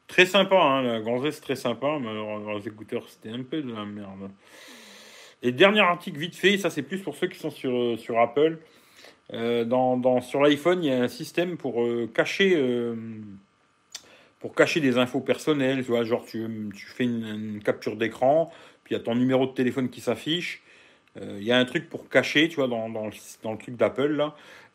Très 0.06 0.26
sympa, 0.26 0.56
hein, 0.56 0.82
la 0.82 1.32
c'est 1.32 1.40
très 1.40 1.56
sympa, 1.56 1.98
mais 1.98 2.10
alors, 2.10 2.58
les 2.58 2.68
écouteurs, 2.68 3.08
c'était 3.08 3.30
un 3.30 3.44
peu 3.44 3.62
de 3.62 3.72
la 3.72 3.86
merde. 3.86 4.30
Et 5.40 5.50
dernier 5.52 5.80
article 5.80 6.18
vite 6.18 6.36
fait, 6.36 6.58
ça 6.58 6.68
c'est 6.68 6.82
plus 6.82 6.98
pour 6.98 7.16
ceux 7.16 7.28
qui 7.28 7.38
sont 7.38 7.50
sur, 7.50 7.98
sur 7.98 8.20
Apple. 8.20 8.58
dans, 9.32 9.96
dans, 9.96 10.20
sur 10.20 10.42
l'iPhone, 10.42 10.84
il 10.84 10.90
y 10.90 10.92
a 10.92 11.02
un 11.02 11.08
système 11.08 11.56
pour 11.56 11.82
cacher 12.12 12.54
pour 14.42 14.54
cacher 14.54 14.80
des 14.80 14.98
infos 14.98 15.20
personnelles, 15.20 15.78
tu 15.84 15.92
vois, 15.92 16.04
genre 16.04 16.26
tu, 16.26 16.46
tu 16.74 16.86
fais 16.86 17.04
une, 17.04 17.62
capture 17.64 17.96
d'écran, 17.96 18.52
puis 18.84 18.94
il 18.94 18.98
y 18.98 19.00
a 19.00 19.02
ton 19.02 19.14
numéro 19.14 19.46
de 19.46 19.52
téléphone 19.52 19.88
qui 19.88 20.02
s'affiche. 20.02 20.62
Il 21.20 21.42
y 21.42 21.52
a 21.52 21.58
un 21.58 21.64
truc 21.66 21.90
pour 21.90 22.08
cacher, 22.08 22.48
tu 22.48 22.56
vois, 22.56 22.68
dans, 22.68 22.88
dans, 22.88 23.10
dans 23.42 23.52
le 23.52 23.58
truc 23.58 23.76
d'Apple 23.76 24.12
là. 24.12 24.34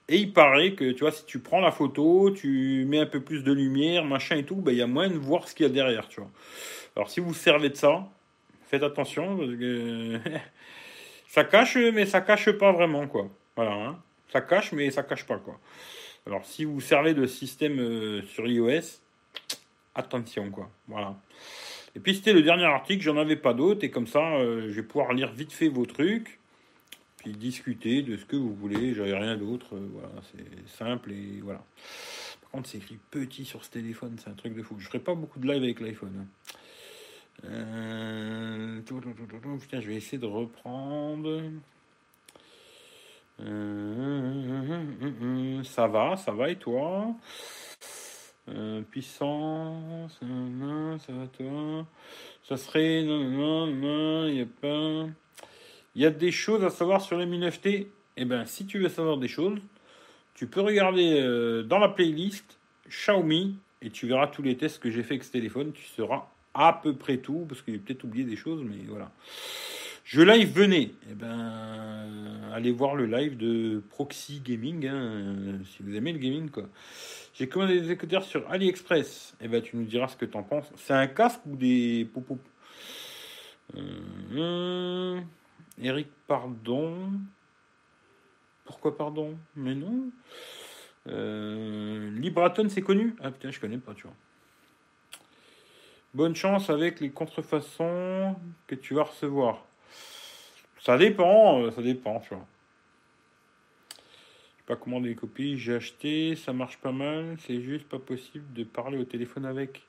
Et 0.10 0.18
il 0.20 0.34
paraît 0.34 0.74
que, 0.74 0.92
tu 0.92 1.02
vois, 1.02 1.12
si 1.12 1.26
tu 1.26 1.40
prends 1.40 1.60
la 1.60 1.72
photo, 1.72 2.32
tu 2.32 2.86
mets 2.88 3.00
un 3.00 3.06
peu 3.06 3.20
plus 3.20 3.44
de 3.44 3.52
lumière, 3.52 4.06
machin 4.06 4.38
et 4.38 4.46
tout, 4.46 4.56
ben, 4.56 4.72
il 4.72 4.78
y 4.78 4.82
a 4.82 4.88
moyen 4.88 5.10
de 5.10 5.18
voir 5.18 5.48
ce 5.48 5.54
qu'il 5.54 5.66
y 5.66 5.70
a 5.70 5.72
derrière, 5.72 6.08
tu 6.08 6.22
vois. 6.22 6.30
Alors, 6.96 7.10
si 7.10 7.20
vous 7.20 7.34
servez 7.34 7.70
de 7.70 7.76
ça, 7.76 8.08
faites 8.68 8.84
attention, 8.84 9.38
parce 9.38 9.52
que 9.52 10.20
ça 11.28 11.44
cache, 11.44 11.76
mais 11.76 12.06
ça 12.06 12.22
cache 12.22 12.50
pas 12.52 12.72
vraiment, 12.72 13.08
quoi. 13.08 13.30
Voilà, 13.58 13.74
hein. 13.74 14.00
Ça 14.32 14.42
cache, 14.42 14.72
mais 14.72 14.92
ça 14.92 15.04
cache 15.04 15.26
pas, 15.26 15.40
quoi. 15.40 15.60
Alors, 16.26 16.46
si 16.46 16.64
vous 16.64 16.80
servez 16.80 17.14
de 17.14 17.26
système 17.26 17.80
euh, 17.80 18.22
sur 18.24 18.48
iOS, 18.48 19.02
attention, 19.98 20.50
quoi. 20.52 20.70
Voilà. 20.88 21.16
Et 21.96 22.00
puis, 22.00 22.16
c'était 22.16 22.34
le 22.34 22.44
dernier 22.44 22.66
article, 22.66 23.04
j'en 23.04 23.18
avais 23.18 23.36
pas 23.36 23.54
d'autres, 23.54 23.84
et 23.84 23.90
comme 23.90 24.08
ça, 24.08 24.36
euh, 24.36 24.70
je 24.70 24.76
vais 24.76 24.84
pouvoir 24.84 25.14
lire 25.14 25.32
vite 25.32 25.52
fait 25.52 25.68
vos 25.68 25.86
trucs 25.86 26.40
discuter 27.34 28.02
de 28.02 28.18
ce 28.18 28.26
que 28.26 28.36
vous 28.36 28.54
voulez. 28.54 28.94
J'avais 28.94 29.18
rien 29.18 29.38
d'autre. 29.38 29.76
Euh, 29.76 29.88
voilà, 29.92 30.10
c'est 30.32 30.78
simple 30.78 31.12
et 31.12 31.40
voilà. 31.42 31.64
Par 32.42 32.52
contre, 32.52 32.70
c'est 32.70 32.78
écrit 32.78 32.98
petit 33.12 33.46
sur 33.46 33.64
ce 33.64 33.72
téléphone, 33.72 34.16
c'est 34.24 34.30
un 34.30 34.34
truc 34.34 34.56
de 34.56 34.64
fou. 34.64 34.76
Je 34.80 34.88
ferai 34.88 35.00
pas 35.00 35.16
beaucoup 35.16 35.40
de 35.40 35.48
live 35.48 35.64
avec 35.64 35.80
l'iPhone. 35.80 36.14
Hein. 36.20 36.28
Euh, 37.46 38.82
je 38.88 39.88
vais 39.88 39.96
essayer 39.96 40.18
de 40.18 40.26
reprendre. 40.26 41.42
Ça 45.64 45.88
va, 45.88 46.16
ça 46.18 46.32
va 46.32 46.50
et 46.50 46.56
toi? 46.56 47.14
Puissance, 48.92 50.20
ça 50.20 51.14
va 51.14 51.28
toi 51.28 51.86
Ça 52.44 52.58
serait. 52.58 53.02
Il 53.02 54.34
n'y 54.34 54.42
a 54.42 54.46
pas. 54.62 55.08
Il 55.96 56.02
y 56.02 56.06
a 56.06 56.12
des 56.12 56.32
choses 56.32 56.64
à 56.64 56.70
savoir 56.70 57.02
sur 57.02 57.18
les 57.18 57.26
9T. 57.26 57.88
Eh 58.18 58.26
bien, 58.26 58.46
si 58.46 58.66
tu 58.66 58.80
veux 58.80 58.90
savoir 58.90 59.18
des 59.18 59.28
choses, 59.28 59.60
tu 60.36 60.48
peux 60.48 60.62
regarder 60.62 61.20
euh, 61.20 61.64
dans 61.64 61.80
la 61.80 61.90
playlist 61.90 62.60
Xiaomi 62.88 63.58
et 63.82 63.90
tu 63.90 64.08
verras 64.08 64.28
tous 64.28 64.44
les 64.44 64.58
tests 64.58 64.80
que 64.80 64.92
j'ai 64.92 65.04
fait 65.04 65.16
avec 65.16 65.24
ce 65.24 65.32
téléphone. 65.32 65.72
Tu 65.74 65.86
sauras 65.86 66.28
à 66.54 66.74
peu 66.74 66.94
près 66.94 67.18
tout, 67.18 67.46
parce 67.48 67.62
que 67.62 67.72
j'ai 67.72 67.78
peut-être 67.78 68.04
oublié 68.04 68.26
des 68.26 68.36
choses, 68.36 68.64
mais 68.64 68.78
voilà. 68.88 69.12
Je 70.10 70.22
live, 70.22 70.54
venez. 70.54 70.96
Eh 71.12 71.16
ben, 71.16 72.50
allez 72.54 72.72
voir 72.72 72.96
le 72.96 73.08
live 73.08 73.36
de 73.36 73.84
Proxy 73.90 74.40
Gaming, 74.40 74.88
hein, 74.88 75.60
si 75.66 75.84
vous 75.84 75.94
aimez 75.98 76.14
le 76.14 76.18
gaming, 76.18 76.50
quoi. 76.50 76.64
J'ai 77.34 77.50
commandé 77.50 77.82
des 77.82 77.92
écouteurs 77.92 78.24
sur 78.24 78.50
AliExpress. 78.50 79.36
Eh 79.42 79.50
ben, 79.50 79.62
tu 79.62 79.76
nous 79.76 79.84
diras 79.84 80.08
ce 80.08 80.16
que 80.16 80.24
tu 80.24 80.38
en 80.38 80.44
penses. 80.44 80.72
C'est 80.78 80.94
un 80.94 81.08
casque 81.08 81.42
ou 81.46 81.58
des 81.58 82.08
euh, 83.76 85.20
Eric 85.78 86.08
Pardon. 86.26 87.12
Pourquoi 88.64 88.98
pardon? 88.98 89.38
Mais 89.58 89.76
non. 89.76 90.10
Euh, 91.08 92.10
Libraton, 92.12 92.70
c'est 92.70 92.82
connu? 92.82 93.14
Ah 93.20 93.30
putain, 93.30 93.52
je 93.52 93.60
connais 93.60 93.78
pas, 93.78 93.94
tu 93.94 94.04
vois. 94.04 94.16
Bonne 96.14 96.34
chance 96.34 96.70
avec 96.70 97.02
les 97.02 97.10
contrefaçons 97.10 98.38
que 98.68 98.76
tu 98.76 98.94
vas 98.94 99.04
recevoir. 99.04 99.66
Ça 100.88 100.98
dépend, 100.98 101.64
euh, 101.64 101.72
ça 101.72 101.82
dépend, 101.82 102.22
tu 102.22 102.34
vois. 102.34 102.46
Je 104.58 104.64
pas 104.64 104.78
commander 104.78 105.10
des 105.10 105.16
copies, 105.16 105.58
j'ai 105.58 105.76
acheté, 105.76 106.38
ça 106.38 106.54
marche 106.54 106.78
pas 106.78 106.94
mal, 106.94 107.36
c'est 107.46 107.60
juste 107.62 107.90
pas 107.90 108.00
possible 108.00 108.46
de 108.54 108.64
parler 108.64 108.98
au 108.98 109.04
téléphone 109.04 109.46
avec. 109.46 109.82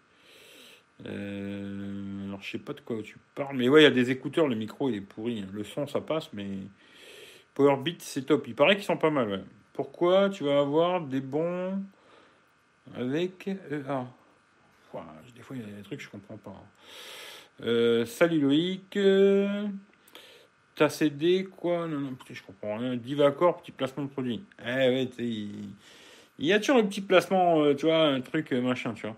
Euh, 1.07 2.27
alors, 2.27 2.43
je 2.43 2.51
sais 2.51 2.59
pas 2.59 2.73
de 2.73 2.81
quoi 2.81 3.01
tu 3.01 3.17
parles, 3.37 3.57
mais 3.57 3.69
ouais, 3.69 3.83
il 3.83 3.85
y 3.85 3.87
a 3.87 3.93
des 3.93 4.11
écouteurs, 4.11 4.49
le 4.49 4.57
micro 4.57 4.91
il 4.91 4.97
est 4.97 5.01
pourri. 5.01 5.43
Hein. 5.43 5.49
Le 5.53 5.63
son 5.63 5.87
ça 5.87 6.01
passe, 6.01 6.33
mais 6.33 6.49
Powerbeat 7.55 8.03
c'est 8.03 8.23
top. 8.23 8.49
Il 8.49 8.57
paraît 8.57 8.75
qu'ils 8.75 8.85
sont 8.85 8.97
pas 8.97 9.11
mal. 9.11 9.45
Pourquoi 9.75 10.31
tu 10.31 10.43
vas 10.43 10.59
avoir 10.59 11.03
des 11.03 11.21
bons 11.21 11.81
avec 12.97 13.47
EA 13.47 14.05
Des 15.37 15.43
fois, 15.43 15.57
il 15.57 15.61
y 15.61 15.63
a 15.63 15.77
des 15.77 15.83
trucs 15.85 16.01
que 16.01 16.05
je 16.05 16.11
comprends 16.11 16.39
pas. 16.39 16.51
Hein. 16.51 17.63
Euh, 17.63 18.05
salut 18.05 18.41
Loïc. 18.41 18.99
T'as 20.79 20.89
cédé 20.91 21.49
quoi 21.57 21.89
Non, 21.89 21.99
non, 21.99 22.13
je 22.31 22.41
comprends 22.41 22.79
rien. 22.79 22.95
Divacor, 22.95 23.61
petit 23.61 23.73
placement 23.73 24.05
de 24.05 24.11
produit. 24.11 24.45
Eh 24.65 25.09
il... 25.19 25.71
y 26.39 26.53
a 26.53 26.61
toujours 26.61 26.77
un 26.77 26.85
petit 26.85 27.01
placement, 27.01 27.65
euh, 27.65 27.75
tu 27.75 27.87
vois, 27.87 28.07
un 28.07 28.21
truc 28.21 28.53
machin, 28.53 28.95
tu 28.95 29.09
vois. 29.09 29.17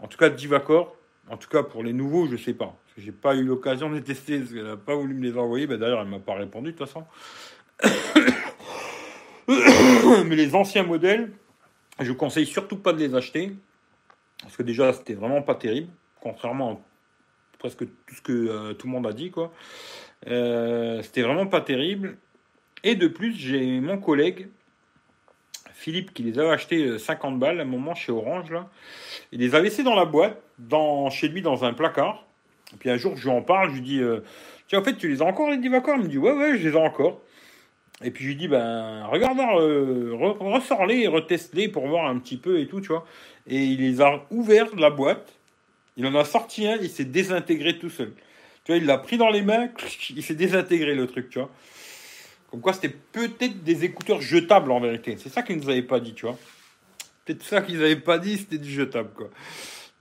En 0.00 0.08
tout 0.08 0.18
cas, 0.18 0.30
Divacor, 0.30 0.96
en 1.30 1.36
tout 1.36 1.48
cas, 1.48 1.62
pour 1.62 1.84
les 1.84 1.92
nouveaux, 1.92 2.26
je 2.26 2.36
sais 2.36 2.54
pas. 2.54 2.76
Parce 2.84 2.96
que 2.96 3.02
j'ai 3.02 3.12
pas 3.12 3.36
eu 3.36 3.44
l'occasion 3.44 3.88
de 3.88 3.94
les 3.94 4.02
tester, 4.02 4.40
parce 4.40 4.50
qu'elle 4.50 4.64
n'a 4.64 4.76
pas 4.76 4.96
voulu 4.96 5.14
me 5.14 5.22
les 5.22 5.38
envoyer. 5.38 5.68
Ben, 5.68 5.78
D'ailleurs, 5.78 6.00
elle 6.00 6.08
m'a 6.08 6.18
pas 6.18 6.34
répondu, 6.34 6.72
de 6.72 6.76
toute 6.76 6.88
façon. 6.88 7.04
Mais 10.26 10.34
les 10.34 10.56
anciens 10.56 10.82
modèles, 10.82 11.30
je 12.00 12.10
conseille 12.10 12.46
surtout 12.46 12.78
pas 12.78 12.92
de 12.92 12.98
les 12.98 13.14
acheter. 13.14 13.52
Parce 14.42 14.56
que 14.56 14.64
déjà, 14.64 14.92
c'était 14.92 15.14
vraiment 15.14 15.40
pas 15.40 15.54
terrible. 15.54 15.92
Contrairement 16.20 16.72
à 16.72 16.78
presque 17.60 17.84
tout 17.84 18.14
ce 18.14 18.22
que 18.22 18.32
euh, 18.32 18.74
tout 18.74 18.88
le 18.88 18.92
monde 18.92 19.06
a 19.06 19.12
dit, 19.12 19.30
quoi. 19.30 19.52
Euh, 20.28 21.02
c'était 21.02 21.22
vraiment 21.22 21.46
pas 21.46 21.60
terrible. 21.60 22.16
Et 22.84 22.94
de 22.94 23.08
plus, 23.08 23.34
j'ai 23.34 23.80
mon 23.80 23.98
collègue 23.98 24.48
Philippe 25.76 26.14
qui 26.14 26.22
les 26.22 26.38
avait 26.38 26.50
achetés 26.50 26.98
50 26.98 27.34
euh, 27.34 27.36
balles 27.36 27.60
à 27.60 27.62
un 27.62 27.66
moment 27.66 27.94
chez 27.94 28.10
Orange 28.10 28.50
là. 28.50 28.68
Il 29.30 29.40
les 29.40 29.54
a 29.54 29.60
laissés 29.60 29.82
dans 29.82 29.94
la 29.94 30.06
boîte, 30.06 30.42
chez 31.10 31.28
lui 31.28 31.42
dans 31.42 31.64
un 31.64 31.74
placard. 31.74 32.26
Et 32.72 32.76
puis 32.76 32.90
un 32.90 32.96
jour, 32.96 33.14
je 33.16 33.28
lui 33.28 33.36
en 33.36 33.42
parle, 33.42 33.70
je 33.70 33.74
lui 33.74 33.82
dis 33.82 34.00
euh, 34.00 34.20
Tiens, 34.68 34.80
en 34.80 34.82
fait, 34.82 34.96
tu 34.96 35.08
les 35.08 35.22
as 35.22 35.24
encore 35.24 35.50
les 35.50 35.58
Divacor 35.58 35.96
Il 35.96 36.04
me 36.04 36.08
dit 36.08 36.18
Ouais, 36.18 36.32
ouais, 36.32 36.58
je 36.58 36.68
les 36.68 36.74
ai 36.74 36.80
encore. 36.80 37.20
Et 38.02 38.10
puis 38.10 38.24
je 38.24 38.28
lui 38.30 38.36
dis 38.36 38.48
Ben, 38.48 39.04
regarde, 39.06 39.38
euh, 39.38 40.12
ressors-les 40.40 41.02
et 41.02 41.08
reteste-les 41.08 41.68
pour 41.68 41.86
voir 41.86 42.06
un 42.06 42.18
petit 42.18 42.36
peu 42.36 42.58
et 42.58 42.66
tout, 42.66 42.80
tu 42.80 42.88
vois. 42.88 43.06
Et 43.46 43.64
il 43.64 43.80
les 43.80 44.00
a 44.00 44.24
ouverts 44.30 44.74
de 44.74 44.80
la 44.80 44.90
boîte. 44.90 45.34
Il 45.96 46.06
en 46.06 46.14
a 46.14 46.24
sorti 46.24 46.66
un, 46.66 46.76
il 46.76 46.90
s'est 46.90 47.04
désintégré 47.04 47.78
tout 47.78 47.90
seul. 47.90 48.12
Tu 48.66 48.72
vois, 48.72 48.78
il 48.78 48.84
l'a 48.84 48.98
pris 48.98 49.16
dans 49.16 49.30
les 49.30 49.42
mains, 49.42 49.68
il 50.10 50.24
s'est 50.24 50.34
désintégré 50.34 50.96
le 50.96 51.06
truc, 51.06 51.30
tu 51.30 51.38
vois. 51.38 51.50
Comme 52.50 52.60
quoi, 52.60 52.72
c'était 52.72 52.88
peut-être 53.12 53.62
des 53.62 53.84
écouteurs 53.84 54.20
jetables 54.20 54.72
en 54.72 54.80
vérité. 54.80 55.16
C'est 55.18 55.28
ça 55.28 55.44
qu'ils 55.44 55.56
nous 55.56 55.70
avaient 55.70 55.82
pas 55.82 56.00
dit, 56.00 56.14
tu 56.14 56.26
vois. 56.26 56.36
Peut-être 57.24 57.44
ça 57.44 57.62
qu'ils 57.62 57.78
n'avaient 57.78 57.94
pas 57.94 58.18
dit, 58.18 58.38
c'était 58.38 58.58
du 58.58 58.68
jetable, 58.68 59.10
quoi. 59.14 59.30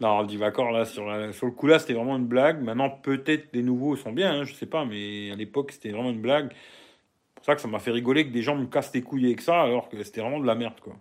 Non, 0.01 0.21
le 0.21 0.27
Divacor, 0.27 0.71
là, 0.71 0.83
sur, 0.83 1.05
sur 1.31 1.45
le 1.45 1.51
coup 1.51 1.67
là, 1.67 1.77
c'était 1.77 1.93
vraiment 1.93 2.17
une 2.17 2.25
blague. 2.25 2.59
Maintenant, 2.63 2.89
peut-être 2.89 3.49
les 3.53 3.61
nouveaux 3.61 3.95
sont 3.97 4.11
bien, 4.11 4.33
hein, 4.33 4.43
je 4.45 4.53
sais 4.55 4.65
pas, 4.65 4.83
mais 4.83 5.29
à 5.31 5.35
l'époque, 5.35 5.71
c'était 5.71 5.91
vraiment 5.91 6.09
une 6.09 6.21
blague. 6.21 6.51
C'est 6.51 7.35
pour 7.35 7.45
ça 7.45 7.55
que 7.55 7.61
ça 7.61 7.67
m'a 7.67 7.77
fait 7.77 7.91
rigoler 7.91 8.25
que 8.25 8.31
des 8.31 8.41
gens 8.41 8.55
me 8.55 8.65
cassent 8.65 8.93
les 8.95 9.03
couilles 9.03 9.27
avec 9.27 9.41
ça, 9.41 9.61
alors 9.61 9.89
que 9.89 10.03
c'était 10.03 10.21
vraiment 10.21 10.39
de 10.39 10.47
la 10.47 10.55
merde, 10.55 10.79
quoi. 10.81 10.95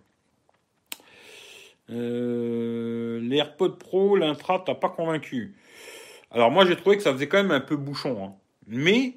Euh, 1.89 3.19
les 3.21 3.37
AirPods 3.37 3.77
Pro, 3.77 4.15
l'intra, 4.15 4.61
t'as 4.63 4.75
pas 4.75 4.89
convaincu. 4.89 5.55
Alors 6.35 6.51
moi, 6.51 6.65
j'ai 6.65 6.75
trouvé 6.75 6.97
que 6.97 7.01
ça 7.01 7.13
faisait 7.13 7.29
quand 7.29 7.41
même 7.41 7.51
un 7.51 7.61
peu 7.61 7.77
bouchon. 7.77 8.21
Hein. 8.21 8.35
Mais 8.67 9.15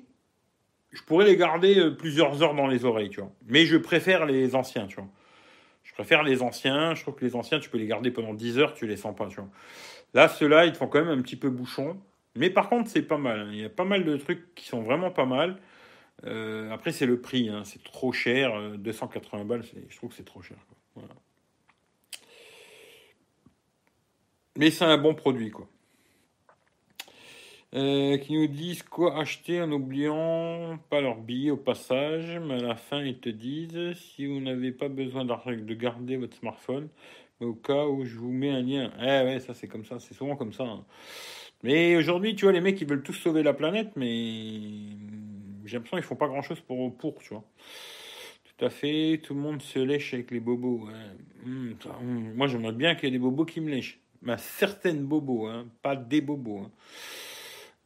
je 0.93 1.03
pourrais 1.03 1.27
les 1.27 1.37
garder 1.37 1.77
euh, 1.77 1.91
plusieurs 1.91 2.45
heures 2.45 2.55
dans 2.55 2.69
les 2.69 2.85
oreilles, 2.85 3.11
tu 3.11 3.21
vois. 3.21 3.33
Mais 3.49 3.66
je 3.66 3.77
préfère 3.77 4.25
les 4.25 4.55
anciens, 4.55 4.87
tu 4.87 4.97
vois. 4.97 5.09
Je 5.83 5.93
préfère 5.95 6.23
les 6.23 6.43
anciens. 6.43 6.95
Je 6.95 7.03
trouve 7.03 7.16
que 7.16 7.25
les 7.25 7.35
anciens, 7.35 7.59
tu 7.59 7.71
peux 7.71 7.79
les 7.79 7.89
garder 7.89 8.12
pendant 8.12 8.35
10 8.35 8.61
heures, 8.61 8.73
tu 8.73 8.87
les 8.87 8.97
sens 8.97 9.16
pas, 9.16 9.27
tu. 9.27 9.41
Là, 10.14 10.29
ceux-là, 10.29 10.66
ils 10.66 10.73
te 10.73 10.79
font 10.79 10.87
quand 10.87 11.05
même 11.05 11.19
un 11.19 11.21
petit 11.21 11.35
peu 11.35 11.51
bouchon. 11.51 12.01
Mais 12.37 12.51
par 12.51 12.69
contre, 12.69 12.89
c'est 12.89 13.03
pas 13.03 13.19
mal. 13.19 13.41
Hein. 13.41 13.49
Il 13.51 13.59
y 13.59 13.64
a 13.64 13.69
pas 13.69 13.85
mal 13.85 14.05
de 14.05 14.16
trucs 14.16 14.55
qui 14.55 14.66
sont 14.66 14.83
vraiment 14.83 15.11
pas 15.11 15.27
mal. 15.27 15.59
Euh, 16.25 16.71
après, 16.71 16.93
c'est 16.93 17.07
le 17.07 17.21
prix. 17.21 17.49
Hein. 17.49 17.62
C'est 17.64 17.83
trop 17.83 18.12
cher. 18.12 18.53
280 18.79 19.41
euh, 19.41 19.45
balles, 19.45 19.64
je 19.89 19.97
trouve 19.97 20.11
que 20.11 20.16
c'est 20.16 20.25
trop 20.25 20.41
cher. 20.41 20.57
Mais 24.57 24.71
c'est 24.71 24.85
un 24.85 24.99
bon 24.99 25.14
produit, 25.14 25.51
quoi. 25.51 25.69
Euh, 27.75 28.16
qui 28.16 28.33
nous 28.33 28.47
disent 28.47 28.83
quoi 28.83 29.19
acheter 29.19 29.61
en 29.61 29.66
n'oubliant 29.66 30.79
pas 30.89 31.03
leur 31.03 31.16
billet 31.16 31.51
au 31.51 31.59
passage, 31.59 32.39
mais 32.39 32.55
à 32.55 32.61
la 32.61 32.77
fin 32.77 33.03
ils 33.03 33.19
te 33.19 33.29
disent 33.29 33.93
si 33.95 34.25
vous 34.25 34.41
n'avez 34.41 34.73
pas 34.73 34.89
besoin 34.89 35.27
de 35.27 35.75
garder 35.75 36.16
votre 36.16 36.35
smartphone, 36.35 36.89
au 37.41 37.53
cas 37.53 37.85
où 37.85 38.07
je 38.07 38.16
vous 38.16 38.33
mets 38.33 38.49
un 38.49 38.62
lien. 38.62 38.91
Eh 38.99 39.27
ouais, 39.27 39.41
ça 39.41 39.53
c'est 39.53 39.69
comme 39.69 39.85
ça, 39.85 39.99
c'est 40.01 40.14
souvent 40.14 40.35
comme 40.35 40.55
ça. 40.55 40.64
Hein. 40.64 40.87
Mais 41.62 41.97
aujourd'hui, 41.97 42.35
tu 42.35 42.47
vois, 42.47 42.53
les 42.53 42.62
mecs 42.62 42.81
ils 42.81 42.89
veulent 42.89 43.03
tous 43.03 43.12
sauver 43.12 43.43
la 43.43 43.53
planète, 43.53 43.91
mais 43.97 44.16
j'ai 45.66 45.77
l'impression 45.77 45.99
qu'ils 45.99 46.07
font 46.07 46.16
pas 46.16 46.29
grand 46.29 46.43
chose 46.43 46.61
pour, 46.61 46.97
pour, 46.97 47.19
tu 47.19 47.35
vois. 47.35 47.45
Tout 48.45 48.64
à 48.64 48.71
fait, 48.71 49.21
tout 49.23 49.35
le 49.35 49.41
monde 49.41 49.61
se 49.61 49.79
lèche 49.79 50.14
avec 50.14 50.31
les 50.31 50.41
bobos. 50.41 50.89
Hum, 51.45 51.75
hum. 52.01 52.35
Moi 52.35 52.47
j'aimerais 52.47 52.73
bien 52.73 52.95
qu'il 52.95 53.05
y 53.05 53.09
ait 53.09 53.12
des 53.12 53.19
bobos 53.19 53.45
qui 53.45 53.61
me 53.61 53.69
lèchent. 53.69 54.01
Mais 54.23 54.39
certaines 54.39 55.05
bobos, 55.05 55.47
hein, 55.47 55.66
pas 55.83 55.97
des 55.97 56.23
bobos. 56.23 56.61
Hein. 56.61 56.71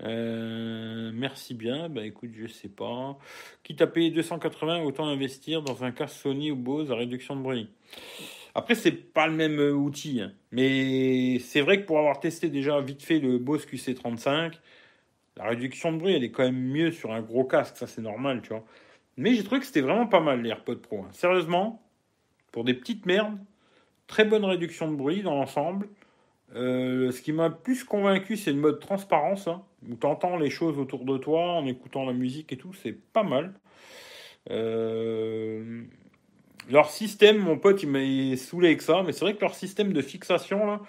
Euh, 0.02 1.10
merci 1.14 1.54
bien. 1.54 1.88
Bah 1.88 2.04
écoute, 2.04 2.30
je 2.34 2.46
sais 2.46 2.68
pas. 2.68 3.18
Quitte 3.62 3.82
à 3.82 3.86
payer 3.86 4.10
280, 4.10 4.82
autant 4.82 5.06
investir 5.06 5.62
dans 5.62 5.84
un 5.84 5.92
casque 5.92 6.16
Sony 6.16 6.50
ou 6.50 6.56
Bose 6.56 6.90
à 6.90 6.96
réduction 6.96 7.36
de 7.36 7.42
bruit. 7.42 7.68
Après, 8.54 8.74
c'est 8.74 8.92
pas 8.92 9.26
le 9.26 9.32
même 9.32 9.58
euh, 9.60 9.72
outil, 9.72 10.20
hein. 10.20 10.32
mais 10.50 11.38
c'est 11.38 11.62
vrai 11.62 11.80
que 11.80 11.86
pour 11.86 11.98
avoir 11.98 12.20
testé 12.20 12.50
déjà 12.50 12.80
vite 12.82 13.02
fait 13.02 13.18
le 13.18 13.38
Bose 13.38 13.64
QC35, 13.64 14.54
la 15.38 15.44
réduction 15.44 15.92
de 15.92 15.98
bruit, 15.98 16.14
elle 16.14 16.24
est 16.24 16.30
quand 16.30 16.42
même 16.42 16.60
mieux 16.62 16.90
sur 16.90 17.12
un 17.12 17.22
gros 17.22 17.44
casque, 17.44 17.76
ça 17.78 17.86
c'est 17.86 18.02
normal, 18.02 18.42
tu 18.42 18.50
vois. 18.50 18.64
Mais 19.16 19.34
j'ai 19.34 19.44
trouvé 19.44 19.60
que 19.60 19.66
c'était 19.66 19.80
vraiment 19.80 20.06
pas 20.06 20.20
mal 20.20 20.42
les 20.42 20.50
AirPods 20.50 20.76
Pro. 20.76 20.98
Hein. 21.00 21.08
Sérieusement, 21.12 21.82
pour 22.50 22.64
des 22.64 22.74
petites 22.74 23.06
merdes, 23.06 23.38
très 24.06 24.24
bonne 24.24 24.44
réduction 24.44 24.90
de 24.90 24.96
bruit 24.96 25.22
dans 25.22 25.34
l'ensemble. 25.34 25.88
Euh, 26.54 27.10
ce 27.12 27.22
qui 27.22 27.32
m'a 27.32 27.50
plus 27.50 27.84
convaincu, 27.84 28.36
c'est 28.36 28.52
le 28.52 28.58
mode 28.58 28.78
transparence, 28.80 29.48
hein, 29.48 29.62
où 29.88 29.96
tu 29.96 30.06
entends 30.06 30.36
les 30.36 30.50
choses 30.50 30.78
autour 30.78 31.04
de 31.04 31.16
toi 31.16 31.52
en 31.52 31.66
écoutant 31.66 32.04
la 32.04 32.12
musique 32.12 32.52
et 32.52 32.56
tout, 32.56 32.74
c'est 32.74 32.92
pas 32.92 33.22
mal. 33.22 33.54
Euh, 34.50 35.82
leur 36.70 36.90
système, 36.90 37.38
mon 37.38 37.58
pote, 37.58 37.82
il 37.82 37.88
m'a 37.88 38.36
saoulé 38.36 38.68
avec 38.68 38.82
ça, 38.82 39.02
mais 39.02 39.12
c'est 39.12 39.24
vrai 39.24 39.34
que 39.34 39.40
leur 39.40 39.54
système 39.54 39.92
de 39.92 40.02
fixation, 40.02 40.66
là, 40.66 40.80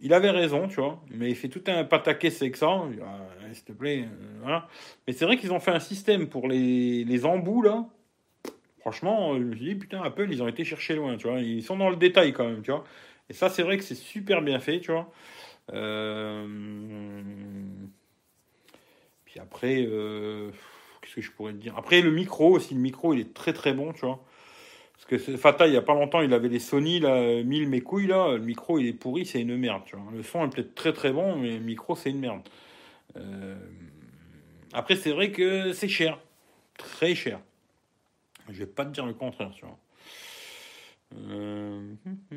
il 0.00 0.14
avait 0.14 0.30
raison, 0.30 0.66
tu 0.68 0.76
vois, 0.76 1.00
mais 1.10 1.30
il 1.30 1.36
fait 1.36 1.48
tout 1.48 1.62
un 1.68 1.84
pataquès 1.84 2.42
avec 2.42 2.56
ça. 2.56 2.68
Ah, 2.70 3.52
s'il 3.52 3.64
te 3.64 3.72
plaît, 3.72 4.04
euh, 4.04 4.38
voilà. 4.40 4.68
Mais 5.06 5.12
c'est 5.12 5.26
vrai 5.26 5.36
qu'ils 5.36 5.52
ont 5.52 5.60
fait 5.60 5.70
un 5.70 5.80
système 5.80 6.28
pour 6.28 6.48
les, 6.48 7.04
les 7.04 7.24
embouts, 7.24 7.62
là. 7.62 7.86
Franchement, 8.80 9.34
je 9.38 9.44
me 9.44 9.54
dit, 9.54 9.76
putain, 9.76 10.02
Apple, 10.02 10.26
ils 10.30 10.42
ont 10.42 10.48
été 10.48 10.64
chercher 10.64 10.96
loin, 10.96 11.16
tu 11.16 11.28
vois. 11.28 11.38
Ils 11.38 11.62
sont 11.62 11.76
dans 11.76 11.88
le 11.88 11.94
détail 11.96 12.32
quand 12.32 12.48
même, 12.48 12.62
tu 12.62 12.72
vois. 12.72 12.84
Et 13.32 13.34
ça, 13.34 13.48
c'est 13.48 13.62
vrai 13.62 13.78
que 13.78 13.82
c'est 13.82 13.94
super 13.94 14.42
bien 14.42 14.60
fait, 14.60 14.78
tu 14.78 14.92
vois. 14.92 15.10
Euh, 15.72 16.46
puis 19.24 19.40
après, 19.40 19.86
euh, 19.88 20.50
qu'est-ce 21.00 21.14
que 21.14 21.20
je 21.22 21.30
pourrais 21.30 21.52
te 21.52 21.56
dire? 21.56 21.72
Après, 21.78 22.02
le 22.02 22.10
micro 22.10 22.50
aussi, 22.50 22.74
le 22.74 22.80
micro, 22.80 23.14
il 23.14 23.20
est 23.20 23.32
très 23.32 23.54
très 23.54 23.72
bon, 23.72 23.94
tu 23.94 24.04
vois. 24.04 24.22
Parce 24.92 25.06
que 25.06 25.36
Fata, 25.38 25.66
il 25.66 25.72
y 25.72 25.78
a 25.78 25.82
pas 25.82 25.94
longtemps, 25.94 26.20
il 26.20 26.34
avait 26.34 26.50
les 26.50 26.58
Sony, 26.58 27.00
là, 27.00 27.42
1000 27.42 27.70
mes 27.70 27.80
couilles, 27.80 28.08
là. 28.08 28.32
Le 28.32 28.44
micro, 28.44 28.78
il 28.78 28.86
est 28.86 28.92
pourri, 28.92 29.24
c'est 29.24 29.40
une 29.40 29.56
merde, 29.56 29.80
tu 29.86 29.96
vois. 29.96 30.12
Le 30.12 30.22
son 30.22 30.44
est 30.44 30.54
peut-être 30.54 30.74
très 30.74 30.92
très 30.92 31.10
bon, 31.10 31.36
mais 31.36 31.52
le 31.52 31.64
micro, 31.64 31.96
c'est 31.96 32.10
une 32.10 32.20
merde. 32.20 32.42
Euh, 33.16 33.56
après, 34.74 34.96
c'est 34.96 35.12
vrai 35.12 35.32
que 35.32 35.72
c'est 35.72 35.88
cher. 35.88 36.18
Très 36.76 37.14
cher. 37.14 37.40
Je 38.50 38.58
vais 38.58 38.66
pas 38.66 38.84
te 38.84 38.90
dire 38.90 39.06
le 39.06 39.14
contraire, 39.14 39.52
tu 39.54 39.64
vois. 39.64 39.78
Euh, 41.14 41.94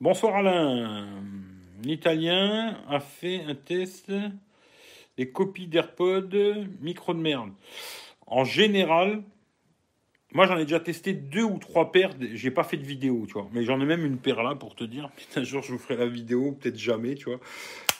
Bonsoir 0.00 0.36
Alain. 0.36 1.08
L'Italien 1.82 2.78
a 2.88 3.00
fait 3.00 3.42
un 3.44 3.54
test 3.54 4.12
des 5.16 5.30
copies 5.30 5.66
d'AirPod 5.66 6.36
micro 6.80 7.14
de 7.14 7.20
merde. 7.20 7.50
En 8.26 8.44
général, 8.44 9.22
moi, 10.32 10.46
j'en 10.46 10.58
ai 10.58 10.64
déjà 10.64 10.78
testé 10.78 11.14
deux 11.14 11.42
ou 11.42 11.58
trois 11.58 11.90
paires. 11.90 12.10
J'ai 12.34 12.50
pas 12.50 12.62
fait 12.62 12.76
de 12.76 12.84
vidéo, 12.84 13.24
tu 13.26 13.32
vois. 13.32 13.48
Mais 13.52 13.64
j'en 13.64 13.80
ai 13.80 13.86
même 13.86 14.04
une 14.04 14.18
paire 14.18 14.42
là 14.42 14.54
pour 14.54 14.74
te 14.74 14.84
dire. 14.84 15.10
un 15.36 15.42
jour, 15.42 15.62
je 15.62 15.72
vous 15.72 15.78
ferai 15.78 15.96
la 15.96 16.06
vidéo, 16.06 16.52
peut-être 16.52 16.78
jamais, 16.78 17.14
tu 17.14 17.26
vois. 17.26 17.40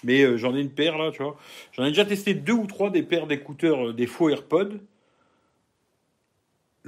Mais 0.04 0.22
euh, 0.22 0.36
j'en 0.36 0.54
ai 0.54 0.60
une 0.60 0.70
paire 0.70 0.98
là, 0.98 1.10
tu 1.10 1.22
vois. 1.22 1.36
J'en 1.72 1.84
ai 1.84 1.88
déjà 1.88 2.04
testé 2.04 2.34
deux 2.34 2.52
ou 2.52 2.66
trois 2.66 2.90
des 2.90 3.02
paires 3.02 3.26
d'écouteurs, 3.26 3.88
euh, 3.88 3.92
des 3.92 4.06
faux 4.06 4.28
AirPods. 4.28 4.78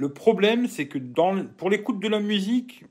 Le 0.01 0.09
problème, 0.09 0.65
c'est 0.65 0.87
que 0.87 0.97
pour 1.57 1.69
l'écoute 1.69 1.99
de 1.99 2.07
la 2.07 2.19
musique, 2.19 2.85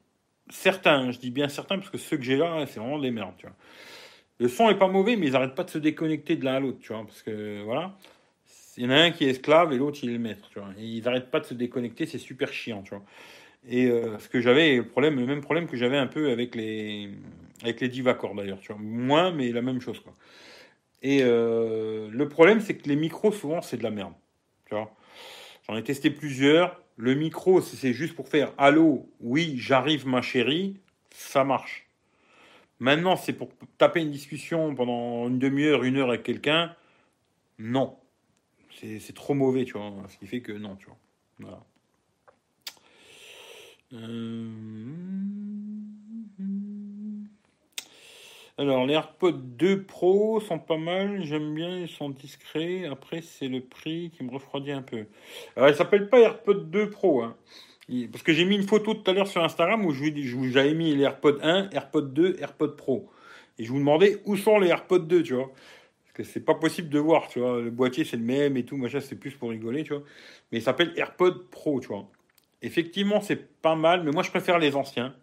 certains, 0.48 1.11
je 1.11 1.18
dis 1.18 1.32
bien 1.32 1.48
certains, 1.48 1.76
parce 1.76 1.90
que 1.90 1.98
ceux 1.98 2.16
que 2.16 2.22
j'ai 2.22 2.36
là, 2.36 2.64
c'est 2.68 2.78
vraiment 2.78 3.00
des 3.00 3.11
merdes, 3.11 3.34
tu 3.36 3.46
vois. 3.46 3.56
Le 4.38 4.46
son 4.46 4.70
est 4.70 4.78
pas 4.78 4.86
mauvais, 4.86 5.16
mais 5.16 5.26
ils 5.26 5.32
n'arrêtent 5.32 5.56
pas 5.56 5.64
de 5.64 5.70
se 5.70 5.78
déconnecter 5.78 6.36
de 6.36 6.44
l'un 6.44 6.54
à 6.54 6.61
l'autre, 6.61 6.78
tu 6.80 6.92
vois. 6.92 7.04
Parce 7.04 7.22
que, 7.22 7.64
voilà. 7.64 7.96
Il 8.76 8.84
y 8.84 8.86
en 8.86 8.90
a 8.90 8.94
un 8.94 9.11
qui 9.11 9.24
est 9.24 9.30
esclave 9.30 9.72
et 9.72 9.76
l'autre 9.78 9.98
il 10.04 10.11
est 10.11 10.12
le 10.12 10.20
maître, 10.20 10.48
tu 10.50 10.61
vois. 10.61 10.68
Ils 10.78 11.02
n'arrêtent 11.02 11.32
pas 11.32 11.40
de 11.40 11.46
se 11.46 11.54
déconnecter, 11.54 12.06
c'est 12.06 12.18
super 12.18 12.52
chiant, 12.52 12.82
tu 12.82 12.90
vois. 12.90 13.02
Et 13.68 13.86
euh, 13.86 14.16
ce 14.20 14.28
que 14.28 14.40
j'avais, 14.40 14.76
le 14.76 14.86
problème, 14.86 15.18
le 15.18 15.26
même 15.26 15.40
problème 15.40 15.66
que 15.66 15.76
j'avais 15.76 15.98
un 15.98 16.06
peu 16.06 16.30
avec 16.30 16.54
les, 16.54 17.11
avec 17.64 17.80
les 17.80 17.88
d'ailleurs, 17.88 18.61
tu 18.61 18.72
vois. 18.72 18.80
Moins, 18.80 19.32
mais 19.32 19.50
la 19.50 19.62
même 19.62 19.80
chose, 19.80 19.98
quoi. 19.98 20.14
Et 21.02 21.22
euh, 21.24 22.08
le 22.12 22.28
problème, 22.28 22.61
c'est 22.61 22.76
que 22.76 22.88
les 22.88 22.94
micros, 22.94 23.32
souvent, 23.32 23.62
c'est 23.62 23.78
de 23.78 23.82
la 23.82 23.90
merde, 23.90 24.14
tu 24.66 24.76
vois. 24.76 24.94
J'en 25.70 25.76
ai 25.76 25.84
testé 25.84 26.10
plusieurs. 26.10 26.82
Le 26.96 27.14
micro, 27.14 27.60
si 27.60 27.76
c'est 27.76 27.92
juste 27.92 28.16
pour 28.16 28.28
faire 28.28 28.52
Allô, 28.58 29.08
oui, 29.20 29.54
j'arrive, 29.56 30.04
ma 30.04 30.20
chérie, 30.20 30.76
ça 31.10 31.44
marche. 31.44 31.86
Maintenant, 32.80 33.14
c'est 33.14 33.32
pour 33.32 33.50
taper 33.78 34.00
une 34.00 34.10
discussion 34.10 34.74
pendant 34.74 35.28
une 35.28 35.38
demi-heure, 35.38 35.84
une 35.84 35.96
heure 35.96 36.08
avec 36.08 36.24
quelqu'un, 36.24 36.74
non 37.60 37.96
c'est 38.98 39.14
trop 39.14 39.34
mauvais, 39.34 39.64
tu 39.64 39.74
vois. 39.74 39.92
Ce 40.08 40.16
qui 40.16 40.26
fait 40.26 40.40
que 40.40 40.52
non, 40.52 40.76
tu 40.76 40.86
vois. 41.40 41.66
Euh, 43.92 44.48
alors, 48.61 48.86
les 48.86 48.94
AirPods 48.94 49.32
2 49.32 49.84
Pro 49.84 50.40
sont 50.40 50.58
pas 50.58 50.76
mal, 50.76 51.24
j'aime 51.24 51.54
bien, 51.54 51.78
ils 51.78 51.88
sont 51.88 52.11
discrets. 52.11 52.86
Après, 52.86 53.22
c'est 53.22 53.48
le 53.48 53.61
prix 53.61 54.11
qui 54.11 54.22
me 54.22 54.30
refroidit 54.30 54.72
un 54.72 54.82
peu. 54.82 55.06
Alors, 55.56 55.68
il 55.68 55.74
s'appelle 55.74 56.08
pas 56.08 56.20
AirPods 56.20 56.64
2 56.64 56.90
Pro, 56.90 57.22
hein. 57.22 57.36
Parce 58.12 58.22
que 58.22 58.32
j'ai 58.32 58.44
mis 58.44 58.54
une 58.54 58.68
photo 58.68 58.94
tout 58.94 59.11
à 59.11 59.14
l'heure 59.14 59.26
sur 59.26 59.42
Instagram 59.42 59.84
où 59.84 59.92
j'avais 59.92 60.74
mis 60.74 60.94
les 60.94 61.02
AirPods 61.02 61.38
1, 61.42 61.70
AirPods 61.70 62.02
2, 62.02 62.36
AirPods 62.38 62.76
Pro. 62.76 63.11
Et 63.58 63.64
je 63.64 63.72
vous 63.72 63.78
demandais 63.78 64.20
où 64.26 64.36
sont 64.36 64.61
les 64.61 64.68
AirPods 64.68 65.00
2, 65.00 65.24
tu 65.24 65.34
vois 65.34 65.50
c'est 66.24 66.44
pas 66.44 66.54
possible 66.54 66.88
de 66.88 66.98
voir, 66.98 67.28
tu 67.28 67.40
vois. 67.40 67.61
Le 67.61 67.70
boîtier, 67.70 68.04
c'est 68.04 68.16
le 68.16 68.22
même 68.22 68.56
et 68.56 68.64
tout, 68.64 68.76
machin, 68.76 69.00
c'est 69.00 69.16
plus 69.16 69.34
pour 69.34 69.50
rigoler, 69.50 69.84
tu 69.84 69.94
vois. 69.94 70.02
Mais 70.52 70.58
il 70.58 70.62
s'appelle 70.62 70.92
AirPod 70.96 71.48
Pro, 71.50 71.80
tu 71.80 71.88
vois. 71.88 72.08
Effectivement, 72.62 73.20
c'est 73.20 73.61
pas 73.61 73.74
mal, 73.74 74.02
mais 74.02 74.11
moi, 74.11 74.22
je 74.22 74.30
préfère 74.30 74.58
les 74.58 74.76
anciens. 74.76 75.14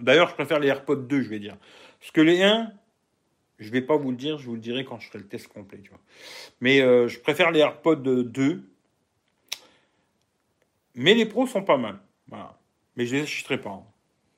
D'ailleurs, 0.00 0.28
je 0.28 0.34
préfère 0.34 0.58
les 0.58 0.68
AirPods 0.68 0.96
2, 0.96 1.22
je 1.22 1.28
vais 1.28 1.38
dire. 1.38 1.56
Parce 1.98 2.10
que 2.10 2.20
les 2.20 2.42
1, 2.42 2.72
je 3.58 3.70
vais 3.70 3.82
pas 3.82 3.96
vous 3.96 4.10
le 4.10 4.16
dire, 4.16 4.38
je 4.38 4.46
vous 4.46 4.54
le 4.54 4.60
dirai 4.60 4.84
quand 4.84 4.98
je 4.98 5.08
ferai 5.08 5.18
le 5.18 5.28
test 5.28 5.48
complet, 5.48 5.80
tu 5.82 5.90
vois. 5.90 6.00
Mais 6.60 6.80
euh, 6.80 7.08
je 7.08 7.18
préfère 7.18 7.50
les 7.50 7.60
AirPods 7.60 7.96
2. 8.24 8.62
Mais 10.94 11.14
les 11.14 11.26
pros 11.26 11.46
sont 11.46 11.62
pas 11.62 11.76
mal. 11.76 11.98
Voilà. 12.28 12.58
Mais 12.96 13.06
je 13.06 13.16
les 13.16 13.22
achèterai 13.22 13.60
pas. 13.60 13.70
Hein. 13.70 13.84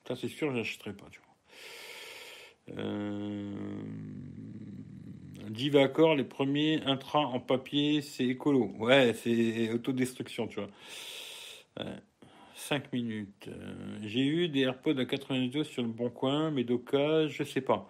Ça, 0.07 0.15
c'est 0.15 0.27
sûr, 0.27 0.49
je 0.51 0.55
les 0.55 0.61
achèterai 0.61 0.93
pas, 0.93 1.05
tu 1.11 1.19
vois. 1.19 2.77
Euh... 2.77 3.53
Divacor, 5.49 6.15
les 6.15 6.23
premiers 6.23 6.81
intra 6.85 7.19
en 7.19 7.39
papier, 7.39 8.01
c'est 8.01 8.25
écolo. 8.25 8.71
Ouais, 8.77 9.13
c'est 9.13 9.71
autodestruction, 9.71 10.47
tu 10.47 10.59
vois. 10.59 11.85
5 12.69 12.93
minutes. 12.93 13.47
Euh, 13.47 13.97
j'ai 14.03 14.25
eu 14.25 14.47
des 14.47 14.61
AirPods 14.61 14.99
à 14.99 15.05
92 15.05 15.67
sur 15.67 15.81
le 15.81 15.89
bon 15.89 16.11
coin, 16.11 16.51
mais 16.51 16.63
d'occasion, 16.63 17.27
je 17.27 17.43
sais 17.43 17.61
pas. 17.61 17.87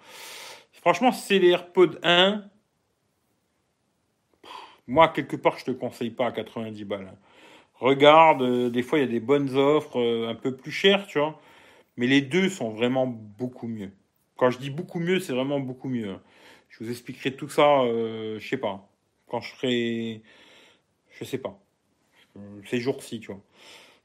Franchement, 0.72 1.12
c'est 1.12 1.38
les 1.38 1.50
AirPods 1.50 1.98
1. 2.02 2.46
Moi, 4.88 5.10
quelque 5.10 5.36
part, 5.36 5.58
je 5.58 5.66
te 5.66 5.72
conseille 5.72 6.12
pas 6.12 6.28
à 6.28 6.32
90 6.32 6.86
balles. 6.86 7.14
Regarde, 7.76 8.42
euh, 8.42 8.70
des 8.70 8.82
fois, 8.82 9.00
il 9.00 9.06
y 9.06 9.08
des 9.10 9.20
bonnes 9.20 9.54
offres 9.58 10.00
euh, 10.00 10.30
un 10.30 10.36
peu 10.36 10.56
plus 10.56 10.72
chères, 10.72 11.08
tu 11.08 11.20
vois. 11.20 11.42
Mais 11.98 12.08
les 12.08 12.22
deux 12.22 12.48
sont 12.50 12.70
vraiment 12.70 13.06
beaucoup 13.06 13.68
mieux. 13.68 13.92
Quand 14.38 14.50
je 14.50 14.60
dis 14.60 14.70
beaucoup 14.70 15.02
mieux, 15.02 15.20
c'est 15.20 15.34
vraiment 15.34 15.60
beaucoup 15.60 15.90
mieux. 15.90 16.10
Hein. 16.10 16.22
Je 16.70 16.86
vous 16.86 16.90
expliquerai 16.90 17.36
tout 17.36 17.50
ça, 17.50 17.84
je 17.84 18.48
sais 18.48 18.58
pas, 18.58 18.88
quand 19.28 19.42
je 19.42 19.52
ferai, 19.56 20.22
je 21.10 21.24
sais 21.26 21.40
pas, 21.40 21.60
ces 22.66 22.80
jours-ci, 22.80 23.20
tu 23.20 23.32
vois. 23.32 23.42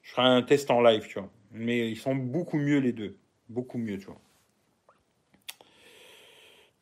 Je 0.04 0.12
ferai 0.12 0.28
un 0.28 0.42
test 0.42 0.70
en 0.70 0.80
live, 0.80 1.06
tu 1.08 1.18
vois. 1.18 1.30
Mais 1.50 1.90
ils 1.90 1.96
sont 1.96 2.14
beaucoup 2.14 2.58
mieux 2.58 2.78
les 2.78 2.92
deux, 2.92 3.16
beaucoup 3.48 3.78
mieux, 3.78 3.98
tu 3.98 4.06
vois. 4.06 4.20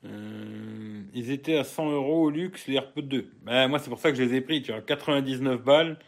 Euh, 0.05 1.03
ils 1.15 1.31
étaient 1.31 1.57
à 1.57 1.65
100 1.65 1.93
euros 1.93 2.25
au 2.25 2.31
luxe, 2.31 2.67
les 2.67 2.75
AirPods 2.75 3.03
2. 3.03 3.33
Ben, 3.43 3.69
moi, 3.69 3.79
c'est 3.79 3.89
pour 3.89 4.01
ça 4.01 4.11
que 4.11 4.19
je 4.19 4.23
les 4.25 4.35
ai 4.35 4.41
pris, 4.41 4.61
tu 4.63 4.73
vois. 4.73 4.83
99 4.83 5.63
balles. 5.63 5.99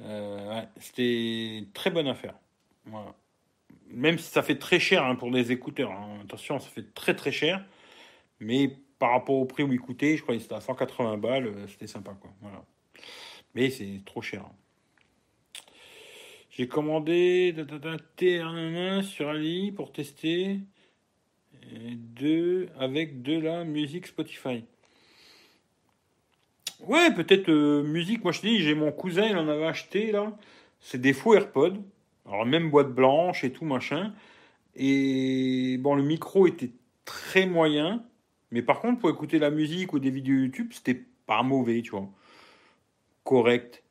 Euh, 0.00 0.62
c'était 0.80 1.58
une 1.58 1.70
très 1.72 1.90
bonne 1.90 2.08
affaire. 2.08 2.34
Voilà. 2.86 3.14
Même 3.90 4.18
si 4.18 4.30
ça 4.30 4.42
fait 4.42 4.58
très 4.58 4.80
cher 4.80 5.04
hein, 5.04 5.14
pour 5.16 5.30
des 5.30 5.52
écouteurs. 5.52 5.92
Hein. 5.92 6.20
Attention, 6.24 6.58
ça 6.58 6.68
fait 6.70 6.94
très 6.94 7.14
très 7.14 7.30
cher. 7.30 7.64
Mais 8.40 8.74
par 8.98 9.10
rapport 9.10 9.36
au 9.36 9.44
prix 9.44 9.64
où 9.64 9.72
il 9.72 9.80
coûtait, 9.80 10.16
je 10.16 10.22
crois 10.22 10.34
que 10.34 10.40
c'était 10.40 10.54
à 10.54 10.60
180 10.60 11.18
balles, 11.18 11.46
euh, 11.46 11.66
c'était 11.68 11.86
sympa 11.86 12.16
quoi. 12.20 12.30
Voilà. 12.40 12.64
Mais 13.54 13.68
c'est 13.68 14.00
trop 14.06 14.22
cher. 14.22 14.44
J'ai 16.54 16.68
commandé 16.68 17.54
un 17.56 19.02
sur 19.02 19.28
Ali 19.30 19.72
pour 19.72 19.90
tester 19.90 20.58
de, 21.72 22.68
avec 22.78 23.22
de 23.22 23.38
la 23.38 23.64
musique 23.64 24.06
Spotify. 24.06 24.62
Ouais, 26.86 27.10
peut-être 27.14 27.48
euh, 27.48 27.82
musique. 27.82 28.22
Moi, 28.22 28.32
je 28.32 28.42
te 28.42 28.46
dis, 28.46 28.60
j'ai 28.60 28.74
mon 28.74 28.92
cousin, 28.92 29.24
il 29.24 29.36
en 29.38 29.48
avait 29.48 29.64
acheté 29.64 30.12
là. 30.12 30.36
C'est 30.78 31.00
des 31.00 31.14
faux 31.14 31.32
AirPods. 31.32 31.82
Alors, 32.26 32.44
même 32.44 32.70
boîte 32.70 32.92
blanche 32.92 33.44
et 33.44 33.52
tout 33.52 33.64
machin. 33.64 34.12
Et 34.76 35.78
bon, 35.80 35.94
le 35.94 36.02
micro 36.02 36.46
était 36.46 36.72
très 37.06 37.46
moyen. 37.46 38.04
Mais 38.50 38.60
par 38.60 38.80
contre, 38.80 39.00
pour 39.00 39.08
écouter 39.08 39.38
la 39.38 39.48
musique 39.48 39.94
ou 39.94 39.98
des 39.98 40.10
vidéos 40.10 40.36
YouTube, 40.36 40.72
c'était 40.72 41.02
pas 41.24 41.42
mauvais, 41.42 41.80
tu 41.80 41.92
vois. 41.92 42.10
Correct, 43.24 43.81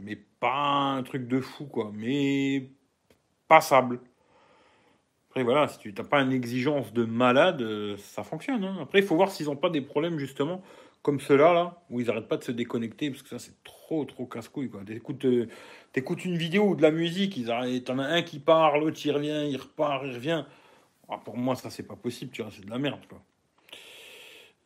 Mais 0.00 0.16
pas 0.40 0.96
un 0.96 1.02
truc 1.02 1.28
de 1.28 1.40
fou, 1.40 1.66
quoi. 1.66 1.90
Mais 1.94 2.70
passable. 3.48 4.00
Après, 5.30 5.42
voilà, 5.42 5.68
si 5.68 5.78
tu 5.78 5.92
n'as 5.92 6.04
pas 6.04 6.20
une 6.22 6.32
exigence 6.32 6.92
de 6.92 7.04
malade, 7.04 7.60
euh, 7.62 7.96
ça 7.98 8.22
fonctionne. 8.24 8.64
Hein. 8.64 8.78
Après, 8.80 9.00
il 9.00 9.04
faut 9.04 9.16
voir 9.16 9.30
s'ils 9.30 9.46
n'ont 9.46 9.56
pas 9.56 9.70
des 9.70 9.82
problèmes, 9.82 10.18
justement, 10.18 10.62
comme 11.02 11.20
ceux-là, 11.20 11.52
là, 11.52 11.82
où 11.90 12.00
ils 12.00 12.06
n'arrêtent 12.06 12.28
pas 12.28 12.38
de 12.38 12.44
se 12.44 12.52
déconnecter, 12.52 13.10
parce 13.10 13.22
que 13.22 13.28
ça, 13.28 13.38
c'est 13.38 13.62
trop, 13.62 14.04
trop 14.04 14.26
casse-couille, 14.26 14.70
quoi. 14.70 14.82
T'écoutes, 14.84 15.24
euh, 15.26 15.48
une 16.24 16.36
vidéo 16.38 16.70
ou 16.70 16.76
de 16.76 16.82
la 16.82 16.90
musique, 16.90 17.36
ils 17.36 17.84
t'en 17.84 17.98
as 17.98 18.06
un 18.06 18.22
qui 18.22 18.38
part, 18.38 18.78
l'autre 18.78 18.98
il 19.04 19.12
revient, 19.12 19.46
il 19.50 19.56
repart, 19.56 20.04
il 20.06 20.14
revient. 20.14 20.44
Ah, 21.08 21.18
pour 21.18 21.36
moi, 21.36 21.56
ça, 21.56 21.70
c'est 21.70 21.86
pas 21.86 21.96
possible, 21.96 22.30
tu 22.32 22.42
vois, 22.42 22.50
c'est 22.50 22.64
de 22.64 22.70
la 22.70 22.78
merde, 22.78 23.00
quoi. 23.08 23.22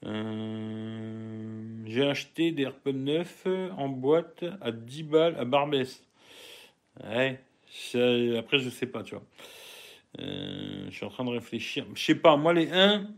Euh, 0.04 1.82
j'ai 1.86 2.04
acheté 2.08 2.52
des 2.52 2.62
AirPods 2.64 2.92
neufs 2.92 3.46
en 3.76 3.88
boîte 3.88 4.44
à 4.60 4.72
10 4.72 5.02
balles 5.04 5.36
à 5.38 5.44
Barbès. 5.44 6.02
Après, 7.00 7.38
je 8.58 8.70
sais 8.70 8.86
pas, 8.86 9.02
tu 9.02 9.14
vois. 9.14 9.24
Euh, 10.20 10.86
je 10.90 10.94
suis 10.94 11.06
en 11.06 11.10
train 11.10 11.24
de 11.24 11.30
réfléchir. 11.30 11.86
Je 11.94 12.02
sais 12.02 12.14
pas, 12.14 12.36
moi, 12.36 12.52
les 12.52 12.70
1, 12.70 13.08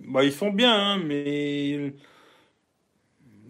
bah, 0.00 0.24
ils 0.24 0.32
sont 0.32 0.50
bien, 0.50 0.74
hein, 0.74 0.98
mais 0.98 1.92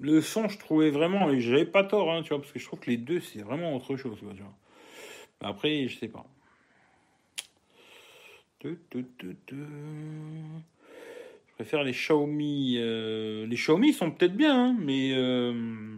le 0.00 0.20
son, 0.20 0.48
je 0.48 0.58
trouvais 0.58 0.90
vraiment, 0.90 1.30
et 1.30 1.40
j'avais 1.40 1.64
pas 1.64 1.84
tort, 1.84 2.12
hein, 2.12 2.22
tu 2.22 2.30
vois, 2.30 2.38
parce 2.38 2.52
que 2.52 2.58
je 2.58 2.66
trouve 2.66 2.80
que 2.80 2.90
les 2.90 2.98
deux, 2.98 3.20
c'est 3.20 3.42
vraiment 3.42 3.74
autre 3.74 3.96
chose, 3.96 4.18
tu 4.18 4.24
vois. 4.24 4.34
Après, 5.40 5.88
je 5.88 5.98
sais 5.98 6.08
pas. 6.08 6.26
Je 11.56 11.64
préfère 11.64 11.84
les 11.84 11.92
Xiaomi. 11.92 12.76
Euh, 12.76 13.46
les 13.46 13.56
Xiaomi 13.56 13.94
sont 13.94 14.10
peut-être 14.10 14.36
bien, 14.36 14.54
hein, 14.54 14.76
mais 14.78 15.12
euh, 15.14 15.96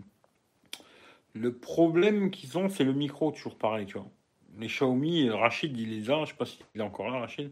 le 1.35 1.53
problème 1.53 2.31
qu'ils 2.31 2.57
ont, 2.59 2.69
c'est 2.69 2.85
le 2.85 2.93
micro, 2.93 3.33
toujours 3.33 3.57
pareil, 3.57 3.87
tu 3.87 3.95
vois. 3.95 4.07
Les 4.61 4.69
Xiaomi, 4.69 5.29
Rachid, 5.31 5.77
il 5.77 5.91
les 5.91 6.11
a, 6.11 6.25
je 6.25 6.31
sais 6.31 6.37
pas 6.37 6.47
s'il 6.47 6.61
est 6.77 6.81
encore 6.81 7.11
là, 7.11 7.19
Rachid. 7.19 7.51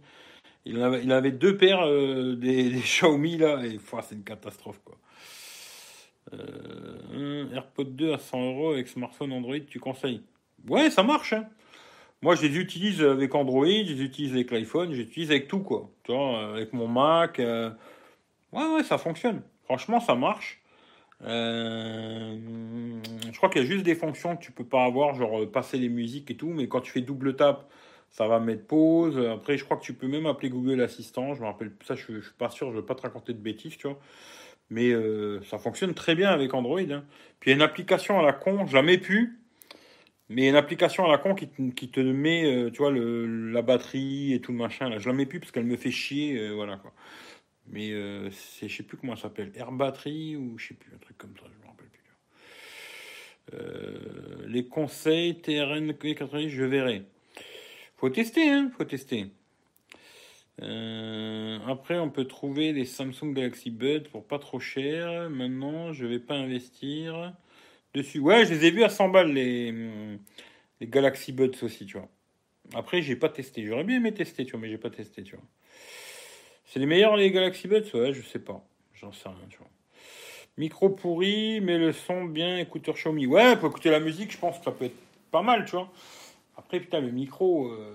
Il 0.64 0.80
avait, 0.80 1.02
il 1.02 1.10
avait 1.10 1.32
deux 1.32 1.56
paires 1.56 1.84
euh, 1.84 2.36
des, 2.36 2.70
Xiaomi 2.80 3.38
là, 3.38 3.64
et 3.64 3.80
c'est 4.02 4.14
une 4.14 4.22
catastrophe 4.22 4.80
quoi. 4.84 4.96
Euh, 6.32 7.52
AirPod 7.52 7.96
2 7.96 8.12
à 8.12 8.18
100 8.18 8.50
euros 8.52 8.72
avec 8.72 8.86
smartphone 8.86 9.32
Android, 9.32 9.58
tu 9.68 9.80
conseilles? 9.80 10.22
Ouais, 10.68 10.90
ça 10.90 11.02
marche. 11.02 11.32
Hein. 11.32 11.48
Moi, 12.22 12.36
je 12.36 12.42
les 12.42 12.56
utilise 12.56 13.02
avec 13.02 13.34
Android, 13.34 13.66
je 13.66 13.92
les 13.94 14.02
utilise 14.02 14.32
avec 14.32 14.52
l'iPhone, 14.52 14.92
je 14.92 14.98
les 14.98 15.08
utilise 15.08 15.30
avec 15.32 15.48
tout 15.48 15.60
quoi. 15.60 15.90
Tu 16.04 16.12
vois, 16.12 16.54
avec 16.54 16.72
mon 16.72 16.86
Mac. 16.86 17.40
Ouais, 18.52 18.66
ouais, 18.74 18.82
ça 18.82 18.98
fonctionne. 18.98 19.42
Franchement, 19.64 20.00
ça 20.00 20.14
marche. 20.14 20.62
Euh, 21.22 22.36
je 23.32 23.36
crois 23.36 23.48
qu'il 23.48 23.62
y 23.62 23.64
a 23.64 23.68
juste 23.68 23.84
des 23.84 23.94
fonctions 23.94 24.36
que 24.36 24.42
tu 24.42 24.52
peux 24.52 24.64
pas 24.64 24.84
avoir, 24.84 25.14
genre 25.14 25.42
euh, 25.42 25.50
passer 25.50 25.78
les 25.78 25.88
musiques 25.88 26.30
et 26.30 26.36
tout, 26.36 26.48
mais 26.48 26.68
quand 26.68 26.80
tu 26.80 26.92
fais 26.92 27.00
double 27.00 27.36
tap, 27.36 27.68
ça 28.10 28.28
va 28.28 28.38
mettre 28.38 28.66
pause. 28.66 29.18
Après, 29.18 29.56
je 29.56 29.64
crois 29.64 29.76
que 29.76 29.82
tu 29.82 29.94
peux 29.94 30.08
même 30.08 30.26
appeler 30.26 30.50
Google 30.50 30.80
Assistant. 30.82 31.34
Je 31.34 31.40
me 31.40 31.46
rappelle, 31.46 31.72
ça, 31.86 31.94
je, 31.94 32.20
je 32.20 32.20
suis 32.20 32.34
pas 32.38 32.50
sûr, 32.50 32.70
je 32.70 32.76
veux 32.76 32.84
pas 32.84 32.94
te 32.94 33.02
raconter 33.02 33.32
de 33.32 33.38
bêtises, 33.38 33.76
tu 33.76 33.88
vois. 33.88 33.98
Mais 34.70 34.90
euh, 34.90 35.42
ça 35.44 35.58
fonctionne 35.58 35.94
très 35.94 36.14
bien 36.14 36.30
avec 36.30 36.52
Android. 36.54 36.80
Hein. 36.80 37.04
Puis 37.40 37.50
il 37.50 37.52
y 37.52 37.52
a 37.52 37.56
une 37.56 37.62
application 37.62 38.18
à 38.18 38.22
la 38.22 38.32
con, 38.32 38.66
mets 38.82 38.98
plus, 38.98 39.38
mais 40.28 40.48
une 40.48 40.56
application 40.56 41.04
à 41.04 41.08
la 41.08 41.18
con 41.18 41.34
qui, 41.34 41.48
qui 41.74 41.88
te 41.90 42.00
met, 42.00 42.70
tu 42.72 42.78
vois, 42.78 42.90
le, 42.90 43.52
la 43.52 43.62
batterie 43.62 44.34
et 44.34 44.40
tout 44.40 44.52
le 44.52 44.58
machin. 44.58 44.88
Là, 44.88 44.98
je 44.98 45.08
la 45.08 45.14
mets 45.14 45.26
plus 45.26 45.40
parce 45.40 45.52
qu'elle 45.52 45.66
me 45.66 45.76
fait 45.76 45.92
chier, 45.92 46.50
voilà 46.52 46.76
quoi. 46.78 46.92
Mais 47.68 47.90
euh, 47.90 48.30
c'est, 48.30 48.68
je 48.68 48.76
sais 48.76 48.82
plus 48.82 48.96
comment 48.96 49.16
ça 49.16 49.22
s'appelle, 49.22 49.52
Air 49.54 49.72
Battery 49.72 50.36
ou 50.36 50.56
je 50.58 50.68
sais 50.68 50.74
plus, 50.74 50.94
un 50.94 50.98
truc 50.98 51.18
comme 51.18 51.34
ça, 51.36 51.44
je 51.52 51.62
me 51.62 51.68
rappelle 51.68 51.88
plus. 51.88 52.02
Euh, 53.54 54.46
les 54.46 54.66
conseils 54.66 55.40
TRN 55.40 55.94
90, 55.94 56.48
je 56.48 56.64
verrai. 56.64 57.02
Faut 57.96 58.10
tester, 58.10 58.48
hein, 58.48 58.70
faut 58.76 58.84
tester. 58.84 59.26
Euh, 60.62 61.58
après, 61.66 61.98
on 61.98 62.10
peut 62.10 62.24
trouver 62.24 62.72
les 62.72 62.84
Samsung 62.84 63.32
Galaxy 63.34 63.70
Buds 63.70 64.08
pour 64.10 64.26
pas 64.26 64.38
trop 64.38 64.60
cher. 64.60 65.28
Maintenant, 65.30 65.92
je 65.92 66.06
vais 66.06 66.18
pas 66.18 66.34
investir 66.34 67.34
dessus. 67.94 68.20
Ouais, 68.20 68.46
je 68.46 68.54
les 68.54 68.66
ai 68.66 68.70
vus 68.70 68.84
à 68.84 68.88
100 68.88 69.08
balles, 69.08 69.32
les, 69.32 69.72
les 70.80 70.86
Galaxy 70.86 71.32
Buds 71.32 71.52
aussi, 71.62 71.86
tu 71.86 71.98
vois. 71.98 72.08
Après, 72.74 73.02
j'ai 73.02 73.16
pas 73.16 73.28
testé. 73.28 73.64
J'aurais 73.66 73.84
bien 73.84 73.96
aimé 73.96 74.12
tester, 74.12 74.44
tu 74.44 74.52
vois, 74.52 74.60
mais 74.60 74.68
j'ai 74.68 74.78
pas 74.78 74.90
testé, 74.90 75.22
tu 75.22 75.36
vois. 75.36 75.44
C'est 76.66 76.80
les 76.80 76.86
meilleurs 76.86 77.16
les 77.16 77.30
Galaxy 77.30 77.68
Buds? 77.68 77.90
Ouais, 77.94 78.12
je 78.12 78.22
sais 78.22 78.40
pas. 78.40 78.62
J'en 78.94 79.12
sais 79.12 79.28
rien, 79.28 79.38
tu 79.48 79.58
vois. 79.58 79.68
Micro 80.58 80.88
pourri, 80.88 81.60
mais 81.60 81.78
le 81.78 81.92
son 81.92 82.24
bien, 82.24 82.58
écouteur 82.58 82.94
Xiaomi. 82.94 83.26
Ouais, 83.26 83.56
pour 83.56 83.68
écouter 83.68 83.90
la 83.90 84.00
musique, 84.00 84.32
je 84.32 84.38
pense 84.38 84.58
que 84.58 84.64
ça 84.64 84.72
peut 84.72 84.86
être 84.86 84.96
pas 85.30 85.42
mal, 85.42 85.64
tu 85.64 85.72
vois. 85.72 85.88
Après, 86.56 86.80
putain, 86.80 87.00
le 87.00 87.10
micro. 87.10 87.68
Euh, 87.68 87.94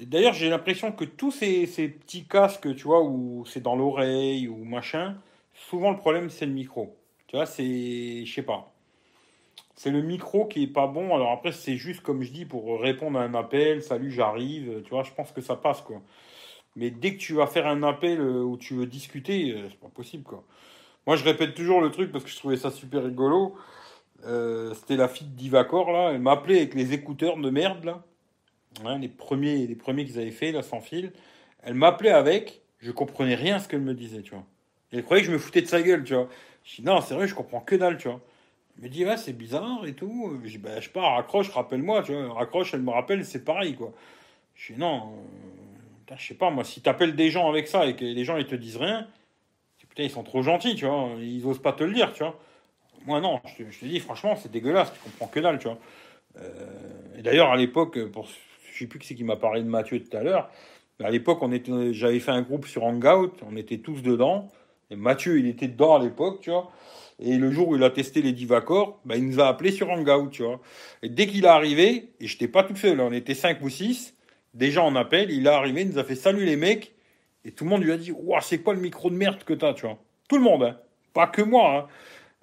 d'ailleurs, 0.00 0.32
j'ai 0.32 0.48
l'impression 0.48 0.90
que 0.90 1.04
tous 1.04 1.30
ces, 1.30 1.66
ces, 1.66 1.88
petits 1.88 2.24
casques, 2.24 2.74
tu 2.74 2.84
vois, 2.84 3.02
où 3.02 3.44
c'est 3.46 3.62
dans 3.62 3.76
l'oreille 3.76 4.48
ou 4.48 4.64
machin, 4.64 5.16
souvent 5.54 5.90
le 5.90 5.98
problème, 5.98 6.30
c'est 6.30 6.46
le 6.46 6.52
micro. 6.52 6.96
Tu 7.26 7.36
vois, 7.36 7.46
c'est. 7.46 8.24
Je 8.24 8.32
sais 8.32 8.42
pas. 8.42 8.72
C'est 9.76 9.90
le 9.90 10.02
micro 10.02 10.46
qui 10.46 10.64
est 10.64 10.66
pas 10.66 10.86
bon. 10.88 11.14
Alors 11.14 11.30
après, 11.30 11.52
c'est 11.52 11.76
juste, 11.76 12.00
comme 12.00 12.22
je 12.22 12.32
dis, 12.32 12.46
pour 12.46 12.80
répondre 12.80 13.18
à 13.18 13.22
un 13.22 13.34
appel, 13.34 13.82
salut, 13.82 14.10
j'arrive. 14.10 14.82
Tu 14.82 14.90
vois, 14.90 15.04
je 15.04 15.12
pense 15.12 15.30
que 15.30 15.42
ça 15.42 15.56
passe, 15.56 15.82
quoi. 15.82 16.00
Mais 16.78 16.90
dès 16.90 17.14
que 17.14 17.18
tu 17.18 17.34
vas 17.34 17.48
faire 17.48 17.66
un 17.66 17.82
appel 17.82 18.20
euh, 18.20 18.44
où 18.44 18.56
tu 18.56 18.74
veux 18.74 18.86
discuter, 18.86 19.52
euh, 19.52 19.66
c'est 19.68 19.80
pas 19.80 19.88
possible, 19.88 20.22
quoi. 20.22 20.44
Moi, 21.08 21.16
je 21.16 21.24
répète 21.24 21.54
toujours 21.54 21.80
le 21.80 21.90
truc 21.90 22.12
parce 22.12 22.22
que 22.22 22.30
je 22.30 22.36
trouvais 22.36 22.56
ça 22.56 22.70
super 22.70 23.02
rigolo. 23.02 23.56
Euh, 24.26 24.72
c'était 24.74 24.96
la 24.96 25.08
fille 25.08 25.26
d'Ivacor, 25.26 25.90
là. 25.90 26.12
Elle 26.12 26.20
m'appelait 26.20 26.58
avec 26.58 26.74
les 26.74 26.92
écouteurs 26.92 27.36
de 27.36 27.50
merde, 27.50 27.84
là. 27.84 28.04
Hein, 28.84 28.98
les 28.98 29.08
premiers, 29.08 29.66
les 29.66 29.74
premiers 29.74 30.04
qu'ils 30.04 30.20
avaient 30.20 30.30
fait, 30.30 30.52
là, 30.52 30.62
sans 30.62 30.80
fil. 30.80 31.12
Elle 31.64 31.74
m'appelait 31.74 32.12
avec. 32.12 32.62
Je 32.78 32.92
comprenais 32.92 33.34
rien 33.34 33.56
à 33.56 33.58
ce 33.58 33.66
qu'elle 33.66 33.80
me 33.80 33.94
disait, 33.94 34.22
tu 34.22 34.30
vois. 34.30 34.44
elle 34.92 35.02
croyait 35.02 35.22
que 35.22 35.28
je 35.28 35.32
me 35.32 35.38
foutais 35.38 35.62
de 35.62 35.66
sa 35.66 35.82
gueule, 35.82 36.04
tu 36.04 36.14
vois. 36.14 36.28
Je 36.62 36.76
dis, 36.76 36.82
non, 36.82 37.00
c'est 37.00 37.14
vrai, 37.14 37.26
je 37.26 37.34
comprends 37.34 37.60
que 37.60 37.74
dalle, 37.74 37.98
tu 37.98 38.06
vois. 38.06 38.20
Elle 38.76 38.84
me 38.84 38.88
dit, 38.88 39.04
ouais, 39.04 39.16
c'est 39.16 39.32
bizarre 39.32 39.84
et 39.84 39.94
tout. 39.94 40.38
Je 40.44 40.50
dis, 40.50 40.58
bah, 40.58 40.78
je 40.78 40.90
pas, 40.90 41.16
raccroche, 41.16 41.50
rappelle-moi, 41.50 42.04
tu 42.04 42.12
vois. 42.12 42.32
Raccroche, 42.34 42.72
elle 42.74 42.82
me 42.82 42.90
rappelle, 42.90 43.24
c'est 43.24 43.44
pareil, 43.44 43.74
quoi. 43.74 43.92
Je 44.54 44.74
dis, 44.74 44.78
non, 44.78 45.14
je 46.16 46.26
sais 46.26 46.34
pas, 46.34 46.50
moi, 46.50 46.64
si 46.64 46.80
t'appelles 46.80 47.16
des 47.16 47.30
gens 47.30 47.48
avec 47.48 47.68
ça 47.68 47.86
et 47.86 47.96
que 47.96 48.04
les 48.04 48.24
gens 48.24 48.36
ils 48.36 48.46
te 48.46 48.54
disent 48.54 48.76
rien, 48.76 49.06
putain, 49.88 50.04
ils 50.04 50.10
sont 50.10 50.22
trop 50.22 50.42
gentils, 50.42 50.74
tu 50.74 50.86
vois, 50.86 51.10
ils 51.20 51.44
osent 51.46 51.62
pas 51.62 51.72
te 51.72 51.84
le 51.84 51.92
dire, 51.92 52.12
tu 52.12 52.22
vois. 52.22 52.38
Moi, 53.06 53.20
non, 53.20 53.40
je 53.58 53.64
te, 53.64 53.84
dis, 53.84 54.00
franchement, 54.00 54.36
c'est 54.36 54.50
dégueulasse, 54.50 54.92
tu 54.92 54.98
comprends 55.00 55.28
que 55.28 55.40
dalle, 55.40 55.58
tu 55.58 55.68
vois. 55.68 55.78
Euh, 56.40 57.18
et 57.18 57.22
d'ailleurs, 57.22 57.50
à 57.50 57.56
l'époque, 57.56 57.98
pour, 58.10 58.28
je 58.72 58.78
sais 58.78 58.86
plus 58.86 58.98
qui 58.98 59.06
c'est 59.06 59.14
qui 59.14 59.24
m'a 59.24 59.36
parlé 59.36 59.62
de 59.62 59.68
Mathieu 59.68 60.02
tout 60.02 60.16
à 60.16 60.22
l'heure, 60.22 60.50
à 61.02 61.10
l'époque, 61.10 61.38
on 61.42 61.52
était, 61.52 61.92
j'avais 61.92 62.18
fait 62.18 62.32
un 62.32 62.42
groupe 62.42 62.66
sur 62.66 62.84
Hangout, 62.84 63.32
on 63.48 63.56
était 63.56 63.78
tous 63.78 64.02
dedans, 64.02 64.48
et 64.90 64.96
Mathieu, 64.96 65.38
il 65.38 65.46
était 65.46 65.68
dedans 65.68 65.94
à 65.94 66.02
l'époque, 66.02 66.40
tu 66.40 66.50
vois. 66.50 66.72
Et 67.20 67.36
le 67.36 67.50
jour 67.50 67.68
où 67.68 67.76
il 67.76 67.82
a 67.82 67.90
testé 67.90 68.22
les 68.22 68.32
Divacor, 68.32 69.00
bah, 69.04 69.16
il 69.16 69.26
nous 69.26 69.40
a 69.40 69.46
appelé 69.46 69.70
sur 69.70 69.90
Hangout, 69.90 70.30
tu 70.30 70.42
vois. 70.42 70.60
Et 71.02 71.08
dès 71.08 71.26
qu'il 71.26 71.44
est 71.44 71.48
arrivé, 71.48 72.10
et 72.20 72.26
j'étais 72.26 72.48
pas 72.48 72.64
tout 72.64 72.76
seul, 72.76 73.00
on 73.00 73.12
était 73.12 73.34
cinq 73.34 73.62
ou 73.62 73.68
six, 73.68 74.14
Déjà 74.58 74.82
en 74.82 74.96
appel, 74.96 75.30
il 75.30 75.46
est 75.46 75.50
arrivé, 75.50 75.82
il 75.82 75.90
nous 75.90 75.98
a 75.98 76.04
fait 76.04 76.16
salut 76.16 76.44
les 76.44 76.56
mecs, 76.56 76.92
et 77.44 77.52
tout 77.52 77.62
le 77.62 77.70
monde 77.70 77.84
lui 77.84 77.92
a 77.92 77.96
dit 77.96 78.10
Ouah, 78.10 78.40
c'est 78.40 78.58
quoi 78.58 78.74
le 78.74 78.80
micro 78.80 79.08
de 79.08 79.14
merde 79.14 79.44
que 79.44 79.54
t'as, 79.54 79.72
tu 79.72 79.86
vois? 79.86 79.98
Tout 80.28 80.36
le 80.36 80.42
monde, 80.42 80.64
hein. 80.64 80.80
pas 81.12 81.28
que 81.28 81.42
moi. 81.42 81.76
Hein. 81.76 81.86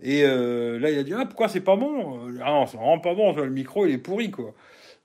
Et 0.01 0.23
euh, 0.23 0.79
là, 0.79 0.91
il 0.91 0.97
a 0.97 1.03
dit 1.03 1.13
Ah, 1.13 1.25
pourquoi 1.25 1.49
c'est 1.49 1.59
pas 1.59 1.75
bon? 1.75 2.29
Ah 2.41 2.51
non, 2.51 2.67
c'est 2.67 2.77
vraiment 2.77 2.99
pas 2.99 3.13
bon, 3.13 3.33
le 3.35 3.49
micro 3.49 3.85
il 3.85 3.93
est 3.93 3.97
pourri, 3.97 4.31
quoi. 4.31 4.53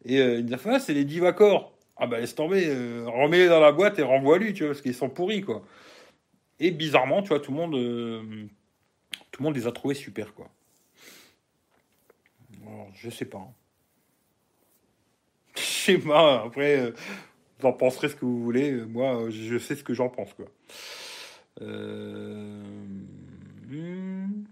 Et 0.04 0.20
euh, 0.20 0.38
il 0.38 0.46
nous 0.46 0.54
a 0.54 0.56
fait 0.56 0.70
Ah, 0.72 0.78
c'est 0.78 0.94
les 0.94 1.04
Divacor. 1.04 1.72
Ah 1.96 2.06
bah 2.06 2.20
laisse 2.20 2.36
tomber, 2.36 2.66
euh, 2.68 3.06
remets-les 3.08 3.48
dans 3.48 3.60
la 3.60 3.72
boîte 3.72 3.98
et 3.98 4.02
renvoie-lui, 4.02 4.54
tu 4.54 4.62
vois, 4.62 4.72
parce 4.72 4.82
qu'ils 4.82 4.94
sont 4.94 5.10
pourris, 5.10 5.40
quoi. 5.40 5.64
Et 6.60 6.70
bizarrement, 6.70 7.22
tu 7.22 7.30
vois, 7.30 7.40
tout 7.40 7.50
le 7.50 7.56
monde, 7.56 7.72
tout 9.32 9.42
le 9.42 9.44
monde 9.44 9.56
les 9.56 9.66
a 9.66 9.72
trouvés 9.72 9.94
super, 9.94 10.32
quoi. 10.34 10.48
Je 12.94 13.10
sais 13.10 13.24
pas. 13.24 13.38
Hein 13.38 13.52
schéma. 15.60 16.42
Après, 16.44 16.78
euh, 16.78 16.90
vous 17.58 17.66
en 17.68 17.72
penserez 17.72 18.08
ce 18.08 18.16
que 18.16 18.24
vous 18.24 18.42
voulez. 18.42 18.72
Moi, 18.72 19.30
je 19.30 19.58
sais 19.58 19.76
ce 19.76 19.84
que 19.84 19.94
j'en 19.94 20.08
pense. 20.08 20.32
Quoi. 20.34 20.46
Euh, 21.62 22.62
hmm. 23.68 24.44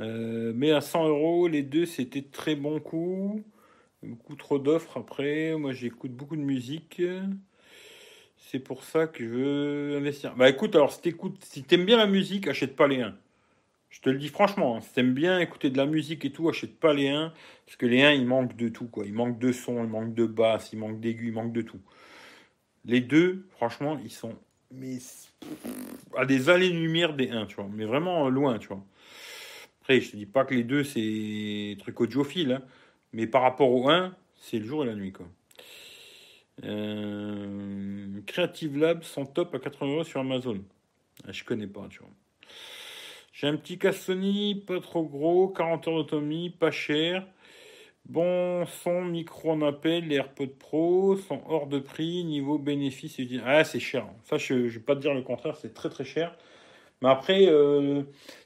euh, 0.00 0.52
mais 0.54 0.70
à 0.70 0.80
100 0.80 1.08
euros, 1.08 1.48
les 1.48 1.62
deux, 1.62 1.86
c'était 1.86 2.22
très 2.22 2.54
bon 2.54 2.80
coup. 2.80 3.42
Beaucoup 4.02 4.36
trop 4.36 4.58
d'offres 4.58 4.96
après. 4.96 5.56
Moi, 5.56 5.72
j'écoute 5.72 6.12
beaucoup 6.12 6.36
de 6.36 6.42
musique. 6.42 7.02
C'est 8.36 8.58
pour 8.58 8.82
ça 8.82 9.06
que 9.06 9.22
je 9.22 9.28
veux 9.28 9.96
investir. 9.98 10.34
Bah 10.34 10.48
écoute, 10.48 10.74
alors 10.74 10.92
si 10.92 11.00
t'écoutes, 11.00 11.44
si 11.44 11.62
t'aimes 11.62 11.84
bien 11.84 11.98
la 11.98 12.06
musique, 12.06 12.48
achète 12.48 12.74
pas 12.74 12.88
les 12.88 13.00
1. 13.00 13.14
Je 13.90 14.00
te 14.00 14.08
le 14.08 14.18
dis 14.18 14.28
franchement, 14.28 14.76
hein, 14.76 14.80
si 14.80 14.92
t'aimes 14.92 15.14
bien 15.14 15.40
écouter 15.40 15.68
de 15.68 15.76
la 15.76 15.86
musique 15.86 16.24
et 16.24 16.30
tout, 16.30 16.48
achète 16.48 16.78
pas 16.78 16.94
les 16.94 17.08
1, 17.08 17.32
parce 17.66 17.76
que 17.76 17.86
les 17.86 18.02
1, 18.02 18.12
il 18.12 18.26
manque 18.26 18.56
de 18.56 18.68
tout, 18.68 18.86
quoi. 18.86 19.04
Il 19.04 19.12
manque 19.12 19.38
de 19.38 19.52
son, 19.52 19.82
il 19.84 19.90
manque 19.90 20.14
de 20.14 20.26
basse, 20.26 20.72
il 20.72 20.78
manque 20.78 21.00
d'aigu, 21.00 21.28
il 21.28 21.32
manque 21.32 21.52
de 21.52 21.62
tout. 21.62 21.80
Les 22.84 23.00
deux, 23.00 23.46
franchement, 23.50 23.98
ils 24.04 24.12
sont 24.12 24.34
à 26.16 26.24
des 26.24 26.48
allées-lumière 26.48 27.14
des 27.14 27.30
1, 27.30 27.46
tu 27.46 27.56
vois. 27.56 27.68
Mais 27.72 27.84
vraiment 27.84 28.28
loin, 28.30 28.58
tu 28.58 28.68
vois. 28.68 28.84
Après, 29.82 30.00
je 30.00 30.12
te 30.12 30.16
dis 30.16 30.26
pas 30.26 30.44
que 30.44 30.54
les 30.54 30.64
deux, 30.64 30.84
c'est 30.84 31.76
truc 31.80 32.00
audiophile, 32.00 32.52
hein, 32.52 32.62
mais 33.12 33.26
par 33.26 33.42
rapport 33.42 33.72
au 33.72 33.90
1, 33.90 34.14
c'est 34.36 34.58
le 34.60 34.66
jour 34.66 34.84
et 34.84 34.86
la 34.86 34.94
nuit, 34.94 35.12
quoi. 35.12 35.26
Euh, 36.64 38.20
Creative 38.26 38.76
Labs 38.78 39.02
sont 39.02 39.26
top 39.26 39.54
à 39.54 39.58
80 39.58 39.92
euros 39.92 40.04
sur 40.04 40.20
Amazon. 40.20 40.62
Ah, 41.26 41.32
je 41.32 41.42
connais 41.42 41.66
pas, 41.66 41.88
tu 41.90 42.00
vois. 42.00 42.10
J'ai 43.32 43.46
un 43.46 43.56
petit 43.56 43.78
cas 43.78 43.92
Sony, 43.92 44.54
pas 44.66 44.80
trop 44.80 45.04
gros, 45.04 45.48
40 45.48 45.88
heures 45.88 45.94
d'autonomie, 45.96 46.50
pas 46.50 46.70
cher. 46.70 47.26
Bon 48.06 48.66
son, 48.66 49.04
micro 49.04 49.52
en 49.52 49.62
appel, 49.62 50.08
les 50.08 50.16
AirPods 50.16 50.56
Pro 50.58 51.16
sont 51.16 51.42
hors 51.46 51.68
de 51.68 51.78
prix, 51.78 52.24
niveau 52.24 52.58
bénéfice. 52.58 53.20
Ah, 53.44 53.62
c'est 53.62 53.78
cher. 53.78 54.06
Ça, 54.24 54.36
je 54.36 54.54
ne 54.54 54.68
vais 54.68 54.80
pas 54.80 54.96
te 54.96 55.00
dire 55.00 55.14
le 55.14 55.22
contraire, 55.22 55.56
c'est 55.56 55.74
très 55.74 55.88
très 55.88 56.04
cher. 56.04 56.36
Mais 57.02 57.08
après, 57.08 57.46
euh, 57.46 58.02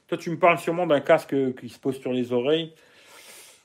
toi, 0.07 0.17
tu 0.17 0.29
me 0.29 0.37
parles 0.37 0.59
sûrement 0.59 0.85
d'un 0.87 1.01
casque 1.01 1.35
qui 1.55 1.69
se 1.69 1.79
pose 1.79 1.99
sur 1.99 2.13
les 2.13 2.31
oreilles. 2.31 2.73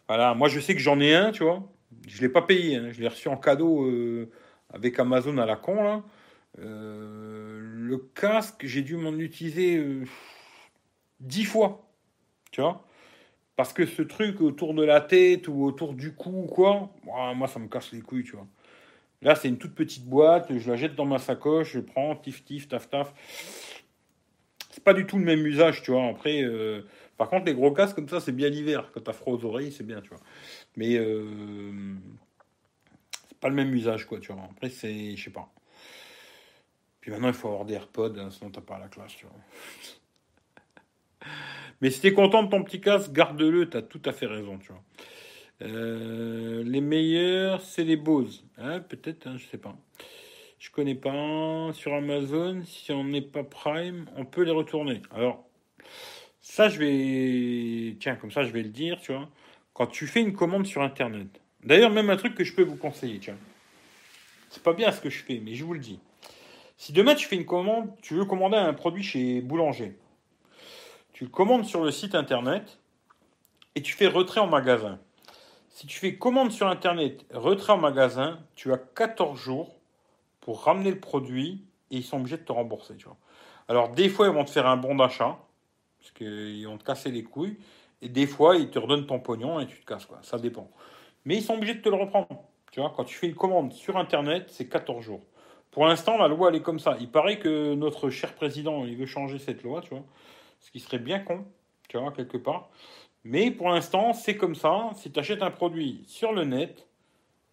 Voilà, 0.08 0.34
moi, 0.34 0.48
je 0.48 0.58
sais 0.58 0.74
que 0.74 0.80
j'en 0.80 0.98
ai 1.00 1.14
un, 1.14 1.32
tu 1.32 1.44
vois. 1.44 1.62
Je 2.08 2.16
ne 2.16 2.22
l'ai 2.22 2.28
pas 2.32 2.42
payé, 2.42 2.76
hein. 2.76 2.88
je 2.92 3.00
l'ai 3.00 3.08
reçu 3.08 3.28
en 3.28 3.36
cadeau 3.36 3.84
euh, 3.84 4.30
avec 4.72 4.98
Amazon 4.98 5.38
à 5.38 5.46
la 5.46 5.56
con. 5.56 6.02
Euh, 6.58 7.60
le 7.60 7.98
casque, 7.98 8.64
j'ai 8.64 8.82
dû 8.82 8.96
m'en 8.96 9.12
utiliser 9.12 9.76
dix 11.20 11.44
fois, 11.44 11.88
tu 12.50 12.60
vois. 12.60 12.84
Parce 13.56 13.72
que 13.72 13.86
ce 13.86 14.02
truc 14.02 14.40
autour 14.40 14.74
de 14.74 14.82
la 14.82 15.00
tête 15.00 15.48
ou 15.48 15.64
autour 15.64 15.94
du 15.94 16.14
cou 16.14 16.44
ou 16.44 16.46
quoi, 16.46 16.90
moi 17.04 17.46
ça 17.46 17.58
me 17.58 17.68
casse 17.68 17.92
les 17.92 18.00
couilles, 18.00 18.24
tu 18.24 18.32
vois. 18.32 18.46
Là, 19.22 19.34
c'est 19.34 19.48
une 19.48 19.58
toute 19.58 19.74
petite 19.74 20.06
boîte, 20.06 20.56
je 20.56 20.70
la 20.70 20.76
jette 20.76 20.94
dans 20.94 21.04
ma 21.04 21.18
sacoche, 21.18 21.72
je 21.72 21.80
prends, 21.80 22.16
tif, 22.16 22.42
tif, 22.44 22.68
taf, 22.68 22.88
taf. 22.88 23.12
C'est 24.70 24.82
pas 24.82 24.94
du 24.94 25.06
tout 25.06 25.18
le 25.18 25.24
même 25.24 25.44
usage, 25.44 25.82
tu 25.82 25.90
vois. 25.90 26.06
Après, 26.06 26.42
euh, 26.42 26.86
par 27.18 27.28
contre, 27.28 27.44
les 27.44 27.54
gros 27.54 27.70
casques 27.72 27.96
comme 27.96 28.08
ça, 28.08 28.20
c'est 28.20 28.32
bien 28.32 28.48
l'hiver. 28.48 28.90
Quand 28.92 29.02
t'as 29.02 29.12
froid 29.12 29.34
aux 29.34 29.44
oreilles, 29.44 29.72
c'est 29.72 29.84
bien, 29.86 30.00
tu 30.00 30.08
vois. 30.08 30.20
Mais 30.76 30.96
euh, 30.96 31.94
c'est 33.28 33.38
pas 33.38 33.50
le 33.50 33.54
même 33.54 33.74
usage, 33.74 34.06
quoi, 34.06 34.20
tu 34.20 34.32
vois. 34.32 34.44
Après, 34.50 34.70
c'est, 34.70 35.16
je 35.16 35.24
sais 35.24 35.30
pas. 35.30 35.52
Puis 37.02 37.10
maintenant, 37.10 37.28
il 37.28 37.34
faut 37.34 37.48
avoir 37.48 37.66
des 37.66 37.74
AirPods, 37.74 38.18
hein, 38.18 38.30
sinon 38.30 38.50
t'as 38.50 38.60
pas 38.62 38.78
la 38.78 38.88
classe, 38.88 39.16
tu 39.16 39.26
vois. 39.26 39.36
Mais 41.80 41.90
si 41.90 42.00
t'es 42.00 42.12
content 42.12 42.42
de 42.42 42.50
ton 42.50 42.62
petit 42.62 42.80
casque, 42.80 43.12
garde-le, 43.12 43.68
t'as 43.68 43.82
tout 43.82 44.02
à 44.04 44.12
fait 44.12 44.26
raison. 44.26 44.58
Euh, 45.62 46.62
les 46.64 46.80
meilleurs, 46.80 47.60
c'est 47.62 47.84
les 47.84 47.96
Bose. 47.96 48.44
Hein, 48.58 48.80
peut-être, 48.80 49.26
hein, 49.26 49.36
je 49.38 49.46
sais 49.46 49.58
pas. 49.58 49.76
Je 50.58 50.70
connais 50.70 50.94
pas. 50.94 51.72
Sur 51.72 51.94
Amazon, 51.94 52.62
si 52.64 52.92
on 52.92 53.04
n'est 53.04 53.22
pas 53.22 53.44
Prime, 53.44 54.06
on 54.16 54.24
peut 54.24 54.42
les 54.42 54.50
retourner. 54.50 55.00
Alors, 55.14 55.44
ça, 56.40 56.68
je 56.68 56.78
vais. 56.78 57.96
Tiens, 57.98 58.16
comme 58.16 58.30
ça, 58.30 58.42
je 58.42 58.52
vais 58.52 58.62
le 58.62 58.68
dire, 58.68 59.00
tu 59.00 59.12
vois. 59.12 59.28
Quand 59.72 59.86
tu 59.86 60.06
fais 60.06 60.20
une 60.20 60.34
commande 60.34 60.66
sur 60.66 60.82
Internet. 60.82 61.40
D'ailleurs, 61.64 61.90
même 61.90 62.10
un 62.10 62.16
truc 62.16 62.34
que 62.34 62.44
je 62.44 62.54
peux 62.54 62.62
vous 62.62 62.76
conseiller, 62.76 63.18
tiens. 63.18 63.36
C'est 64.50 64.62
pas 64.62 64.72
bien 64.72 64.90
ce 64.92 65.00
que 65.00 65.10
je 65.10 65.22
fais, 65.22 65.40
mais 65.42 65.54
je 65.54 65.64
vous 65.64 65.74
le 65.74 65.80
dis. 65.80 65.98
Si 66.76 66.92
demain 66.92 67.14
tu 67.14 67.26
fais 67.26 67.36
une 67.36 67.46
commande, 67.46 67.90
tu 68.02 68.14
veux 68.14 68.24
commander 68.24 68.56
un 68.56 68.72
produit 68.72 69.02
chez 69.02 69.40
Boulanger 69.42 69.94
tu 71.20 71.28
commandes 71.28 71.66
sur 71.66 71.84
le 71.84 71.90
site 71.90 72.14
internet 72.14 72.78
et 73.74 73.82
tu 73.82 73.92
fais 73.92 74.06
retrait 74.06 74.40
en 74.40 74.46
magasin. 74.46 74.98
Si 75.68 75.86
tu 75.86 75.98
fais 75.98 76.16
commande 76.16 76.50
sur 76.50 76.66
internet, 76.66 77.26
retrait 77.34 77.74
en 77.74 77.76
magasin, 77.76 78.38
tu 78.54 78.72
as 78.72 78.78
14 78.78 79.38
jours 79.38 79.76
pour 80.40 80.62
ramener 80.62 80.90
le 80.90 80.98
produit 80.98 81.62
et 81.90 81.98
ils 81.98 82.04
sont 82.04 82.16
obligés 82.16 82.38
de 82.38 82.42
te 82.42 82.52
rembourser. 82.52 82.96
Tu 82.96 83.04
vois. 83.04 83.18
Alors 83.68 83.90
des 83.90 84.08
fois 84.08 84.28
ils 84.28 84.32
vont 84.32 84.46
te 84.46 84.50
faire 84.50 84.66
un 84.66 84.78
bon 84.78 84.94
d'achat 84.94 85.38
parce 85.98 86.10
qu'ils 86.12 86.66
vont 86.66 86.78
te 86.78 86.84
casser 86.84 87.10
les 87.10 87.22
couilles 87.22 87.58
et 88.00 88.08
des 88.08 88.26
fois 88.26 88.56
ils 88.56 88.70
te 88.70 88.78
redonnent 88.78 89.06
ton 89.06 89.20
pognon 89.20 89.60
et 89.60 89.66
tu 89.66 89.78
te 89.78 89.84
casses 89.84 90.06
quoi. 90.06 90.20
Ça 90.22 90.38
dépend. 90.38 90.70
Mais 91.26 91.36
ils 91.36 91.42
sont 91.42 91.52
obligés 91.52 91.74
de 91.74 91.82
te 91.82 91.90
le 91.90 91.96
reprendre. 91.96 92.28
Quand 92.74 93.04
tu 93.04 93.14
fais 93.14 93.26
une 93.26 93.34
commande 93.34 93.74
sur 93.74 93.98
internet, 93.98 94.46
c'est 94.48 94.70
14 94.70 95.04
jours. 95.04 95.20
Pour 95.70 95.84
l'instant, 95.84 96.16
la 96.16 96.28
loi 96.28 96.48
elle 96.48 96.54
est 96.54 96.62
comme 96.62 96.80
ça. 96.80 96.96
Il 96.98 97.10
paraît 97.10 97.38
que 97.38 97.74
notre 97.74 98.08
cher 98.08 98.34
président, 98.34 98.86
il 98.86 98.96
veut 98.96 99.04
changer 99.04 99.38
cette 99.38 99.62
loi, 99.62 99.82
ce 100.60 100.70
qui 100.70 100.80
serait 100.80 100.98
bien 100.98 101.20
con, 101.20 101.44
tu 101.88 101.98
vois, 101.98 102.12
quelque 102.12 102.36
part. 102.36 102.70
Mais 103.24 103.50
pour 103.50 103.68
l'instant, 103.68 104.12
c'est 104.12 104.36
comme 104.36 104.54
ça. 104.54 104.90
Si 104.94 105.10
tu 105.10 105.18
achètes 105.18 105.42
un 105.42 105.50
produit 105.50 106.04
sur 106.06 106.32
le 106.32 106.44
net, 106.44 106.88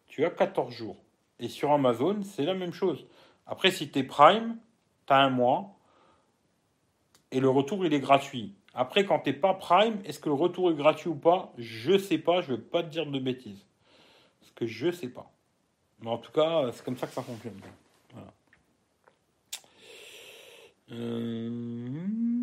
tu 0.08 0.24
as 0.26 0.30
14 0.30 0.74
jours. 0.74 0.98
Et 1.40 1.50
sur 1.50 1.72
Amazon, 1.72 2.22
c'est 2.24 2.46
la 2.46 2.54
même 2.54 2.74
chose. 2.74 3.06
Après, 3.46 3.72
si 3.72 3.90
tu 3.90 4.00
es 4.00 4.04
Prime, 4.04 4.58
tu 5.06 5.14
as 5.14 5.18
un 5.18 5.30
mois. 5.30 5.78
Et 7.32 7.40
le 7.40 7.50
retour, 7.50 7.86
il 7.86 7.94
est 7.94 8.00
gratuit. 8.00 8.56
Après, 8.74 9.06
quand 9.06 9.20
tu 9.20 9.30
n'es 9.30 9.36
pas 9.36 9.54
Prime, 9.54 10.00
est-ce 10.06 10.20
que 10.20 10.30
le 10.30 10.36
retour 10.36 10.72
est 10.72 10.76
gratuit 10.76 11.10
ou 11.10 11.16
pas? 11.16 11.54
Je 11.58 11.94
ne 11.94 11.98
sais 11.98 12.18
pas. 12.18 12.42
Je 12.42 12.52
ne 12.52 12.58
veux 12.58 12.64
pas 12.64 12.84
te 12.84 12.90
dire 12.90 13.06
de 13.06 13.20
bêtises. 13.20 13.66
Parce 14.40 14.52
que 14.54 14.66
je 14.66 14.88
ne 14.88 14.92
sais 14.92 15.10
pas. 15.10 15.32
Mais 16.00 16.10
en 16.10 16.18
tout 16.18 16.32
cas, 16.32 16.72
c'est 16.72 16.84
comme 16.84 16.98
ça 16.98 17.08
que 17.08 17.14
ça 17.14 17.24
fonctionne. 17.24 17.60
Voilà. 18.14 18.34
Euh... 20.92 22.36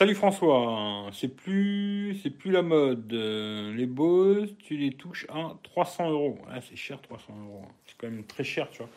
Salut 0.00 0.14
François, 0.14 1.10
c'est 1.12 1.28
plus, 1.28 2.18
c'est 2.22 2.30
plus 2.30 2.50
la 2.50 2.62
mode. 2.62 3.12
Euh, 3.12 3.74
les 3.74 3.84
Bose, 3.84 4.56
tu 4.58 4.78
les 4.78 4.92
touches 4.92 5.26
à 5.28 5.52
300 5.62 6.08
euros. 6.08 6.38
c'est 6.66 6.74
cher 6.74 7.02
300 7.02 7.34
euros. 7.44 7.66
C'est 7.84 7.98
quand 7.98 8.08
même 8.08 8.24
très 8.24 8.42
cher, 8.42 8.70
tu 8.70 8.78
vois. 8.78 8.88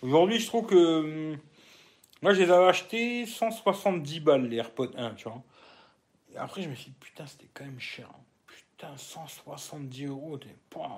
Aujourd'hui, 0.00 0.38
je 0.38 0.46
trouve 0.46 0.66
que 0.66 1.32
hum, 1.32 1.38
moi, 2.22 2.34
je 2.34 2.42
les 2.44 2.52
avais 2.52 2.68
achetés 2.68 3.26
170 3.26 4.20
balles 4.20 4.46
les 4.46 4.58
AirPods 4.58 4.92
1, 4.96 5.14
tu 5.14 5.24
vois. 5.24 5.42
Après, 6.36 6.62
je 6.62 6.68
me 6.68 6.76
suis 6.76 6.92
dit 6.92 6.96
putain, 7.00 7.26
c'était 7.26 7.50
quand 7.52 7.64
même 7.64 7.80
cher. 7.80 8.06
Hein. 8.14 8.22
Putain, 8.46 8.96
170 8.96 10.06
euros. 10.06 10.38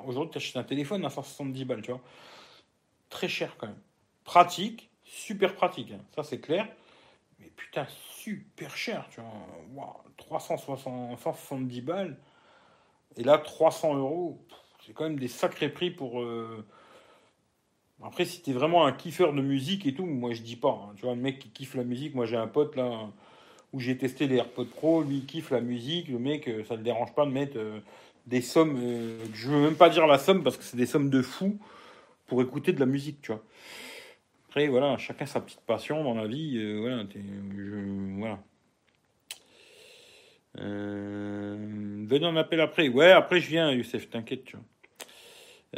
Aujourd'hui, 0.04 0.32
tu 0.32 0.36
achètes 0.36 0.58
un 0.58 0.64
téléphone 0.64 1.02
à 1.06 1.08
170 1.08 1.64
balles, 1.64 1.80
tu 1.80 1.92
vois. 1.92 2.02
Très 3.08 3.28
cher 3.28 3.56
quand 3.56 3.68
même. 3.68 3.80
Pratique, 4.22 4.90
super 5.02 5.54
pratique. 5.54 5.92
Hein. 5.92 6.04
Ça, 6.14 6.24
c'est 6.24 6.40
clair. 6.40 6.68
Putain, 7.56 7.86
super 7.88 8.76
cher, 8.76 9.06
tu 9.10 9.20
vois. 9.72 10.04
370 10.16 11.80
balles. 11.80 12.16
Et 13.16 13.24
là, 13.24 13.38
300 13.38 13.96
euros. 13.96 14.38
C'est 14.86 14.92
quand 14.92 15.04
même 15.04 15.18
des 15.18 15.28
sacrés 15.28 15.68
prix 15.68 15.90
pour. 15.90 16.20
Euh, 16.20 16.64
après, 18.02 18.24
si 18.24 18.42
t'es 18.42 18.52
vraiment 18.52 18.86
un 18.86 18.92
kiffeur 18.92 19.32
de 19.32 19.40
musique 19.40 19.86
et 19.86 19.94
tout, 19.94 20.06
moi 20.06 20.32
je 20.32 20.42
dis 20.42 20.56
pas. 20.56 20.68
Hein. 20.68 20.92
Tu 20.96 21.02
vois, 21.02 21.12
un 21.12 21.16
mec 21.16 21.38
qui 21.38 21.48
kiffe 21.48 21.74
la 21.74 21.84
musique, 21.84 22.14
moi 22.14 22.26
j'ai 22.26 22.36
un 22.36 22.46
pote 22.46 22.76
là 22.76 23.08
où 23.72 23.80
j'ai 23.80 23.96
testé 23.96 24.26
les 24.28 24.36
AirPods 24.36 24.66
Pro, 24.66 25.02
lui 25.02 25.16
il 25.16 25.26
kiffe 25.26 25.50
la 25.50 25.60
musique, 25.60 26.08
le 26.08 26.18
mec, 26.18 26.46
euh, 26.48 26.62
ça 26.64 26.76
le 26.76 26.82
dérange 26.82 27.14
pas 27.14 27.26
de 27.26 27.30
mettre 27.30 27.56
euh, 27.56 27.80
des 28.26 28.42
sommes. 28.42 28.78
je 29.34 29.50
veux 29.50 29.60
même 29.60 29.76
pas 29.76 29.88
dire 29.88 30.06
la 30.06 30.18
somme 30.18 30.42
parce 30.42 30.56
que 30.56 30.62
c'est 30.62 30.76
des 30.76 30.86
sommes 30.86 31.10
de 31.10 31.22
fou 31.22 31.58
pour 32.26 32.42
écouter 32.42 32.72
de 32.72 32.80
la 32.80 32.86
musique, 32.86 33.22
tu 33.22 33.32
vois 33.32 33.42
voilà, 34.64 34.96
chacun 34.96 35.26
sa 35.26 35.40
petite 35.40 35.60
passion 35.60 36.02
dans 36.02 36.14
la 36.14 36.26
vie. 36.26 36.56
Euh, 36.56 36.78
voilà. 36.80 37.04
Je, 37.14 38.18
voilà. 38.18 38.38
Euh, 40.58 42.04
venez 42.08 42.26
en 42.26 42.36
appel 42.36 42.60
après. 42.60 42.88
Ouais, 42.88 43.10
après 43.12 43.40
je 43.40 43.48
viens, 43.48 43.70
Youssef, 43.70 44.08
t'inquiète, 44.08 44.44
tu 44.44 44.56
vois. 44.56 44.64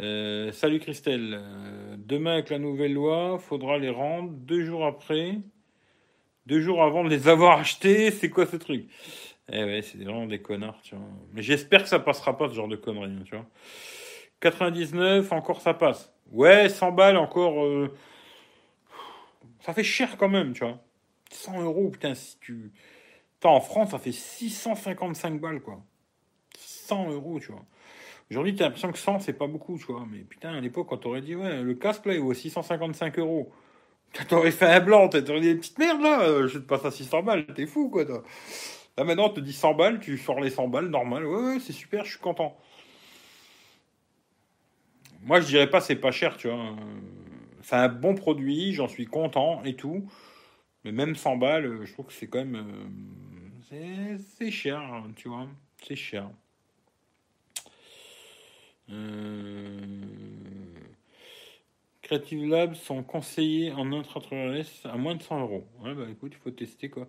Euh, 0.01 0.53
salut 0.53 0.79
Christelle. 0.79 1.41
demain, 1.97 2.33
avec 2.33 2.49
la 2.49 2.59
nouvelle 2.59 2.93
loi, 2.93 3.37
faudra 3.37 3.77
les 3.77 3.89
rendre 3.89 4.29
deux 4.31 4.63
jours 4.63 4.85
après, 4.85 5.39
deux 6.45 6.61
jours 6.61 6.81
avant 6.81 7.03
de 7.03 7.09
les 7.09 7.27
avoir 7.27 7.59
achetés. 7.59 8.11
C'est 8.11 8.29
quoi 8.29 8.45
ce 8.45 8.55
truc? 8.55 8.87
Eh 9.51 9.63
ouais, 9.63 9.81
c'est 9.81 9.97
vraiment 9.97 10.27
des 10.27 10.39
connards, 10.41 10.79
tu 10.83 10.95
vois. 10.95 11.03
Mais 11.33 11.41
j'espère 11.41 11.83
que 11.83 11.89
ça 11.89 11.99
passera 11.99 12.37
pas 12.37 12.47
ce 12.47 12.53
genre 12.53 12.69
de 12.69 12.77
conneries, 12.77 13.23
tu 13.25 13.35
vois. 13.35 13.45
99, 14.39 15.33
encore 15.33 15.59
ça 15.59 15.73
passe. 15.73 16.13
Ouais, 16.31 16.69
100 16.69 16.93
balles, 16.93 17.17
encore 17.17 17.89
ça 19.61 19.73
fait 19.73 19.83
cher 19.83 20.17
quand 20.17 20.29
même, 20.29 20.53
tu 20.53 20.63
vois. 20.63 20.79
100 21.31 21.61
euros, 21.61 21.89
putain, 21.89 22.15
si 22.15 22.37
tu. 22.39 22.71
en 23.43 23.61
France, 23.61 23.91
ça 23.91 23.99
fait 23.99 24.11
655 24.11 25.39
balles, 25.39 25.61
quoi. 25.61 25.81
100 26.57 27.11
euros, 27.11 27.39
tu 27.39 27.51
vois. 27.51 27.65
Aujourd'hui, 28.31 28.55
tu 28.55 28.61
as 28.61 28.65
l'impression 28.65 28.91
que 28.91 28.97
100, 28.97 29.19
c'est 29.19 29.33
pas 29.33 29.47
beaucoup, 29.47 29.77
tu 29.77 29.85
vois. 29.85 30.05
Mais 30.09 30.19
putain, 30.19 30.53
à 30.53 30.61
l'époque, 30.61 30.87
quand 30.89 30.97
t'aurais 30.97 31.21
dit, 31.21 31.35
ouais, 31.35 31.61
le 31.63 31.73
casque, 31.73 32.05
là, 32.05 32.13
il 32.13 32.21
vaut 32.21 32.33
655 32.33 33.19
euros. 33.19 33.51
T'aurais 34.27 34.51
fait 34.51 34.65
un 34.65 34.79
blanc, 34.79 35.07
t'aurais 35.07 35.41
dit, 35.41 35.55
petite 35.55 35.77
merde, 35.77 36.01
là, 36.01 36.21
euh, 36.21 36.47
je 36.47 36.57
te 36.57 36.63
passe 36.63 36.83
à 36.85 36.91
600 36.91 37.23
balles, 37.23 37.45
t'es 37.53 37.67
fou, 37.67 37.89
quoi, 37.89 38.05
toi. 38.05 38.23
Là, 38.97 39.03
maintenant, 39.03 39.27
on 39.27 39.29
te 39.29 39.39
dit 39.39 39.53
100 39.53 39.75
balles, 39.75 39.99
tu 39.99 40.17
sors 40.17 40.39
les 40.39 40.49
100 40.49 40.67
balles, 40.67 40.87
normal. 40.87 41.25
Ouais, 41.25 41.41
ouais, 41.41 41.59
c'est 41.59 41.73
super, 41.73 42.05
je 42.05 42.11
suis 42.11 42.19
content. 42.19 42.57
Moi, 45.21 45.41
je 45.41 45.47
dirais 45.47 45.69
pas 45.69 45.81
c'est 45.81 45.95
pas 45.95 46.11
cher, 46.11 46.37
tu 46.37 46.47
vois 46.47 46.75
c'est 47.61 47.75
un 47.75 47.89
bon 47.89 48.15
produit, 48.15 48.73
j'en 48.73 48.87
suis 48.87 49.05
content 49.05 49.63
et 49.63 49.75
tout. 49.75 50.07
Mais 50.83 50.91
même 50.91 51.15
100 51.15 51.37
balles, 51.37 51.65
euh, 51.65 51.85
je 51.85 51.93
trouve 51.93 52.07
que 52.07 52.13
c'est 52.13 52.27
quand 52.27 52.45
même. 52.45 52.91
Euh, 53.71 54.17
c'est 54.37 54.51
cher, 54.51 54.81
tu 55.15 55.29
vois. 55.29 55.47
C'est 55.83 55.95
cher. 55.95 56.29
Creative 62.09 62.47
Labs 62.47 62.73
sont 62.73 63.03
conseillés 63.03 63.71
en 63.71 63.93
intraterrestre 63.93 64.87
à 64.87 64.97
moins 64.97 65.13
de 65.13 65.21
100 65.21 65.41
euros. 65.41 65.67
Bah 65.83 65.91
écoute, 66.09 66.31
il 66.35 66.41
faut 66.41 66.49
tester 66.49 66.89
quoi. 66.89 67.07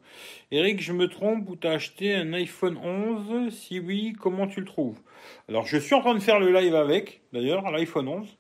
Eric, 0.51 0.83
je 0.83 0.93
me 0.93 1.09
trompe 1.09 1.49
ou 1.49 1.57
t'as 1.57 1.73
acheté 1.73 2.15
un 2.15 2.35
iPhone 2.35 2.77
11 2.77 3.51
Si 3.51 3.81
oui, 3.81 4.13
comment 4.21 4.47
tu 4.47 4.61
le 4.61 4.67
trouves? 4.67 5.01
Alors, 5.49 5.67
je 5.67 5.79
suis 5.79 5.95
en 5.95 6.01
train 6.01 6.13
de 6.13 6.21
faire 6.21 6.39
le 6.39 6.53
live 6.53 6.75
avec, 6.75 7.23
d'ailleurs, 7.33 7.71
l'iPhone 7.71 8.09
11. 8.09 8.37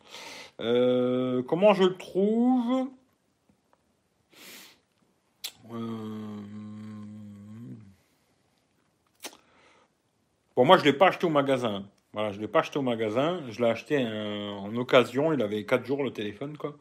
Euh, 0.60 1.42
comment 1.42 1.72
je 1.72 1.84
le 1.84 1.96
trouve 1.96 2.90
euh... 5.72 6.40
Bon, 10.56 10.64
moi, 10.64 10.76
je 10.76 10.82
ne 10.82 10.90
l'ai 10.90 10.92
pas 10.92 11.08
acheté 11.08 11.26
au 11.26 11.30
magasin. 11.30 11.86
Voilà, 12.12 12.32
je 12.32 12.36
ne 12.36 12.42
l'ai 12.42 12.48
pas 12.48 12.58
acheté 12.60 12.78
au 12.78 12.82
magasin. 12.82 13.40
Je 13.48 13.62
l'ai 13.62 13.70
acheté 13.70 14.04
en 14.04 14.76
occasion. 14.76 15.32
Il 15.32 15.40
avait 15.42 15.64
4 15.64 15.86
jours 15.86 16.02
le 16.02 16.12
téléphone, 16.12 16.58
quoi. 16.58 16.76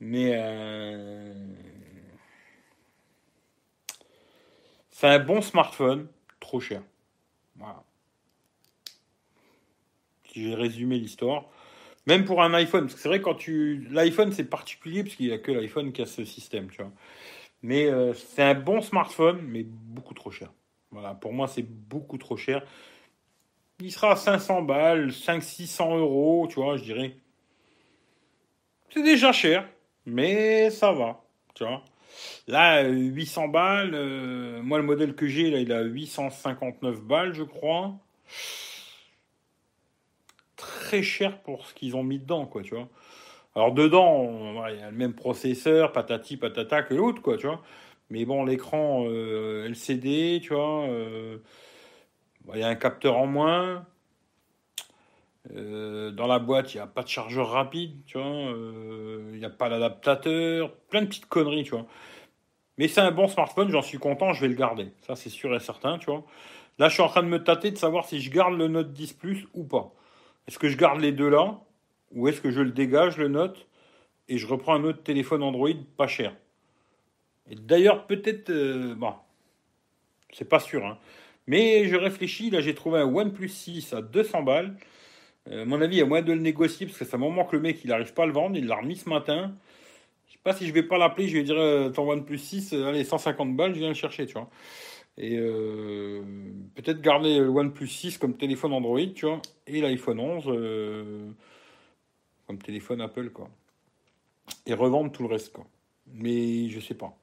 Mais 0.00 0.32
euh, 0.34 1.34
c'est 4.90 5.08
un 5.08 5.18
bon 5.18 5.40
smartphone, 5.40 6.08
trop 6.40 6.60
cher. 6.60 6.82
Voilà. 7.56 7.82
Si 10.26 10.42
j'ai 10.42 10.54
résumé 10.54 10.98
l'histoire. 10.98 11.44
Même 12.06 12.24
pour 12.24 12.42
un 12.42 12.54
iPhone, 12.54 12.82
parce 12.82 12.94
que 12.94 13.00
c'est 13.00 13.08
vrai 13.08 13.20
quand 13.20 13.34
tu. 13.34 13.86
L'iPhone 13.90 14.32
c'est 14.32 14.44
particulier 14.44 15.02
parce 15.04 15.16
qu'il 15.16 15.26
n'y 15.26 15.32
a 15.32 15.38
que 15.38 15.52
l'iPhone 15.52 15.92
qui 15.92 16.02
a 16.02 16.06
ce 16.06 16.24
système, 16.24 16.68
tu 16.70 16.78
vois. 16.78 16.92
Mais 17.62 17.86
euh, 17.86 18.14
c'est 18.14 18.42
un 18.42 18.54
bon 18.54 18.80
smartphone, 18.80 19.40
mais 19.42 19.64
beaucoup 19.64 20.14
trop 20.14 20.30
cher. 20.30 20.50
Voilà, 20.90 21.14
pour 21.14 21.32
moi 21.32 21.46
c'est 21.46 21.62
beaucoup 21.62 22.18
trop 22.18 22.36
cher. 22.36 22.64
Il 23.80 23.92
sera 23.92 24.12
à 24.12 24.16
500 24.16 24.62
balles, 24.62 25.08
500-600 25.08 25.98
euros, 25.98 26.46
tu 26.48 26.56
vois, 26.56 26.76
je 26.76 26.84
dirais. 26.84 27.16
C'est 28.90 29.02
déjà 29.02 29.32
cher, 29.32 29.68
mais 30.04 30.70
ça 30.70 30.92
va, 30.92 31.22
tu 31.54 31.64
vois. 31.64 31.84
Là, 32.48 32.82
800 32.88 33.48
balles, 33.48 33.94
euh, 33.94 34.60
moi 34.62 34.78
le 34.78 34.84
modèle 34.84 35.14
que 35.14 35.26
j'ai, 35.28 35.50
là, 35.50 35.60
il 35.60 35.72
a 35.72 35.82
859 35.82 37.02
balles, 37.02 37.32
je 37.34 37.44
crois. 37.44 37.94
Très 40.90 41.04
cher 41.04 41.38
pour 41.42 41.68
ce 41.68 41.72
qu'ils 41.72 41.94
ont 41.94 42.02
mis 42.02 42.18
dedans, 42.18 42.46
quoi, 42.46 42.62
tu 42.62 42.74
vois. 42.74 42.88
Alors 43.54 43.72
dedans, 43.72 44.66
il 44.66 44.80
y 44.80 44.82
a 44.82 44.90
le 44.90 44.96
même 44.96 45.14
processeur, 45.14 45.92
patati 45.92 46.36
patata 46.36 46.82
que 46.82 46.94
l'autre, 46.94 47.22
quoi, 47.22 47.36
tu 47.36 47.46
vois. 47.46 47.62
Mais 48.10 48.24
bon, 48.24 48.44
l'écran 48.44 49.04
euh, 49.06 49.68
LCD, 49.68 50.40
tu 50.42 50.52
vois. 50.52 50.88
Euh, 50.88 51.38
il 52.52 52.58
y 52.58 52.64
a 52.64 52.66
un 52.66 52.74
capteur 52.74 53.16
en 53.18 53.28
moins. 53.28 53.86
Euh, 55.54 56.10
dans 56.10 56.26
la 56.26 56.40
boîte, 56.40 56.74
il 56.74 56.78
n'y 56.78 56.82
a 56.82 56.88
pas 56.88 57.04
de 57.04 57.08
chargeur 57.08 57.50
rapide, 57.50 58.04
tu 58.06 58.18
vois. 58.18 58.26
Euh, 58.26 59.30
il 59.32 59.38
n'y 59.38 59.44
a 59.44 59.50
pas 59.50 59.68
d'adaptateur. 59.68 60.74
Plein 60.88 61.02
de 61.02 61.06
petites 61.06 61.26
conneries, 61.26 61.62
tu 61.62 61.70
vois. 61.70 61.86
Mais 62.78 62.88
c'est 62.88 63.00
un 63.00 63.12
bon 63.12 63.28
smartphone, 63.28 63.70
j'en 63.70 63.82
suis 63.82 63.98
content, 63.98 64.32
je 64.32 64.40
vais 64.40 64.48
le 64.48 64.56
garder. 64.56 64.92
Ça, 65.06 65.14
c'est 65.14 65.30
sûr 65.30 65.54
et 65.54 65.60
certain, 65.60 65.98
tu 65.98 66.06
vois. 66.06 66.24
Là, 66.80 66.88
je 66.88 66.94
suis 66.94 67.02
en 67.04 67.08
train 67.08 67.22
de 67.22 67.28
me 67.28 67.44
tâter 67.44 67.70
de 67.70 67.78
savoir 67.78 68.06
si 68.06 68.20
je 68.20 68.28
garde 68.32 68.54
le 68.58 68.66
Note 68.66 68.92
10 68.92 69.12
Plus 69.12 69.46
ou 69.54 69.62
pas. 69.62 69.94
Est-ce 70.48 70.58
que 70.58 70.68
je 70.68 70.76
garde 70.76 71.00
les 71.00 71.12
deux 71.12 71.28
là 71.28 71.60
Ou 72.12 72.28
est-ce 72.28 72.40
que 72.40 72.50
je 72.50 72.60
le 72.60 72.70
dégage, 72.70 73.18
le 73.18 73.28
Note, 73.28 73.66
et 74.28 74.38
je 74.38 74.46
reprends 74.46 74.74
un 74.74 74.84
autre 74.84 75.02
téléphone 75.02 75.42
Android 75.42 75.70
pas 75.96 76.06
cher? 76.06 76.34
D'ailleurs, 77.48 78.06
peut-être. 78.06 78.50
Euh, 78.50 78.94
bon, 78.94 79.14
c'est 80.32 80.48
pas 80.48 80.60
sûr, 80.60 80.86
hein. 80.86 80.98
Mais 81.46 81.88
je 81.88 81.96
réfléchis, 81.96 82.50
là 82.50 82.60
j'ai 82.60 82.74
trouvé 82.74 83.00
un 83.00 83.12
OnePlus 83.12 83.48
6 83.48 83.92
à 83.92 84.02
200 84.02 84.42
balles. 84.42 84.76
Euh, 85.48 85.64
mon 85.64 85.80
avis, 85.80 85.96
il 85.96 85.98
y 85.98 86.02
a 86.02 86.06
moyen 86.06 86.24
de 86.24 86.32
le 86.32 86.40
négocier 86.40 86.86
parce 86.86 86.98
que 86.98 87.04
c'est 87.04 87.14
un 87.14 87.18
moment 87.18 87.44
que 87.44 87.56
le 87.56 87.62
mec 87.62 87.80
il 87.82 87.88
n'arrive 87.88 88.12
pas 88.12 88.24
à 88.24 88.26
le 88.26 88.32
vendre. 88.32 88.56
Il 88.56 88.66
l'a 88.66 88.76
remis 88.76 88.96
ce 88.96 89.08
matin. 89.08 89.52
Je 90.28 90.34
sais 90.34 90.40
pas 90.44 90.52
si 90.52 90.66
je 90.66 90.72
vais 90.72 90.84
pas 90.84 90.96
l'appeler, 90.96 91.28
je 91.28 91.36
vais 91.36 91.42
dire 91.42 91.58
euh, 91.58 91.90
ton 91.90 92.08
OnePlus 92.08 92.38
6, 92.38 92.72
euh, 92.72 92.86
allez, 92.86 93.04
150 93.04 93.56
balles, 93.56 93.74
je 93.74 93.80
viens 93.80 93.88
le 93.88 93.94
chercher, 93.94 94.26
tu 94.26 94.34
vois. 94.34 94.48
Et 95.16 95.36
peut-être 96.74 97.00
garder 97.00 97.38
le 97.38 97.48
OnePlus 97.48 97.88
6 97.88 98.18
comme 98.18 98.36
téléphone 98.36 98.72
Android, 98.72 99.00
tu 99.14 99.26
vois, 99.26 99.42
et 99.66 99.80
l'iPhone 99.80 100.20
11 100.20 101.34
comme 102.46 102.58
téléphone 102.58 103.00
Apple, 103.00 103.30
quoi. 103.30 103.50
Et 104.66 104.74
revendre 104.74 105.12
tout 105.12 105.22
le 105.22 105.28
reste, 105.28 105.52
quoi. 105.52 105.66
Mais 106.06 106.68
je 106.68 106.80
sais 106.80 106.94
pas 106.94 107.16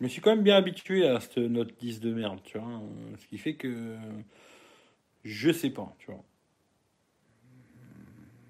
je 0.00 0.04
me 0.04 0.08
suis 0.08 0.22
quand 0.22 0.30
même 0.30 0.42
bien 0.42 0.56
habitué 0.56 1.06
à 1.06 1.20
cette 1.20 1.36
note 1.36 1.74
10 1.78 2.00
de 2.00 2.14
merde, 2.14 2.40
tu 2.42 2.56
vois. 2.56 2.80
Ce 3.18 3.26
qui 3.26 3.36
fait 3.36 3.54
que 3.54 3.96
je 5.24 5.52
sais 5.52 5.68
pas, 5.68 5.94
tu 5.98 6.06
vois. 6.06 6.22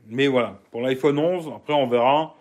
Mais 0.06 0.28
voilà, 0.28 0.60
pour 0.70 0.80
l'iPhone 0.80 1.18
11, 1.18 1.48
après 1.54 1.72
on 1.72 1.88
verra. 1.88 2.36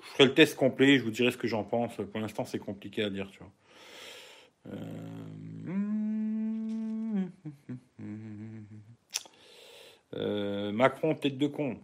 Je 0.00 0.06
ferai 0.08 0.24
le 0.24 0.34
test 0.34 0.56
complet, 0.56 0.98
je 0.98 1.04
vous 1.04 1.10
dirai 1.10 1.30
ce 1.30 1.36
que 1.36 1.46
j'en 1.46 1.62
pense. 1.62 1.94
Pour 1.96 2.20
l'instant, 2.20 2.44
c'est 2.44 2.58
compliqué 2.58 3.04
à 3.04 3.10
dire, 3.10 3.30
tu 3.30 3.38
vois. 3.38 3.52
Euh, 4.72 5.18
euh, 10.14 10.72
Macron, 10.72 11.14
tête 11.14 11.38
de 11.38 11.46
con. 11.46 11.76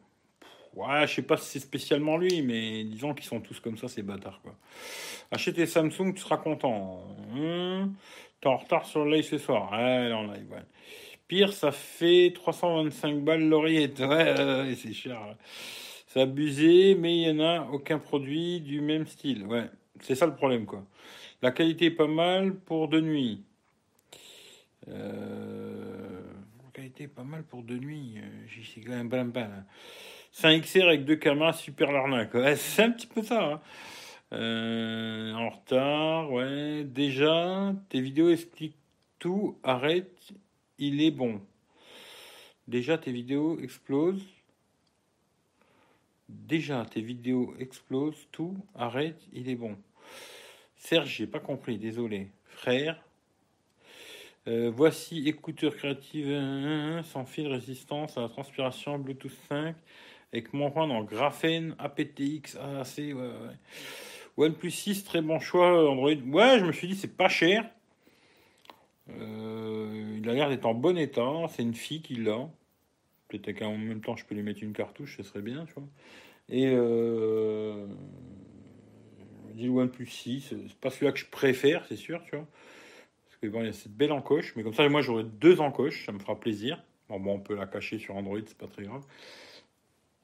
Ouais, 0.74 1.06
je 1.06 1.14
sais 1.14 1.22
pas 1.22 1.36
si 1.36 1.50
c'est 1.52 1.60
spécialement 1.60 2.16
lui, 2.16 2.42
mais 2.42 2.82
disons 2.84 3.14
qu'ils 3.14 3.26
sont 3.26 3.40
tous 3.40 3.60
comme 3.60 3.76
ça, 3.78 3.86
ces 3.86 4.02
bâtards, 4.02 4.40
quoi. 4.42 4.54
Achète 5.30 5.64
Samsung, 5.66 6.14
tu 6.14 6.20
seras 6.20 6.36
content. 6.38 7.04
Hum, 7.34 7.94
T'es 8.40 8.48
en 8.48 8.56
retard 8.56 8.84
sur 8.84 9.04
le 9.04 9.12
live 9.16 9.24
ce 9.24 9.38
soir. 9.38 9.70
Ouais, 9.72 10.12
en 10.12 10.28
ouais. 10.28 10.64
Pire, 11.28 11.52
ça 11.52 11.72
fait 11.72 12.32
325 12.34 13.20
balles 13.20 13.48
l'oreillette. 13.48 14.00
Ouais, 14.00 14.74
c'est 14.76 14.92
cher. 14.92 15.18
C'est 16.06 16.20
abusé, 16.20 16.94
mais 16.94 17.16
il 17.16 17.34
n'y 17.34 17.42
en 17.42 17.44
a 17.44 17.68
aucun 17.72 17.98
produit 17.98 18.60
du 18.60 18.80
même 18.80 19.06
style. 19.06 19.46
Ouais, 19.46 19.70
c'est 20.00 20.14
ça 20.14 20.26
le 20.26 20.34
problème, 20.34 20.66
quoi. 20.66 20.84
La 21.44 21.52
qualité 21.52 21.84
est 21.84 21.90
pas 21.90 22.06
mal 22.06 22.54
pour 22.54 22.88
de 22.88 23.02
nuit. 23.02 23.42
Euh, 24.88 26.22
la 26.64 26.70
qualité 26.72 27.04
est 27.04 27.08
pas 27.08 27.22
mal 27.22 27.42
pour 27.42 27.62
de 27.62 27.76
nuit. 27.76 28.14
Euh, 28.16 28.46
J'ai 28.46 28.80
quand 28.80 29.04
même 29.04 29.30
hein. 29.36 29.66
C'est 30.32 30.46
un 30.46 30.58
XR 30.58 30.84
avec 30.84 31.04
deux 31.04 31.16
caméras 31.16 31.52
super 31.52 31.92
l'arnaque. 31.92 32.30
c'est 32.56 32.84
un 32.84 32.92
petit 32.92 33.06
peu 33.06 33.22
ça. 33.22 33.44
Hein. 33.44 33.60
Euh, 34.32 35.34
en 35.34 35.50
retard, 35.50 36.32
ouais. 36.32 36.82
Déjà, 36.84 37.74
tes 37.90 38.00
vidéos 38.00 38.30
expliquent 38.30 38.78
tout. 39.18 39.58
Arrête, 39.62 40.32
il 40.78 41.02
est 41.02 41.10
bon. 41.10 41.42
Déjà, 42.68 42.96
tes 42.96 43.12
vidéos 43.12 43.60
explosent. 43.60 44.24
Déjà, 46.30 46.86
tes 46.86 47.02
vidéos 47.02 47.54
explosent. 47.58 48.28
Tout. 48.32 48.56
Arrête, 48.74 49.20
il 49.34 49.50
est 49.50 49.56
bon. 49.56 49.76
Serge, 50.76 51.08
j'ai 51.08 51.26
pas 51.26 51.40
compris. 51.40 51.78
Désolé. 51.78 52.30
Frère. 52.44 53.02
Euh, 54.46 54.70
voici 54.74 55.26
écouteurs 55.26 55.74
créatifs 55.74 56.26
sans 57.04 57.24
fil 57.24 57.46
résistance 57.46 58.18
à 58.18 58.20
la 58.20 58.28
transpiration 58.28 58.98
Bluetooth 58.98 59.32
5 59.48 59.74
avec 60.34 60.52
mon 60.52 60.68
rang 60.68 60.90
en 60.90 61.04
graphène, 61.04 61.76
aptX, 61.78 62.56
AAC, 62.56 62.98
ouais, 62.98 63.14
ouais. 63.14 63.56
OnePlus 64.36 64.72
6, 64.72 65.04
très 65.04 65.22
bon 65.22 65.38
choix 65.38 65.88
Android. 65.88 66.10
Ouais, 66.10 66.58
je 66.58 66.64
me 66.64 66.72
suis 66.72 66.88
dit, 66.88 66.96
c'est 66.96 67.16
pas 67.16 67.28
cher. 67.28 67.64
Euh, 69.10 70.18
il 70.18 70.28
a 70.28 70.32
l'air 70.34 70.48
d'être 70.48 70.66
en 70.66 70.74
bon 70.74 70.98
état. 70.98 71.30
C'est 71.50 71.62
une 71.62 71.74
fille 71.74 72.02
qui 72.02 72.16
l'a. 72.16 72.48
Peut-être 73.28 73.60
qu'en 73.60 73.76
même 73.76 74.00
temps, 74.00 74.16
je 74.16 74.24
peux 74.24 74.34
lui 74.34 74.42
mettre 74.42 74.62
une 74.62 74.72
cartouche, 74.72 75.16
ce 75.18 75.22
serait 75.22 75.40
bien, 75.40 75.66
tu 75.66 75.74
vois. 75.74 75.88
Et 76.48 76.66
euh, 76.66 77.86
dis 79.54 79.64
le 79.64 79.70
OnePlus 79.70 80.06
6, 80.06 80.54
c'est 80.68 80.74
pas 80.78 80.90
celui-là 80.90 81.12
que 81.12 81.18
je 81.18 81.26
préfère, 81.26 81.84
c'est 81.86 81.96
sûr, 81.96 82.22
tu 82.24 82.36
vois. 82.36 82.46
Parce 83.26 83.36
que 83.40 83.46
bon, 83.48 83.60
il 83.60 83.66
y 83.66 83.68
a 83.68 83.72
cette 83.72 83.96
belle 83.96 84.12
encoche. 84.12 84.54
Mais 84.56 84.62
comme 84.62 84.74
ça, 84.74 84.88
moi, 84.88 85.02
j'aurai 85.02 85.24
deux 85.24 85.60
encoches, 85.60 86.06
ça 86.06 86.12
me 86.12 86.18
fera 86.18 86.38
plaisir. 86.38 86.82
Bon, 87.08 87.20
bon, 87.20 87.34
on 87.34 87.40
peut 87.40 87.54
la 87.54 87.66
cacher 87.66 87.98
sur 87.98 88.16
Android, 88.16 88.38
c'est 88.46 88.58
pas 88.58 88.66
très 88.66 88.84
grave 88.84 89.04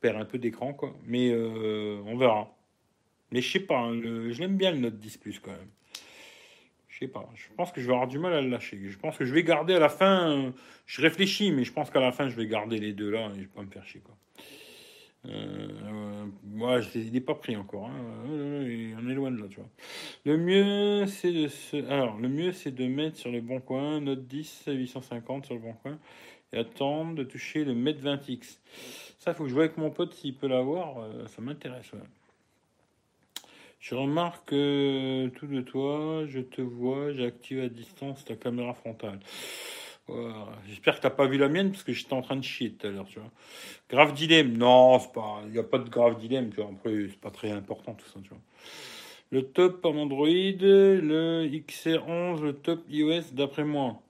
perd 0.01 0.17
un 0.17 0.25
peu 0.25 0.39
d'écran, 0.39 0.73
quoi. 0.73 0.95
Mais 1.07 1.31
euh, 1.33 2.01
on 2.07 2.17
verra. 2.17 2.57
Mais 3.31 3.41
je 3.41 3.53
sais 3.53 3.61
pas, 3.61 3.79
hein, 3.79 4.01
je 4.03 4.41
l'aime 4.41 4.57
bien 4.57 4.73
le 4.73 4.79
Note 4.79 4.99
10 4.99 5.19
Plus 5.19 5.39
quand 5.39 5.53
même. 5.53 5.69
Je 6.89 6.99
sais 6.99 7.09
pas, 7.09 7.29
je 7.35 7.47
pense 7.57 7.73
que 7.73 7.81
je 7.81 7.87
vais 7.87 7.93
avoir 7.93 8.09
du 8.09 8.19
mal 8.19 8.33
à 8.35 8.43
le 8.43 8.49
lâcher. 8.49 8.79
Je 8.83 8.99
pense 8.99 9.17
que 9.17 9.25
je 9.25 9.33
vais 9.33 9.45
garder 9.45 9.75
à 9.75 9.79
la 9.79 9.89
fin. 9.89 10.53
Je 10.87 11.01
réfléchis, 11.01 11.51
mais 11.53 11.65
je 11.65 11.73
pense 11.73 11.91
qu'à 11.91 12.01
la 12.01 12.13
fin, 12.13 12.29
je 12.29 12.37
vais 12.37 12.47
garder 12.47 12.79
les 12.79 12.93
deux 12.93 13.11
là 13.11 13.31
et 13.31 13.37
je 13.37 13.41
vais 13.41 13.47
pas 13.47 13.63
me 13.63 13.71
faire 13.71 13.87
chier, 13.87 14.01
quoi. 14.01 14.17
Euh, 15.27 16.27
ouais, 16.55 17.21
pas 17.21 17.35
pris 17.35 17.57
encore. 17.57 17.87
Hein. 17.87 18.25
On 18.27 19.09
est 19.09 19.15
loin 19.15 19.31
de 19.31 19.41
là, 19.41 19.47
tu 19.49 19.57
vois. 19.57 19.69
Le 20.25 20.37
mieux, 20.39 21.07
c'est 21.07 21.33
de 21.33 21.49
se... 21.49 21.77
Alors, 21.89 22.19
le 22.19 22.29
mieux, 22.29 22.53
c'est 22.53 22.71
de 22.71 22.87
mettre 22.87 23.17
sur 23.17 23.31
le 23.31 23.41
bon 23.41 23.61
coin 23.61 24.01
Note 24.01 24.27
10 24.27 24.65
850 24.69 25.47
sur 25.47 25.55
le 25.55 25.61
bon 25.61 25.75
coin 25.75 25.99
et 26.53 26.59
attendre 26.59 27.15
de 27.15 27.25
toucher 27.25 27.65
le 27.65 27.75
Mate 27.75 28.01
20X. 28.03 28.59
Ça, 29.19 29.35
faut 29.35 29.45
que 29.45 29.51
je 29.51 29.55
vois 29.55 29.65
avec 29.65 29.77
mon 29.77 29.91
pote 29.91 30.15
s'il 30.15 30.35
peut 30.35 30.49
l'avoir. 30.49 30.99
Euh, 30.99 31.27
ça 31.27 31.43
m'intéresse. 31.43 31.91
Je 33.79 33.95
remarque 33.95 34.51
tout 34.51 35.47
de 35.47 35.61
toi, 35.63 36.27
je 36.27 36.41
te 36.41 36.61
vois, 36.61 37.15
j'active 37.15 37.61
à 37.61 37.69
distance 37.69 38.27
ta 38.27 38.37
caméra 38.37 38.75
frontale. 38.75 39.21
J'espère 40.67 40.97
que 40.97 41.03
t'as 41.03 41.11
pas 41.11 41.27
vu 41.27 41.39
la 41.39 41.49
mienne 41.49 41.71
parce 41.71 41.83
que 41.83 41.93
j'étais 41.93 42.13
en 42.13 42.23
train 42.23 42.37
de 42.37 42.45
chier 42.45 42.73
tout 42.73 42.87
à 42.87 42.91
l'heure, 42.91 43.07
tu 43.07 43.19
vois. 43.19 43.31
Grave 43.89 44.13
dilemme. 44.15 44.57
Non, 44.57 44.99
c'est 44.99 45.13
pas, 45.13 45.43
il 45.47 45.53
n'y 45.53 45.59
a 45.59 45.63
pas 45.63 45.79
de 45.79 45.89
grave 45.89 46.19
dilemme, 46.19 46.51
tu 46.51 46.57
vois. 46.57 46.71
Après, 46.71 47.09
c'est 47.09 47.21
pas 47.21 47.31
très 47.31 47.51
important 47.51 47.95
tout 47.95 48.07
ça, 48.07 48.21
tu 48.23 48.31
vois. 48.31 48.41
Le 49.31 49.43
top 49.43 49.85
en 49.85 49.97
Android, 49.97 50.27
le 50.27 51.47
XR11, 51.47 52.43
le 52.43 52.53
top 52.53 52.83
iOS 52.89 53.33
d'après 53.33 53.65
moi. 53.65 54.03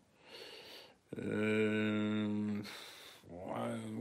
Euh, 1.18 2.62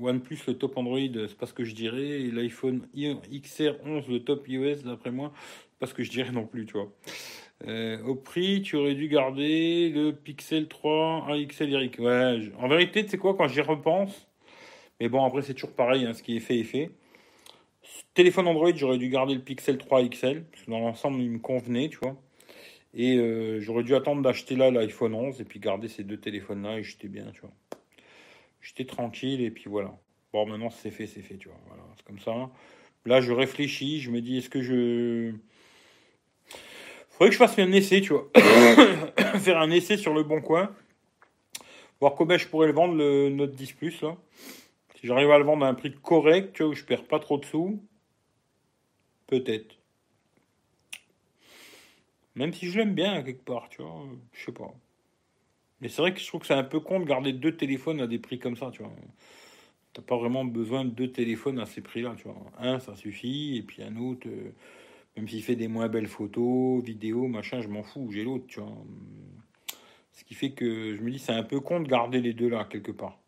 OnePlus, 0.01 0.39
le 0.47 0.53
top 0.53 0.77
Android, 0.77 0.99
c'est 0.99 1.37
pas 1.37 1.45
ce 1.45 1.53
que 1.53 1.63
je 1.63 1.75
dirais. 1.75 2.21
Et 2.21 2.31
l'iPhone 2.31 2.87
XR11, 2.95 4.09
le 4.09 4.19
top 4.19 4.47
iOS 4.47 4.83
d'après 4.85 5.11
moi, 5.11 5.33
c'est 5.71 5.79
pas 5.79 5.87
ce 5.87 5.93
que 5.93 6.03
je 6.03 6.11
dirais 6.11 6.31
non 6.31 6.45
plus, 6.45 6.65
tu 6.65 6.73
vois. 6.73 6.91
Euh, 7.67 8.01
au 8.03 8.15
prix, 8.15 8.61
tu 8.61 8.77
aurais 8.77 8.95
dû 8.95 9.09
garder 9.09 9.89
le 9.89 10.11
Pixel 10.13 10.67
3 10.67 11.27
XL 11.47 11.73
Eric. 11.73 11.99
Ouais, 11.99 12.51
en 12.57 12.67
vérité, 12.67 13.03
tu 13.03 13.11
sais 13.11 13.17
quoi, 13.17 13.35
quand 13.35 13.47
j'y 13.47 13.61
repense, 13.61 14.27
mais 14.99 15.09
bon, 15.09 15.23
après, 15.25 15.41
c'est 15.41 15.53
toujours 15.53 15.73
pareil, 15.75 16.05
hein, 16.05 16.13
ce 16.13 16.23
qui 16.23 16.37
est 16.37 16.39
fait 16.39 16.59
est 16.59 16.63
fait. 16.63 16.91
Téléphone 18.13 18.47
Android, 18.47 18.71
j'aurais 18.75 18.97
dû 18.97 19.09
garder 19.09 19.33
le 19.33 19.41
Pixel 19.41 19.77
3 19.77 20.03
XL, 20.09 20.43
parce 20.45 20.63
que 20.63 20.71
dans 20.71 20.79
l'ensemble, 20.79 21.21
il 21.21 21.31
me 21.31 21.39
convenait, 21.39 21.89
tu 21.89 21.97
vois. 21.97 22.15
Et 22.93 23.17
euh, 23.17 23.59
j'aurais 23.59 23.83
dû 23.83 23.95
attendre 23.95 24.21
d'acheter 24.21 24.55
là 24.55 24.71
l'iPhone 24.71 25.13
11 25.13 25.41
et 25.41 25.45
puis 25.45 25.59
garder 25.59 25.87
ces 25.87 26.03
deux 26.03 26.17
téléphones-là 26.17 26.79
et 26.79 26.83
j'étais 26.83 27.07
bien, 27.07 27.31
tu 27.33 27.41
vois. 27.41 27.53
J'étais 28.61 28.85
tranquille 28.85 29.41
et 29.41 29.51
puis 29.51 29.65
voilà. 29.67 29.97
Bon, 30.33 30.45
maintenant, 30.45 30.69
c'est 30.69 30.91
fait, 30.91 31.07
c'est 31.07 31.21
fait, 31.21 31.37
tu 31.37 31.49
vois. 31.49 31.59
Voilà, 31.67 31.83
c'est 31.97 32.05
comme 32.05 32.19
ça. 32.19 32.49
Là, 33.05 33.21
je 33.21 33.31
réfléchis, 33.31 34.01
je 34.01 34.11
me 34.11 34.21
dis, 34.21 34.37
est-ce 34.39 34.49
que 34.49 34.61
je 34.61 35.33
Faudrait 37.19 37.31
que 37.31 37.33
je 37.33 37.37
fasse 37.37 37.59
un 37.59 37.73
essai, 37.73 37.99
tu 37.99 38.13
vois. 38.13 38.29
Faire 39.39 39.57
un 39.57 39.69
essai 39.71 39.97
sur 39.97 40.13
le 40.13 40.23
bon 40.23 40.39
coin. 40.39 40.73
Voir 41.99 42.15
combien 42.15 42.37
je 42.37 42.47
pourrais 42.47 42.67
le 42.67 42.73
vendre, 42.73 42.95
le 42.95 43.27
Note 43.27 43.51
10 43.55 43.73
Plus. 43.73 44.05
Si 44.95 45.05
j'arrive 45.05 45.29
à 45.29 45.37
le 45.37 45.43
vendre 45.43 45.65
à 45.65 45.67
un 45.67 45.73
prix 45.73 45.93
correct, 45.93 46.53
tu 46.53 46.63
vois, 46.63 46.71
où 46.71 46.75
je 46.75 46.85
perds 46.85 47.03
pas 47.03 47.19
trop 47.19 47.37
de 47.37 47.43
sous, 47.43 47.83
peut-être. 49.27 49.75
Même 52.35 52.53
si 52.53 52.69
je 52.69 52.77
l'aime 52.77 52.95
bien, 52.95 53.21
quelque 53.21 53.43
part, 53.43 53.67
tu 53.67 53.81
vois, 53.81 54.05
je 54.31 54.45
sais 54.45 54.53
pas. 54.53 54.73
Mais 55.81 55.89
c'est 55.89 56.01
vrai 56.01 56.13
que 56.13 56.21
je 56.21 56.27
trouve 56.27 56.39
que 56.39 56.47
c'est 56.47 56.53
un 56.53 56.63
peu 56.63 56.79
con 56.79 57.01
de 57.01 57.05
garder 57.05 57.33
deux 57.33 57.57
téléphones 57.57 57.99
à 57.99 58.07
des 58.07 58.19
prix 58.19 58.39
comme 58.39 58.55
ça, 58.55 58.71
tu 58.71 58.81
vois. 58.81 58.93
T'as 59.91 60.03
pas 60.03 60.15
vraiment 60.15 60.45
besoin 60.45 60.85
de 60.85 60.91
deux 60.91 61.11
téléphones 61.11 61.59
à 61.59 61.65
ces 61.65 61.81
prix-là, 61.81 62.15
tu 62.17 62.29
vois. 62.29 62.37
Un, 62.59 62.79
ça 62.79 62.95
suffit, 62.95 63.57
et 63.57 63.61
puis 63.61 63.83
un 63.83 63.97
autre, 63.97 64.25
euh, 64.29 64.53
même 65.19 65.27
s'il 65.27 65.43
fait 65.43 65.57
des 65.57 65.67
moins 65.67 65.89
belles 65.89 66.07
photos, 66.07 66.81
vidéos, 66.81 67.27
machin, 67.27 67.61
je 67.61 67.67
m'en 67.67 67.83
fous, 67.83 68.09
j'ai 68.09 68.23
l'autre, 68.23 68.45
tu 68.47 68.61
vois. 68.61 68.71
Ce 70.13 70.23
qui 70.23 70.33
fait 70.33 70.51
que 70.51 70.95
je 70.95 71.01
me 71.01 71.11
dis, 71.11 71.19
c'est 71.19 71.33
un 71.33 71.43
peu 71.43 71.59
con 71.59 71.81
de 71.81 71.89
garder 71.89 72.21
les 72.21 72.33
deux 72.33 72.47
là, 72.47 72.63
quelque 72.63 72.93
part. 72.93 73.19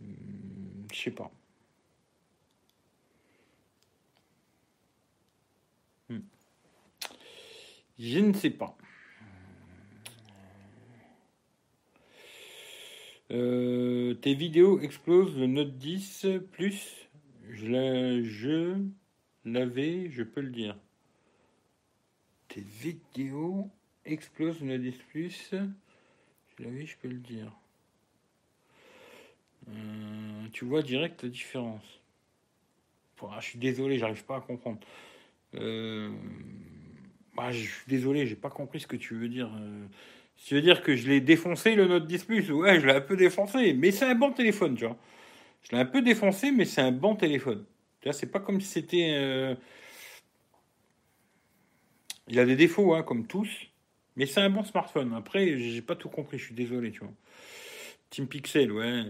Hmm, 0.00 0.88
je 0.92 1.00
sais 1.00 1.12
pas. 1.12 1.30
Hmm. 6.08 6.18
Je 8.00 8.18
ne 8.18 8.32
sais 8.32 8.50
pas. 8.50 8.76
Euh, 13.30 14.14
tes 14.14 14.34
vidéos 14.34 14.80
explosent 14.80 15.36
le 15.38 15.46
Note 15.46 15.76
10 15.78 16.26
Plus. 16.50 17.08
Je, 17.52 18.24
je 18.24 18.80
laver, 19.46 20.10
je 20.10 20.22
peux 20.22 20.40
le 20.40 20.50
dire. 20.50 20.76
Tes 22.48 22.60
vidéos 22.60 23.70
explosent 24.04 24.60
le 24.60 24.78
10 24.78 24.96
plus. 25.10 25.50
Je 26.58 26.86
je 26.86 26.96
peux 26.96 27.08
le 27.08 27.14
dire. 27.14 27.52
Euh, 29.68 30.46
tu 30.52 30.64
vois 30.64 30.82
direct 30.82 31.22
la 31.22 31.28
différence. 31.28 32.00
je 33.40 33.44
suis 33.44 33.58
désolé, 33.58 33.98
j'arrive 33.98 34.24
pas 34.24 34.36
à 34.36 34.40
comprendre. 34.40 34.78
Euh, 35.54 36.10
bah, 37.34 37.50
je 37.50 37.64
suis 37.64 37.84
désolé, 37.88 38.26
j'ai 38.26 38.36
pas 38.36 38.50
compris 38.50 38.80
ce 38.80 38.86
que 38.86 38.96
tu 38.96 39.14
veux 39.14 39.28
dire. 39.28 39.50
Euh, 39.54 39.86
tu 40.36 40.54
veux 40.54 40.62
dire 40.62 40.82
que 40.82 40.94
je 40.96 41.08
l'ai 41.08 41.20
défoncé 41.20 41.74
le 41.74 41.86
Note 41.86 42.06
10 42.06 42.24
Plus 42.24 42.50
Ouais, 42.52 42.80
je 42.80 42.86
l'ai 42.86 42.94
un 42.94 43.00
peu 43.00 43.16
défoncé, 43.16 43.72
mais 43.74 43.90
c'est 43.90 44.04
un 44.04 44.14
bon 44.14 44.32
téléphone, 44.32 44.76
tu 44.76 44.86
vois. 44.86 44.96
Je 45.62 45.74
l'ai 45.74 45.82
un 45.82 45.86
peu 45.86 46.02
défoncé, 46.02 46.52
mais 46.52 46.64
c'est 46.64 46.82
un 46.82 46.92
bon 46.92 47.16
téléphone. 47.16 47.64
C'est 48.12 48.30
pas 48.30 48.40
comme 48.40 48.60
si 48.60 48.68
c'était. 48.68 49.14
Euh, 49.14 49.54
il 52.28 52.38
a 52.38 52.44
des 52.44 52.56
défauts, 52.56 52.94
hein, 52.94 53.02
comme 53.02 53.26
tous, 53.26 53.48
mais 54.16 54.26
c'est 54.26 54.40
un 54.40 54.50
bon 54.50 54.64
smartphone. 54.64 55.14
Après, 55.14 55.58
j'ai 55.58 55.82
pas 55.82 55.96
tout 55.96 56.08
compris, 56.08 56.38
je 56.38 56.46
suis 56.46 56.54
désolé, 56.54 56.90
tu 56.92 57.00
vois. 57.00 57.12
Team 58.10 58.26
Pixel, 58.28 58.72
ouais. 58.72 59.04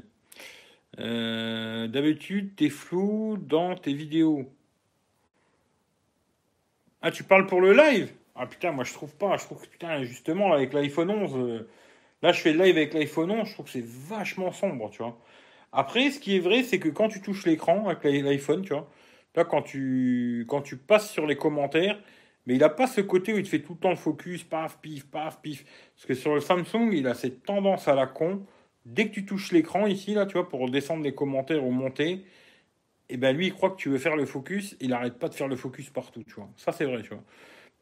Euh, 0.98 1.89
d'habitude, 1.89 2.56
t'es 2.56 2.70
flou 2.70 3.36
dans 3.39 3.77
tes 3.77 3.93
vidéos. 3.93 4.51
Ah, 7.02 7.10
tu 7.10 7.24
parles 7.24 7.47
pour 7.47 7.60
le 7.60 7.73
live? 7.73 8.12
Ah 8.35 8.47
putain, 8.47 8.73
moi 8.73 8.85
je 8.85 8.93
trouve 8.93 9.14
pas. 9.16 9.36
Je 9.36 9.44
trouve 9.44 9.62
que 9.62 9.68
putain, 9.68 10.02
justement, 10.05 10.52
avec 10.52 10.73
l'iPhone 10.73 11.10
11, 11.10 11.36
euh, 11.36 11.68
là 12.23 12.32
je 12.32 12.40
fais 12.40 12.52
le 12.52 12.64
live 12.64 12.77
avec 12.77 12.94
l'iPhone 12.94 13.31
11, 13.31 13.48
je 13.48 13.52
trouve 13.55 13.66
que 13.66 13.73
c'est 13.73 13.85
vachement 13.85 14.52
sombre, 14.52 14.90
tu 14.90 15.02
vois. 15.02 15.18
Après, 15.78 16.11
ce 16.11 16.19
qui 16.19 16.35
est 16.35 16.40
vrai, 16.40 16.62
c'est 16.62 16.78
que 16.78 16.89
quand 16.89 17.09
tu 17.09 17.20
touches 17.20 17.44
l'écran 17.44 17.86
avec 17.89 18.03
l'iPhone, 18.05 18.62
tu 18.62 18.73
vois, 18.73 18.90
là, 19.35 19.44
quand 19.44 19.61
tu, 19.61 20.47
quand 20.48 20.62
tu 20.62 20.78
passes 20.78 21.11
sur 21.11 21.27
les 21.27 21.36
commentaires, 21.36 22.01
mais 22.47 22.55
il 22.55 22.61
n'a 22.61 22.70
pas 22.70 22.86
ce 22.86 23.03
côté 23.03 23.35
où 23.35 23.36
il 23.36 23.43
te 23.43 23.48
fait 23.51 23.61
tout 23.61 23.74
le 23.74 23.78
temps 23.78 23.90
le 23.90 23.97
focus, 23.97 24.43
paf, 24.43 24.78
pif, 24.81 25.07
paf, 25.07 25.43
pif. 25.43 25.66
Parce 25.94 26.07
que 26.07 26.15
sur 26.15 26.35
le 26.35 26.40
Samsung, 26.40 26.93
il 26.93 27.07
a 27.07 27.12
cette 27.12 27.43
tendance 27.43 27.89
à 27.89 27.94
la 27.94 28.07
con. 28.07 28.47
Dès 28.86 29.09
que 29.09 29.12
tu 29.12 29.27
touches 29.27 29.53
l'écran 29.53 29.86
ici, 29.86 30.15
là, 30.15 30.24
tu 30.24 30.32
vois, 30.35 30.48
pour 30.48 30.70
descendre 30.70 31.05
les 31.05 31.15
commentaires 31.15 31.62
ou 31.62 31.70
monter, 31.70 32.11
et 32.11 32.24
eh 33.11 33.16
ben 33.19 33.36
lui, 33.36 33.48
il 33.48 33.53
croit 33.53 33.70
que 33.70 33.77
tu 33.77 33.90
veux 33.90 33.98
faire 33.98 34.16
le 34.16 34.24
focus, 34.24 34.77
il 34.81 34.90
n'arrête 34.90 35.19
pas 35.19 35.28
de 35.28 35.35
faire 35.35 35.48
le 35.48 35.57
focus 35.57 35.90
partout, 35.90 36.24
tu 36.24 36.36
vois. 36.36 36.48
Ça, 36.57 36.73
c'est 36.73 36.86
vrai, 36.86 37.03
tu 37.03 37.11
vois. 37.11 37.23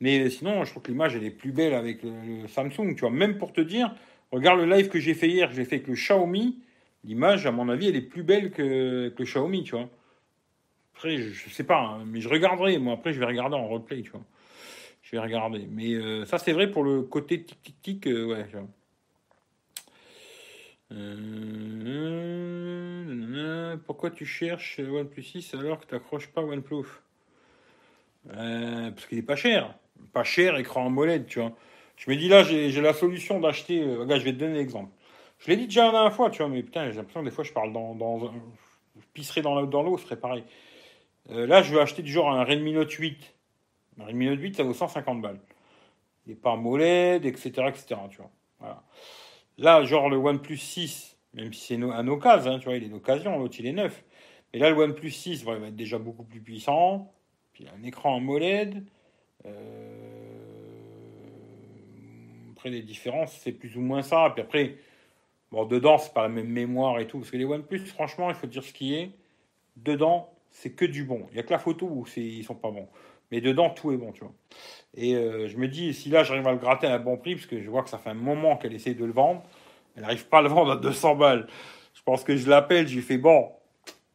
Mais 0.01 0.29
sinon, 0.31 0.65
je 0.65 0.71
trouve 0.71 0.83
que 0.83 0.91
l'image, 0.91 1.15
elle 1.15 1.25
est 1.25 1.31
plus 1.31 1.53
belle 1.53 1.75
avec 1.75 2.03
le, 2.03 2.49
Samsung, 2.49 2.95
tu 2.97 3.01
vois. 3.03 3.11
Même 3.11 3.39
pour 3.39 3.53
te 3.53 3.61
dire, 3.61 3.95
regarde 4.33 4.59
le 4.59 4.67
live 4.67 4.89
que 4.89 4.99
j'ai 4.99 5.15
fait 5.15 5.29
hier, 5.29 5.53
je 5.53 5.59
l'ai 5.59 5.65
fait 5.65 5.77
avec 5.77 5.87
le 5.87 5.95
Xiaomi 5.95 6.61
l'image, 7.05 7.47
à 7.47 7.53
mon 7.53 7.69
avis, 7.69 7.89
elle 7.89 7.97
est 7.97 8.01
plus 8.01 8.23
belle 8.23 8.51
que, 8.51 9.09
que 9.11 9.23
Xiaomi, 9.23 9.63
tu 9.63 9.77
vois. 9.77 9.89
Après, 10.95 11.17
je, 11.17 11.51
sais 11.51 11.65
pas, 11.65 11.81
hein, 11.81 12.05
mais 12.07 12.21
je 12.21 12.29
regarderai. 12.29 12.79
Moi, 12.79 12.95
après, 12.95 13.13
je 13.13 13.19
vais 13.19 13.27
regarder 13.27 13.57
en 13.57 13.69
replay, 13.69 14.03
tu 14.03 14.11
vois. 14.11 14.23
Je 15.03 15.11
vais 15.13 15.19
regarder. 15.19 15.67
Mais 15.71 15.95
euh, 15.95 16.25
ça, 16.25 16.39
c'est 16.39 16.53
vrai 16.53 16.71
pour 16.71 16.85
le 16.85 17.03
côté 17.03 17.43
tic-tic-tic, 17.43 18.07
euh, 18.07 18.27
ouais. 18.27 18.47
Euh, 20.93 21.47
pourquoi 23.87 24.11
tu 24.11 24.25
cherches 24.25 24.79
OnePlus 24.79 25.25
6 25.25 25.55
alors 25.55 25.81
que 25.81 25.87
tu 25.87 25.95
n'accroches 25.95 26.29
pas 26.29 26.43
OnePlus? 26.43 26.87
Parce 28.27 29.07
qu'il 29.07 29.19
est 29.19 29.23
pas 29.23 29.37
cher. 29.37 29.75
Pas 30.13 30.25
cher, 30.25 30.57
écran 30.57 30.87
AMOLED, 30.87 31.27
tu 31.27 31.41
vois. 31.41 31.53
Je 31.97 32.11
me 32.11 32.17
dis 32.17 32.29
là, 32.29 32.43
j'ai 32.45 32.81
la 32.81 32.93
solution 32.93 33.41
d'acheter. 33.41 33.85
regarde, 33.85 34.21
je 34.21 34.25
vais 34.25 34.33
te 34.33 34.39
donner 34.39 34.59
un 34.59 34.61
exemple. 34.61 34.91
Je 35.45 35.51
l'ai 35.51 35.57
dit 35.59 35.67
déjà 35.67 35.85
la 35.87 35.93
dernière 35.93 36.15
fois, 36.15 36.31
tu 36.31 36.39
vois, 36.39 36.49
mais 36.49 36.63
putain, 36.63 36.91
j'ai 36.91 36.97
l'impression 36.97 37.21
que 37.21 37.27
des 37.27 37.31
fois 37.31 37.45
je 37.45 37.53
parle 37.53 37.71
dans. 37.73 37.95
dans 37.95 38.19
je 38.19 39.07
pisserai 39.13 39.43
dans 39.43 39.61
l'eau, 39.61 39.99
ce 39.99 40.05
serait 40.05 40.17
pareil. 40.17 40.43
Euh, 41.31 41.47
là, 41.47 41.63
je 41.63 41.75
vais 41.75 41.81
acheter 41.81 42.03
du 42.03 42.11
genre 42.11 42.31
un 42.31 42.45
Redmi 42.45 42.73
Note 42.73 42.91
8. 42.91 43.35
Un 44.01 44.05
Redmi 44.07 44.27
Note 44.27 44.41
8, 44.41 44.57
ça 44.57 44.63
vaut 44.63 44.73
150 44.73 45.21
balles. 45.21 45.41
Il 46.27 46.31
n'est 46.31 46.37
pas 46.37 46.57
MOLED, 46.57 47.27
etc., 47.27 47.51
etc., 47.69 47.97
tu 48.11 48.19
vois. 48.19 48.83
Là, 49.59 49.85
genre 49.85 50.09
le 50.09 50.17
OnePlus 50.17 50.57
6, 50.57 51.19
même 51.35 51.53
si 51.53 51.67
c'est 51.67 51.83
un 51.83 52.09
occasion, 52.09 52.53
hein, 52.53 52.59
tu 52.59 52.65
vois, 52.65 52.77
il 52.77 52.85
est 52.85 52.89
d'occasion, 52.89 53.39
l'autre 53.39 53.57
il 53.59 53.67
est 53.67 53.73
neuf. 53.73 54.03
Mais 54.53 54.59
là, 54.61 54.71
le 54.71 54.77
OnePlus 54.77 55.11
6, 55.11 55.41
il 55.41 55.45
va 55.45 55.55
être 55.57 55.77
déjà 55.77 55.99
beaucoup 55.99 56.25
plus 56.25 56.41
puissant. 56.41 57.13
Puis 57.53 57.65
il 57.65 57.69
a 57.69 57.73
un 57.75 57.83
écran 57.83 58.17
AMOLED. 58.17 58.83
Euh... 59.45 59.51
Après, 62.53 62.71
les 62.71 62.83
différences, 62.83 63.33
c'est 63.43 63.53
plus 63.53 63.77
ou 63.77 63.83
moins 63.83 64.01
ça. 64.01 64.31
Puis 64.35 64.43
après, 64.43 64.79
Bon, 65.55 65.67
dedans, 65.67 65.99
c'est 65.99 66.13
pas 66.13 66.23
la 66.23 66.29
même 66.29 66.49
mémoire 66.49 66.99
et 66.99 67.07
tout. 67.07 67.19
Parce 67.19 67.31
que 67.31 67.37
les 67.37 67.45
OnePlus, 67.45 67.87
franchement, 67.87 68.29
il 68.29 68.35
faut 68.35 68.49
dire 68.49 68.65
ce 68.65 68.73
qui 68.73 68.97
est. 68.97 69.13
Dedans, 69.77 70.29
c'est 70.51 70.71
que 70.71 70.85
du 70.85 71.05
bon. 71.05 71.27
Il 71.31 71.35
n'y 71.35 71.39
a 71.39 71.45
que 71.45 71.53
la 71.53 71.61
photo 71.61 71.87
où 71.87 72.05
ils 72.17 72.43
sont 72.43 72.57
pas 72.57 72.73
bons. 72.73 72.89
Mais 73.31 73.41
dedans, 73.41 73.71
tout 73.71 73.93
est 73.93 73.97
bon, 73.97 74.11
tu 74.11 74.23
vois. 74.23 74.33
Et 74.97 75.15
euh, 75.15 75.47
je 75.47 75.57
me 75.57 75.69
dis, 75.69 75.95
si 75.95 76.09
là, 76.09 76.25
j'arrive 76.25 76.49
à 76.49 76.51
le 76.51 76.59
gratter 76.59 76.89
à 76.89 76.95
un 76.95 76.99
bon 76.99 77.17
prix, 77.17 77.37
parce 77.37 77.47
que 77.47 77.63
je 77.63 77.71
vois 77.71 77.85
que 77.85 77.91
ça 77.91 77.99
fait 77.99 78.11
un 78.11 78.15
moment 78.15 78.57
qu'elle 78.57 78.75
essaie 78.75 78.95
de 78.95 79.05
le 79.05 79.13
vendre, 79.13 79.45
elle 79.95 80.03
n'arrive 80.03 80.27
pas 80.27 80.39
à 80.39 80.43
le 80.43 80.49
vendre 80.49 80.73
à 80.73 80.77
200 80.77 81.15
balles. 81.15 81.47
Je 81.95 82.03
pense 82.03 82.25
que 82.25 82.37
je 82.37 82.51
l'appelle, 82.51 82.89
j'ai 82.89 83.01
fait, 83.01 83.19
bon, 83.19 83.53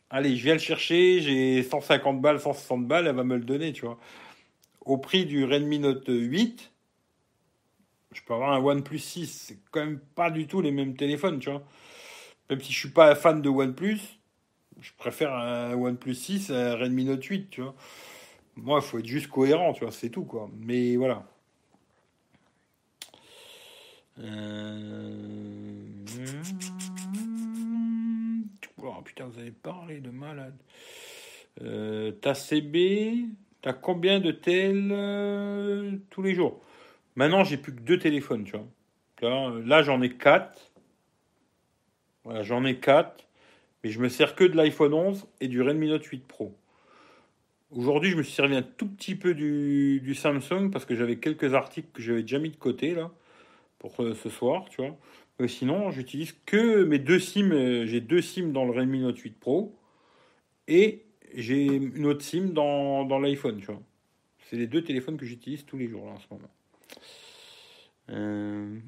allez, 0.09 0.35
je 0.35 0.43
viens 0.43 0.55
le 0.55 0.59
chercher, 0.59 1.21
j'ai 1.21 1.63
150 1.63 2.19
balles, 2.19 2.41
160 2.41 2.85
balles, 2.85 3.07
elle 3.07 3.15
va 3.15 3.23
me 3.23 3.37
le 3.37 3.45
donner, 3.45 3.71
tu 3.71 3.85
vois. 3.85 3.97
Au 4.81 4.97
prix 4.97 5.25
du 5.25 5.45
Redmi 5.45 5.79
Note 5.79 6.09
8, 6.09 6.69
je 8.13 8.21
peux 8.23 8.33
avoir 8.33 8.53
un 8.53 8.59
OnePlus 8.63 8.99
6. 8.99 9.27
C'est 9.27 9.57
quand 9.71 9.81
même 9.81 9.99
pas 10.15 10.31
du 10.31 10.47
tout 10.47 10.61
les 10.61 10.71
mêmes 10.71 10.95
téléphones, 10.95 11.39
tu 11.39 11.49
vois. 11.49 11.63
Même 12.49 12.61
si 12.61 12.73
je 12.73 12.79
suis 12.79 12.89
pas 12.89 13.13
fan 13.15 13.41
de 13.41 13.49
OnePlus, 13.49 13.99
je 14.81 14.91
préfère 14.97 15.33
un 15.33 15.73
OnePlus 15.73 16.15
6 16.15 16.51
à 16.51 16.71
un 16.71 16.75
Redmi 16.75 17.05
Note 17.05 17.23
8, 17.23 17.49
tu 17.49 17.61
vois. 17.61 17.75
Moi, 18.55 18.79
il 18.81 18.85
faut 18.85 18.99
être 18.99 19.05
juste 19.05 19.27
cohérent, 19.27 19.73
tu 19.73 19.83
vois, 19.83 19.91
c'est 19.91 20.09
tout, 20.09 20.25
quoi. 20.25 20.49
Mais 20.59 20.95
voilà. 20.95 21.25
Euh, 24.19 25.83
oh, 28.83 29.01
putain, 29.03 29.25
vous 29.25 29.39
avez 29.39 29.51
parlé 29.51 29.99
de 30.01 30.09
malade. 30.09 30.57
Euh, 31.61 32.11
ta 32.11 32.33
CB, 32.33 33.25
t'as 33.61 33.73
combien 33.73 34.19
de 34.19 34.31
tels 34.31 34.89
euh, 34.91 35.97
tous 36.09 36.21
les 36.21 36.33
jours? 36.33 36.61
Maintenant, 37.15 37.43
j'ai 37.43 37.57
plus 37.57 37.73
que 37.75 37.81
deux 37.81 37.99
téléphones, 37.99 38.43
tu 38.45 38.55
vois. 38.55 39.59
Là, 39.65 39.81
j'en 39.83 40.01
ai 40.01 40.09
quatre. 40.09 40.71
Voilà, 42.23 42.43
j'en 42.43 42.63
ai 42.65 42.77
quatre. 42.79 43.25
Mais 43.83 43.89
je 43.89 43.99
me 43.99 44.09
sers 44.09 44.35
que 44.35 44.43
de 44.43 44.55
l'iPhone 44.55 44.93
11 44.93 45.27
et 45.41 45.47
du 45.47 45.61
Redmi 45.61 45.87
Note 45.87 46.05
8 46.05 46.25
Pro. 46.27 46.53
Aujourd'hui, 47.71 48.09
je 48.09 48.17
me 48.17 48.23
suis 48.23 48.33
servi 48.33 48.55
un 48.55 48.63
tout 48.63 48.87
petit 48.87 49.15
peu 49.15 49.33
du, 49.33 50.01
du 50.01 50.15
Samsung 50.15 50.69
parce 50.71 50.85
que 50.85 50.95
j'avais 50.95 51.17
quelques 51.17 51.53
articles 51.53 51.87
que 51.93 52.01
j'avais 52.01 52.21
déjà 52.23 52.39
mis 52.39 52.49
de 52.49 52.55
côté 52.55 52.95
là 52.95 53.11
pour 53.77 54.01
euh, 54.01 54.15
ce 54.15 54.29
soir, 54.29 54.65
tu 54.69 54.81
vois. 54.81 54.97
Mais 55.39 55.47
sinon, 55.47 55.91
j'utilise 55.91 56.35
que 56.45 56.83
mes 56.83 56.99
deux 56.99 57.19
SIM. 57.19 57.51
euh, 57.51 57.85
J'ai 57.85 58.01
deux 58.01 58.21
SIM 58.21 58.49
dans 58.51 58.65
le 58.65 58.71
Redmi 58.71 58.99
Note 58.99 59.17
8 59.17 59.39
Pro 59.39 59.75
et 60.67 61.05
j'ai 61.35 61.65
une 61.65 62.05
autre 62.07 62.23
SIM 62.23 62.47
dans, 62.53 63.05
dans 63.05 63.19
l'iPhone, 63.19 63.59
tu 63.59 63.67
vois. 63.67 63.81
C'est 64.49 64.57
les 64.57 64.67
deux 64.67 64.83
téléphones 64.83 65.17
que 65.17 65.25
j'utilise 65.25 65.65
tous 65.65 65.77
les 65.77 65.87
jours 65.87 66.05
là, 66.07 66.13
en 66.13 66.19
ce 66.19 66.27
moment. 66.31 66.49
Euh, 68.09 68.79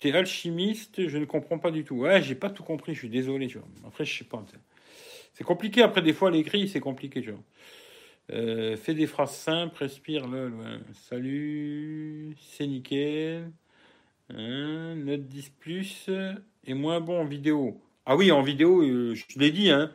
T'es 0.00 0.12
alchimiste, 0.12 1.06
je 1.06 1.16
ne 1.16 1.24
comprends 1.24 1.58
pas 1.58 1.70
du 1.70 1.84
tout. 1.84 1.94
Ouais, 1.94 2.20
j'ai 2.20 2.34
pas 2.34 2.50
tout 2.50 2.64
compris, 2.64 2.92
je 2.92 2.98
suis 2.98 3.08
désolé, 3.08 3.46
tu 3.46 3.58
vois. 3.58 3.68
Après, 3.86 4.04
je 4.04 4.18
sais 4.18 4.24
pas. 4.24 4.44
C'est 5.32 5.44
compliqué, 5.44 5.80
après, 5.82 6.02
des 6.02 6.12
fois, 6.12 6.30
l'écrit, 6.30 6.66
c'est 6.66 6.80
compliqué, 6.80 7.22
tu 7.22 7.30
vois. 7.30 7.40
Euh, 8.32 8.76
fais 8.76 8.94
des 8.94 9.06
phrases 9.06 9.36
simples, 9.36 9.76
respire, 9.78 10.26
lol. 10.26 10.54
Salut, 10.94 12.36
c'est 12.40 12.66
nickel. 12.66 13.52
Hein, 14.30 14.96
note 14.96 15.26
10 15.28 15.50
plus 15.50 16.10
et 16.64 16.74
moins 16.74 17.00
bon 17.00 17.20
en 17.20 17.24
vidéo. 17.24 17.80
Ah 18.06 18.16
oui, 18.16 18.32
en 18.32 18.42
vidéo, 18.42 18.82
euh, 18.82 19.14
je 19.14 19.38
l'ai 19.38 19.52
dit, 19.52 19.70
hein. 19.70 19.92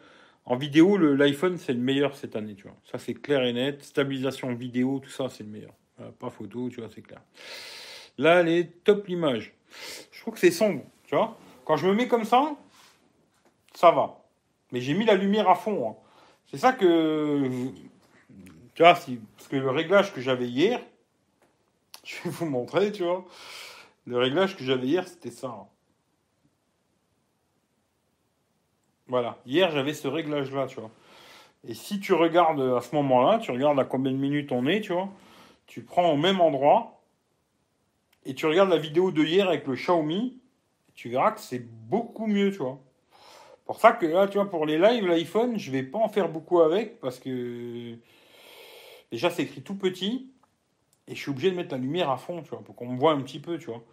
En 0.50 0.56
vidéo, 0.56 0.96
l'iPhone, 0.98 1.58
c'est 1.58 1.74
le 1.74 1.80
meilleur 1.80 2.16
cette 2.16 2.38
année, 2.38 2.56
tu 2.56 2.64
vois. 2.64 2.78
Ça, 2.90 2.98
c'est 2.98 3.14
clair 3.14 3.44
et 3.44 3.52
net. 3.52 3.84
Stabilisation 3.84 4.54
vidéo, 4.56 5.00
tout 5.04 5.10
ça, 5.10 5.28
c'est 5.30 5.44
le 5.44 5.50
meilleur. 5.50 5.74
Pas 6.20 6.30
photo, 6.30 6.70
tu 6.70 6.80
vois, 6.80 6.90
c'est 6.94 7.02
clair. 7.02 7.22
Là, 8.18 8.42
les 8.44 8.68
top 8.70 9.08
l'image. 9.08 9.54
Je 10.12 10.22
trouve 10.22 10.36
que 10.36 10.40
c'est 10.40 10.52
sombre, 10.52 10.84
tu 11.06 11.16
vois. 11.16 11.38
Quand 11.66 11.76
je 11.76 11.86
me 11.86 11.94
mets 11.94 12.08
comme 12.08 12.24
ça, 12.24 12.56
ça 13.74 13.92
va. 13.92 14.24
Mais 14.72 14.80
j'ai 14.80 14.94
mis 14.94 15.04
la 15.04 15.16
lumière 15.16 15.50
à 15.50 15.56
fond. 15.56 15.90
hein. 15.90 15.96
C'est 16.50 16.58
ça 16.58 16.72
que. 16.72 17.50
Tu 18.74 18.84
vois, 18.84 18.94
parce 18.94 19.48
que 19.50 19.56
le 19.58 19.70
réglage 19.70 20.14
que 20.14 20.22
j'avais 20.22 20.48
hier, 20.48 20.80
je 22.06 22.16
vais 22.24 22.30
vous 22.30 22.46
montrer, 22.46 22.94
tu 22.94 23.04
vois. 23.04 23.26
Le 24.06 24.18
réglage 24.18 24.56
que 24.56 24.64
j'avais 24.64 24.88
hier, 24.88 25.06
c'était 25.06 25.32
ça. 25.32 25.48
hein. 25.48 25.68
Voilà. 29.08 29.38
Hier, 29.46 29.72
j'avais 29.72 29.94
ce 29.94 30.08
réglage-là, 30.08 30.68
tu 30.68 30.80
vois. 30.80 30.92
Et 31.68 31.74
si 31.74 32.00
tu 32.00 32.14
regardes 32.14 32.62
à 32.62 32.82
ce 32.82 32.96
moment-là, 32.96 33.40
tu 33.40 33.52
regardes 33.52 33.80
à 33.80 33.86
combien 33.86 34.12
de 34.12 34.18
minutes 34.18 34.52
on 34.52 34.66
est, 34.68 34.82
tu 34.82 34.94
vois, 34.94 35.10
tu 35.66 35.82
prends 35.82 36.12
au 36.12 36.18
même 36.18 36.40
endroit 36.40 37.02
et 38.26 38.34
tu 38.36 38.46
regardes 38.46 38.70
la 38.70 38.78
vidéo 38.78 39.12
de 39.12 39.24
hier 39.24 39.48
avec 39.48 39.66
le 39.68 39.76
Xiaomi, 39.76 40.40
tu 40.96 41.10
verras 41.10 41.32
que 41.32 41.40
c'est 41.40 41.66
beaucoup 41.66 42.28
mieux, 42.28 42.52
tu 42.52 42.58
vois. 42.58 42.80
Pour 43.66 43.80
ça 43.80 43.92
que 43.92 44.06
là, 44.06 44.28
tu 44.28 44.38
vois, 44.38 44.50
pour 44.50 44.66
les 44.66 44.78
lives, 44.78 45.06
l'iPhone, 45.06 45.58
je 45.58 45.72
vais 45.72 45.84
pas 45.84 45.98
en 45.98 46.10
faire 46.10 46.30
beaucoup 46.30 46.62
avec 46.62 47.00
parce 47.02 47.20
que 47.20 47.96
déjà 49.12 49.30
c'est 49.30 49.44
écrit 49.44 49.62
tout 49.62 49.76
petit 49.76 50.32
et 51.08 51.16
je 51.16 51.22
suis 51.22 51.32
obligé 51.32 51.52
de 51.52 51.56
mettre 51.56 51.72
la 51.72 51.78
lumière 51.78 52.10
à 52.10 52.18
fond, 52.18 52.42
tu 52.44 52.50
vois, 52.50 52.64
pour 52.64 52.76
qu'on 52.76 52.88
me 52.88 52.98
voit 52.98 53.12
un 53.12 53.22
petit 53.22 53.40
peu, 53.40 53.58
tu 53.58 53.68
vois. 53.68 53.84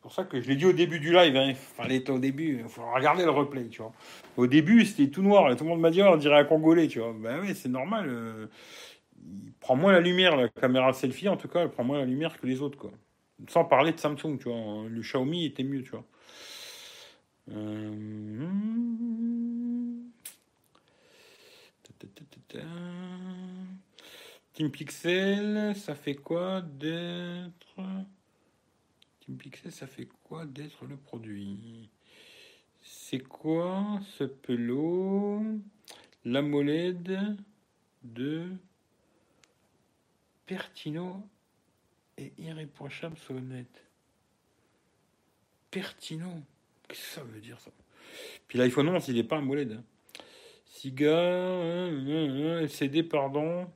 C'est 0.00 0.02
pour 0.04 0.14
ça 0.14 0.24
que 0.24 0.40
je 0.40 0.48
l'ai 0.48 0.56
dit 0.56 0.64
au 0.64 0.72
début 0.72 0.98
du 0.98 1.12
live, 1.12 1.36
hein, 1.36 1.52
être 1.90 2.08
au 2.08 2.18
début, 2.18 2.60
il 2.62 2.68
faut 2.70 2.90
regarder 2.90 3.22
le 3.22 3.30
replay, 3.30 3.68
tu 3.68 3.82
vois. 3.82 3.92
Au 4.38 4.46
début, 4.46 4.86
c'était 4.86 5.10
tout 5.10 5.20
noir 5.20 5.52
et 5.52 5.56
tout 5.56 5.64
le 5.64 5.68
monde 5.68 5.80
m'a 5.80 5.90
dit, 5.90 6.02
on 6.02 6.16
dirait 6.16 6.38
un 6.38 6.44
Congolais, 6.44 6.88
tu 6.88 7.00
vois. 7.00 7.12
Ben 7.12 7.38
oui, 7.42 7.54
c'est 7.54 7.68
normal. 7.68 8.08
euh, 8.08 8.46
il 9.22 9.52
prend 9.60 9.76
moins 9.76 9.92
la 9.92 10.00
lumière, 10.00 10.38
la 10.38 10.48
caméra 10.48 10.94
selfie, 10.94 11.28
en 11.28 11.36
tout 11.36 11.48
cas, 11.48 11.60
elle 11.60 11.70
prend 11.70 11.84
moins 11.84 11.98
la 11.98 12.06
lumière 12.06 12.40
que 12.40 12.46
les 12.46 12.62
autres. 12.62 12.90
Sans 13.50 13.66
parler 13.66 13.92
de 13.92 13.98
Samsung, 13.98 14.38
tu 14.38 14.48
vois. 14.48 14.88
Le 14.88 15.02
Xiaomi 15.02 15.44
était 15.44 15.64
mieux, 15.64 15.82
tu 15.82 15.90
vois. 15.90 16.04
Euh. 17.52 18.40
Team 24.54 24.70
Pixel, 24.70 25.74
ça 25.76 25.94
fait 25.94 26.14
quoi 26.14 26.62
d'être. 26.62 27.76
Pixel, 29.36 29.72
ça 29.72 29.86
fait 29.86 30.08
quoi 30.24 30.44
d'être 30.46 30.84
le 30.84 30.96
produit? 30.96 31.88
C'est 32.82 33.20
quoi 33.20 34.00
ce 34.18 34.24
pelot 34.24 35.42
L'AMOLED 36.24 37.36
de 38.02 38.48
Pertino 40.46 41.22
et 42.18 42.32
irréprochable 42.38 43.16
sonnette? 43.16 43.84
Pertino 45.70 46.28
Qu'est-ce 46.88 47.00
que 47.00 47.06
ça 47.20 47.22
veut 47.22 47.40
dire 47.40 47.60
ça? 47.60 47.70
Puis 48.48 48.58
l'iPhone 48.58 48.88
11, 48.88 49.08
il 49.08 49.14
n'est 49.14 49.24
pas 49.24 49.38
AMOLED. 49.38 49.72
hein. 49.72 49.84
Siga, 50.66 51.06
euh, 51.08 51.90
euh, 51.90 52.58
euh, 52.58 52.60
LCD, 52.62 53.02
pardon. 53.02 53.68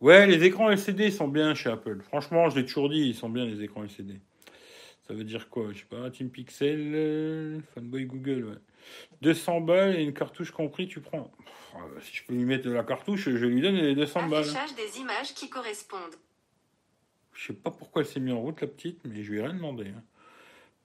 Ouais, 0.00 0.26
les 0.26 0.44
écrans 0.44 0.70
LCD 0.70 1.10
sont 1.10 1.28
bien 1.28 1.54
chez 1.54 1.70
Apple. 1.70 2.00
Franchement, 2.02 2.50
je 2.50 2.56
l'ai 2.58 2.66
toujours 2.66 2.88
dit, 2.88 2.98
ils 3.00 3.14
sont 3.14 3.28
bien 3.30 3.44
les 3.46 3.62
écrans 3.62 3.82
LCD. 3.82 4.20
Ça 5.08 5.14
veut 5.14 5.24
dire 5.24 5.48
quoi 5.48 5.72
Je 5.72 5.78
sais 5.78 5.84
pas, 5.86 6.10
Team 6.10 6.28
Pixel, 6.30 6.92
euh, 6.94 7.60
Fanboy 7.74 8.04
Google, 8.04 8.44
ouais. 8.44 8.58
200 9.22 9.62
balles 9.62 9.96
et 9.96 10.02
une 10.02 10.12
cartouche 10.14 10.50
compris, 10.50 10.86
tu 10.86 11.00
prends. 11.00 11.24
Pff, 11.44 11.74
euh, 11.76 12.00
si 12.00 12.16
je 12.16 12.24
peux 12.24 12.34
lui 12.34 12.44
mettre 12.44 12.64
de 12.64 12.70
la 12.70 12.84
cartouche, 12.84 13.28
je 13.28 13.46
lui 13.46 13.60
donne 13.60 13.76
les 13.76 13.94
200 13.94 14.28
balles. 14.28 14.42
Affichage 14.44 14.74
des 14.74 14.98
images 15.00 15.34
qui 15.34 15.48
correspondent. 15.48 16.14
Je 17.32 17.46
sais 17.48 17.52
pas 17.54 17.70
pourquoi 17.70 18.02
elle 18.02 18.08
s'est 18.08 18.20
mise 18.20 18.34
en 18.34 18.40
route, 18.40 18.60
la 18.60 18.66
petite, 18.66 19.00
mais 19.04 19.22
je 19.22 19.30
lui 19.32 19.38
ai 19.38 19.42
rien 19.42 19.54
demandé. 19.54 19.88
hein. 19.88 20.02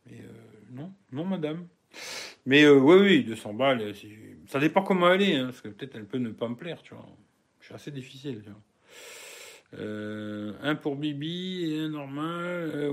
Mais 0.05 0.19
euh, 0.19 0.31
non, 0.71 0.91
non, 1.11 1.25
madame. 1.25 1.67
Mais 2.45 2.63
euh, 2.63 2.75
oui, 2.77 2.95
oui, 3.01 3.23
200 3.23 3.53
balles, 3.53 3.93
ça 4.47 4.59
dépend 4.59 4.83
comment 4.83 5.11
elle 5.11 5.21
est, 5.21 5.35
hein, 5.35 5.45
parce 5.45 5.61
que 5.61 5.69
peut-être 5.69 5.95
elle 5.95 6.05
peut 6.05 6.17
ne 6.17 6.29
pas 6.31 6.47
me 6.47 6.55
plaire, 6.55 6.81
tu 6.81 6.93
vois. 6.93 7.05
Je 7.59 7.65
suis 7.67 7.75
assez 7.75 7.91
difficile, 7.91 8.41
tu 8.43 8.49
vois. 8.49 8.61
Euh, 9.79 10.53
un 10.61 10.75
pour 10.75 10.95
Bibi 10.95 11.73
et 11.73 11.79
un 11.79 11.89
normal. 11.89 12.71
euh. 12.73 12.89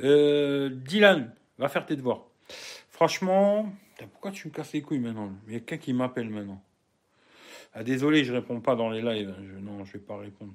Euh, 0.00 0.68
Dylan, 0.70 1.32
va 1.58 1.68
faire 1.68 1.86
tes 1.86 1.96
devoirs. 1.96 2.24
Franchement, 2.90 3.72
pourquoi 4.10 4.30
tu 4.30 4.48
me 4.48 4.52
casses 4.52 4.72
les 4.72 4.82
couilles 4.82 4.98
maintenant? 4.98 5.32
Il 5.46 5.52
y 5.52 5.56
a 5.56 5.60
quelqu'un 5.60 5.84
qui 5.84 5.92
m'appelle 5.92 6.30
maintenant. 6.30 6.62
Ah, 7.74 7.84
désolé, 7.84 8.24
je 8.24 8.32
réponds 8.32 8.60
pas 8.60 8.74
dans 8.74 8.90
les 8.90 9.02
lives. 9.02 9.34
Je, 9.44 9.58
non, 9.58 9.84
je 9.84 9.92
vais 9.92 9.98
pas 9.98 10.16
répondre. 10.16 10.52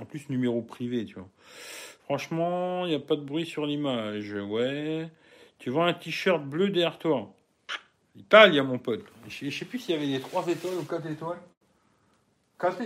En 0.00 0.04
plus, 0.06 0.28
numéro 0.30 0.62
privé. 0.62 1.06
Franchement, 2.04 2.86
il 2.86 2.90
n'y 2.90 2.94
a 2.94 3.00
pas 3.00 3.16
de 3.16 3.22
bruit 3.22 3.44
sur 3.44 3.66
l'image. 3.66 4.32
Ouais. 4.32 5.08
Tu 5.58 5.70
vois 5.70 5.86
un 5.86 5.92
t-shirt 5.92 6.42
bleu 6.42 6.70
derrière 6.70 6.98
toi? 6.98 7.34
Italia, 8.16 8.62
mon 8.62 8.78
pote. 8.78 9.04
Je 9.28 9.50
sais 9.50 9.64
plus 9.64 9.78
s'il 9.78 9.94
y 9.94 9.98
avait 9.98 10.06
des 10.06 10.20
3 10.20 10.46
étoiles 10.48 10.78
ou 10.78 10.84
4 10.84 11.06
étoiles. 11.06 11.38
4 12.62 12.80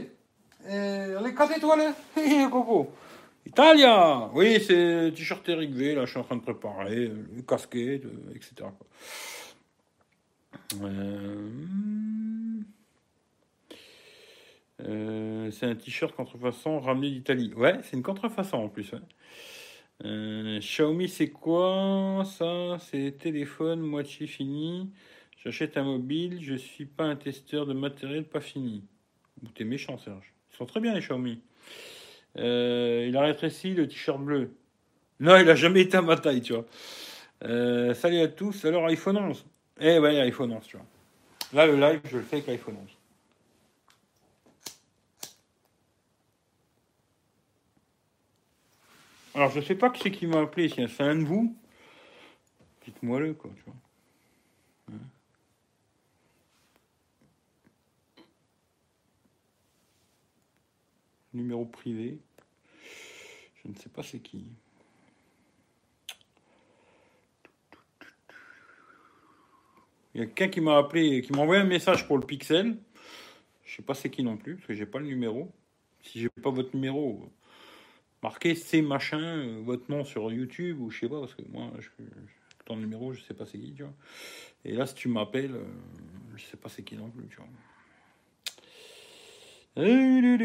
Les 1.25 1.35
4 1.35 1.57
étoiles, 1.59 1.81
hein 1.81 1.95
Hé, 2.17 2.51
Coco. 2.51 2.91
Italia 3.45 4.31
Oui, 4.33 4.59
c'est 4.67 5.13
t-shirt 5.15 5.47
Eric 5.51 5.71
V, 5.71 5.95
là, 5.95 6.07
je 6.07 6.11
suis 6.11 6.19
en 6.19 6.25
train 6.25 6.37
de 6.37 6.41
préparer, 6.41 7.09
euh, 7.09 7.27
le 7.37 7.43
casquette, 7.43 8.07
euh, 8.07 8.35
etc. 8.35 8.71
Euh, 10.83 11.51
euh, 14.81 15.51
c'est 15.51 15.67
un 15.67 15.75
t-shirt 15.75 16.17
contrefaçon 16.17 16.81
ramené 16.81 17.11
d'Italie. 17.11 17.53
Ouais, 17.55 17.79
c'est 17.83 17.97
une 17.97 18.03
contrefaçon 18.03 18.57
en 18.57 18.69
plus. 18.69 18.93
Euh, 20.05 20.59
Xiaomi, 20.59 21.09
c'est 21.09 21.29
quoi 21.31 22.25
ça? 22.25 22.79
C'est 22.81 23.19
téléphone 23.19 23.81
moitié 23.81 24.27
fini. 24.27 24.91
J'achète 25.45 25.77
un 25.77 25.85
mobile, 25.85 26.39
je 26.43 26.55
suis 26.55 26.87
pas 26.87 27.05
un 27.05 27.15
testeur 27.17 27.67
de 27.67 27.75
matériel 27.75 28.25
pas 28.25 28.41
fini. 28.41 28.83
T'es 29.55 29.65
méchant, 29.65 29.99
Serge. 29.99 30.33
Ils 30.53 30.57
sont 30.57 30.67
très 30.67 30.81
bien 30.81 30.95
les 30.95 31.01
Xiaomi. 31.01 31.41
Euh, 32.39 33.07
il 33.09 33.17
a 33.17 33.23
rétréci 33.23 33.75
le 33.75 33.89
t-shirt 33.89 34.21
bleu. 34.21 34.55
Non, 35.21 35.37
il 35.37 35.49
a 35.49 35.55
jamais 35.55 35.83
été 35.83 35.97
à 35.97 36.03
ma 36.03 36.17
taille, 36.17 36.43
tu 36.43 36.53
vois. 36.53 36.67
Euh, 37.45 37.95
salut 37.95 38.21
à 38.21 38.29
tous. 38.29 38.65
Alors, 38.65 38.87
iPhone 38.87 39.17
11. 39.17 39.45
Eh 39.81 39.99
ouais, 39.99 40.21
iPhone 40.21 40.53
11, 40.53 40.67
tu 40.67 40.77
vois. 40.77 40.87
Là, 41.53 41.67
le 41.67 41.77
live, 41.77 42.01
je 42.05 42.19
le 42.19 42.23
fais 42.23 42.37
avec 42.37 42.49
l'iPhone 42.49 42.77
11. 42.83 42.91
Alors, 49.35 49.51
je 49.51 49.61
sais 49.61 49.75
pas 49.75 49.91
qui 49.91 50.03
c'est 50.03 50.11
qui 50.11 50.27
m'a 50.27 50.41
appelé. 50.41 50.69
Si 50.69 50.87
c'est 50.89 51.03
un 51.03 51.17
de 51.17 51.25
vous, 51.25 51.55
dites-moi 52.85 53.21
le, 53.21 53.35
quoi, 53.35 53.51
tu 53.55 53.63
vois. 53.67 53.75
Numéro 61.37 61.65
privé. 61.65 62.19
Je 63.63 63.69
ne 63.69 63.75
sais 63.75 63.89
pas 63.89 64.03
c'est 64.03 64.21
qui. 64.21 64.47
Il 70.15 70.21
y 70.21 70.23
a 70.23 70.27
quelqu'un 70.27 70.49
qui 70.49 70.61
m'a 70.61 70.79
appelé, 70.79 71.21
qui 71.21 71.33
m'a 71.33 71.41
envoyé 71.41 71.61
un 71.61 71.67
message 71.67 72.07
pour 72.07 72.17
le 72.17 72.25
Pixel. 72.25 72.79
Je 73.65 73.77
sais 73.77 73.83
pas 73.83 73.95
c'est 73.95 74.09
qui 74.09 74.23
non 74.23 74.37
plus, 74.37 74.55
parce 74.55 74.69
que 74.69 74.75
j'ai 74.75 74.87
pas 74.87 74.99
le 74.99 75.07
numéro. 75.07 75.53
Si 76.01 76.21
j'ai 76.21 76.29
pas 76.29 76.51
votre 76.51 76.75
numéro, 76.75 77.29
marquez 78.23 78.55
c'est 78.55 78.81
machin, 78.81 79.61
votre 79.63 79.91
nom 79.91 80.05
sur 80.05 80.33
YouTube 80.33 80.81
ou 80.81 80.91
je 80.91 81.01
sais 81.01 81.09
pas, 81.09 81.21
parce 81.21 81.35
que 81.35 81.43
moi, 81.51 81.71
je, 81.79 81.89
ton 82.65 82.77
numéro, 82.77 83.13
je 83.13 83.23
sais 83.23 83.35
pas 83.35 83.45
c'est 83.45 83.59
qui, 83.59 83.75
tu 83.75 83.83
vois. 83.83 83.93
Et 84.65 84.73
là, 84.73 84.87
si 84.87 84.95
tu 84.95 85.09
m'appelles, 85.09 85.55
euh, 85.55 85.65
je 86.37 86.45
sais 86.45 86.57
pas 86.57 86.69
c'est 86.69 86.83
qui 86.83 86.97
non 86.97 87.11
plus, 87.11 87.27
tu 87.29 87.37
vois. 87.37 87.49
Le 89.77 90.37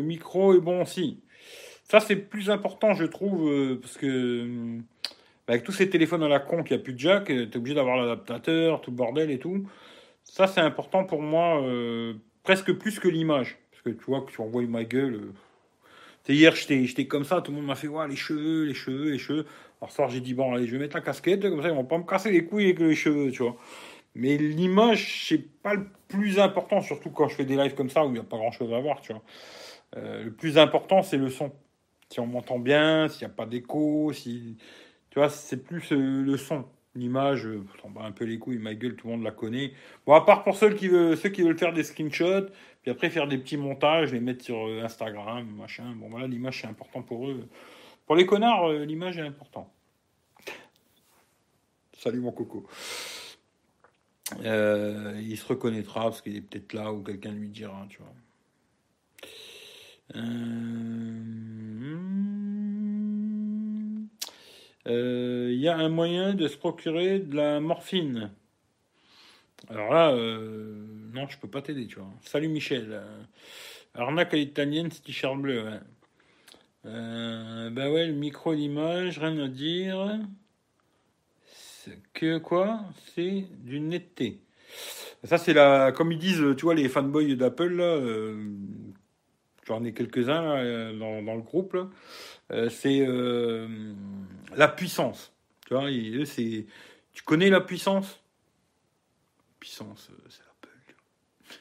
micro 0.00 0.54
est 0.54 0.60
bon 0.60 0.82
aussi. 0.82 1.20
Ça, 1.84 2.00
c'est 2.00 2.16
plus 2.16 2.48
important, 2.48 2.94
je 2.94 3.04
trouve, 3.04 3.50
euh, 3.50 3.78
parce 3.80 3.98
que 3.98 4.78
avec 5.46 5.64
tous 5.64 5.72
ces 5.72 5.90
téléphones 5.90 6.22
à 6.22 6.28
la 6.28 6.40
con 6.40 6.62
qui 6.62 6.72
a 6.72 6.78
plus 6.78 6.94
de 6.94 6.98
jack, 6.98 7.26
tu 7.26 7.42
es 7.42 7.56
obligé 7.56 7.74
d'avoir 7.74 7.98
l'adaptateur, 7.98 8.80
tout 8.80 8.90
le 8.90 8.96
bordel 8.96 9.30
et 9.30 9.38
tout. 9.38 9.66
Ça, 10.24 10.46
c'est 10.46 10.60
important 10.60 11.04
pour 11.04 11.20
moi, 11.20 11.62
euh, 11.62 12.14
presque 12.42 12.72
plus 12.72 12.98
que 12.98 13.08
l'image. 13.08 13.58
Parce 13.70 13.82
que 13.82 13.90
tu 13.90 14.04
vois, 14.06 14.22
que 14.22 14.30
tu 14.30 14.40
envoies 14.40 14.66
ma 14.66 14.84
gueule. 14.84 15.14
Euh... 15.16 16.32
Hier, 16.32 16.54
j'étais 16.54 17.06
comme 17.06 17.24
ça, 17.24 17.42
tout 17.42 17.50
le 17.50 17.58
monde 17.58 17.66
m'a 17.66 17.74
fait 17.74 17.88
ouais, 17.88 18.08
les 18.08 18.16
cheveux, 18.16 18.64
les 18.64 18.74
cheveux, 18.74 19.10
les 19.10 19.18
cheveux. 19.18 19.44
Alors, 19.80 19.92
soir, 19.92 20.08
j'ai 20.08 20.20
dit 20.20 20.32
bon, 20.32 20.54
allez, 20.54 20.66
je 20.66 20.72
vais 20.72 20.78
mettre 20.78 20.96
la 20.96 21.02
casquette, 21.02 21.42
comme 21.42 21.60
ça, 21.60 21.68
ils 21.68 21.74
vont 21.74 21.84
pas 21.84 21.98
me 21.98 22.04
casser 22.04 22.30
les 22.30 22.46
couilles 22.46 22.66
avec 22.66 22.78
les 22.78 22.94
cheveux, 22.94 23.30
tu 23.30 23.42
vois. 23.42 23.56
Mais 24.14 24.36
l'image, 24.36 25.26
c'est 25.28 25.38
pas 25.62 25.74
le 25.74 25.86
plus 26.08 26.38
important, 26.38 26.80
surtout 26.80 27.10
quand 27.10 27.28
je 27.28 27.34
fais 27.34 27.44
des 27.44 27.56
lives 27.56 27.74
comme 27.74 27.90
ça 27.90 28.04
où 28.04 28.08
il 28.08 28.12
n'y 28.12 28.18
a 28.18 28.24
pas 28.24 28.36
grand 28.36 28.52
chose 28.52 28.72
à 28.72 28.80
voir, 28.80 29.00
tu 29.00 29.12
vois. 29.12 29.22
Euh, 29.96 30.24
le 30.24 30.32
plus 30.32 30.58
important, 30.58 31.02
c'est 31.02 31.16
le 31.16 31.30
son. 31.30 31.52
Si 32.10 32.20
on 32.20 32.26
m'entend 32.26 32.58
bien, 32.58 33.08
s'il 33.08 33.26
n'y 33.26 33.32
a 33.32 33.34
pas 33.34 33.46
d'écho, 33.46 34.12
si 34.12 34.56
tu 35.12 35.18
vois, 35.18 35.28
c'est 35.28 35.62
plus 35.62 35.92
euh, 35.92 36.22
le 36.22 36.36
son. 36.38 36.64
L'image, 36.94 37.46
euh, 37.46 37.64
s'en 37.80 37.90
bat 37.90 38.02
un 38.02 38.12
peu 38.12 38.24
les 38.24 38.38
couilles, 38.38 38.58
ma 38.58 38.74
gueule, 38.74 38.96
tout 38.96 39.06
le 39.06 39.14
monde 39.14 39.22
la 39.22 39.30
connaît. 39.30 39.72
Bon, 40.06 40.14
à 40.14 40.22
part 40.22 40.42
pour 40.42 40.56
ceux 40.56 40.74
qui 40.74 40.88
veulent, 40.88 41.16
ceux 41.18 41.28
qui 41.28 41.42
veulent 41.42 41.58
faire 41.58 41.74
des 41.74 41.84
screenshots, 41.84 42.48
puis 42.82 42.90
après 42.90 43.10
faire 43.10 43.28
des 43.28 43.36
petits 43.36 43.58
montages, 43.58 44.12
les 44.12 44.20
mettre 44.20 44.42
sur 44.42 44.66
euh, 44.66 44.82
Instagram, 44.82 45.46
machin. 45.58 45.94
Bon, 45.96 46.08
voilà, 46.08 46.26
l'image, 46.26 46.62
c'est 46.62 46.66
important 46.66 47.02
pour 47.02 47.28
eux. 47.28 47.46
Pour 48.06 48.16
les 48.16 48.24
connards, 48.24 48.70
l'image 48.72 49.18
est 49.18 49.22
important. 49.22 49.70
Salut 51.98 52.20
mon 52.20 52.32
coco. 52.32 52.66
Il 54.40 55.36
se 55.36 55.46
reconnaîtra 55.46 56.02
parce 56.02 56.20
qu'il 56.22 56.36
est 56.36 56.40
peut-être 56.40 56.72
là 56.72 56.92
ou 56.92 57.02
quelqu'un 57.02 57.32
lui 57.32 57.48
dira, 57.48 57.86
tu 57.88 57.98
vois. 57.98 58.12
il 64.84 64.92
euh, 64.92 65.52
y 65.54 65.68
a 65.68 65.76
un 65.76 65.88
moyen 65.88 66.34
de 66.34 66.48
se 66.48 66.56
procurer 66.56 67.20
de 67.20 67.36
la 67.36 67.60
morphine. 67.60 68.30
Alors 69.70 69.92
là, 69.92 70.10
euh, 70.12 70.84
non, 71.14 71.28
je 71.28 71.38
peux 71.38 71.48
pas 71.48 71.62
t'aider, 71.62 71.86
tu 71.86 71.96
vois. 71.96 72.10
Salut 72.24 72.48
Michel. 72.48 73.00
arnaque 73.94 74.34
à 74.34 74.36
l'italienne, 74.36 74.90
c'est 74.90 75.02
t-shirt 75.02 75.40
bleu. 75.40 75.62
Ouais. 75.64 75.80
Euh, 76.84 77.70
bah 77.70 77.90
ouais, 77.90 78.06
le 78.06 78.12
micro 78.12 78.54
d'image, 78.54 79.18
rien 79.18 79.38
à 79.38 79.48
dire. 79.48 80.18
Que 82.12 82.38
quoi? 82.38 82.80
C'est 83.14 83.44
du 83.60 83.80
netteté. 83.80 84.40
Ça, 85.24 85.38
c'est 85.38 85.52
la. 85.52 85.92
Comme 85.92 86.12
ils 86.12 86.18
disent, 86.18 86.44
tu 86.56 86.64
vois, 86.64 86.74
les 86.74 86.88
fanboys 86.88 87.36
d'Apple, 87.36 87.74
là. 87.74 88.00
J'en 89.66 89.84
ai 89.84 89.92
quelques-uns 89.92 90.92
dans, 90.94 91.22
dans, 91.22 91.34
le 91.36 91.42
groupe. 91.42 91.76
Euh, 92.52 92.68
c'est 92.68 93.00
euh, 93.06 93.94
la 94.56 94.68
puissance. 94.68 95.32
Tu 95.66 95.74
vois, 95.74 95.88
c'est, 96.26 96.66
tu 97.12 97.22
connais 97.22 97.48
la 97.48 97.60
puissance? 97.60 98.20
Puissance, 99.60 100.10
euh, 100.10 100.28
c'est 100.28 100.42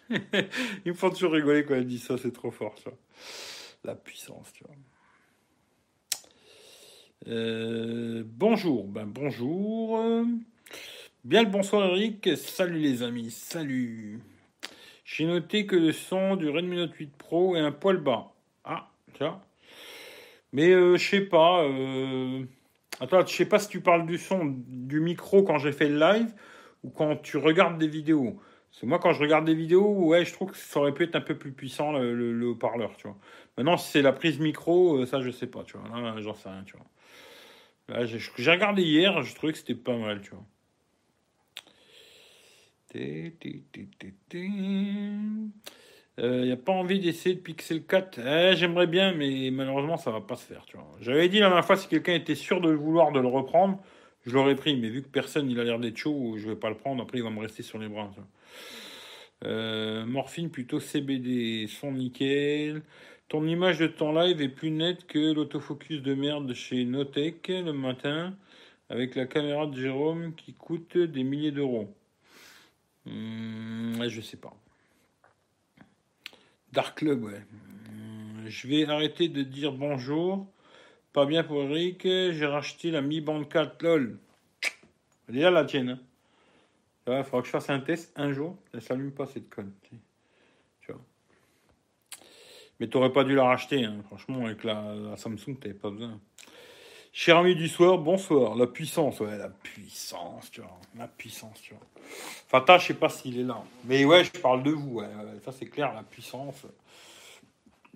Apple. 0.09 0.49
Ils 0.85 0.91
me 0.91 0.97
font 0.97 1.11
toujours 1.11 1.33
rigoler 1.33 1.63
quand 1.63 1.75
elle 1.75 1.87
dit 1.87 1.99
ça, 1.99 2.17
c'est 2.17 2.33
trop 2.33 2.51
fort, 2.51 2.75
ça. 2.83 2.91
La 3.83 3.95
puissance, 3.95 4.51
tu 4.53 4.63
vois. 4.63 4.75
Bonjour, 7.25 8.87
ben 8.87 9.05
bonjour. 9.05 10.03
Bien 11.23 11.43
le 11.43 11.49
bonsoir 11.49 11.85
Eric, 11.85 12.29
salut 12.35 12.79
les 12.79 13.03
amis, 13.03 13.31
salut. 13.31 14.19
J'ai 15.05 15.25
noté 15.25 15.65
que 15.65 15.75
le 15.75 15.91
son 15.91 16.35
du 16.35 16.49
Redmi 16.49 16.77
Note 16.77 16.93
8 16.93 17.15
Pro 17.17 17.55
est 17.55 17.59
un 17.59 17.71
poil 17.71 17.97
bas. 17.97 18.33
Ah, 18.63 18.89
vois. 19.19 19.41
Mais 20.53 20.69
euh, 20.69 20.97
je 20.97 21.09
sais 21.09 21.21
pas. 21.21 21.63
Euh... 21.63 22.43
Attends, 22.99 23.25
je 23.25 23.35
sais 23.35 23.45
pas 23.45 23.59
si 23.59 23.69
tu 23.69 23.81
parles 23.81 24.05
du 24.05 24.17
son 24.17 24.45
du 24.67 24.99
micro 24.99 25.43
quand 25.43 25.57
j'ai 25.57 25.71
fait 25.71 25.89
le 25.89 25.99
live 25.99 26.33
ou 26.83 26.89
quand 26.89 27.15
tu 27.17 27.37
regardes 27.37 27.77
des 27.77 27.87
vidéos. 27.87 28.39
C'est 28.71 28.85
moi 28.85 28.99
quand 28.99 29.11
je 29.11 29.19
regarde 29.21 29.45
des 29.45 29.53
vidéos, 29.53 29.91
ouais, 30.05 30.23
je 30.23 30.33
trouve 30.33 30.51
que 30.51 30.57
ça 30.57 30.79
aurait 30.79 30.93
pu 30.93 31.03
être 31.03 31.15
un 31.15 31.21
peu 31.21 31.37
plus 31.37 31.51
puissant 31.51 31.91
le, 31.91 32.47
haut-parleur, 32.47 32.95
tu 32.95 33.07
vois. 33.07 33.17
Maintenant, 33.57 33.75
si 33.77 33.91
c'est 33.91 34.01
la 34.01 34.13
prise 34.13 34.39
micro, 34.39 34.99
euh, 34.99 35.05
ça 35.05 35.19
je 35.21 35.29
sais 35.29 35.47
pas, 35.47 35.63
tu 35.63 35.77
vois. 35.77 36.21
J'en 36.21 36.33
sais 36.33 36.49
rien, 36.49 36.63
tu 36.63 36.77
vois. 36.77 36.85
J'ai 38.37 38.51
regardé 38.51 38.83
hier, 38.83 39.21
je 39.21 39.35
trouvais 39.35 39.53
que 39.53 39.59
c'était 39.59 39.75
pas 39.75 39.97
mal, 39.97 40.21
tu 40.21 40.31
vois. 40.31 40.45
Il 42.93 43.31
euh, 46.19 46.45
n'y 46.45 46.51
a 46.51 46.57
pas 46.57 46.73
envie 46.73 46.99
d'essayer 46.99 47.35
de 47.35 47.39
Pixel 47.39 47.83
4. 47.85 48.19
Eh, 48.19 48.55
j'aimerais 48.55 48.87
bien, 48.87 49.13
mais 49.13 49.49
malheureusement, 49.51 49.97
ça 49.97 50.11
va 50.11 50.21
pas 50.21 50.35
se 50.35 50.45
faire. 50.45 50.65
Tu 50.65 50.75
vois. 50.75 50.87
J'avais 50.99 51.29
dit 51.29 51.39
la 51.39 51.47
dernière 51.47 51.65
fois, 51.65 51.77
si 51.77 51.87
quelqu'un 51.87 52.13
était 52.13 52.35
sûr 52.35 52.59
de 52.59 52.69
vouloir 52.71 53.11
de 53.11 53.19
le 53.19 53.27
reprendre, 53.27 53.81
je 54.25 54.31
l'aurais 54.33 54.55
pris. 54.55 54.75
Mais 54.75 54.89
vu 54.89 55.01
que 55.01 55.07
personne 55.07 55.49
il 55.49 55.59
a 55.59 55.63
l'air 55.63 55.79
d'être 55.79 55.97
chaud, 55.97 56.35
je 56.37 56.49
vais 56.49 56.55
pas 56.55 56.69
le 56.69 56.75
prendre. 56.75 57.01
Après, 57.01 57.17
il 57.17 57.23
va 57.23 57.29
me 57.29 57.39
rester 57.39 57.63
sur 57.63 57.79
les 57.79 57.87
bras. 57.87 58.11
Euh, 59.43 60.05
morphine 60.05 60.49
plutôt 60.49 60.79
CBD, 60.79 61.67
son 61.67 61.93
nickel. 61.93 62.83
Ton 63.31 63.47
image 63.47 63.79
de 63.79 63.87
ton 63.87 64.11
live 64.11 64.41
est 64.41 64.49
plus 64.49 64.71
nette 64.71 65.07
que 65.07 65.31
l'autofocus 65.33 66.01
de 66.01 66.13
merde 66.13 66.53
chez 66.53 66.83
Notech 66.83 67.47
le 67.47 67.71
matin 67.71 68.35
avec 68.89 69.15
la 69.15 69.25
caméra 69.25 69.67
de 69.67 69.73
Jérôme 69.79 70.35
qui 70.35 70.53
coûte 70.53 70.97
des 70.97 71.23
milliers 71.23 71.53
d'euros. 71.53 71.95
Hmm, 73.05 74.03
je 74.05 74.19
sais 74.19 74.35
pas. 74.35 74.53
Dark 76.73 76.97
Club, 76.97 77.23
ouais. 77.23 77.35
Euh, 77.35 78.47
je 78.47 78.67
vais 78.67 78.83
arrêter 78.89 79.29
de 79.29 79.43
dire 79.43 79.71
bonjour. 79.71 80.45
Pas 81.13 81.25
bien 81.25 81.45
pour 81.45 81.63
Eric. 81.63 82.01
J'ai 82.03 82.45
racheté 82.45 82.91
la 82.91 82.99
Mi 82.99 83.21
Band 83.21 83.45
4 83.45 83.81
LOL. 83.81 84.19
Là 85.29 85.51
la 85.51 85.63
tienne. 85.63 85.99
Il 87.07 87.13
hein. 87.13 87.23
faudra 87.23 87.39
que 87.39 87.47
je 87.47 87.51
fasse 87.51 87.69
un 87.69 87.79
test 87.79 88.11
un 88.17 88.33
jour. 88.33 88.57
Elle 88.73 88.81
s'allume 88.81 89.13
pas 89.13 89.25
cette 89.25 89.49
conne. 89.49 89.71
Mais 92.81 92.87
t'aurais 92.87 93.13
pas 93.13 93.23
dû 93.23 93.35
la 93.35 93.43
racheter. 93.43 93.85
Hein. 93.85 94.01
Franchement, 94.07 94.47
avec 94.47 94.63
la, 94.63 94.95
la 94.95 95.15
Samsung, 95.15 95.55
t'avais 95.61 95.75
pas 95.75 95.91
besoin. 95.91 96.19
Cher 97.13 97.37
ami 97.37 97.53
du 97.53 97.67
soir, 97.67 97.99
bonsoir. 97.99 98.55
La 98.55 98.65
puissance, 98.65 99.19
ouais, 99.19 99.37
la 99.37 99.49
puissance, 99.49 100.49
tu 100.49 100.61
vois. 100.61 100.79
La 100.97 101.07
puissance, 101.07 101.61
tu 101.61 101.75
vois. 101.75 101.85
Fata, 102.47 102.79
je 102.79 102.87
sais 102.87 102.93
pas 102.95 103.09
s'il 103.09 103.39
est 103.39 103.43
là. 103.43 103.63
Mais 103.85 104.03
ouais, 104.03 104.23
je 104.23 104.31
parle 104.31 104.63
de 104.63 104.71
vous. 104.71 104.99
Ça, 105.45 105.51
c'est 105.51 105.67
clair, 105.67 105.93
la 105.93 106.01
puissance. 106.01 106.65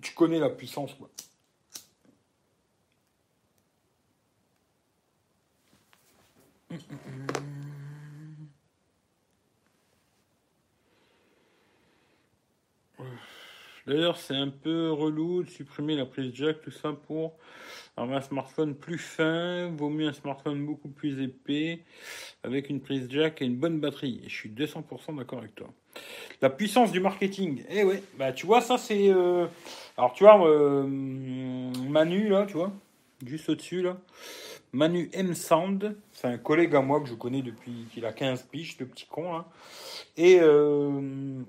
Tu 0.00 0.14
connais 0.14 0.38
la 0.38 0.50
puissance, 0.50 0.94
quoi. 0.94 1.10
D'ailleurs, 13.86 14.16
c'est 14.16 14.34
un 14.34 14.48
peu 14.48 14.90
relou 14.90 15.44
de 15.44 15.48
supprimer 15.48 15.94
la 15.94 16.06
prise 16.06 16.32
jack, 16.34 16.60
tout 16.60 16.72
ça 16.72 16.92
pour 16.92 17.34
avoir 17.96 18.18
un 18.18 18.20
smartphone 18.20 18.74
plus 18.74 18.98
fin. 18.98 19.70
Vaut 19.76 19.90
mieux 19.90 20.08
un 20.08 20.12
smartphone 20.12 20.66
beaucoup 20.66 20.88
plus 20.88 21.22
épais 21.22 21.80
avec 22.42 22.68
une 22.68 22.80
prise 22.80 23.06
jack 23.08 23.40
et 23.42 23.44
une 23.44 23.56
bonne 23.56 23.78
batterie. 23.78 24.20
Et 24.24 24.28
je 24.28 24.34
suis 24.34 24.50
200% 24.50 25.16
d'accord 25.16 25.38
avec 25.38 25.54
toi. 25.54 25.68
La 26.42 26.50
puissance 26.50 26.90
du 26.90 27.00
marketing. 27.00 27.64
Eh 27.70 27.84
ouais, 27.84 28.02
bah 28.18 28.32
tu 28.32 28.44
vois, 28.44 28.60
ça 28.60 28.76
c'est. 28.76 29.08
Euh, 29.08 29.46
alors 29.96 30.12
tu 30.12 30.24
vois, 30.24 30.46
euh, 30.46 30.84
Manu 30.86 32.28
là, 32.28 32.44
tu 32.46 32.54
vois, 32.54 32.72
juste 33.24 33.48
au-dessus 33.48 33.82
là. 33.82 33.96
Manu 34.72 35.08
M 35.14 35.32
Sound, 35.32 35.96
c'est 36.12 36.26
un 36.26 36.38
collègue 36.38 36.74
à 36.74 36.82
moi 36.82 37.00
que 37.00 37.08
je 37.08 37.14
connais 37.14 37.40
depuis 37.40 37.86
qu'il 37.94 38.04
a 38.04 38.12
15 38.12 38.42
piges, 38.50 38.76
le 38.80 38.86
petit 38.86 39.06
con 39.06 39.32
là. 39.32 39.46
Et. 40.16 40.40
Euh, 40.40 41.40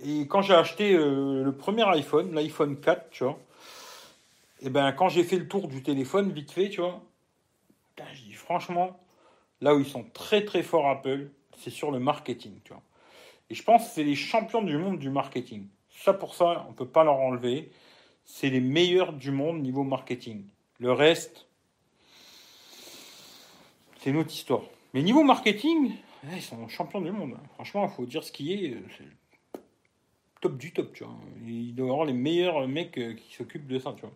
et 0.00 0.26
quand 0.26 0.42
j'ai 0.42 0.54
acheté 0.54 0.96
le 0.96 1.52
premier 1.52 1.84
iPhone, 1.84 2.34
l'iPhone 2.34 2.80
4, 2.80 3.10
tu 3.10 3.24
vois, 3.24 3.38
et 4.60 4.70
ben 4.70 4.92
quand 4.92 5.08
j'ai 5.08 5.24
fait 5.24 5.38
le 5.38 5.46
tour 5.46 5.68
du 5.68 5.82
téléphone, 5.82 6.32
vite 6.32 6.50
fait, 6.50 6.70
tu 6.70 6.80
vois, 6.80 7.02
je 8.12 8.22
dis 8.22 8.32
franchement, 8.32 8.98
là 9.60 9.74
où 9.74 9.80
ils 9.80 9.86
sont 9.86 10.04
très 10.12 10.44
très 10.44 10.62
forts 10.62 10.88
Apple, 10.88 11.28
c'est 11.58 11.70
sur 11.70 11.90
le 11.90 11.98
marketing, 11.98 12.58
tu 12.64 12.72
vois. 12.72 12.82
Et 13.50 13.54
je 13.54 13.62
pense 13.62 13.84
que 13.84 13.90
c'est 13.90 14.04
les 14.04 14.14
champions 14.14 14.62
du 14.62 14.76
monde 14.78 14.98
du 14.98 15.10
marketing. 15.10 15.68
Ça, 15.90 16.12
pour 16.12 16.34
ça, 16.34 16.64
on 16.66 16.70
ne 16.70 16.76
peut 16.76 16.88
pas 16.88 17.04
leur 17.04 17.16
enlever. 17.16 17.70
C'est 18.24 18.48
les 18.48 18.60
meilleurs 18.60 19.12
du 19.12 19.30
monde 19.30 19.62
niveau 19.62 19.84
marketing. 19.84 20.44
Le 20.80 20.92
reste, 20.92 21.46
c'est 23.98 24.10
une 24.10 24.16
autre 24.16 24.32
histoire. 24.32 24.62
Mais 24.92 25.02
niveau 25.02 25.22
marketing, 25.22 25.94
ils 26.32 26.42
sont 26.42 26.68
champions 26.68 27.00
du 27.00 27.10
monde. 27.10 27.36
Franchement, 27.54 27.86
il 27.86 27.94
faut 27.94 28.06
dire 28.06 28.24
ce 28.24 28.32
qui 28.32 28.54
est. 28.54 28.76
Top 30.44 30.58
du 30.58 30.74
top, 30.74 30.92
tu 30.92 31.04
vois. 31.04 31.14
Il 31.46 31.74
doit 31.74 31.90
avoir 31.90 32.04
les 32.04 32.12
meilleurs 32.12 32.68
mecs 32.68 32.98
euh, 32.98 33.14
qui 33.14 33.34
s'occupent 33.34 33.66
de 33.66 33.78
ça, 33.78 33.94
tu 33.96 34.02
vois. 34.02 34.12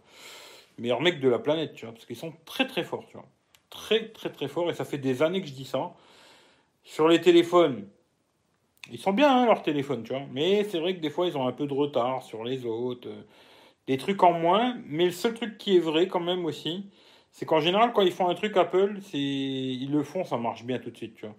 Les 0.76 0.82
meilleurs 0.82 1.00
mecs 1.00 1.20
de 1.20 1.28
la 1.30 1.38
planète, 1.38 1.72
tu 1.72 1.86
vois. 1.86 1.94
Parce 1.94 2.04
qu'ils 2.04 2.16
sont 2.16 2.34
très 2.44 2.66
très 2.66 2.84
forts, 2.84 3.06
tu 3.06 3.14
vois. 3.14 3.24
Très 3.70 4.10
très 4.10 4.28
très 4.28 4.46
forts. 4.46 4.68
Et 4.68 4.74
ça 4.74 4.84
fait 4.84 4.98
des 4.98 5.22
années 5.22 5.40
que 5.40 5.48
je 5.48 5.54
dis 5.54 5.64
ça. 5.64 5.94
Sur 6.84 7.08
les 7.08 7.22
téléphones, 7.22 7.88
ils 8.92 8.98
sont 8.98 9.14
bien, 9.14 9.34
hein, 9.34 9.46
leurs 9.46 9.62
téléphones, 9.62 10.02
tu 10.02 10.12
vois. 10.12 10.26
Mais 10.30 10.64
c'est 10.64 10.78
vrai 10.78 10.94
que 10.96 11.00
des 11.00 11.08
fois, 11.08 11.26
ils 11.26 11.38
ont 11.38 11.48
un 11.48 11.52
peu 11.52 11.66
de 11.66 11.72
retard 11.72 12.22
sur 12.22 12.44
les 12.44 12.66
autres. 12.66 13.08
Euh, 13.08 13.22
des 13.86 13.96
trucs 13.96 14.22
en 14.22 14.34
moins. 14.34 14.76
Mais 14.84 15.06
le 15.06 15.12
seul 15.12 15.32
truc 15.32 15.56
qui 15.56 15.76
est 15.76 15.80
vrai, 15.80 16.08
quand 16.08 16.20
même, 16.20 16.44
aussi, 16.44 16.90
c'est 17.32 17.46
qu'en 17.46 17.60
général, 17.60 17.94
quand 17.94 18.02
ils 18.02 18.12
font 18.12 18.28
un 18.28 18.34
truc 18.34 18.54
Apple, 18.58 18.98
c'est 19.00 19.18
ils 19.18 19.90
le 19.90 20.02
font, 20.02 20.24
ça 20.24 20.36
marche 20.36 20.64
bien 20.64 20.78
tout 20.78 20.90
de 20.90 20.96
suite, 20.98 21.14
tu 21.14 21.24
vois. 21.24 21.36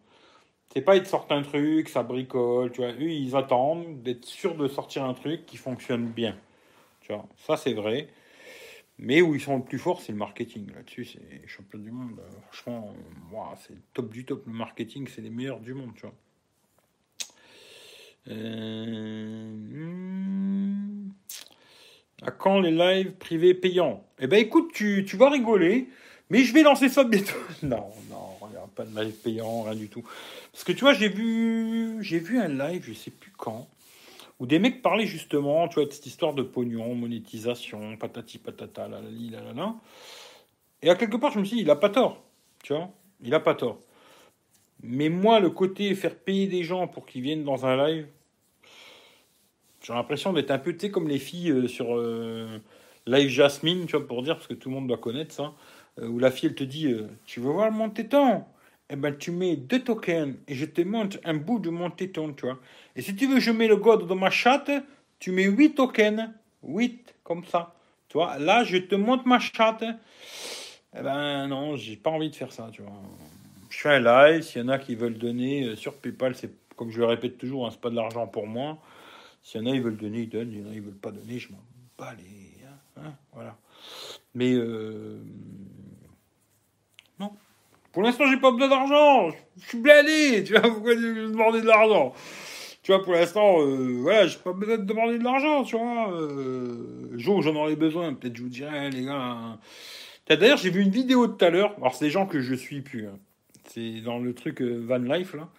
C'est 0.73 0.81
pas 0.81 0.95
ils 0.95 1.03
te 1.03 1.07
sortent 1.07 1.31
un 1.31 1.41
truc, 1.41 1.89
ça 1.89 2.03
bricole, 2.03 2.71
tu 2.71 2.81
vois. 2.81 2.91
Eux, 2.91 3.09
ils 3.09 3.35
attendent 3.35 4.03
d'être 4.03 4.25
sûrs 4.25 4.55
de 4.55 4.67
sortir 4.67 5.03
un 5.03 5.13
truc 5.13 5.45
qui 5.45 5.57
fonctionne 5.57 6.07
bien. 6.07 6.35
Tu 7.01 7.11
vois, 7.13 7.25
ça 7.37 7.57
c'est 7.57 7.73
vrai. 7.73 8.07
Mais 8.99 9.21
où 9.21 9.33
ils 9.33 9.41
sont 9.41 9.57
le 9.57 9.63
plus 9.63 9.79
forts, 9.79 10.01
c'est 10.01 10.11
le 10.11 10.17
marketing. 10.17 10.73
Là-dessus, 10.75 11.05
c'est 11.05 11.47
champion 11.47 11.79
du 11.79 11.89
monde. 11.89 12.19
Franchement, 12.51 12.93
moi, 13.31 13.55
c'est 13.65 13.73
top 13.93 14.11
du 14.11 14.25
top. 14.25 14.45
Le 14.45 14.51
marketing, 14.51 15.07
c'est 15.07 15.21
les 15.21 15.29
meilleurs 15.29 15.61
du 15.61 15.73
monde, 15.73 15.91
tu 15.95 16.01
vois. 16.01 16.13
Euh. 18.27 19.55
À 22.21 22.31
quand 22.31 22.59
les 22.59 22.71
lives 22.71 23.13
privés 23.13 23.53
payants? 23.53 24.03
Eh 24.19 24.27
ben 24.27 24.37
écoute, 24.37 24.71
tu, 24.73 25.05
tu 25.07 25.15
vas 25.15 25.29
rigoler, 25.29 25.87
mais 26.29 26.43
je 26.43 26.53
vais 26.53 26.63
lancer 26.63 26.89
ça 26.89 27.05
bientôt. 27.05 27.37
non, 27.63 27.89
non, 28.09 28.35
il 28.47 28.49
n'y 28.49 28.57
aura 28.57 28.58
pas 28.69 28.85
de 28.85 28.95
live 28.95 29.13
payant, 29.13 29.63
rien 29.63 29.75
du 29.75 29.89
tout. 29.89 30.03
Parce 30.51 30.63
que 30.63 30.71
tu 30.71 30.81
vois, 30.81 30.93
j'ai 30.93 31.09
vu, 31.09 31.97
j'ai 32.01 32.19
vu 32.19 32.39
un 32.39 32.47
live, 32.47 32.83
je 32.85 32.93
sais 32.93 33.11
plus 33.11 33.31
quand, 33.37 33.67
où 34.39 34.45
des 34.45 34.59
mecs 34.59 34.81
parlaient 34.81 35.05
justement, 35.05 35.67
tu 35.67 35.75
vois, 35.75 35.85
de 35.85 35.91
cette 35.91 36.05
histoire 36.05 36.33
de 36.33 36.43
pognon, 36.43 36.95
monétisation, 36.95 37.97
patati 37.97 38.37
patata, 38.37 38.87
la 38.87 39.01
la 39.01 39.53
la. 39.53 39.75
Et 40.81 40.89
à 40.89 40.95
quelque 40.95 41.17
part, 41.17 41.31
je 41.31 41.39
me 41.39 41.45
suis 41.45 41.57
dit, 41.57 41.61
il 41.63 41.69
a 41.69 41.75
pas 41.75 41.89
tort, 41.89 42.21
tu 42.63 42.73
vois, 42.73 42.89
il 43.21 43.33
a 43.33 43.39
pas 43.39 43.55
tort. 43.55 43.79
Mais 44.81 45.09
moi, 45.09 45.39
le 45.39 45.49
côté 45.49 45.93
faire 45.93 46.15
payer 46.15 46.47
des 46.47 46.63
gens 46.63 46.87
pour 46.87 47.05
qu'ils 47.05 47.21
viennent 47.21 47.43
dans 47.43 47.65
un 47.65 47.75
live, 47.85 48.07
j'ai 49.81 49.93
l'impression 49.93 50.33
d'être 50.33 50.51
un 50.51 50.59
peu, 50.59 50.73
tu 50.73 50.79
sais, 50.79 50.91
comme 50.91 51.07
les 51.07 51.19
filles 51.19 51.51
euh, 51.51 51.67
sur 51.67 51.97
euh, 51.97 52.59
Live 53.05 53.29
Jasmine, 53.29 53.85
tu 53.85 53.97
vois, 53.97 54.07
pour 54.07 54.23
dire, 54.23 54.35
parce 54.35 54.47
que 54.47 54.53
tout 54.53 54.69
le 54.69 54.75
monde 54.75 54.87
doit 54.87 54.97
connaître 54.97 55.33
ça, 55.33 55.53
euh, 55.99 56.07
où 56.07 56.19
la 56.19 56.31
fille, 56.31 56.47
elle 56.47 56.55
te 56.55 56.63
dit, 56.63 56.95
tu 57.25 57.39
veux 57.39 57.51
voir 57.51 57.71
mon 57.71 57.89
téton 57.89 58.43
eh 58.89 58.95
ben, 58.95 59.15
tu 59.15 59.31
mets 59.31 59.55
deux 59.55 59.83
tokens 59.83 60.35
et 60.47 60.55
je 60.55 60.65
te 60.65 60.81
montre 60.81 61.17
un 61.23 61.35
bout 61.35 61.59
de 61.59 61.69
mon 61.69 61.91
téton, 61.91 62.33
tu 62.33 62.45
vois. 62.45 62.59
Et 62.95 63.01
si 63.01 63.15
tu 63.15 63.27
veux, 63.27 63.39
je 63.39 63.51
mets 63.51 63.67
le 63.67 63.77
god 63.77 64.07
de 64.07 64.13
ma 64.13 64.31
chatte, 64.31 64.71
tu 65.19 65.31
mets 65.31 65.43
huit 65.43 65.75
tokens, 65.75 66.29
huit, 66.63 67.13
comme 67.23 67.45
ça. 67.45 67.75
Tu 68.07 68.17
vois, 68.17 68.39
là, 68.39 68.63
je 68.63 68.77
te 68.77 68.95
montre 68.95 69.27
ma 69.27 69.39
chatte. 69.39 69.83
Eh 70.97 71.01
ben, 71.03 71.47
non, 71.47 71.75
j'ai 71.75 71.97
pas 71.97 72.09
envie 72.09 72.31
de 72.31 72.35
faire 72.35 72.51
ça, 72.51 72.69
tu 72.71 72.81
vois. 72.81 72.91
Je 73.69 73.77
fais 73.77 73.89
un 73.89 73.99
live, 73.99 74.41
s'il 74.41 74.61
y 74.61 74.65
en 74.65 74.69
a 74.69 74.79
qui 74.79 74.95
veulent 74.95 75.19
donner 75.19 75.65
euh, 75.65 75.75
sur 75.75 75.93
PayPal, 75.95 76.33
c'est 76.35 76.51
comme 76.75 76.89
je 76.89 76.99
le 76.99 77.05
répète 77.05 77.37
toujours, 77.37 77.67
hein, 77.67 77.69
c'est 77.71 77.81
pas 77.81 77.91
de 77.91 77.95
l'argent 77.95 78.25
pour 78.25 78.47
moi. 78.47 78.79
S'il 79.43 79.61
y 79.61 79.63
en 79.63 79.71
a, 79.71 79.75
ils 79.75 79.81
veulent 79.81 79.97
donner, 79.97 80.21
ils 80.21 80.29
donnent. 80.29 80.49
S'il 80.49 80.61
y 80.61 80.63
en 80.65 80.71
a, 80.71 80.73
ils 80.73 80.81
veulent 80.81 80.95
pas 80.95 81.11
donner, 81.11 81.37
je 81.37 81.51
m'en 81.51 81.59
bats 81.97 82.15
les. 82.17 82.65
Hein, 82.65 83.03
hein, 83.03 83.13
voilà. 83.33 83.55
Mais. 84.33 84.53
Euh, 84.53 85.19
pour 87.91 88.03
l'instant, 88.03 88.25
j'ai 88.29 88.37
pas 88.37 88.51
besoin 88.51 88.69
d'argent. 88.69 89.29
Je 89.61 89.67
suis 89.69 89.77
blindé. 89.79 90.43
Tu 90.43 90.53
vois, 90.53 90.61
pourquoi 90.61 90.95
me 90.95 91.31
demander 91.31 91.61
de 91.61 91.67
l'argent? 91.67 92.13
Tu 92.83 92.91
vois, 92.91 93.03
pour 93.03 93.13
l'instant, 93.13 93.61
euh, 93.61 93.99
voilà, 94.01 94.27
j'ai 94.27 94.37
pas 94.37 94.53
besoin 94.53 94.77
de 94.77 94.83
demander 94.83 95.17
de 95.17 95.23
l'argent, 95.23 95.63
tu 95.63 95.77
vois. 95.77 96.13
Euh, 96.13 97.17
jour 97.17 97.37
où 97.37 97.41
j'en 97.41 97.55
aurai 97.55 97.75
besoin, 97.75 98.13
peut-être 98.13 98.35
je 98.35 98.43
vous 98.43 98.49
dirai, 98.49 98.89
les 98.89 99.05
gars. 99.05 99.13
Hein. 99.13 99.59
D'ailleurs, 100.27 100.57
j'ai 100.57 100.69
vu 100.69 100.81
une 100.81 100.91
vidéo 100.91 101.27
tout 101.27 101.43
à 101.43 101.49
l'heure. 101.49 101.75
Alors, 101.77 101.95
c'est 101.95 102.05
des 102.05 102.11
gens 102.11 102.25
que 102.25 102.39
je 102.39 102.53
suis 102.53 102.81
plus. 102.81 103.07
Hein. 103.07 103.17
C'est 103.65 104.01
dans 104.01 104.19
le 104.19 104.33
truc 104.33 104.61
euh, 104.61 104.83
Van 104.85 104.97
Life, 104.97 105.33
là. 105.33 105.49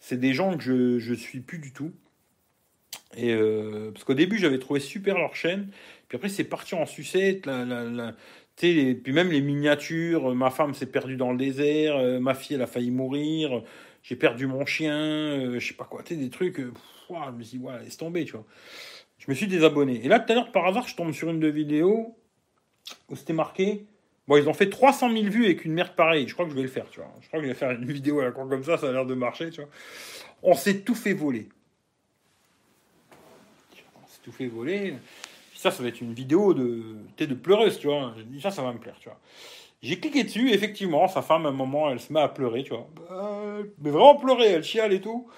C'est 0.00 0.18
des 0.18 0.32
gens 0.32 0.56
que 0.56 0.62
je, 0.62 0.98
je 0.98 1.14
suis 1.14 1.40
plus 1.40 1.58
du 1.58 1.72
tout. 1.72 1.92
Et 3.16 3.32
euh, 3.32 3.90
parce 3.92 4.04
qu'au 4.04 4.14
début, 4.14 4.38
j'avais 4.38 4.58
trouvé 4.58 4.80
super 4.80 5.18
leur 5.18 5.36
chaîne. 5.36 5.68
Puis 6.08 6.16
après, 6.16 6.28
c'est 6.28 6.44
parti 6.44 6.74
en 6.74 6.86
sucette. 6.86 7.46
Et 8.70 8.94
puis 8.94 9.12
même 9.12 9.30
les 9.30 9.40
miniatures, 9.40 10.30
euh, 10.30 10.34
ma 10.34 10.50
femme 10.50 10.74
s'est 10.74 10.86
perdue 10.86 11.16
dans 11.16 11.32
le 11.32 11.38
désert, 11.38 11.96
euh, 11.96 12.20
ma 12.20 12.34
fille 12.34 12.56
elle 12.56 12.62
a 12.62 12.66
failli 12.66 12.90
mourir, 12.90 13.62
j'ai 14.02 14.16
perdu 14.16 14.46
mon 14.46 14.64
chien, 14.66 14.96
euh, 14.96 15.58
je 15.58 15.68
sais 15.68 15.74
pas 15.74 15.84
quoi, 15.84 16.02
tu 16.02 16.16
des 16.16 16.30
trucs, 16.30 16.58
je 16.58 17.30
me 17.36 17.42
suis 17.42 17.58
dit, 17.58 17.64
ouais, 17.64 17.78
laisse 17.82 17.96
tomber, 17.96 18.24
tu 18.24 18.32
vois. 18.32 18.46
Je 19.18 19.26
me 19.28 19.34
suis 19.34 19.46
désabonné. 19.46 20.04
Et 20.04 20.08
là, 20.08 20.18
tout 20.18 20.32
à 20.32 20.34
l'heure, 20.34 20.50
par 20.50 20.66
hasard, 20.66 20.88
je 20.88 20.96
tombe 20.96 21.12
sur 21.12 21.30
une 21.30 21.38
de 21.38 21.48
vidéos 21.48 22.16
où 23.08 23.16
c'était 23.16 23.32
marqué, 23.32 23.86
bon, 24.26 24.36
ils 24.36 24.48
ont 24.48 24.54
fait 24.54 24.68
300 24.68 25.12
000 25.12 25.24
vues 25.24 25.44
avec 25.44 25.64
une 25.64 25.74
merde 25.74 25.94
pareille, 25.94 26.26
je 26.26 26.34
crois 26.34 26.44
que 26.44 26.50
je 26.50 26.56
vais 26.56 26.62
le 26.62 26.68
faire, 26.68 26.88
tu 26.90 27.00
vois. 27.00 27.12
Je 27.20 27.28
crois 27.28 27.40
que 27.40 27.46
je 27.46 27.52
vais 27.52 27.58
faire 27.58 27.70
une 27.70 27.84
vidéo 27.84 28.20
à 28.20 28.24
la 28.24 28.32
con 28.32 28.48
comme 28.48 28.64
ça, 28.64 28.78
ça 28.78 28.88
a 28.88 28.92
l'air 28.92 29.06
de 29.06 29.14
marcher, 29.14 29.50
tu 29.50 29.60
vois. 29.60 29.70
On 30.42 30.54
s'est 30.54 30.80
tout 30.80 30.94
fait 30.94 31.12
voler. 31.12 31.48
On 34.02 34.08
s'est 34.08 34.20
tout 34.22 34.32
fait 34.32 34.46
voler 34.46 34.94
ça, 35.62 35.70
ça 35.70 35.82
va 35.82 35.88
être 35.88 36.00
une 36.00 36.12
vidéo 36.12 36.54
de, 36.54 36.96
de 37.16 37.34
pleureuse, 37.34 37.78
tu 37.78 37.86
vois. 37.86 38.12
Ça, 38.40 38.50
ça 38.50 38.62
va 38.62 38.72
me 38.72 38.80
plaire, 38.80 38.96
tu 38.98 39.08
vois. 39.08 39.18
J'ai 39.80 39.98
cliqué 39.98 40.24
dessus, 40.24 40.50
effectivement, 40.50 41.06
sa 41.06 41.22
femme, 41.22 41.46
à 41.46 41.50
un 41.50 41.52
moment, 41.52 41.88
elle 41.88 42.00
se 42.00 42.12
met 42.12 42.20
à 42.20 42.28
pleurer, 42.28 42.64
tu 42.64 42.70
vois. 42.70 42.88
Bah, 42.96 43.58
mais 43.80 43.90
vraiment 43.90 44.16
pleurer, 44.16 44.46
elle 44.46 44.64
chiale 44.64 44.92
et 44.92 45.00
tout. 45.00 45.28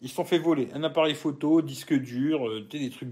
Ils 0.00 0.08
se 0.08 0.14
sont 0.14 0.24
fait 0.24 0.38
voler 0.38 0.68
un 0.72 0.82
appareil 0.82 1.14
photo, 1.14 1.60
disque 1.60 1.92
dur, 1.92 2.48
euh, 2.48 2.66
tu 2.70 2.78
des 2.78 2.88
trucs 2.88 3.10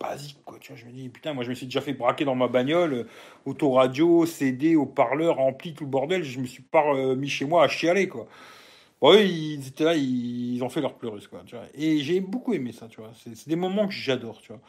basiques, 0.00 0.38
quoi. 0.44 0.58
Tu 0.60 0.72
vois, 0.72 0.80
je 0.80 0.86
me 0.86 0.92
dis, 0.92 1.08
putain, 1.08 1.34
moi, 1.34 1.42
je 1.42 1.50
me 1.50 1.54
suis 1.56 1.66
déjà 1.66 1.80
fait 1.80 1.92
braquer 1.92 2.24
dans 2.24 2.36
ma 2.36 2.46
bagnole, 2.46 2.94
euh, 2.94 3.04
autoradio, 3.44 4.26
CD, 4.26 4.76
haut-parleur, 4.76 5.36
rempli, 5.36 5.74
tout 5.74 5.84
le 5.84 5.90
bordel. 5.90 6.22
Je 6.22 6.38
me 6.38 6.46
suis 6.46 6.62
pas 6.62 6.84
euh, 6.94 7.16
mis 7.16 7.28
chez 7.28 7.46
moi 7.46 7.64
à 7.64 7.68
chialer, 7.68 8.06
quoi. 8.08 8.28
Bon, 9.00 9.14
ils 9.14 9.66
étaient 9.66 9.84
là, 9.84 9.96
ils, 9.96 10.62
ont 10.62 10.68
fait 10.68 10.80
leur 10.80 10.94
pleureuse, 10.94 11.26
quoi. 11.26 11.42
Tu 11.46 11.56
vois. 11.56 11.64
Et 11.74 11.98
j'ai 11.98 12.20
beaucoup 12.20 12.54
aimé 12.54 12.70
ça, 12.70 12.86
tu 12.88 13.00
vois. 13.00 13.10
C'est 13.24 13.48
des 13.48 13.56
moments 13.56 13.88
que 13.88 13.94
j'adore, 13.94 14.40
tu 14.40 14.52
vois 14.52 14.60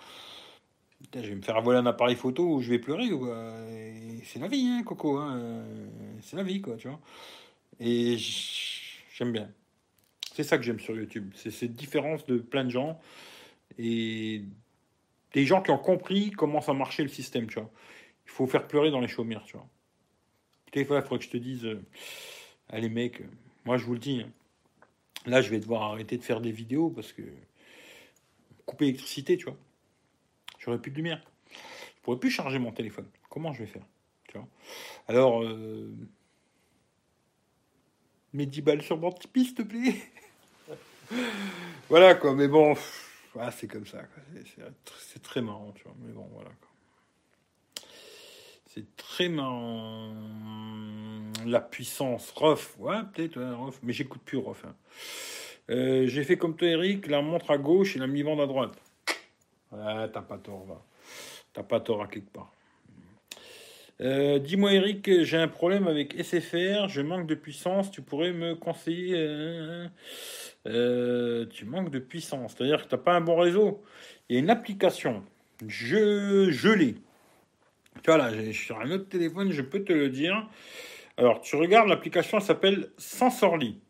je 1.13 1.19
vais 1.19 1.35
me 1.35 1.41
faire 1.41 1.61
voler 1.61 1.79
un 1.79 1.85
appareil 1.85 2.15
photo 2.15 2.55
ou 2.55 2.61
je 2.61 2.69
vais 2.69 2.79
pleurer. 2.79 3.09
C'est 4.25 4.39
la 4.39 4.47
vie, 4.47 4.67
hein, 4.67 4.83
Coco. 4.83 5.17
Hein. 5.17 5.63
C'est 6.21 6.35
la 6.35 6.43
vie, 6.43 6.61
quoi, 6.61 6.75
tu 6.77 6.87
vois. 6.87 6.99
Et 7.79 8.17
j'aime 8.17 9.31
bien. 9.31 9.49
C'est 10.33 10.43
ça 10.43 10.57
que 10.57 10.63
j'aime 10.63 10.79
sur 10.79 10.95
YouTube. 10.95 11.31
C'est 11.35 11.51
cette 11.51 11.75
différence 11.75 12.25
de 12.25 12.37
plein 12.37 12.63
de 12.63 12.69
gens 12.69 12.99
et 13.77 14.43
des 15.33 15.45
gens 15.45 15.61
qui 15.61 15.71
ont 15.71 15.77
compris 15.77 16.31
comment 16.31 16.61
ça 16.61 16.73
marchait 16.73 17.03
le 17.03 17.09
système, 17.09 17.47
tu 17.47 17.55
vois. 17.55 17.69
Il 18.25 18.31
faut 18.31 18.47
faire 18.47 18.67
pleurer 18.67 18.91
dans 18.91 18.99
les 18.99 19.07
chaumières, 19.07 19.43
tu 19.43 19.57
vois. 19.57 19.67
il 20.75 20.85
faudrait 20.85 21.17
que 21.17 21.23
je 21.23 21.29
te 21.29 21.37
dise, 21.37 21.65
euh, 21.65 21.81
allez 22.69 22.89
mec, 22.89 23.21
moi 23.65 23.77
je 23.77 23.85
vous 23.85 23.93
le 23.93 23.99
dis, 23.99 24.21
hein. 24.21 24.29
là 25.25 25.41
je 25.41 25.49
vais 25.49 25.59
devoir 25.59 25.83
arrêter 25.83 26.17
de 26.17 26.23
faire 26.23 26.41
des 26.41 26.51
vidéos 26.51 26.89
parce 26.89 27.11
que 27.11 27.23
couper 28.65 28.85
l'électricité, 28.85 29.37
tu 29.37 29.45
vois. 29.45 29.57
J'aurais 30.59 30.77
plus 30.77 30.91
de 30.91 30.97
lumière. 30.97 31.21
Je 31.49 32.01
pourrais 32.03 32.19
plus 32.19 32.29
charger 32.29 32.59
mon 32.59 32.71
téléphone. 32.71 33.07
Comment 33.29 33.53
je 33.53 33.59
vais 33.59 33.69
faire? 33.69 33.85
Tu 34.27 34.37
Alors, 35.07 35.43
euh... 35.43 35.91
mets 38.33 38.45
10 38.45 38.61
balles 38.61 38.81
sur 38.83 38.97
mon 38.97 39.11
Tipeee, 39.11 39.45
s'il 39.45 39.55
te 39.55 39.61
plaît. 39.63 39.95
voilà 41.89 42.13
quoi, 42.13 42.35
mais 42.35 42.47
bon, 42.47 42.75
ah, 43.39 43.51
c'est 43.51 43.67
comme 43.67 43.85
ça. 43.85 44.03
C'est 44.99 45.21
très 45.21 45.41
marrant, 45.41 45.71
tu 45.73 45.83
vois. 45.83 45.95
Mais 45.99 46.11
bon, 46.11 46.27
voilà. 46.33 46.51
C'est 48.67 48.95
très 48.97 49.29
marrant. 49.29 50.13
La 51.45 51.61
puissance, 51.61 52.31
Rof, 52.31 52.75
ouais, 52.79 53.01
peut-être, 53.13 53.39
ouais, 53.39 53.71
mais 53.81 53.93
j'écoute 53.93 54.21
plus 54.23 54.37
Rof. 54.37 54.65
Hein. 54.65 54.75
Euh, 55.69 56.07
j'ai 56.07 56.23
fait 56.23 56.37
comme 56.37 56.55
toi, 56.55 56.67
Eric, 56.67 57.07
la 57.07 57.21
montre 57.21 57.51
à 57.51 57.57
gauche 57.57 57.95
et 57.95 57.99
la 57.99 58.07
mi-bande 58.07 58.41
à 58.41 58.47
droite. 58.47 58.77
T'as 59.71 60.21
pas 60.21 60.37
tort, 60.37 60.65
va. 60.65 60.83
T'as 61.53 61.63
pas 61.63 61.79
tort 61.79 62.03
à 62.03 62.07
quelque 62.07 62.31
part. 62.31 62.51
Euh, 64.01 64.39
dis-moi, 64.39 64.73
Eric, 64.73 65.23
j'ai 65.23 65.37
un 65.37 65.49
problème 65.49 65.87
avec 65.87 66.13
SFR, 66.13 66.87
je 66.87 67.01
manque 67.01 67.27
de 67.27 67.35
puissance, 67.35 67.91
tu 67.91 68.01
pourrais 68.01 68.31
me 68.31 68.55
conseiller 68.55 69.13
euh, 69.17 69.87
euh, 70.67 71.45
Tu 71.47 71.65
manques 71.65 71.91
de 71.91 71.99
puissance, 71.99 72.55
c'est-à-dire 72.55 72.83
que 72.83 72.87
tu 72.87 72.95
n'as 72.95 73.01
pas 73.01 73.13
un 73.13 73.21
bon 73.21 73.35
réseau. 73.35 73.83
Il 74.29 74.35
y 74.35 74.37
a 74.37 74.39
une 74.39 74.49
application, 74.49 75.23
je, 75.67 76.49
je 76.49 76.69
l'ai. 76.69 76.95
Tu 78.01 78.11
vois 78.11 78.17
là, 78.17 78.31
sur 78.53 78.79
un 78.79 78.89
autre 78.91 79.09
téléphone, 79.09 79.51
je 79.51 79.61
peux 79.61 79.83
te 79.83 79.91
le 79.91 80.09
dire. 80.09 80.47
Alors, 81.17 81.41
tu 81.41 81.57
regardes, 81.57 81.89
l'application 81.89 82.39
s'appelle 82.39 82.91
Sensorly. 82.97 83.81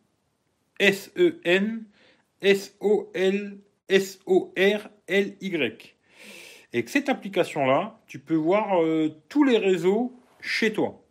S-E-N 0.80 1.86
S-O-L, 2.42 3.58
S-O-R-L-Y. 3.90 5.96
Et 6.72 6.84
que 6.84 6.92
cette 6.92 7.10
application-là, 7.10 8.00
tu 8.08 8.20
peux 8.20 8.36
voir 8.36 8.82
euh, 8.82 9.10
tous 9.28 9.44
les 9.44 9.58
réseaux 9.58 10.14
chez 10.40 10.72
toi. 10.72 11.04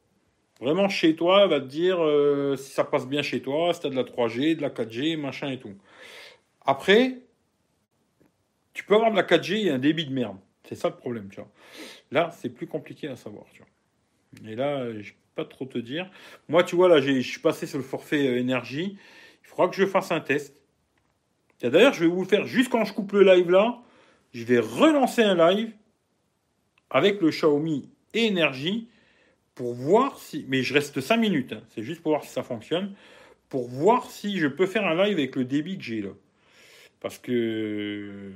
Vraiment 0.61 0.89
chez 0.89 1.15
toi, 1.15 1.43
elle 1.45 1.51
va 1.51 1.61
te 1.61 1.67
dire 1.67 2.03
euh, 2.03 2.57
si 2.57 2.73
ça 2.73 2.85
passe 2.85 3.07
bien 3.07 3.23
chez 3.23 3.43
toi, 3.43 3.75
si 3.75 3.81
tu 3.81 3.87
as 3.87 3.91
de 3.91 3.97
la 3.97 4.05
3G, 4.05 4.57
de 4.57 4.63
la 4.63 4.71
4G, 4.71 5.17
machin 5.17 5.51
et 5.51 5.59
tout. 5.59 5.75
Après, 6.65 7.19
tu 8.73 8.85
peux 8.85 8.95
avoir 8.95 9.11
de 9.11 9.17
la 9.17 9.23
4G 9.23 9.67
et 9.67 9.71
un 9.71 9.79
débit 9.79 10.07
de 10.07 10.13
merde. 10.13 10.39
C'est 10.69 10.75
ça 10.75 10.89
le 10.89 10.97
problème, 10.97 11.29
tu 11.31 11.37
vois. 11.37 11.51
Là, 12.11 12.31
c'est 12.33 12.49
plus 12.49 12.67
compliqué 12.67 13.09
à 13.09 13.17
savoir, 13.17 13.45
tu 13.53 13.63
vois. 13.63 14.51
Et 14.51 14.55
là, 14.55 14.93
je 15.01 15.13
peux 15.13 15.17
pas 15.35 15.45
trop 15.45 15.65
te 15.65 15.79
dire. 15.79 16.11
Moi, 16.49 16.63
tu 16.65 16.77
vois, 16.77 16.89
là, 16.89 17.01
je 17.01 17.21
suis 17.21 17.41
passé 17.41 17.67
sur 17.67 17.79
le 17.79 17.85
forfait 17.85 18.29
euh, 18.29 18.39
énergie. 18.39 18.99
Il 19.43 19.47
faudra 19.47 19.69
que 19.69 19.77
je 19.77 19.87
fasse 19.87 20.13
un 20.13 20.21
test. 20.21 20.63
D'ailleurs, 21.63 21.93
je 21.93 22.05
vais 22.05 22.11
vous 22.11 22.23
le 22.23 22.29
faire 22.29 22.47
juste 22.47 22.71
quand 22.71 22.85
je 22.85 22.93
coupe 22.93 23.13
le 23.13 23.25
live 23.25 23.51
là. 23.51 23.81
Je 24.33 24.45
vais 24.45 24.59
relancer 24.59 25.23
un 25.23 25.35
live 25.51 25.73
avec 26.91 27.21
le 27.21 27.31
Xiaomi 27.31 27.89
énergie 28.15 28.89
pour 29.55 29.75
voir 29.75 30.19
si. 30.19 30.45
Mais 30.49 30.63
je 30.63 30.75
reste 30.75 31.01
5 31.01 31.17
minutes, 31.17 31.53
hein. 31.53 31.63
c'est 31.75 31.83
juste 31.83 32.03
pour 32.03 32.13
voir 32.13 32.25
si 32.25 32.31
ça 32.31 32.43
fonctionne. 32.43 32.95
Pour 33.49 33.67
voir 33.69 34.11
si 34.11 34.39
je 34.39 34.47
peux 34.47 34.67
faire 34.67 34.87
un 34.87 34.95
live 34.95 35.19
avec 35.19 35.35
le 35.35 35.45
débit 35.45 35.79
que 35.79 35.85
j'ai 35.85 36.03
là. 36.03 36.11
Parce 37.01 37.19
que 37.19 38.31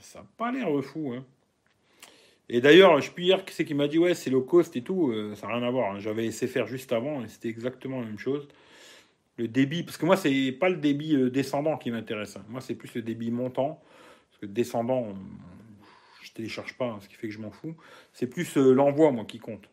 ça 0.00 0.20
n'a 0.20 0.26
pas 0.36 0.50
l'air 0.50 0.68
fou. 0.82 1.12
Hein. 1.14 1.24
Et 2.48 2.60
d'ailleurs, 2.60 3.00
je 3.00 3.10
dire 3.12 3.44
que 3.44 3.52
c'est 3.52 3.64
qui 3.64 3.74
m'a 3.74 3.88
dit 3.88 3.98
ouais, 3.98 4.14
c'est 4.14 4.30
low 4.30 4.42
cost 4.42 4.76
et 4.76 4.82
tout. 4.82 5.10
Euh, 5.10 5.34
ça 5.34 5.46
n'a 5.46 5.54
rien 5.54 5.66
à 5.66 5.70
voir. 5.70 5.94
Hein. 5.94 5.98
J'avais 5.98 6.26
essayé 6.26 6.50
faire 6.50 6.66
juste 6.66 6.92
avant 6.92 7.24
et 7.24 7.28
c'était 7.28 7.48
exactement 7.48 8.00
la 8.00 8.06
même 8.06 8.18
chose. 8.18 8.48
Le 9.36 9.48
débit, 9.48 9.82
parce 9.82 9.96
que 9.96 10.06
moi, 10.06 10.16
c'est 10.16 10.52
pas 10.52 10.68
le 10.68 10.76
débit 10.76 11.16
euh, 11.16 11.30
descendant 11.30 11.76
qui 11.76 11.90
m'intéresse. 11.90 12.38
Moi, 12.48 12.60
c'est 12.60 12.74
plus 12.74 12.94
le 12.94 13.02
débit 13.02 13.30
montant. 13.30 13.82
Parce 14.30 14.40
que 14.40 14.46
descendant, 14.46 15.14
je 16.22 16.32
télécharge 16.32 16.76
pas, 16.76 16.98
ce 17.00 17.08
qui 17.08 17.14
fait 17.16 17.28
que 17.28 17.34
je 17.34 17.40
m'en 17.40 17.50
fous. 17.50 17.76
C'est 18.12 18.28
plus 18.28 18.56
euh, 18.56 18.72
l'envoi, 18.72 19.10
moi, 19.10 19.24
qui 19.24 19.38
compte. 19.38 19.68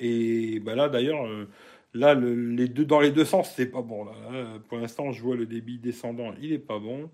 Et 0.00 0.60
bah 0.60 0.74
là, 0.74 0.88
d'ailleurs, 0.88 1.26
euh, 1.26 1.48
là, 1.94 2.14
les 2.14 2.68
deux, 2.68 2.86
dans 2.86 3.00
les 3.00 3.10
deux 3.10 3.24
sens, 3.24 3.52
c'est 3.54 3.66
pas 3.70 3.82
bon. 3.82 4.04
Là. 4.04 4.12
Pour 4.68 4.78
l'instant, 4.78 5.12
je 5.12 5.22
vois 5.22 5.36
le 5.36 5.46
débit 5.46 5.78
descendant, 5.78 6.34
il 6.40 6.52
est 6.52 6.58
pas 6.58 6.78
bon. 6.78 7.10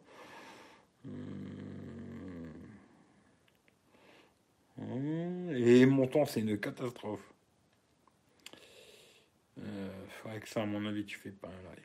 Et 5.55 5.87
montant, 5.87 6.25
c'est 6.25 6.41
une 6.41 6.59
catastrophe. 6.59 7.32
Euh, 9.59 10.39
que 10.41 10.49
ça, 10.49 10.63
à 10.63 10.67
mon 10.67 10.87
avis, 10.87 11.05
tu 11.05 11.19
fais 11.19 11.31
pas 11.31 11.49
un 11.49 11.75
live. 11.75 11.85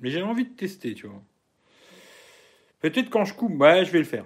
Mais 0.00 0.10
j'ai 0.10 0.22
envie 0.22 0.44
de 0.44 0.54
tester, 0.54 0.94
tu 0.94 1.06
vois. 1.06 1.22
Peut-être 2.80 3.10
quand 3.10 3.24
je 3.24 3.34
coupe, 3.34 3.58
ouais, 3.60 3.84
je 3.84 3.90
vais 3.90 3.98
le 3.98 4.04
faire. 4.04 4.24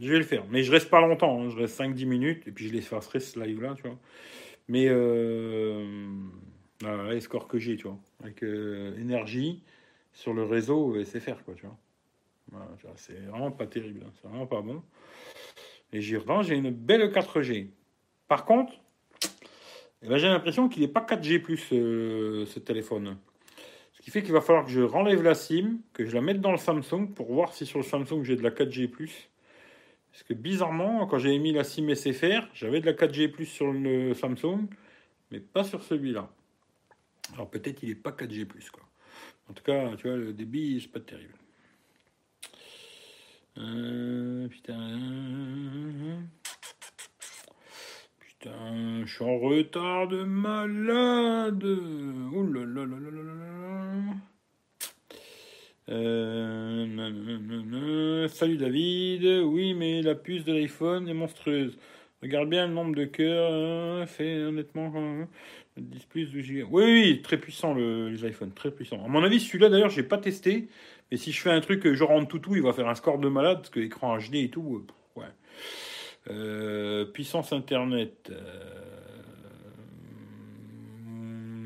Je 0.00 0.10
vais 0.10 0.18
le 0.18 0.24
faire. 0.24 0.44
Mais 0.50 0.62
je 0.62 0.70
reste 0.70 0.90
pas 0.90 1.00
longtemps, 1.00 1.40
hein. 1.40 1.48
je 1.48 1.56
reste 1.56 1.80
5-10 1.80 2.06
minutes, 2.06 2.46
et 2.46 2.52
puis 2.52 2.68
je 2.68 2.72
les 2.72 2.78
effacerai 2.80 3.20
ce 3.20 3.40
live-là, 3.40 3.74
tu 3.76 3.82
vois. 3.82 3.98
Mais 4.68 4.86
euh, 4.88 5.84
les 6.82 7.20
scores 7.20 7.48
que 7.48 7.58
j'ai, 7.58 7.76
tu 7.76 7.84
vois, 7.84 7.98
avec 8.22 8.42
euh, 8.42 8.98
énergie 8.98 9.62
sur 10.12 10.34
le 10.34 10.44
réseau 10.44 10.96
c'est 11.04 11.20
faire 11.20 11.44
quoi, 11.44 11.54
tu 11.54 11.66
vois. 11.66 12.66
c'est 12.96 13.20
vraiment 13.26 13.50
pas 13.50 13.66
terrible, 13.66 14.02
hein. 14.04 14.10
c'est 14.20 14.28
vraiment 14.28 14.46
pas 14.46 14.60
bon. 14.60 14.82
Et 15.92 16.00
j'y 16.00 16.16
j'ai 16.42 16.56
une 16.56 16.70
belle 16.70 17.12
4G. 17.12 17.68
Par 18.26 18.44
contre, 18.44 18.72
eh 20.06 20.08
ben, 20.08 20.18
j'ai 20.18 20.28
l'impression 20.28 20.68
qu'il 20.68 20.82
n'est 20.82 20.88
pas 20.88 21.00
4G 21.00 21.40
plus 21.40 21.68
euh, 21.72 22.46
ce 22.46 22.60
téléphone. 22.60 23.16
Ce 23.92 24.00
qui 24.00 24.12
fait 24.12 24.22
qu'il 24.22 24.32
va 24.32 24.40
falloir 24.40 24.64
que 24.64 24.70
je 24.70 24.80
renlève 24.80 25.20
la 25.20 25.34
SIM, 25.34 25.78
que 25.92 26.06
je 26.06 26.14
la 26.14 26.20
mette 26.20 26.40
dans 26.40 26.52
le 26.52 26.58
Samsung 26.58 27.12
pour 27.12 27.32
voir 27.32 27.52
si 27.52 27.66
sur 27.66 27.80
le 27.80 27.84
Samsung 27.84 28.22
j'ai 28.22 28.36
de 28.36 28.42
la 28.42 28.50
4G 28.50 28.86
plus. 28.86 29.28
Parce 30.12 30.22
que 30.22 30.32
bizarrement, 30.32 31.08
quand 31.08 31.18
j'avais 31.18 31.40
mis 31.40 31.52
la 31.52 31.64
SIM 31.64 31.92
SFR, 31.92 32.46
j'avais 32.54 32.80
de 32.80 32.86
la 32.86 32.92
4G 32.92 33.44
sur 33.44 33.72
le 33.72 34.14
Samsung, 34.14 34.68
mais 35.32 35.40
pas 35.40 35.64
sur 35.64 35.82
celui-là. 35.82 36.30
Alors 37.34 37.50
peut-être 37.50 37.82
il 37.82 37.88
n'est 37.88 37.96
pas 37.96 38.12
4G 38.12 38.46
quoi. 38.70 38.84
En 39.50 39.54
tout 39.54 39.64
cas, 39.64 39.96
tu 39.96 40.06
vois, 40.06 40.16
le 40.16 40.32
débit, 40.32 40.80
c'est 40.80 40.92
pas 40.92 41.00
terrible. 41.00 41.34
Euh, 43.58 44.46
putain. 44.46 45.00
Putain, 48.38 49.04
je 49.06 49.14
suis 49.14 49.24
en 49.24 49.38
retard 49.38 50.08
de 50.08 50.22
malade. 50.24 51.64
Ouh. 51.64 52.54
Euh, 55.88 57.16
salut 58.28 58.56
David. 58.58 59.24
Oui, 59.44 59.72
mais 59.74 60.02
la 60.02 60.14
puce 60.14 60.44
de 60.44 60.52
l'iPhone 60.52 61.08
est 61.08 61.14
monstrueuse. 61.14 61.78
Regarde 62.22 62.50
bien 62.50 62.66
le 62.66 62.74
nombre 62.74 62.94
de 62.94 63.04
cœurs. 63.06 63.52
Hein, 63.52 64.06
fait 64.06 64.42
honnêtement 64.42 64.92
10 65.78 66.04
plus 66.06 66.32
de 66.32 66.40
giga. 66.40 66.64
Oui, 66.70 66.84
oui, 66.84 67.22
très 67.22 67.38
puissant 67.38 67.72
le, 67.72 68.10
les 68.10 68.28
iPhones, 68.28 68.52
très 68.52 68.70
puissant. 68.70 69.02
À 69.04 69.08
mon 69.08 69.22
avis, 69.24 69.40
celui-là 69.40 69.70
d'ailleurs, 69.70 69.90
j'ai 69.90 70.02
pas 70.02 70.18
testé. 70.18 70.68
Mais 71.10 71.16
si 71.16 71.32
je 71.32 71.40
fais 71.40 71.50
un 71.50 71.60
truc 71.60 71.90
genre 71.94 72.10
en 72.10 72.26
tout 72.26 72.38
tout, 72.38 72.54
il 72.56 72.62
va 72.62 72.72
faire 72.74 72.88
un 72.88 72.94
score 72.94 73.18
de 73.18 73.28
malade 73.28 73.58
parce 73.58 73.70
que 73.70 73.80
l'écran 73.80 74.18
HD 74.18 74.36
et 74.36 74.50
tout. 74.50 74.76
Euh, 74.76 74.86
puissance 77.12 77.52
internet. 77.52 78.32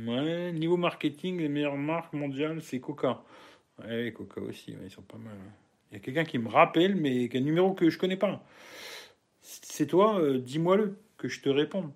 Ouais, 0.07 0.53
niveau 0.53 0.77
marketing, 0.77 1.39
les 1.39 1.49
meilleures 1.49 1.77
marques 1.77 2.13
mondiales, 2.15 2.63
c'est 2.63 2.81
Coca. 2.81 3.23
Ouais, 3.79 4.13
Coca 4.17 4.41
aussi, 4.41 4.75
ils 4.83 4.91
sont 4.91 5.03
pas 5.03 5.19
mal. 5.19 5.37
Il 5.91 5.95
y 5.95 5.97
a 5.97 6.01
quelqu'un 6.01 6.25
qui 6.25 6.39
me 6.39 6.49
rappelle, 6.49 6.95
mais 6.97 7.29
un 7.35 7.41
numéro 7.41 7.75
que 7.75 7.91
je 7.91 7.99
connais 7.99 8.17
pas. 8.17 8.45
C'est 9.43 9.87
toi, 9.87 10.21
euh, 10.21 10.39
dis-moi-le, 10.39 10.97
que 11.17 11.29
je 11.29 11.41
te 11.41 11.49
réponde. 11.49 11.91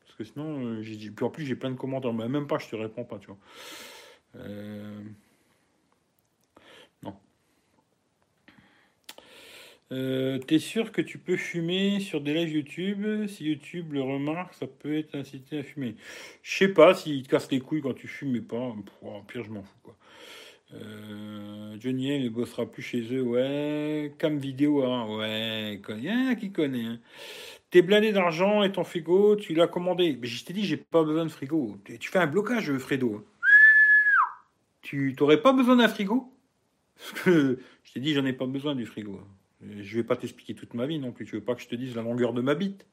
Parce 0.00 0.14
que 0.14 0.24
sinon, 0.24 0.64
euh, 0.64 0.82
j'ai 0.82 1.12
en 1.20 1.30
plus, 1.30 1.44
j'ai 1.44 1.56
plein 1.56 1.70
de 1.70 1.76
commentaires. 1.76 2.12
Mais 2.12 2.28
même 2.28 2.46
pas, 2.46 2.58
je 2.58 2.68
te 2.68 2.76
réponds 2.76 3.04
pas, 3.04 3.18
tu 3.18 3.28
vois. 3.28 3.38
Euh, 4.36 5.02
T'es 10.46 10.58
sûr 10.58 10.92
que 10.92 11.02
tu 11.02 11.18
peux 11.18 11.36
fumer 11.36 12.00
sur 12.00 12.20
des 12.20 12.34
lives 12.34 12.52
YouTube? 12.52 13.26
Si 13.26 13.44
YouTube 13.44 13.92
le 13.92 14.02
remarque, 14.02 14.54
ça 14.54 14.66
peut 14.66 14.96
être 14.96 15.14
incité 15.14 15.58
à 15.58 15.62
fumer. 15.62 15.96
Je 16.42 16.56
sais 16.56 16.68
pas 16.68 16.94
s'il 16.94 17.22
te 17.22 17.28
casse 17.28 17.50
les 17.50 17.60
couilles 17.60 17.82
quand 17.82 17.94
tu 17.94 18.08
fumes, 18.08 18.32
mais 18.32 18.40
pas. 18.40 18.74
Pire, 19.28 19.44
je 19.44 19.50
m'en 19.50 19.62
fous, 19.62 19.78
quoi. 19.82 19.96
Euh, 20.74 21.76
Johnny 21.80 22.18
ne 22.18 22.28
bossera 22.30 22.64
plus 22.64 22.82
chez 22.82 23.02
eux, 23.14 23.22
ouais. 23.22 24.14
Cam 24.18 24.38
vidéo, 24.38 24.84
hein, 24.84 25.06
ouais. 25.16 25.80
Il 25.98 26.04
y 26.04 26.10
en 26.10 26.28
a 26.28 26.34
qui 26.34 26.50
connaît. 26.50 26.84
Hein. 26.84 27.00
T'es 27.70 27.82
blindé 27.82 28.12
d'argent 28.12 28.62
et 28.62 28.72
ton 28.72 28.84
frigo, 28.84 29.36
tu 29.36 29.54
l'as 29.54 29.66
commandé. 29.66 30.16
Mais 30.20 30.26
je 30.26 30.44
t'ai 30.44 30.52
dit, 30.52 30.64
j'ai 30.64 30.76
pas 30.78 31.02
besoin 31.04 31.24
de 31.24 31.30
frigo. 31.30 31.76
Tu 32.00 32.10
fais 32.10 32.18
un 32.18 32.26
blocage, 32.26 32.72
Fredo. 32.78 33.26
Tu 34.80 35.14
t'aurais 35.16 35.42
pas 35.42 35.52
besoin 35.52 35.76
d'un 35.76 35.88
frigo? 35.88 36.32
Je 37.26 37.56
t'ai 37.92 38.00
dit, 38.00 38.14
j'en 38.14 38.24
ai 38.24 38.32
pas 38.32 38.46
besoin 38.46 38.74
du 38.74 38.86
frigo. 38.86 39.20
Je 39.62 39.96
vais 39.96 40.04
pas 40.04 40.16
t'expliquer 40.16 40.54
toute 40.54 40.74
ma 40.74 40.86
vie 40.86 40.98
non 40.98 41.12
plus. 41.12 41.24
Tu 41.24 41.36
veux 41.36 41.44
pas 41.44 41.54
que 41.54 41.62
je 41.62 41.68
te 41.68 41.74
dise 41.74 41.94
la 41.94 42.02
longueur 42.02 42.32
de 42.32 42.40
ma 42.40 42.54
bite? 42.54 42.86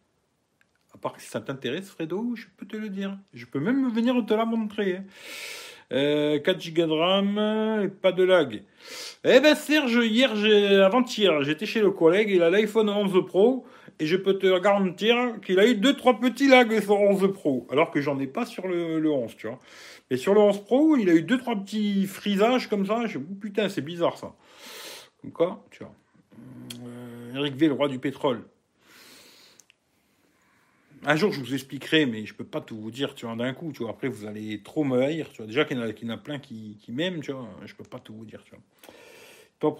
À 0.93 0.97
part 0.97 1.13
que 1.13 1.21
si 1.21 1.29
ça 1.29 1.39
t'intéresse, 1.39 1.89
Fredo, 1.89 2.35
je 2.35 2.45
peux 2.57 2.65
te 2.65 2.77
le 2.77 2.89
dire. 2.89 3.17
Je 3.33 3.45
peux 3.45 3.59
même 3.59 3.89
venir 3.89 4.25
te 4.25 4.33
la 4.33 4.45
montrer. 4.45 4.97
Hein. 4.97 5.03
4 5.91 5.97
euh, 5.97 6.39
Go 6.39 6.85
de 6.85 6.91
RAM 6.91 7.83
et 7.83 7.87
pas 7.87 8.11
de 8.11 8.23
lag. 8.23 8.61
Eh 9.23 9.39
ben 9.39 9.55
Serge, 9.55 10.05
hier, 10.05 10.31
avant-hier, 10.85 11.41
j'étais 11.41 11.65
chez 11.65 11.81
le 11.81 11.89
collègue, 11.89 12.29
il 12.29 12.43
a 12.43 12.51
l'iPhone 12.51 12.89
11 12.89 13.25
Pro 13.25 13.65
et 13.99 14.05
je 14.05 14.15
peux 14.15 14.37
te 14.37 14.59
garantir 14.59 15.15
qu'il 15.43 15.59
a 15.59 15.65
eu 15.65 15.75
deux 15.75 15.95
trois 15.95 16.19
petits 16.19 16.47
lags 16.47 16.79
sur 16.79 16.99
11 16.99 17.33
Pro, 17.33 17.65
alors 17.71 17.89
que 17.89 18.01
j'en 18.01 18.19
ai 18.19 18.27
pas 18.27 18.45
sur 18.45 18.67
le, 18.67 19.11
11, 19.11 19.35
tu 19.35 19.47
vois. 19.47 19.59
Mais 20.11 20.17
sur 20.17 20.35
le 20.35 20.41
11 20.41 20.63
Pro, 20.63 20.95
il 20.95 21.09
a 21.09 21.13
eu 21.13 21.23
deux 21.23 21.39
trois 21.39 21.55
petits 21.55 22.05
frisages 22.05 22.69
comme 22.69 22.85
ça. 22.85 23.07
Je 23.07 23.17
oh, 23.17 23.35
putain, 23.41 23.67
c'est 23.67 23.81
bizarre 23.81 24.17
ça. 24.17 24.35
Comme 25.33 25.57
tu 25.71 25.83
vois. 25.83 25.95
Euh, 26.83 27.35
Eric 27.35 27.55
V, 27.55 27.67
le 27.67 27.73
roi 27.73 27.87
du 27.87 27.99
pétrole. 27.99 28.43
Un 31.05 31.15
jour, 31.15 31.31
je 31.31 31.39
vous 31.39 31.53
expliquerai, 31.53 32.05
mais 32.05 32.25
je 32.25 32.33
peux 32.33 32.43
pas 32.43 32.59
tout 32.59 32.75
vous 32.77 32.91
dire, 32.91 33.15
tu 33.15 33.25
vois, 33.25 33.35
d'un 33.35 33.53
coup, 33.53 33.71
tu 33.71 33.83
vois. 33.83 33.91
Après, 33.91 34.09
vous 34.09 34.25
allez 34.25 34.61
trop 34.61 34.83
me 34.83 35.01
haïr, 35.01 35.29
tu 35.31 35.37
vois. 35.37 35.47
Déjà 35.47 35.63
qu'il 35.63 35.77
y, 35.77 35.79
en 35.79 36.13
a, 36.13 36.17
plein 36.17 36.39
qui, 36.39 36.77
m'aiment, 36.89 37.21
tu 37.21 37.31
vois. 37.31 37.47
Je 37.65 37.73
peux 37.73 37.85
pas 37.85 37.99
tout 37.99 38.13
vous 38.13 38.25
dire, 38.25 38.43
tu 38.43 38.51
vois. 38.51 38.61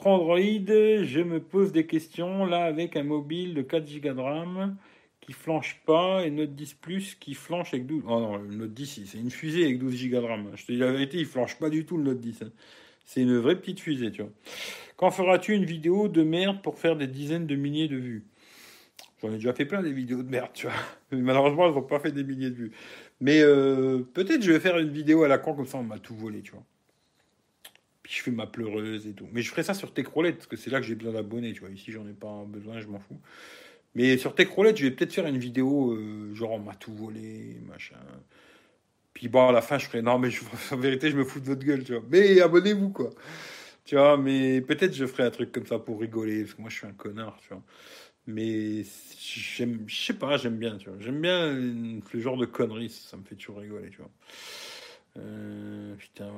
Android, 0.06 0.38
je 0.38 1.22
me 1.22 1.40
pose 1.40 1.72
des 1.72 1.86
questions, 1.86 2.46
là, 2.46 2.64
avec 2.64 2.96
un 2.96 3.04
mobile 3.04 3.54
de 3.54 3.62
4 3.62 4.00
Go 4.00 4.14
de 4.14 4.22
RAM 4.22 4.78
qui 5.20 5.34
flanche 5.34 5.80
pas 5.86 6.26
et 6.26 6.32
Note 6.32 6.56
10 6.56 6.74
Plus 6.76 7.16
qui 7.16 7.34
flanche 7.34 7.74
avec 7.74 7.86
12. 7.86 8.04
Oh 8.08 8.20
non, 8.20 8.38
le 8.38 8.56
Note 8.56 8.74
10, 8.74 9.06
c'est 9.06 9.18
une 9.18 9.30
fusée 9.30 9.66
avec 9.66 9.80
12 9.80 10.10
Go 10.10 10.22
de 10.22 10.26
RAM. 10.26 10.52
Je 10.56 10.66
te 10.66 10.72
dis 10.72 10.78
la 10.78 10.92
vérité, 10.92 11.18
il 11.18 11.26
flanche 11.26 11.58
pas 11.60 11.70
du 11.70 11.86
tout 11.86 11.98
le 11.98 12.04
Note 12.04 12.20
10. 12.20 12.44
Hein. 12.44 12.52
C'est 13.10 13.24
une 13.24 13.40
vraie 13.40 13.56
petite 13.56 13.80
fusée, 13.80 14.12
tu 14.12 14.22
vois. 14.22 14.32
Quand 14.96 15.10
feras-tu 15.10 15.56
une 15.56 15.66
vidéo 15.66 16.10
de 16.10 16.22
merde 16.22 16.62
pour 16.62 16.78
faire 16.78 16.96
des 16.96 17.08
dizaines 17.08 17.48
de 17.48 17.56
milliers 17.56 17.88
de 17.88 17.96
vues? 17.96 18.24
J'en 19.20 19.30
ai 19.30 19.38
déjà 19.38 19.52
fait 19.52 19.66
plein 19.66 19.82
des 19.82 19.92
vidéos 19.92 20.22
de 20.22 20.30
merde, 20.30 20.52
tu 20.54 20.68
vois. 20.68 20.76
Malheureusement, 21.12 21.68
elles 21.68 21.74
n'ont 21.74 21.82
pas 21.82 22.00
fait 22.00 22.12
des 22.12 22.24
milliers 22.24 22.52
de 22.52 22.56
vues. 22.56 22.72
Mais 23.20 23.42
euh, 23.42 24.04
peut-être 24.14 24.44
je 24.44 24.52
vais 24.52 24.60
faire 24.60 24.78
une 24.78 24.92
vidéo 24.92 25.24
à 25.24 25.28
la 25.28 25.40
con, 25.40 25.56
comme 25.56 25.66
ça 25.66 25.80
on 25.80 25.84
m'a 25.84 25.98
tout 25.98 26.16
volé, 26.16 26.44
tu 26.44 26.52
vois. 26.52 26.64
Puis 28.04 28.14
je 28.14 28.22
fais 28.22 28.30
ma 28.30 28.46
pleureuse 28.46 29.08
et 29.08 29.14
tout. 29.14 29.28
Mais 29.32 29.42
je 29.42 29.50
ferai 29.50 29.64
ça 29.64 29.74
sur 29.74 29.92
Techroulette, 29.92 30.36
parce 30.36 30.48
que 30.48 30.56
c'est 30.56 30.70
là 30.70 30.80
que 30.80 30.86
j'ai 30.86 30.94
besoin 30.94 31.14
d'abonnés, 31.14 31.54
tu 31.54 31.62
vois. 31.62 31.72
Ici, 31.72 31.92
j'en 31.92 32.08
ai 32.08 32.14
pas 32.14 32.46
besoin, 32.46 32.80
je 32.80 32.86
m'en 32.86 33.00
fous. 33.00 33.20
Mais 33.96 34.20
sur 34.20 34.36
Techroulette, 34.36 34.78
je 34.78 34.84
vais 34.84 34.92
peut-être 34.92 35.14
faire 35.14 35.26
une 35.26 35.40
vidéo, 35.40 35.94
euh, 35.94 36.36
genre 36.36 36.52
on 36.52 36.60
m'a 36.60 36.76
tout 36.76 36.94
volé, 36.94 37.60
machin. 37.68 37.98
Puis 39.20 39.28
bon, 39.28 39.50
à 39.50 39.52
la 39.52 39.62
fin, 39.62 39.78
je 39.78 39.86
ferai, 39.86 40.02
non, 40.02 40.18
mais 40.18 40.32
je, 40.32 40.42
en 40.72 40.78
vérité, 40.78 41.12
je 41.12 41.18
me 41.18 41.26
fous 41.26 41.42
de 41.42 41.48
votre 41.48 41.66
gueule, 41.66 41.84
tu 41.84 41.92
vois. 41.92 42.04
Mais 42.10 42.40
abonnez-vous, 42.40 42.90
quoi. 42.92 43.10
Tu 43.84 43.96
vois, 43.96 44.16
mais 44.16 44.62
peut-être 44.62 44.94
je 44.94 45.06
ferai 45.06 45.24
un 45.24 45.30
truc 45.30 45.52
comme 45.52 45.66
ça 45.66 45.78
pour 45.78 46.00
rigoler, 46.00 46.44
parce 46.44 46.54
que 46.54 46.62
moi, 46.62 46.70
je 46.70 46.78
suis 46.78 46.88
un 46.88 46.94
connard, 46.94 47.38
tu 47.42 47.50
vois. 47.50 47.62
Mais 48.28 48.86
j'aime, 49.20 49.84
je 49.88 50.06
sais 50.06 50.14
pas, 50.14 50.38
j'aime 50.38 50.58
bien, 50.58 50.78
tu 50.78 50.90
vois. 50.90 50.98
J'aime 51.02 51.20
bien 51.20 51.54
ce 52.10 52.20
genre 52.22 52.38
de 52.38 52.46
conneries, 52.46 52.90
ça 52.92 53.18
me 53.18 53.24
fait 53.24 53.36
toujours 53.36 53.58
rigoler, 53.58 53.90
tu 53.90 53.98
vois. 53.98 54.12
Euh, 55.18 55.96
putain, 55.96 56.32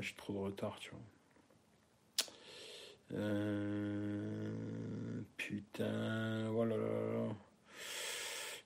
j'ai 0.00 0.14
trop 0.14 0.32
de 0.32 0.38
retard, 0.38 0.76
tu 0.80 0.90
vois. 0.90 1.00
Euh, 3.14 4.50
putain, 5.36 6.50
voilà. 6.50 6.74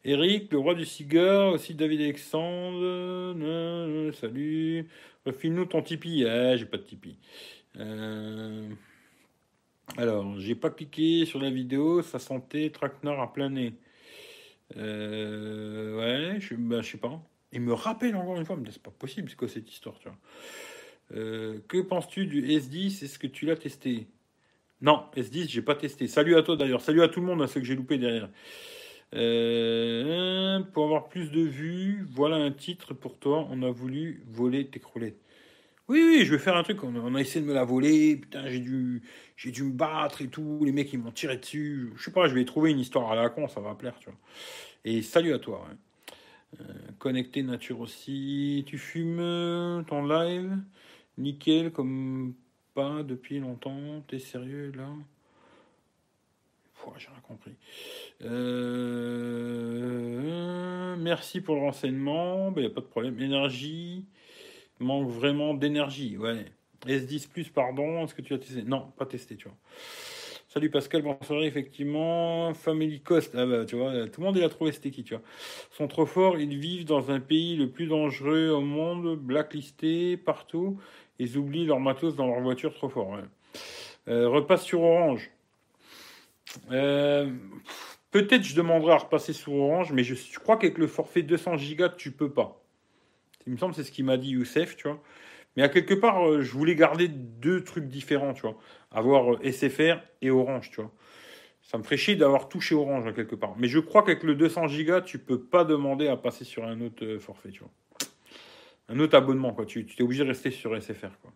Eric, 0.05 0.51
le 0.53 0.59
roi 0.59 0.75
du 0.75 0.85
cigare, 0.85 1.53
aussi 1.53 1.75
David 1.75 2.01
Alexandre. 2.01 3.33
salut. 4.15 4.89
Refile-nous 5.25 5.67
ton 5.67 5.81
Tipeee. 5.81 6.27
Ah, 6.27 6.57
j'ai 6.57 6.67
pas 6.67 6.79
de 6.79 6.83
Tipeee. 6.83 7.17
Euh, 7.77 8.69
alors, 9.97 10.41
j'ai 10.41 10.57
pas 10.57 10.71
cliqué 10.71 11.25
sur 11.25 11.39
la 11.41 11.51
vidéo, 11.51 12.03
ça 12.03 12.19
sentait 12.19 12.71
traquenard 12.71 13.21
à 13.21 13.33
plein 13.33 13.51
nez. 13.51 13.75
Euh, 14.77 15.97
ouais, 16.35 16.41
je, 16.41 16.57
je 16.57 16.83
sais 16.83 16.99
pas. 16.99 17.23
Il 17.53 17.61
me 17.61 17.73
rappelle 17.73 18.17
encore 18.17 18.37
une 18.37 18.45
fois, 18.45 18.57
mais 18.57 18.71
c'est 18.73 18.83
pas 18.83 18.91
possible, 18.91 19.29
c'est 19.31 19.37
quoi 19.37 19.49
cette 19.49 19.71
histoire, 19.71 19.99
tu 20.01 20.09
vois. 20.09 20.19
Euh, 21.15 21.61
que 21.69 21.81
penses-tu 21.81 22.27
du 22.27 22.43
S10 22.43 23.05
Est-ce 23.05 23.19
que 23.21 23.29
tu 23.29 23.47
l'as 23.47 23.57
testé? 23.57 24.09
Non, 24.81 25.05
S10, 25.17 25.49
j'ai 25.49 25.63
pas 25.63 25.77
testé. 25.77 26.09
Salut 26.09 26.37
à 26.37 26.43
toi 26.43 26.57
d'ailleurs, 26.57 26.81
salut 26.81 27.03
à 27.03 27.09
tout 27.09 27.21
le 27.21 27.27
monde, 27.27 27.43
à 27.43 27.47
ceux 27.47 27.61
que 27.61 27.67
j'ai 27.67 27.77
loupé 27.77 27.99
derrière. 27.99 28.29
Euh, 29.15 30.61
pour 30.73 30.85
avoir 30.85 31.09
plus 31.09 31.31
de 31.31 31.43
vues, 31.43 32.07
voilà 32.11 32.37
un 32.37 32.51
titre 32.51 32.95
pour 32.95 33.19
toi. 33.19 33.47
On 33.51 33.63
a 33.63 33.71
voulu 33.71 34.23
voler 34.27 34.67
tes 34.67 34.81
croulettes. 34.81 35.21
Oui, 35.89 36.03
oui, 36.03 36.25
je 36.25 36.33
vais 36.33 36.39
faire 36.39 36.57
un 36.57 36.63
truc. 36.63 36.83
On 36.85 37.15
a, 37.15 37.21
essayé 37.21 37.41
de 37.41 37.47
me 37.47 37.55
la 37.55 37.65
voler. 37.65 38.17
Putain, 38.17 38.49
j'ai 38.49 38.61
dû, 38.61 39.03
j'ai 39.37 39.51
dû 39.51 39.65
me 39.65 39.73
battre 39.73 40.23
et 40.23 40.29
tout. 40.29 40.63
Les 40.65 40.73
mecs, 40.73 40.93
ils 40.93 40.99
m'ont 40.99 41.11
tiré 41.11 41.37
dessus. 41.37 41.93
Je 41.97 42.05
sais 42.05 42.13
pas, 42.13 42.29
je 42.29 42.35
vais 42.35 42.45
trouver 42.45 42.71
une 42.71 42.79
histoire 42.79 43.11
à 43.13 43.17
la 43.17 43.29
con, 43.29 43.49
ça 43.49 43.61
va 43.61 43.75
plaire, 43.75 43.95
tu 43.99 44.07
vois. 44.07 44.19
Et 44.85 45.03
salut 45.03 45.35
à 45.35 45.39
toi. 45.39 45.67
Euh, 46.61 46.65
connecté 46.99 47.43
nature 47.43 47.81
aussi. 47.81 48.65
Tu 48.67 48.79
fumes 48.79 49.19
euh, 49.21 49.83
ton 49.83 50.07
live? 50.07 50.57
Nickel, 51.19 51.73
comme 51.73 52.35
pas 52.75 53.03
depuis 53.03 53.41
longtemps. 53.41 54.03
T'es 54.09 54.19
sérieux 54.19 54.73
là? 54.77 54.89
J'ai 56.99 57.09
rien 57.09 57.21
compris. 57.27 57.53
Euh, 58.23 58.33
merci 60.97 61.41
pour 61.41 61.55
le 61.55 61.63
renseignement. 61.63 62.49
Il 62.49 62.55
ben, 62.55 62.61
n'y 62.63 62.67
a 62.67 62.71
pas 62.71 62.81
de 62.81 62.87
problème. 62.87 63.19
Énergie. 63.21 64.05
Manque 64.81 65.09
vraiment 65.09 65.55
d'énergie. 65.55 66.17
Ouais. 66.17 66.47
S10 66.87 67.29
Plus, 67.29 67.49
pardon. 67.49 68.05
Est-ce 68.05 68.15
que 68.15 68.23
tu 68.23 68.35
as 68.35 68.39
testé? 68.39 68.63
Non, 68.63 68.93
pas 68.97 69.07
testé, 69.07 69.37
tu 69.37 69.49
vois. 69.49 69.57
Salut 70.49 70.69
Pascal, 70.69 71.01
bonsoir. 71.03 71.43
Effectivement, 71.45 72.53
Family 72.53 73.01
Cost. 73.01 73.35
Ah 73.35 73.47
bah, 73.47 73.65
tout 73.65 73.77
le 73.79 74.19
monde 74.19 74.37
il 74.37 74.45
a 74.45 74.51
trouvé 74.51 74.73
c'était 74.73 74.91
qui, 74.91 75.03
tu 75.03 75.15
vois. 75.15 75.23
Sont 75.71 75.89
trop 75.89 76.05
forts. 76.05 76.39
Ils 76.39 76.59
vivent 76.59 76.85
dans 76.85 77.11
un 77.11 77.21
pays 77.21 77.57
le 77.57 77.71
plus 77.71 77.87
dangereux 77.87 78.51
au 78.51 78.61
monde, 78.61 79.17
blacklisté 79.17 80.19
partout. 80.19 80.79
Ils 81.19 81.39
oublient 81.39 81.65
leur 81.65 81.81
matos 81.81 82.17
dans 82.17 82.27
leur 82.27 82.41
voiture 82.41 82.75
trop 82.75 82.91
fort. 82.91 83.17
Euh, 84.09 84.29
repasse 84.29 84.65
sur 84.65 84.83
Orange. 84.83 85.31
Euh, 86.71 87.31
peut-être 88.11 88.43
je 88.43 88.55
demanderai 88.55 88.93
à 88.93 88.99
repasser 88.99 89.33
sur 89.33 89.55
Orange, 89.55 89.93
mais 89.93 90.05
je, 90.05 90.15
crois 90.39 90.57
qu'avec 90.57 90.79
le 90.79 90.87
forfait 90.87 91.23
200 91.23 91.57
Go, 91.77 91.89
tu 91.97 92.11
peux 92.13 92.31
pas. 92.31 92.63
Il 93.47 93.53
me 93.53 93.59
semble 93.59 93.75
c'est 93.75 93.85
ce 93.85 93.93
qu'il 93.93 94.05
m'a 94.05 94.17
dit 94.17 94.31
Youssef, 94.31 94.77
tu 94.77 94.89
vois. 94.89 95.03
Mais 95.57 95.63
à 95.63 95.69
quelque 95.69 95.95
part, 95.95 96.27
euh, 96.27 96.41
je 96.41 96.53
voulais 96.53 96.75
garder 96.75 97.09
deux 97.09 97.63
trucs 97.63 97.89
différents, 97.89 98.33
tu 98.33 98.43
vois. 98.43 98.57
Avoir 98.91 99.35
euh, 99.35 99.51
SFR 99.51 99.99
et 100.23 100.31
Orange, 100.31 100.71
tu 100.71 100.81
vois. 100.81 100.91
Ça 101.63 101.79
me 101.79 101.83
ferait 101.83 101.97
chier 101.97 102.17
d'avoir 102.17 102.49
tout 102.49 102.61
chez 102.61 102.75
Orange, 102.75 103.07
à 103.07 103.13
quelque 103.13 103.35
part. 103.35 103.55
Mais 103.59 103.69
je 103.69 103.79
crois 103.79 104.03
qu'avec 104.03 104.23
le 104.23 104.35
200 104.35 104.67
Go, 104.85 105.01
tu 105.01 105.19
peux 105.19 105.41
pas 105.41 105.65
demander 105.65 106.09
à 106.09 106.17
passer 106.17 106.45
sur 106.45 106.65
un 106.65 106.81
autre 106.81 107.19
forfait, 107.19 107.51
tu 107.51 107.61
vois. 107.61 107.71
Un 108.89 108.99
autre 108.99 109.17
abonnement, 109.17 109.53
quoi. 109.53 109.65
Tu, 109.65 109.87
tu 109.87 110.01
es 110.01 110.03
obligé 110.03 110.25
de 110.25 110.29
rester 110.29 110.51
sur 110.51 110.81
SFR, 110.81 111.19
quoi. 111.21 111.33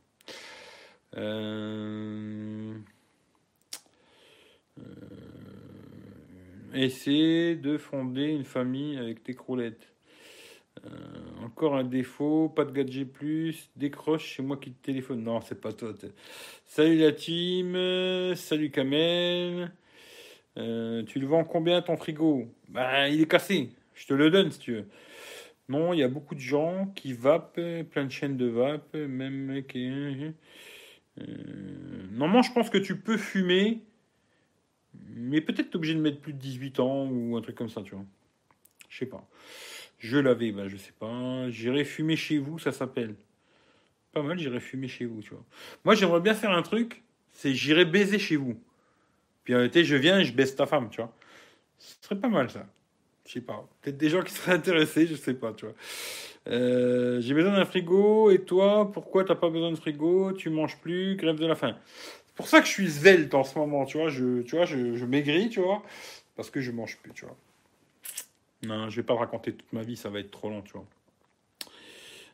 Euh, 1.16 2.74
essayer 6.74 7.56
de 7.56 7.78
fonder 7.78 8.26
une 8.26 8.44
famille 8.44 8.96
avec 8.98 9.22
tes 9.22 9.34
croulettes. 9.34 9.88
Euh, 10.84 11.44
encore 11.44 11.74
un 11.74 11.84
défaut, 11.84 12.48
pas 12.48 12.64
de 12.64 12.72
gadget 12.72 13.10
plus, 13.10 13.70
décroche, 13.76 14.36
c'est 14.36 14.42
moi 14.42 14.56
qui 14.56 14.72
te 14.72 14.84
téléphone. 14.84 15.22
Non, 15.22 15.40
c'est 15.40 15.60
pas 15.60 15.72
toi. 15.72 15.94
Salut 16.66 16.98
la 16.98 17.12
team, 17.12 17.74
salut 18.36 18.70
Kamel. 18.70 19.72
Euh, 20.58 21.02
tu 21.04 21.18
le 21.18 21.26
vends 21.26 21.44
combien 21.44 21.82
ton 21.82 21.96
frigo? 21.96 22.46
Bah, 22.68 23.08
il 23.08 23.20
est 23.20 23.30
cassé. 23.30 23.70
Je 23.94 24.06
te 24.06 24.14
le 24.14 24.30
donne 24.30 24.50
si 24.50 24.58
tu 24.58 24.72
veux. 24.72 24.86
Non, 25.68 25.92
il 25.92 26.00
y 26.00 26.02
a 26.02 26.08
beaucoup 26.08 26.34
de 26.34 26.40
gens 26.40 26.92
qui 26.94 27.12
vapent, 27.12 27.60
plein 27.90 28.04
de 28.04 28.10
chaînes 28.10 28.36
de 28.36 28.46
vape, 28.46 28.94
même 28.94 29.62
qui. 29.68 29.88
Euh, 31.18 31.24
normalement, 32.12 32.42
je 32.42 32.52
pense 32.52 32.70
que 32.70 32.78
tu 32.78 32.96
peux 32.96 33.16
fumer 33.16 33.80
mais 35.14 35.40
peut-être 35.40 35.74
obligé 35.74 35.94
de 35.94 36.00
mettre 36.00 36.20
plus 36.20 36.32
de 36.32 36.38
18 36.38 36.80
ans 36.80 37.06
ou 37.06 37.36
un 37.36 37.40
truc 37.40 37.56
comme 37.56 37.68
ça, 37.68 37.82
tu 37.82 37.94
vois. 37.94 38.04
Je 38.88 38.98
sais 38.98 39.06
pas. 39.06 39.26
Je 39.98 40.18
l'avais, 40.18 40.52
bah, 40.52 40.68
je 40.68 40.76
sais 40.76 40.92
pas. 40.98 41.50
J'irai 41.50 41.84
fumer 41.84 42.16
chez 42.16 42.38
vous, 42.38 42.58
ça 42.58 42.72
s'appelle. 42.72 43.14
Pas 44.12 44.22
mal, 44.22 44.38
j'irai 44.38 44.60
fumer 44.60 44.88
chez 44.88 45.04
vous, 45.04 45.22
tu 45.22 45.30
vois. 45.30 45.44
Moi, 45.84 45.94
j'aimerais 45.94 46.20
bien 46.20 46.34
faire 46.34 46.52
un 46.52 46.62
truc, 46.62 47.02
c'est 47.32 47.54
j'irai 47.54 47.84
baiser 47.84 48.18
chez 48.18 48.36
vous. 48.36 48.58
Puis 49.44 49.54
en 49.54 49.62
été, 49.62 49.84
je 49.84 49.96
viens 49.96 50.18
et 50.18 50.24
je 50.24 50.32
baisse 50.32 50.56
ta 50.56 50.66
femme, 50.66 50.88
tu 50.90 51.00
vois. 51.00 51.12
Ce 51.78 51.94
serait 52.02 52.18
pas 52.18 52.28
mal, 52.28 52.50
ça. 52.50 52.66
Je 53.26 53.32
sais 53.32 53.40
pas. 53.40 53.68
Peut-être 53.82 53.96
des 53.96 54.08
gens 54.08 54.22
qui 54.22 54.32
seraient 54.32 54.52
intéressés, 54.52 55.06
je 55.06 55.14
sais 55.14 55.34
pas, 55.34 55.52
tu 55.52 55.66
vois. 55.66 55.74
Euh, 56.48 57.20
j'ai 57.20 57.34
besoin 57.34 57.52
d'un 57.52 57.64
frigo, 57.64 58.30
et 58.30 58.38
toi, 58.38 58.90
pourquoi 58.92 59.24
t'as 59.24 59.34
pas 59.34 59.50
besoin 59.50 59.70
de 59.70 59.76
frigo? 59.76 60.32
Tu 60.32 60.48
manges 60.48 60.78
plus, 60.78 61.16
grève 61.16 61.38
de 61.38 61.46
la 61.46 61.54
faim 61.54 61.76
pour 62.36 62.48
ça 62.48 62.60
que 62.60 62.66
je 62.66 62.72
suis 62.72 62.90
svelte 62.90 63.34
en 63.34 63.42
ce 63.42 63.58
moment, 63.58 63.84
tu 63.84 63.98
vois. 63.98 64.08
Je, 64.08 64.42
tu 64.42 64.56
vois, 64.56 64.66
je, 64.66 65.04
maigris, 65.04 65.48
tu 65.48 65.60
vois, 65.60 65.82
parce 66.36 66.50
que 66.50 66.60
je 66.60 66.70
mange 66.70 66.98
plus, 66.98 67.12
tu 67.12 67.24
vois. 67.24 67.36
Non, 68.62 68.88
je 68.88 68.96
vais 68.96 69.06
pas 69.06 69.14
raconter 69.14 69.52
toute 69.54 69.72
ma 69.72 69.82
vie, 69.82 69.96
ça 69.96 70.10
va 70.10 70.20
être 70.20 70.30
trop 70.30 70.48
long, 70.48 70.62
tu 70.62 70.72
vois. 70.72 70.86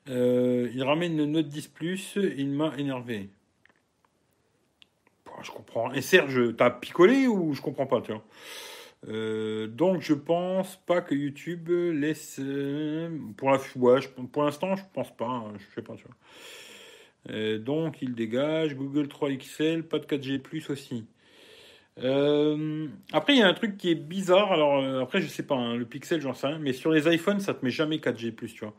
Euh, 0.09 0.69
il 0.74 0.83
ramène 0.83 1.19
une 1.19 1.33
note 1.33 1.49
10 1.49 1.69
plus, 1.69 2.16
il 2.16 2.51
m'a 2.51 2.74
énervé. 2.77 3.29
je 5.43 5.51
comprends. 5.51 5.93
Et 5.93 6.03
Serge, 6.03 6.57
t'as 6.57 6.70
picolé 6.70 7.27
ou 7.27 7.55
je 7.55 7.62
comprends 7.62 7.87
pas, 7.87 8.01
tu 8.01 8.12
vois? 8.12 8.24
Euh, 9.09 9.66
donc 9.66 10.01
je 10.01 10.15
pense 10.15 10.77
pas 10.87 11.01
que 11.01 11.12
YouTube 11.12 11.69
laisse 11.69 12.39
euh, 12.39 13.11
pour 13.37 13.51
la 13.51 13.59
ouais, 13.74 14.01
pour 14.31 14.45
l'instant 14.45 14.77
je 14.77 14.85
pense 14.93 15.11
pas 15.16 15.27
hein, 15.27 15.55
je 15.59 15.74
sais 15.74 15.83
pas 15.83 15.97
tu 15.97 16.05
vois 16.05 16.15
euh, 17.31 17.59
donc 17.59 18.03
il 18.03 18.15
dégage. 18.15 18.74
Google 18.74 19.09
3 19.09 19.31
XL, 19.32 19.85
pas 19.85 19.99
de 19.99 20.07
4G 20.07 20.70
aussi. 20.70 21.07
Euh, 21.99 22.89
après, 23.12 23.35
il 23.35 23.40
y 23.40 23.43
a 23.43 23.49
un 23.49 23.55
truc 23.55 23.77
qui 23.77 23.90
est 23.90 23.94
bizarre. 23.94 24.53
Alors, 24.53 24.78
euh, 24.82 25.03
après, 25.03 25.20
je 25.20 25.28
sais 25.28 25.44
pas, 25.44 25.55
hein, 25.55 25.77
le 25.77 25.85
Pixel, 25.85 26.20
j'en 26.20 26.35
sais 26.35 26.49
rien. 26.49 26.59
Mais 26.59 26.73
sur 26.73 26.90
les 26.90 27.12
iPhones, 27.15 27.40
ça 27.40 27.55
te 27.55 27.65
met 27.65 27.70
jamais 27.70 27.99
4G, 27.99 28.35
tu 28.35 28.65
vois. 28.65 28.74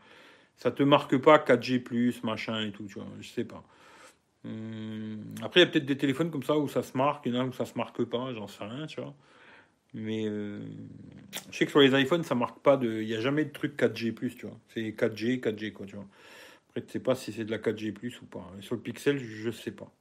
Ça 0.57 0.71
te 0.71 0.83
marque 0.83 1.17
pas 1.17 1.37
4G, 1.37 1.83
machin 2.23 2.61
et 2.61 2.71
tout, 2.71 2.85
tu 2.85 2.95
vois. 2.95 3.07
Je 3.21 3.27
sais 3.27 3.45
pas. 3.45 3.63
après, 5.41 5.61
il 5.61 5.63
y 5.63 5.67
a 5.67 5.69
peut-être 5.71 5.85
des 5.85 5.97
téléphones 5.97 6.31
comme 6.31 6.43
ça 6.43 6.57
où 6.57 6.67
ça 6.67 6.83
se 6.83 6.97
marque, 6.97 7.25
il 7.25 7.33
y 7.33 7.37
en 7.37 7.41
a 7.41 7.45
où 7.45 7.53
ça 7.53 7.65
se 7.65 7.77
marque 7.77 8.03
pas, 8.03 8.33
j'en 8.33 8.47
sais 8.47 8.63
rien, 8.63 8.87
tu 8.87 9.01
vois. 9.01 9.13
Mais 9.93 10.25
je 10.25 11.57
sais 11.57 11.65
que 11.65 11.71
sur 11.71 11.79
les 11.81 11.99
iPhones, 12.01 12.23
ça 12.23 12.35
marque 12.35 12.59
pas 12.59 12.77
de. 12.77 13.01
Il 13.01 13.07
n'y 13.07 13.15
a 13.15 13.21
jamais 13.21 13.45
de 13.45 13.51
truc 13.51 13.77
4G, 13.79 14.13
tu 14.35 14.47
vois. 14.47 14.57
C'est 14.69 14.81
4G, 14.91 15.39
4G, 15.39 15.71
quoi, 15.71 15.85
tu 15.85 15.95
vois. 15.95 16.07
Après, 16.73 16.87
tu 16.87 16.93
sais 16.93 16.99
pas 16.99 17.13
si 17.13 17.31
c'est 17.31 17.45
de 17.45 17.51
la 17.51 17.59
4G 17.59 17.93
ou 18.23 18.25
pas. 18.25 18.51
sur 18.61 18.73
le 18.73 18.81
Pixel, 18.81 19.19
je 19.19 19.51
sais 19.51 19.69
pas. 19.69 19.91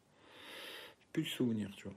Plus 1.13 1.25
de 1.25 1.29
souvenir, 1.29 1.71
tu 1.77 1.85
vois. 1.85 1.97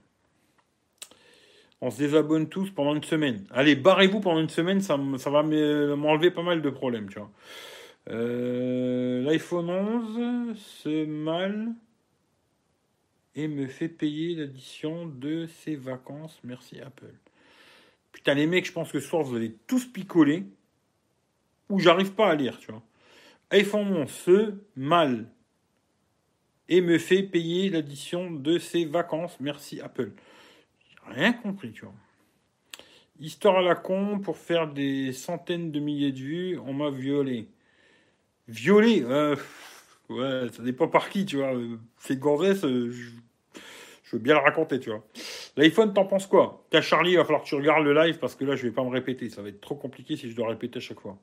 On 1.80 1.90
se 1.90 1.96
désabonne 1.96 2.50
tous 2.50 2.70
pendant 2.70 2.94
une 2.94 3.02
semaine. 3.02 3.46
Allez, 3.50 3.74
barrez-vous 3.74 4.20
pendant 4.20 4.40
une 4.40 4.50
semaine, 4.50 4.82
ça, 4.82 4.98
ça 5.16 5.30
va 5.30 5.42
m'enlever 5.42 6.30
pas 6.30 6.42
mal 6.42 6.60
de 6.60 6.68
problèmes, 6.68 7.08
tu 7.08 7.18
vois. 7.18 7.30
Euh, 8.10 9.22
L'iPhone 9.22 9.70
11 9.70 10.58
se 10.58 11.06
mal 11.06 11.72
et 13.34 13.48
me 13.48 13.66
fait 13.66 13.88
payer 13.88 14.34
l'addition 14.34 15.06
de 15.06 15.46
ses 15.46 15.74
vacances. 15.74 16.38
Merci 16.44 16.80
Apple. 16.82 17.14
Putain, 18.12 18.34
les 18.34 18.46
mecs, 18.46 18.66
je 18.66 18.72
pense 18.72 18.92
que 18.92 19.00
ce 19.00 19.08
soir, 19.08 19.22
vous 19.22 19.36
allez 19.36 19.54
tous 19.66 19.86
picoler. 19.86 20.44
Ou 21.70 21.78
j'arrive 21.78 22.12
pas 22.12 22.28
à 22.28 22.34
lire, 22.34 22.58
tu 22.58 22.70
vois 22.70 22.82
iPhone 23.50 24.06
11 24.26 24.54
mal 24.74 25.30
et 26.68 26.80
me 26.80 26.98
fait 26.98 27.22
payer 27.22 27.70
l'addition 27.70 28.30
de 28.30 28.58
ses 28.58 28.84
vacances. 28.84 29.36
Merci 29.40 29.80
Apple. 29.80 30.12
Rien 31.08 31.32
compris, 31.32 31.72
tu 31.72 31.82
vois. 31.82 31.94
Histoire 33.18 33.58
à 33.58 33.62
la 33.62 33.74
con 33.74 34.18
pour 34.18 34.36
faire 34.36 34.72
des 34.72 35.12
centaines 35.12 35.70
de 35.70 35.80
milliers 35.80 36.12
de 36.12 36.18
vues, 36.18 36.58
on 36.58 36.74
m'a 36.74 36.90
violé. 36.90 37.48
Violé 38.48 39.02
euh, 39.02 39.36
Ouais, 40.08 40.48
ça 40.52 40.62
dépend 40.62 40.88
par 40.88 41.08
qui, 41.08 41.24
tu 41.26 41.36
vois. 41.36 41.52
C'est 41.98 42.18
Gonzès, 42.18 42.64
euh, 42.64 42.90
je, 42.90 43.10
je 44.04 44.10
veux 44.12 44.18
bien 44.18 44.34
le 44.34 44.40
raconter, 44.40 44.78
tu 44.78 44.90
vois. 44.90 45.04
L'iPhone, 45.56 45.92
t'en 45.92 46.04
penses 46.04 46.26
quoi? 46.26 46.64
T'as 46.70 46.80
Charlie, 46.80 47.12
il 47.12 47.16
va 47.16 47.24
falloir 47.24 47.42
que 47.42 47.48
tu 47.48 47.56
regardes 47.56 47.84
le 47.84 47.94
live 47.94 48.18
parce 48.18 48.36
que 48.36 48.44
là, 48.44 48.54
je 48.54 48.62
vais 48.62 48.72
pas 48.72 48.84
me 48.84 48.90
répéter. 48.90 49.28
Ça 49.30 49.42
va 49.42 49.48
être 49.48 49.60
trop 49.60 49.74
compliqué 49.74 50.16
si 50.16 50.30
je 50.30 50.36
dois 50.36 50.48
répéter 50.48 50.78
à 50.78 50.80
chaque 50.80 51.00
fois. 51.00 51.18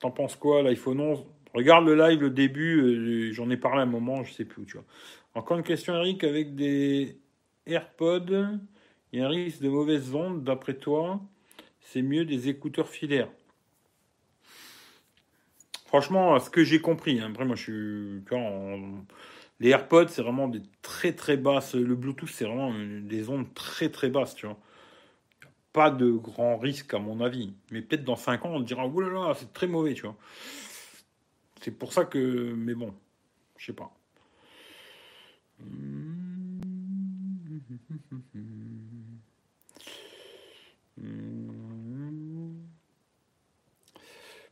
T'en 0.00 0.10
penses 0.10 0.34
quoi, 0.34 0.62
l'iPhone 0.62 1.00
11 1.00 1.24
Regarde 1.54 1.84
le 1.86 1.94
live, 1.94 2.20
le 2.20 2.30
début, 2.30 2.80
euh, 2.80 3.32
j'en 3.32 3.50
ai 3.50 3.56
parlé 3.56 3.82
un 3.82 3.86
moment, 3.86 4.22
je 4.24 4.32
sais 4.32 4.44
plus, 4.44 4.64
tu 4.64 4.74
vois. 4.74 4.84
Encore 5.34 5.58
une 5.58 5.64
question, 5.64 5.94
Eric, 5.94 6.24
avec 6.24 6.54
des 6.54 7.18
AirPods, 7.66 8.58
il 9.12 9.18
y 9.18 9.22
a 9.22 9.26
un 9.26 9.28
risque 9.28 9.60
de 9.60 9.68
mauvaises 9.68 10.14
ondes, 10.14 10.44
d'après 10.44 10.74
toi, 10.74 11.20
c'est 11.80 12.02
mieux 12.02 12.24
des 12.24 12.48
écouteurs 12.48 12.88
filaires. 12.88 13.28
Franchement, 15.86 16.38
ce 16.38 16.50
que 16.50 16.62
j'ai 16.62 16.80
compris, 16.80 17.20
hein, 17.20 17.30
après 17.30 17.44
moi 17.44 17.56
je 17.56 17.62
suis... 17.62 18.36
Les 19.58 19.70
AirPods, 19.70 20.08
c'est 20.08 20.22
vraiment 20.22 20.48
des 20.48 20.62
très 20.80 21.12
très 21.12 21.36
basses. 21.36 21.74
Le 21.74 21.94
Bluetooth, 21.94 22.30
c'est 22.30 22.46
vraiment 22.46 22.72
des 23.02 23.28
ondes 23.28 23.52
très 23.52 23.90
très 23.90 24.08
basses, 24.08 24.34
tu 24.34 24.46
vois. 24.46 24.56
Pas 25.72 25.90
de 25.90 26.10
grand 26.10 26.58
risque 26.58 26.94
à 26.94 26.98
mon 26.98 27.20
avis. 27.20 27.54
Mais 27.70 27.82
peut-être 27.82 28.04
dans 28.04 28.16
5 28.16 28.44
ans, 28.44 28.50
on 28.54 28.60
dira, 28.60 28.86
oulala, 28.86 29.34
c'est 29.34 29.52
très 29.52 29.66
mauvais, 29.66 29.94
tu 29.94 30.02
vois. 30.02 30.16
C'est 31.60 31.70
pour 31.70 31.92
ça 31.92 32.04
que... 32.04 32.52
Mais 32.54 32.74
bon, 32.74 32.94
je 33.56 33.66
sais 33.66 33.72
pas. 33.72 33.92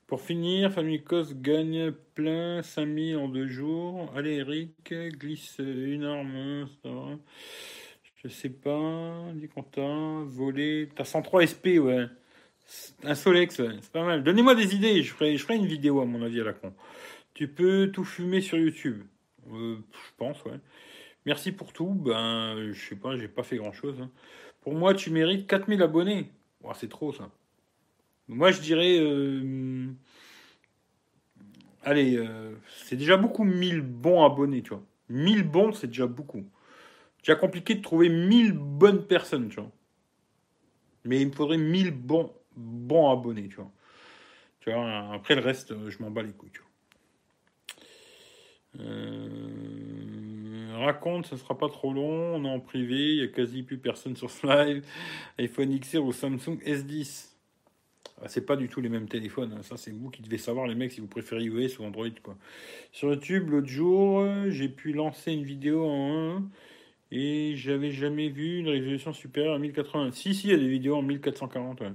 Pour 0.06 0.22
finir, 0.22 0.72
Famicos 0.72 1.34
gagne 1.34 1.92
plein 1.92 2.62
5000 2.62 3.16
en 3.16 3.28
deux 3.28 3.46
jours. 3.46 4.10
Allez 4.16 4.36
Eric, 4.36 4.94
glisse 5.18 5.58
une 5.58 6.04
arme. 6.04 6.68
Je 8.22 8.28
sais 8.28 8.48
pas, 8.48 9.30
dit 9.34 9.48
Quentin, 9.48 10.24
voler. 10.26 10.88
T'as 10.94 11.04
103 11.04 11.46
SP, 11.46 11.78
ouais. 11.78 12.06
Un 13.04 13.14
Solex, 13.14 13.58
ouais. 13.60 13.76
c'est 13.80 13.92
pas 13.92 14.04
mal. 14.04 14.24
Donnez-moi 14.24 14.54
des 14.54 14.74
idées, 14.74 15.02
je 15.02 15.12
ferai, 15.12 15.36
une 15.56 15.66
vidéo 15.66 16.00
à 16.00 16.04
mon 16.04 16.22
avis 16.22 16.40
à 16.40 16.44
la 16.44 16.52
con. 16.52 16.74
Tu 17.32 17.48
peux 17.48 17.90
tout 17.92 18.04
fumer 18.04 18.40
sur 18.40 18.58
YouTube. 18.58 19.02
Euh, 19.52 19.76
je 19.92 20.10
pense, 20.16 20.44
ouais. 20.44 20.58
Merci 21.26 21.52
pour 21.52 21.72
tout. 21.72 21.94
Ben, 21.94 22.72
je 22.72 22.88
sais 22.88 22.96
pas, 22.96 23.16
j'ai 23.16 23.28
pas 23.28 23.44
fait 23.44 23.56
grand 23.56 23.72
chose. 23.72 23.96
Pour 24.62 24.74
moi, 24.74 24.94
tu 24.94 25.10
mérites 25.10 25.46
4000 25.46 25.80
abonnés. 25.82 26.30
C'est 26.74 26.88
trop 26.90 27.12
ça. 27.12 27.30
Moi, 28.26 28.50
je 28.50 28.60
dirais. 28.60 28.98
euh, 28.98 29.86
Allez, 31.82 32.16
euh, 32.16 32.54
c'est 32.84 32.96
déjà 32.96 33.16
beaucoup 33.16 33.44
1000 33.44 33.80
bons 33.80 34.24
abonnés, 34.24 34.62
tu 34.62 34.70
vois. 34.70 34.82
1000 35.08 35.44
bons, 35.44 35.72
c'est 35.72 35.86
déjà 35.86 36.06
beaucoup. 36.06 36.44
Compliqué 37.36 37.74
de 37.74 37.82
trouver 37.82 38.08
1000 38.08 38.52
bonnes 38.52 39.06
personnes, 39.06 39.48
tu 39.48 39.56
vois. 39.56 39.70
Mais 41.04 41.20
il 41.20 41.28
me 41.28 41.32
faudrait 41.32 41.58
1000 41.58 41.90
bons, 41.90 42.32
bons 42.56 43.10
abonnés, 43.10 43.48
tu 43.48 43.56
vois. 43.56 43.70
Tu 44.60 44.70
vois, 44.72 45.12
après 45.12 45.34
le 45.34 45.40
reste, 45.40 45.72
euh, 45.72 45.90
je 45.90 46.02
m'en 46.02 46.10
bats 46.10 46.22
les 46.22 46.32
couilles, 46.32 46.50
tu 46.50 46.60
vois. 46.60 46.68
Euh, 48.80 50.68
raconte, 50.76 51.26
ça 51.26 51.36
sera 51.36 51.56
pas 51.56 51.68
trop 51.68 51.92
long, 51.92 52.34
on 52.36 52.44
est 52.44 52.48
en 52.48 52.60
privé, 52.60 53.14
il 53.14 53.16
y 53.16 53.22
a 53.22 53.28
quasi 53.28 53.62
plus 53.62 53.78
personne 53.78 54.16
sur 54.16 54.30
ce 54.30 54.46
live. 54.46 54.84
iPhone 55.38 55.78
XR 55.78 56.04
ou 56.04 56.12
Samsung 56.12 56.58
S10. 56.64 57.34
Ah, 58.20 58.28
C'est 58.28 58.44
pas 58.44 58.56
du 58.56 58.68
tout 58.68 58.80
les 58.80 58.88
mêmes 58.88 59.08
téléphones. 59.08 59.52
hein. 59.52 59.62
Ça, 59.62 59.76
c'est 59.76 59.90
vous 59.92 60.10
qui 60.10 60.22
devez 60.22 60.38
savoir, 60.38 60.66
les 60.66 60.74
mecs, 60.74 60.92
si 60.92 61.00
vous 61.00 61.06
préférez 61.06 61.44
iOS 61.44 61.80
ou 61.80 61.84
Android. 61.84 62.08
Quoi. 62.22 62.36
Sur 62.92 63.10
YouTube, 63.12 63.50
l'autre 63.50 63.68
jour, 63.68 64.20
euh, 64.20 64.50
j'ai 64.50 64.68
pu 64.68 64.92
lancer 64.92 65.32
une 65.32 65.44
vidéo 65.44 65.84
en 65.88 66.36
1 66.36 66.42
et 67.10 67.54
j'avais 67.56 67.90
jamais 67.90 68.28
vu 68.28 68.58
une 68.58 68.68
résolution 68.68 69.12
supérieure 69.12 69.54
à 69.54 69.58
1080. 69.58 70.12
Si, 70.12 70.34
si, 70.34 70.48
il 70.48 70.50
y 70.50 70.54
a 70.54 70.58
des 70.58 70.68
vidéos 70.68 70.96
en 70.96 71.02
1440. 71.02 71.80
ouais. 71.80 71.92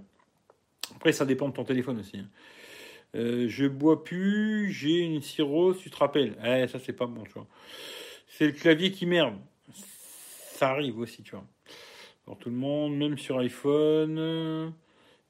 Après, 0.96 1.12
ça 1.12 1.26
dépend 1.26 1.50
de 1.50 1.54
ton 1.54 1.64
téléphone 1.64 2.00
aussi. 2.00 2.18
hein. 2.18 2.30
Euh, 3.16 3.48
je 3.48 3.66
bois 3.68 4.04
plus, 4.04 4.72
j'ai 4.72 5.00
une 5.00 5.22
cirrhose, 5.22 5.78
tu 5.80 5.92
te 5.92 5.98
rappelles? 5.98 6.36
Eh, 6.44 6.68
ça, 6.68 6.80
c'est 6.80 6.94
pas 6.94 7.06
bon, 7.06 7.24
tu 7.24 7.34
vois. 7.34 7.48
C'est 8.28 8.48
le 8.48 8.54
clavier 8.54 8.92
qui 8.92 9.06
merde. 9.06 9.36
Ça 9.74 10.70
arrive 10.72 10.98
aussi, 10.98 11.22
tu 11.22 11.32
vois. 11.32 11.46
Pour 12.26 12.38
tout 12.40 12.50
le 12.50 12.56
monde, 12.56 12.96
même 12.98 13.18
sur 13.18 13.38
iPhone. 13.40 14.74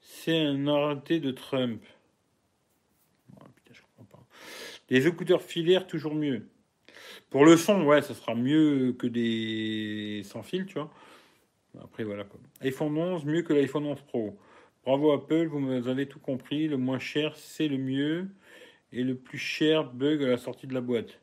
c'est 0.00 0.38
un 0.38 0.66
arrêté 0.66 1.20
de 1.20 1.30
Trump. 1.30 1.82
Oh, 3.38 3.44
putain, 3.54 3.74
je 3.74 3.82
comprends 3.82 4.18
pas. 4.18 4.24
Les 4.88 5.06
écouteurs 5.06 5.42
filaires, 5.42 5.86
toujours 5.86 6.14
mieux. 6.14 6.48
Pour 7.34 7.44
le 7.44 7.56
son, 7.56 7.82
ouais, 7.82 8.00
ça 8.00 8.14
sera 8.14 8.36
mieux 8.36 8.94
que 8.96 9.08
des 9.08 10.22
sans 10.22 10.44
fil, 10.44 10.66
tu 10.66 10.74
vois. 10.74 10.88
Après, 11.82 12.04
voilà. 12.04 12.22
Quoi. 12.22 12.38
iPhone 12.60 12.96
11, 12.96 13.24
mieux 13.24 13.42
que 13.42 13.52
l'iPhone 13.52 13.86
11 13.86 14.02
Pro. 14.02 14.38
Bravo 14.84 15.10
Apple, 15.10 15.48
vous 15.48 15.88
avez 15.88 16.06
tout 16.06 16.20
compris. 16.20 16.68
Le 16.68 16.76
moins 16.76 17.00
cher, 17.00 17.34
c'est 17.34 17.66
le 17.66 17.76
mieux. 17.76 18.28
Et 18.92 19.02
le 19.02 19.16
plus 19.16 19.38
cher 19.38 19.82
bug 19.82 20.22
à 20.22 20.28
la 20.28 20.36
sortie 20.36 20.68
de 20.68 20.74
la 20.74 20.80
boîte. 20.80 21.18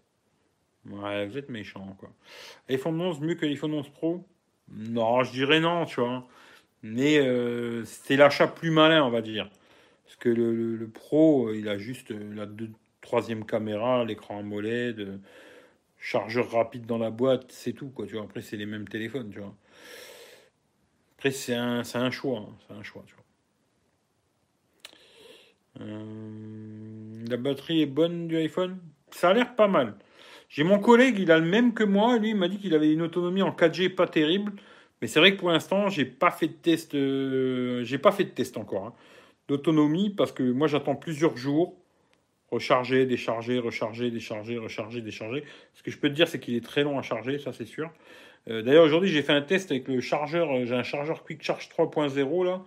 Ouais, 0.89 1.27
vous 1.27 1.37
êtes 1.37 1.47
méchant, 1.47 1.95
quoi. 1.97 2.09
iPhone 2.67 2.99
11, 2.99 3.21
mieux 3.21 3.35
que 3.35 3.45
l'iPhone 3.45 3.73
11 3.73 3.87
Pro? 3.87 4.27
Non, 4.67 5.23
je 5.23 5.31
dirais 5.31 5.61
non, 5.61 5.85
tu 5.85 6.01
vois. 6.01 6.27
Mais 6.83 7.19
euh, 7.19 7.85
c'est 7.85 8.17
l'achat 8.17 8.47
plus 8.47 8.71
malin, 8.71 9.05
on 9.05 9.11
va 9.11 9.21
dire. 9.21 9.49
Parce 10.03 10.17
que 10.17 10.27
le, 10.27 10.89
Pro, 10.93 11.53
il 11.53 11.69
a 11.69 11.77
juste 11.77 12.11
euh, 12.11 12.35
la 12.35 12.47
deux- 12.47 12.71
troisième 12.99 13.45
caméra, 13.45 14.03
l'écran 14.03 14.39
AMOLED, 14.39 14.99
euh, 14.99 15.17
chargeur 16.01 16.51
rapide 16.51 16.85
dans 16.85 16.99
la 16.99 17.11
boîte, 17.11 17.51
c'est 17.53 17.73
tout. 17.73 17.89
Quoi, 17.91 18.07
tu 18.07 18.15
vois. 18.15 18.25
Après, 18.25 18.41
c'est 18.41 18.57
les 18.57 18.67
mêmes 18.67 18.89
téléphones. 18.89 19.31
Tu 19.31 19.39
vois. 19.39 19.55
Après, 21.17 21.31
c'est 21.31 21.55
un, 21.55 21.83
un 21.93 22.11
choix. 22.11 22.39
hein, 22.39 22.57
C'est 22.67 22.73
un 22.73 22.83
choix, 22.83 23.03
tu 23.07 23.15
vois. 23.15 23.23
Euh, 25.81 27.25
la 27.29 27.37
batterie 27.37 27.81
est 27.81 27.85
bonne 27.85 28.27
du 28.27 28.37
iPhone? 28.37 28.79
Ça 29.11 29.29
a 29.29 29.33
l'air 29.33 29.55
pas 29.55 29.67
mal. 29.67 29.97
J'ai 30.49 30.63
mon 30.63 30.79
collègue, 30.79 31.17
il 31.19 31.31
a 31.31 31.39
le 31.39 31.45
même 31.45 31.73
que 31.73 31.83
moi. 31.83 32.17
Lui, 32.17 32.29
il 32.31 32.35
m'a 32.35 32.47
dit 32.49 32.57
qu'il 32.59 32.73
avait 32.75 32.91
une 32.91 33.01
autonomie 33.01 33.41
en 33.41 33.51
4G 33.51 33.89
pas 33.89 34.07
terrible. 34.07 34.53
Mais 35.01 35.07
c'est 35.07 35.19
vrai 35.19 35.33
que 35.35 35.39
pour 35.39 35.49
l'instant, 35.51 35.89
j'ai 35.89 36.05
pas 36.05 36.31
fait 36.31 36.47
de 36.47 36.53
test. 36.53 36.93
euh, 36.95 37.83
j'ai 37.83 37.97
pas 37.97 38.11
fait 38.11 38.25
de 38.25 38.29
test 38.31 38.57
encore 38.57 38.85
hein, 38.87 38.93
d'autonomie 39.49 40.11
parce 40.11 40.31
que 40.33 40.43
moi, 40.43 40.67
j'attends 40.67 40.95
plusieurs 40.95 41.37
jours. 41.37 41.80
Recharger, 42.51 43.05
décharger, 43.05 43.59
recharger, 43.59 44.11
décharger, 44.11 44.57
recharger, 44.57 45.01
décharger. 45.01 45.43
Ce 45.73 45.83
que 45.83 45.89
je 45.91 45.97
peux 45.97 46.09
te 46.09 46.13
dire, 46.13 46.27
c'est 46.27 46.39
qu'il 46.39 46.55
est 46.55 46.63
très 46.65 46.83
long 46.83 46.99
à 46.99 47.01
charger, 47.01 47.39
ça 47.39 47.53
c'est 47.53 47.65
sûr. 47.65 47.89
Euh, 48.49 48.61
D'ailleurs, 48.61 48.83
aujourd'hui, 48.85 49.09
j'ai 49.09 49.21
fait 49.21 49.33
un 49.33 49.41
test 49.41 49.71
avec 49.71 49.87
le 49.87 50.01
chargeur. 50.01 50.51
euh, 50.51 50.65
J'ai 50.65 50.75
un 50.75 50.83
chargeur 50.83 51.23
Quick 51.23 51.43
Charge 51.43 51.69
3.0 51.69 52.45
là. 52.45 52.61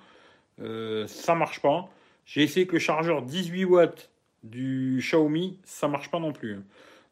Euh, 0.61 1.07
ça 1.07 1.35
marche 1.35 1.61
pas. 1.61 1.89
J'ai 2.27 2.43
essayé 2.43 2.63
avec 2.63 2.73
le 2.73 2.79
chargeur 2.79 3.23
18 3.23 3.65
watts 3.67 4.11
du 4.43 4.99
Xiaomi, 5.01 5.59
ça 5.65 5.89
marche 5.89 6.11
pas 6.11 6.19
non 6.21 6.33
plus. 6.33 6.61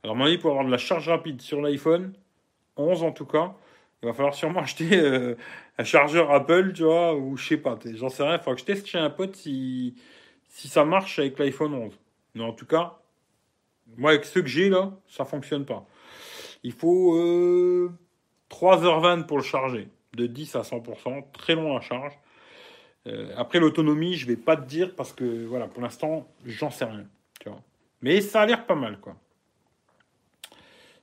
Alors, 0.03 0.17
à 0.17 0.19
mon 0.19 0.25
avis, 0.27 0.39
pour 0.39 0.51
avoir 0.51 0.65
de 0.67 0.71
la 0.71 0.79
charge 0.79 1.09
rapide 1.09 1.41
sur 1.43 1.61
l'iPhone, 1.61 2.13
11 2.77 3.03
en 3.05 3.13
tout 3.13 3.27
cas, 3.27 3.55
il 4.03 4.07
va 4.07 4.15
falloir 4.15 4.35
sûrement 4.35 4.61
acheter 4.63 5.35
un 5.79 5.85
chargeur 5.85 6.31
Apple, 6.33 6.73
tu 6.75 6.85
vois, 6.85 7.15
ou 7.17 7.37
je 7.37 7.47
sais 7.49 7.57
pas, 7.59 7.79
j'en 7.95 8.09
sais 8.09 8.23
rien. 8.23 8.35
Il 8.35 8.39
faudra 8.39 8.55
que 8.55 8.61
je 8.61 8.65
teste 8.67 8.87
chez 8.87 8.99
un 8.99 9.11
pote 9.11 9.37
si, 9.37 9.95
si 10.49 10.69
ça 10.69 10.85
marche 10.85 11.19
avec 11.19 11.39
l'iPhone 11.39 11.75
11. 11.75 11.99
Mais 12.35 12.43
en 12.43 12.53
tout 12.53 12.67
cas, 12.67 12.99
moi, 13.97 14.11
avec 14.11 14.25
ceux 14.25 14.43
que 14.43 14.49
j'ai 14.49 14.69
là, 14.69 14.93
ça 15.09 15.25
fonctionne 15.25 15.65
pas. 15.65 15.87
Il 16.63 16.73
faut 16.73 17.17
euh, 17.17 17.91
3h20 18.51 19.27
pour 19.27 19.39
le 19.39 19.43
charger, 19.43 19.89
de 20.15 20.27
10 20.27 20.57
à 20.57 20.63
100%, 20.63 21.33
très 21.33 21.55
long 21.55 21.77
à 21.77 21.81
charge. 21.81 22.19
Euh, 23.07 23.33
après 23.37 23.59
l'autonomie, 23.59 24.15
je 24.15 24.27
vais 24.27 24.37
pas 24.37 24.57
te 24.57 24.67
dire 24.67 24.95
parce 24.95 25.13
que 25.13 25.45
voilà, 25.47 25.67
pour 25.67 25.83
l'instant, 25.83 26.29
j'en 26.45 26.71
sais 26.71 26.85
rien. 26.85 27.07
Mais 28.01 28.21
ça 28.21 28.43
a 28.43 28.47
l'air 28.47 28.67
pas 28.67 28.75
mal, 28.75 28.99
quoi. 28.99 29.15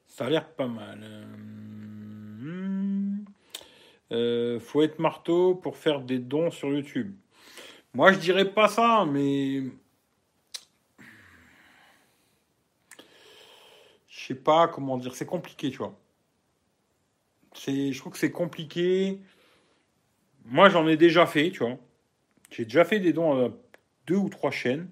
Ça 0.06 0.26
a 0.26 0.30
l'air 0.30 0.50
pas 0.50 0.68
mal. 0.68 1.00
Euh. 1.02 1.26
Euh, 4.12 4.60
faut 4.60 4.82
être 4.82 5.00
marteau 5.00 5.56
pour 5.56 5.78
faire 5.78 6.02
des 6.02 6.20
dons 6.20 6.52
sur 6.52 6.70
YouTube. 6.70 7.16
Moi, 7.94 8.12
je 8.12 8.20
dirais 8.20 8.52
pas 8.52 8.68
ça, 8.68 9.06
mais 9.10 9.64
sais 14.34 14.40
pas 14.40 14.68
comment 14.68 14.98
dire. 14.98 15.16
C'est 15.16 15.26
compliqué, 15.26 15.72
tu 15.72 15.78
vois. 15.78 16.00
C'est, 17.54 17.92
je 17.92 18.00
trouve 18.00 18.14
que 18.14 18.20
c'est 18.20 18.32
compliqué. 18.32 19.20
Moi, 20.46 20.70
j'en 20.70 20.88
ai 20.88 20.98
déjà 20.98 21.26
fait, 21.26 21.52
tu 21.52 21.60
vois. 21.60 21.78
J'ai 22.52 22.64
déjà 22.66 22.86
fait 22.86 23.00
des 23.00 23.14
dons 23.14 23.46
à 23.46 23.52
deux 24.08 24.16
ou 24.16 24.30
trois 24.30 24.52
chaînes. 24.52 24.90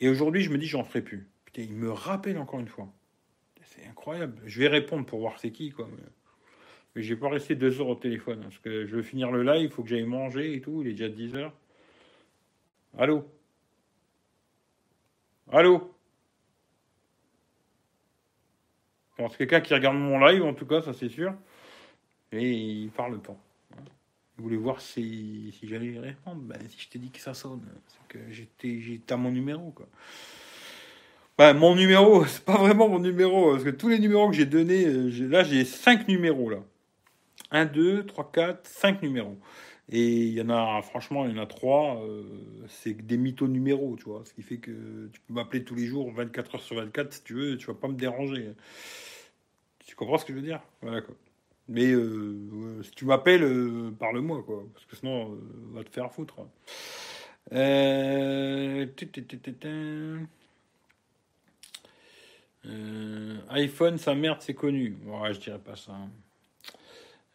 Et 0.00 0.08
aujourd'hui, 0.08 0.42
je 0.42 0.50
me 0.50 0.58
dis, 0.58 0.66
j'en 0.66 0.84
ferai 0.84 1.02
plus. 1.02 1.28
Putain, 1.44 1.62
il 1.62 1.74
me 1.74 1.90
rappelle 1.90 2.38
encore 2.38 2.60
une 2.60 2.68
fois. 2.68 2.88
c'est 3.64 3.86
incroyable. 3.86 4.40
Je 4.44 4.60
vais 4.60 4.68
répondre 4.68 5.06
pour 5.06 5.20
voir 5.20 5.38
c'est 5.38 5.52
qui, 5.52 5.70
quoi. 5.70 5.88
Mais, 6.94 7.02
vais 7.02 7.16
pas 7.16 7.28
rester 7.28 7.54
deux 7.54 7.80
heures 7.80 7.88
au 7.88 7.94
téléphone. 7.94 8.40
parce 8.42 8.58
que 8.58 8.86
je 8.86 8.96
veux 8.96 9.02
finir 9.02 9.30
le 9.30 9.42
live, 9.42 9.64
il 9.64 9.70
faut 9.70 9.82
que 9.82 9.88
j'aille 9.88 10.04
manger 10.04 10.54
et 10.54 10.60
tout. 10.60 10.82
Il 10.82 10.88
est 10.88 10.92
déjà 10.92 11.08
10 11.08 11.36
heures. 11.36 11.54
Allô? 12.96 13.24
Allô? 15.50 15.97
C'est 19.18 19.38
quelqu'un 19.38 19.60
qui 19.60 19.74
regarde 19.74 19.96
mon 19.96 20.24
live, 20.24 20.44
en 20.44 20.54
tout 20.54 20.66
cas, 20.66 20.80
ça 20.80 20.92
c'est 20.92 21.08
sûr. 21.08 21.34
Et 22.32 22.50
il 22.50 22.90
parle 22.90 23.20
pas. 23.20 23.36
Vous 24.36 24.44
voulez 24.44 24.56
voir 24.56 24.80
si, 24.80 25.52
j'allais 25.64 25.98
répondre? 25.98 26.40
Ben, 26.42 26.58
Si 26.68 26.80
je 26.80 26.88
t'ai 26.88 26.98
dit 27.00 27.10
que 27.10 27.20
ça 27.20 27.34
sonne, 27.34 27.62
c'est 27.88 28.06
que 28.08 28.18
j'étais, 28.30 29.12
à 29.12 29.16
mon 29.16 29.32
numéro, 29.32 29.70
quoi. 29.72 29.88
Ben, 31.36 31.54
mon 31.54 31.74
numéro, 31.74 32.24
c'est 32.26 32.44
pas 32.44 32.56
vraiment 32.56 32.88
mon 32.88 33.00
numéro, 33.00 33.52
parce 33.52 33.64
que 33.64 33.70
tous 33.70 33.88
les 33.88 33.98
numéros 33.98 34.30
que 34.30 34.36
j'ai 34.36 34.46
donnés, 34.46 34.86
euh, 34.86 35.28
là 35.28 35.42
j'ai 35.44 35.64
5 35.64 36.06
numéros, 36.08 36.50
là. 36.50 36.58
1, 37.50 37.66
2, 37.66 38.06
3, 38.06 38.30
4, 38.32 38.66
5 38.68 39.02
numéros. 39.02 39.38
Et 39.90 40.26
il 40.26 40.34
y 40.34 40.42
en 40.42 40.50
a, 40.50 40.82
franchement, 40.82 41.24
il 41.26 41.34
y 41.36 41.38
en 41.38 41.42
a 41.42 41.46
3, 41.46 42.02
c'est 42.68 42.94
des 42.94 43.16
mythos 43.16 43.48
numéros, 43.48 43.96
tu 43.96 44.04
vois. 44.04 44.22
Ce 44.24 44.34
qui 44.34 44.42
fait 44.42 44.58
que 44.58 45.08
tu 45.12 45.20
peux 45.26 45.34
m'appeler 45.34 45.64
tous 45.64 45.74
les 45.74 45.86
jours, 45.86 46.12
24 46.12 46.56
heures 46.56 46.62
sur 46.62 46.76
24, 46.76 47.12
si 47.12 47.24
tu 47.24 47.34
veux, 47.34 47.56
tu 47.56 47.66
vas 47.66 47.74
pas 47.74 47.88
me 47.88 47.94
déranger. 47.94 48.50
Tu 49.88 49.96
comprends 49.96 50.18
ce 50.18 50.26
que 50.26 50.34
je 50.34 50.38
veux 50.38 50.44
dire? 50.44 50.60
Mais 51.66 51.86
euh, 51.86 52.82
si 52.82 52.90
tu 52.90 53.06
m'appelles, 53.06 53.42
euh, 53.42 53.90
parle-moi, 53.98 54.42
quoi. 54.42 54.62
Parce 54.74 54.84
que 54.84 54.96
sinon, 54.96 55.32
euh, 55.32 55.38
va 55.72 55.82
te 55.82 55.88
faire 55.88 56.12
foutre. 56.12 56.36
IPhone, 63.50 63.96
sa 63.96 64.14
merde, 64.14 64.38
c'est 64.40 64.52
connu. 64.52 64.98
Je 65.32 65.38
dirais 65.40 65.58
pas 65.58 65.74
ça. 65.74 65.96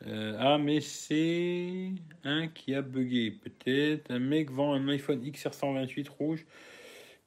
Ah, 0.06 0.60
mais 0.60 0.80
c'est 0.80 1.90
un 2.24 2.48
qui 2.50 2.76
a 2.76 2.84
bugué, 2.84 3.32
peut-être. 3.32 4.12
Un 4.12 4.20
mec 4.20 4.52
vend 4.52 4.74
un 4.74 4.88
iPhone 4.90 5.28
XR 5.28 5.56
128 5.56 6.08
rouge, 6.08 6.46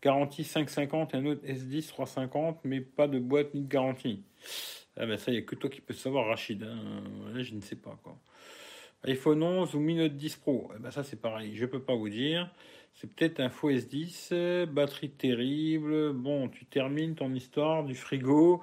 garantie 0.01 0.45
550, 0.45 1.17
un 1.17 1.27
autre 1.27 1.45
S10 1.45 1.89
350, 1.89 2.61
mais 2.63 2.81
pas 2.81 3.09
de 3.09 3.19
boîte 3.19 3.55
ni 3.55 3.63
de 3.63 3.69
garantie. 3.69 4.23
Ah, 4.99 5.07
ben 5.07 5.19
ça, 5.19 5.31
il 5.31 5.35
n'y 5.35 5.41
a 5.41 5.43
que 5.43 5.55
toi 5.55 5.69
qui 5.71 5.81
peux 5.81 5.95
savoir, 5.95 6.27
Rachid. 6.27 6.63
hein. 6.63 7.03
Là, 7.35 7.43
je 7.43 7.55
ne 7.55 7.61
sais 7.61 7.77
pas, 7.77 7.99
quoi. 8.03 8.19
iPhone 9.05 9.43
11 9.43 9.75
ou 9.75 9.81
Mi 9.81 9.95
Note 9.95 10.17
10 10.17 10.37
Pro, 10.37 10.71
eh 10.77 10.79
ben 10.81 10.91
ça, 10.91 11.05
c'est 11.05 11.21
pareil. 11.21 11.55
Je 11.57 11.67
peux 11.67 11.83
pas 11.83 11.95
vous 11.95 12.09
dire. 12.09 12.51
C'est 12.95 13.15
peut-être 13.15 13.41
un 13.41 13.51
faux 13.51 13.71
S10, 13.71 14.31
euh, 14.33 14.67
batterie 14.67 15.11
terrible. 15.11 16.13
Bon, 16.15 16.49
tu 16.49 16.65
termines 16.67 17.15
ton 17.15 17.33
histoire 17.35 17.85
du 17.85 17.95
frigo 17.95 18.63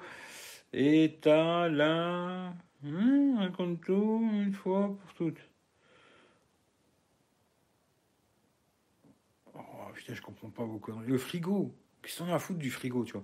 et 0.72 1.18
t'as 1.20 1.68
là. 1.68 2.52
Raconte 3.38 3.80
tout 3.82 4.28
une 4.32 4.52
fois 4.52 4.88
pour 5.00 5.14
toutes. 5.14 5.38
Oh 9.54 9.60
putain, 9.94 10.14
je 10.14 10.22
comprends 10.22 10.50
pas 10.50 10.64
vos 10.64 10.78
conneries. 10.78 11.06
Le 11.06 11.18
frigo, 11.18 11.74
qu'est-ce 12.04 12.22
a 12.22 12.34
à 12.34 12.38
foutre 12.38 12.58
du 12.58 12.70
frigo, 12.70 13.04
tu 13.04 13.12
vois 13.14 13.22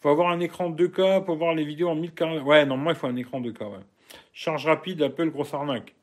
Faut 0.00 0.08
avoir 0.08 0.30
un 0.30 0.40
écran 0.40 0.70
2K 0.70 1.24
pour 1.24 1.36
voir 1.36 1.54
les 1.54 1.64
vidéos 1.64 1.88
en 1.88 1.94
1040. 1.94 2.42
Ouais, 2.42 2.64
normalement, 2.64 2.90
il 2.90 2.96
faut 2.96 3.06
un 3.06 3.16
écran 3.16 3.40
2K, 3.40 3.64
ouais. 3.64 3.78
Charge 4.32 4.66
rapide, 4.66 5.02
Apple, 5.02 5.30
grosse 5.30 5.54
arnaque. 5.54 5.94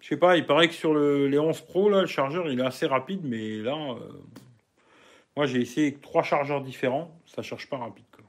Je 0.00 0.08
sais 0.08 0.16
pas, 0.16 0.36
il 0.36 0.46
paraît 0.46 0.68
que 0.68 0.74
sur 0.74 0.94
le, 0.94 1.28
les 1.28 1.38
11 1.38 1.60
Pro, 1.62 1.88
là, 1.88 2.00
le 2.00 2.06
chargeur, 2.06 2.50
il 2.50 2.58
est 2.60 2.64
assez 2.64 2.86
rapide, 2.86 3.20
mais 3.24 3.58
là, 3.58 3.76
euh, 3.76 3.98
moi, 5.36 5.46
j'ai 5.46 5.60
essayé 5.60 5.94
trois 5.94 6.22
chargeurs 6.22 6.60
différents, 6.60 7.16
ça 7.26 7.42
charge 7.42 7.68
pas 7.68 7.78
rapide, 7.78 8.04
quoi. 8.12 8.24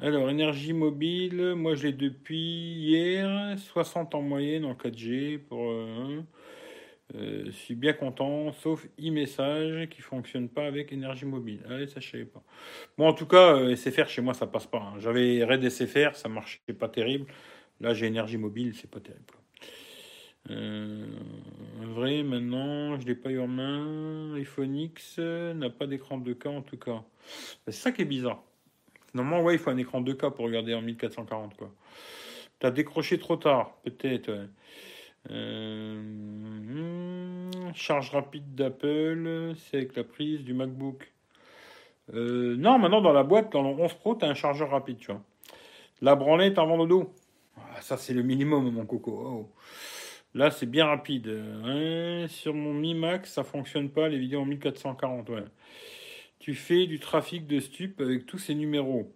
Alors, 0.00 0.30
énergie 0.30 0.72
mobile, 0.72 1.54
moi, 1.56 1.74
je 1.74 1.88
l'ai 1.88 1.92
depuis 1.92 2.36
hier, 2.36 3.58
60 3.58 4.14
en 4.14 4.22
moyenne 4.22 4.64
en 4.64 4.74
4G 4.74 5.38
pour... 5.38 5.70
euh, 5.70 6.22
euh, 7.14 7.44
je 7.46 7.50
suis 7.50 7.74
bien 7.74 7.94
content, 7.94 8.52
sauf 8.52 8.86
e-message 9.00 9.88
qui 9.88 10.02
fonctionne 10.02 10.48
pas 10.48 10.66
avec 10.66 10.92
énergie 10.92 11.24
mobile. 11.26 11.60
Allez, 11.68 11.86
ça 11.86 12.00
je 12.00 12.10
savais 12.10 12.24
pas. 12.26 12.42
Bon, 12.98 13.08
en 13.08 13.14
tout 13.14 13.26
cas, 13.26 13.56
euh, 13.56 13.74
SFR 13.76 14.08
chez 14.08 14.22
moi 14.22 14.34
ça 14.34 14.46
passe 14.46 14.66
pas. 14.66 14.78
hein. 14.78 14.94
J'avais 15.00 15.44
Red 15.44 15.64
SFR, 15.70 16.14
ça 16.16 16.28
marchait 16.28 16.60
pas 16.78 16.88
terrible. 16.88 17.26
Là, 17.80 17.94
j'ai 17.94 18.06
énergie 18.06 18.38
mobile, 18.38 18.74
c'est 18.74 18.90
pas 18.90 19.00
terrible. 19.00 19.24
Euh, 20.50 21.06
vrai, 21.94 22.22
maintenant, 22.22 22.98
je 22.98 23.06
l'ai 23.06 23.14
pas 23.14 23.30
eu 23.30 23.40
en 23.40 23.48
main. 23.48 24.34
iPhone 24.36 24.76
X 24.76 25.16
euh, 25.18 25.54
n'a 25.54 25.70
pas 25.70 25.86
d'écran 25.86 26.18
2K 26.18 26.48
en 26.48 26.62
tout 26.62 26.78
cas. 26.78 27.02
C'est 27.66 27.72
ça 27.72 27.92
qui 27.92 28.02
est 28.02 28.04
bizarre. 28.06 28.42
Normalement, 29.14 29.44
ouais, 29.44 29.54
il 29.54 29.58
faut 29.58 29.70
un 29.70 29.76
écran 29.78 30.00
2K 30.02 30.34
pour 30.34 30.44
regarder 30.46 30.74
en 30.74 30.82
1440 30.82 31.56
quoi. 31.56 31.72
T'as 32.60 32.70
décroché 32.70 33.18
trop 33.18 33.36
tard, 33.36 33.76
peut-être. 33.84 34.30
hmm, 35.28 36.97
charge 37.74 38.10
rapide 38.10 38.54
d'Apple, 38.54 39.54
c'est 39.56 39.78
avec 39.78 39.96
la 39.96 40.04
prise 40.04 40.42
du 40.42 40.54
MacBook. 40.54 41.12
Euh, 42.14 42.56
non, 42.56 42.78
maintenant 42.78 43.00
dans 43.00 43.12
la 43.12 43.22
boîte, 43.22 43.52
dans 43.52 43.62
le 43.62 43.68
11 43.68 43.94
Pro, 43.94 44.14
tu 44.14 44.24
as 44.24 44.28
un 44.28 44.34
chargeur 44.34 44.70
rapide, 44.70 44.98
tu 44.98 45.12
vois. 45.12 45.22
La 46.00 46.14
branlette 46.14 46.58
avant 46.58 46.76
le 46.76 46.86
dos. 46.86 47.12
Ah, 47.56 47.80
ça, 47.80 47.96
c'est 47.96 48.14
le 48.14 48.22
minimum, 48.22 48.70
mon 48.70 48.86
coco. 48.86 49.12
Oh. 49.12 49.52
Là, 50.34 50.50
c'est 50.50 50.66
bien 50.66 50.86
rapide. 50.86 51.26
Ouais, 51.64 52.26
sur 52.28 52.54
mon 52.54 52.72
Mi 52.72 52.94
Max, 52.94 53.32
ça 53.32 53.44
fonctionne 53.44 53.90
pas, 53.90 54.08
les 54.08 54.18
vidéos 54.18 54.40
en 54.40 54.44
1440, 54.44 55.28
ouais. 55.30 55.44
Tu 56.38 56.54
fais 56.54 56.86
du 56.86 57.00
trafic 57.00 57.46
de 57.46 57.60
stup 57.60 58.00
avec 58.00 58.26
tous 58.26 58.38
ces 58.38 58.54
numéros. 58.54 59.12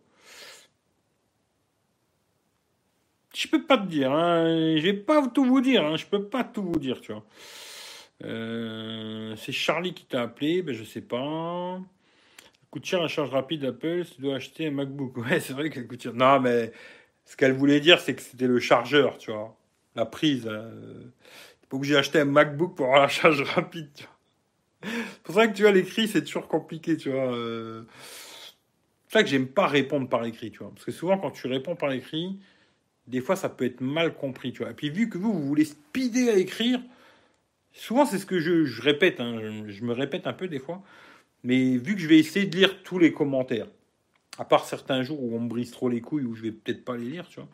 Je 3.34 3.48
peux 3.48 3.64
pas 3.64 3.78
te 3.78 3.86
dire, 3.86 4.12
hein. 4.12 4.76
je 4.76 4.82
vais 4.82 4.92
pas 4.92 5.26
tout 5.28 5.44
vous 5.44 5.60
dire, 5.60 5.84
hein. 5.84 5.96
je 5.96 6.04
peux 6.06 6.24
pas 6.24 6.44
tout 6.44 6.62
vous 6.62 6.78
dire, 6.78 7.00
tu 7.00 7.12
vois. 7.12 7.24
Euh, 8.24 9.34
c'est 9.36 9.52
Charlie 9.52 9.94
qui 9.94 10.04
t'a 10.04 10.22
appelé, 10.22 10.62
ben 10.62 10.74
je 10.74 10.84
sais 10.84 11.00
pas. 11.00 11.80
Coûte 12.70 12.86
cher 12.86 13.02
la 13.02 13.08
charge 13.08 13.30
rapide 13.30 13.64
Apple, 13.64 14.04
tu 14.14 14.22
dois 14.22 14.36
acheter 14.36 14.66
un 14.66 14.70
MacBook. 14.70 15.16
Ouais, 15.18 15.40
c'est 15.40 15.52
vrai 15.52 15.70
qu'elle 15.70 15.86
coûte 15.86 16.02
cher. 16.02 16.14
Non, 16.14 16.40
mais 16.40 16.72
ce 17.24 17.36
qu'elle 17.36 17.52
voulait 17.52 17.80
dire, 17.80 18.00
c'est 18.00 18.14
que 18.14 18.22
c'était 18.22 18.46
le 18.46 18.60
chargeur, 18.60 19.18
tu 19.18 19.30
vois. 19.30 19.56
La 19.94 20.06
prise. 20.06 20.46
Euh... 20.46 21.02
T'es 21.60 21.66
pas 21.68 21.76
obligé 21.76 21.94
d'acheter 21.94 22.20
un 22.20 22.24
MacBook 22.24 22.74
pour 22.74 22.86
avoir 22.86 23.02
la 23.02 23.08
charge 23.08 23.42
rapide, 23.54 23.90
tu 23.94 24.04
vois. 24.04 24.92
C'est 25.12 25.22
pour 25.22 25.34
ça 25.34 25.46
que 25.46 25.54
tu 25.54 25.62
vois, 25.62 25.72
l'écrit, 25.72 26.08
c'est 26.08 26.24
toujours 26.24 26.48
compliqué, 26.48 26.96
tu 26.96 27.10
vois. 27.10 27.34
Euh... 27.34 27.84
C'est 29.08 29.18
ça 29.18 29.22
que 29.22 29.28
j'aime 29.28 29.48
pas 29.48 29.66
répondre 29.66 30.08
par 30.08 30.24
écrit, 30.24 30.50
tu 30.50 30.60
vois. 30.60 30.70
Parce 30.70 30.84
que 30.86 30.92
souvent, 30.92 31.18
quand 31.18 31.30
tu 31.30 31.46
réponds 31.46 31.76
par 31.76 31.92
écrit, 31.92 32.38
des 33.06 33.20
fois, 33.20 33.36
ça 33.36 33.48
peut 33.50 33.66
être 33.66 33.82
mal 33.82 34.14
compris, 34.14 34.52
tu 34.52 34.62
vois. 34.62 34.70
Et 34.70 34.74
puis, 34.74 34.88
vu 34.88 35.08
que 35.10 35.18
vous, 35.18 35.32
vous 35.32 35.46
voulez 35.46 35.66
speeder 35.66 36.30
à 36.30 36.36
écrire, 36.36 36.80
souvent, 37.72 38.04
c'est 38.04 38.18
ce 38.18 38.26
que 38.26 38.38
je, 38.38 38.82
répète, 38.82 39.20
hein. 39.20 39.40
je, 39.66 39.84
me 39.84 39.92
répète 39.92 40.26
un 40.26 40.32
peu 40.32 40.48
des 40.48 40.58
fois, 40.58 40.82
mais 41.44 41.76
vu 41.76 41.94
que 41.94 42.00
je 42.00 42.06
vais 42.06 42.18
essayer 42.18 42.46
de 42.46 42.56
lire 42.56 42.82
tous 42.82 42.98
les 42.98 43.12
commentaires, 43.12 43.68
à 44.38 44.44
part 44.44 44.64
certains 44.64 45.02
jours 45.02 45.22
où 45.22 45.36
on 45.36 45.40
me 45.40 45.48
brise 45.48 45.70
trop 45.70 45.88
les 45.88 46.00
couilles, 46.00 46.24
où 46.24 46.34
je 46.34 46.42
vais 46.42 46.52
peut-être 46.52 46.84
pas 46.84 46.96
les 46.96 47.04
lire, 47.04 47.28
tu 47.28 47.40
vois. 47.40 47.48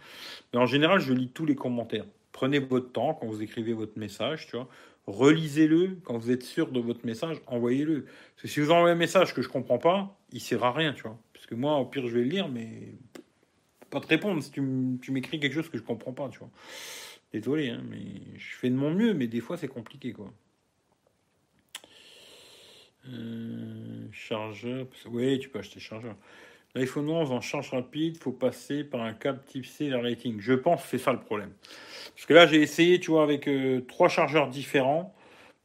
Mais 0.53 0.59
en 0.61 0.67
général, 0.67 1.01
je 1.01 1.13
lis 1.13 1.29
tous 1.29 1.47
les 1.47 1.57
commentaires. 1.57 2.05
Prenez 2.33 2.61
votre 2.61 2.93
temps 2.93 3.15
quand 3.15 3.27
vous 3.27 3.43
écrivez 3.43 3.73
votre 3.73 3.99
message, 3.99 4.47
tu 4.47 4.57
vois. 4.57 4.69
Relisez-le. 5.09 5.99
Quand 6.05 6.19
vous 6.19 6.31
êtes 6.31 6.43
sûr 6.43 6.71
de 6.71 6.79
votre 6.81 7.05
message, 7.05 7.39
envoyez-le. 7.47 8.05
Parce 8.05 8.43
que 8.43 8.49
si 8.49 8.61
vous 8.61 8.71
envoyez 8.71 8.93
un 8.93 8.99
message 8.99 9.35
que 9.35 9.43
je 9.43 9.49
comprends 9.49 9.79
pas, 9.79 10.17
il 10.33 10.41
sert 10.41 10.63
à 10.63 10.73
rien, 10.73 10.93
tu 10.93 11.03
vois. 11.03 11.19
Parce 11.33 11.47
que 11.47 11.55
moi, 11.55 11.77
au 11.79 11.87
pire, 11.87 12.07
je 12.07 12.15
vais 12.15 12.23
le 12.23 12.29
lire, 12.29 12.49
mais 12.49 12.95
pas 13.91 14.01
te 14.01 14.07
répondre 14.07 14.43
si 14.43 14.51
tu 14.51 14.61
m'écris 15.11 15.41
quelque 15.41 15.55
chose 15.55 15.69
que 15.69 15.79
je 15.79 15.83
comprends 15.83 16.13
pas, 16.13 16.29
tu 16.29 16.39
vois. 16.39 16.51
Désolé, 17.33 17.71
hein, 17.71 17.83
mais 17.89 18.39
je 18.39 18.55
fais 18.57 18.71
de 18.71 18.75
mon 18.75 18.91
mieux, 18.91 19.13
mais 19.13 19.27
des 19.27 19.41
fois, 19.41 19.57
c'est 19.57 19.69
compliqué, 19.69 20.13
quoi. 20.13 20.33
Euh, 23.07 24.07
chargeur, 24.13 24.87
oui, 25.07 25.39
tu 25.39 25.49
peux 25.49 25.59
acheter 25.59 25.81
chargeur. 25.81 26.17
L'iPhone 26.75 27.09
11 27.09 27.33
en 27.33 27.41
charge 27.41 27.71
rapide, 27.71 28.19
faut 28.19 28.33
passer 28.33 28.85
par 28.85 29.03
un 29.03 29.15
câble 29.15 29.41
type 29.47 29.67
C 29.67 29.89
vers 29.89 30.03
Lighting. 30.03 30.41
Je 30.41 30.53
pense 30.53 30.83
que 30.83 30.89
c'est 30.89 30.99
ça 30.99 31.13
le 31.13 31.21
problème. 31.21 31.53
Parce 32.15 32.27
que 32.27 32.35
là, 32.35 32.47
j'ai 32.47 32.61
essayé, 32.61 33.01
tu 33.01 33.11
vois, 33.11 33.23
avec 33.23 33.49
euh, 33.49 33.81
trois 33.83 34.09
chargeurs 34.09 34.49
différents, 34.49 35.15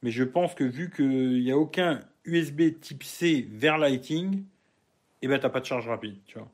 mais 0.01 0.11
je 0.11 0.23
pense 0.23 0.55
que 0.55 0.63
vu 0.63 0.89
qu'il 0.89 1.43
n'y 1.43 1.51
a 1.51 1.57
aucun 1.57 1.99
USB 2.25 2.79
type 2.79 3.03
C 3.03 3.47
vers 3.51 3.77
Lighting, 3.77 4.43
eh 5.21 5.27
ben, 5.27 5.39
t'as 5.39 5.49
pas 5.49 5.59
de 5.59 5.65
charge 5.65 5.87
rapide, 5.87 6.17
tu 6.25 6.37
vois. 6.37 6.49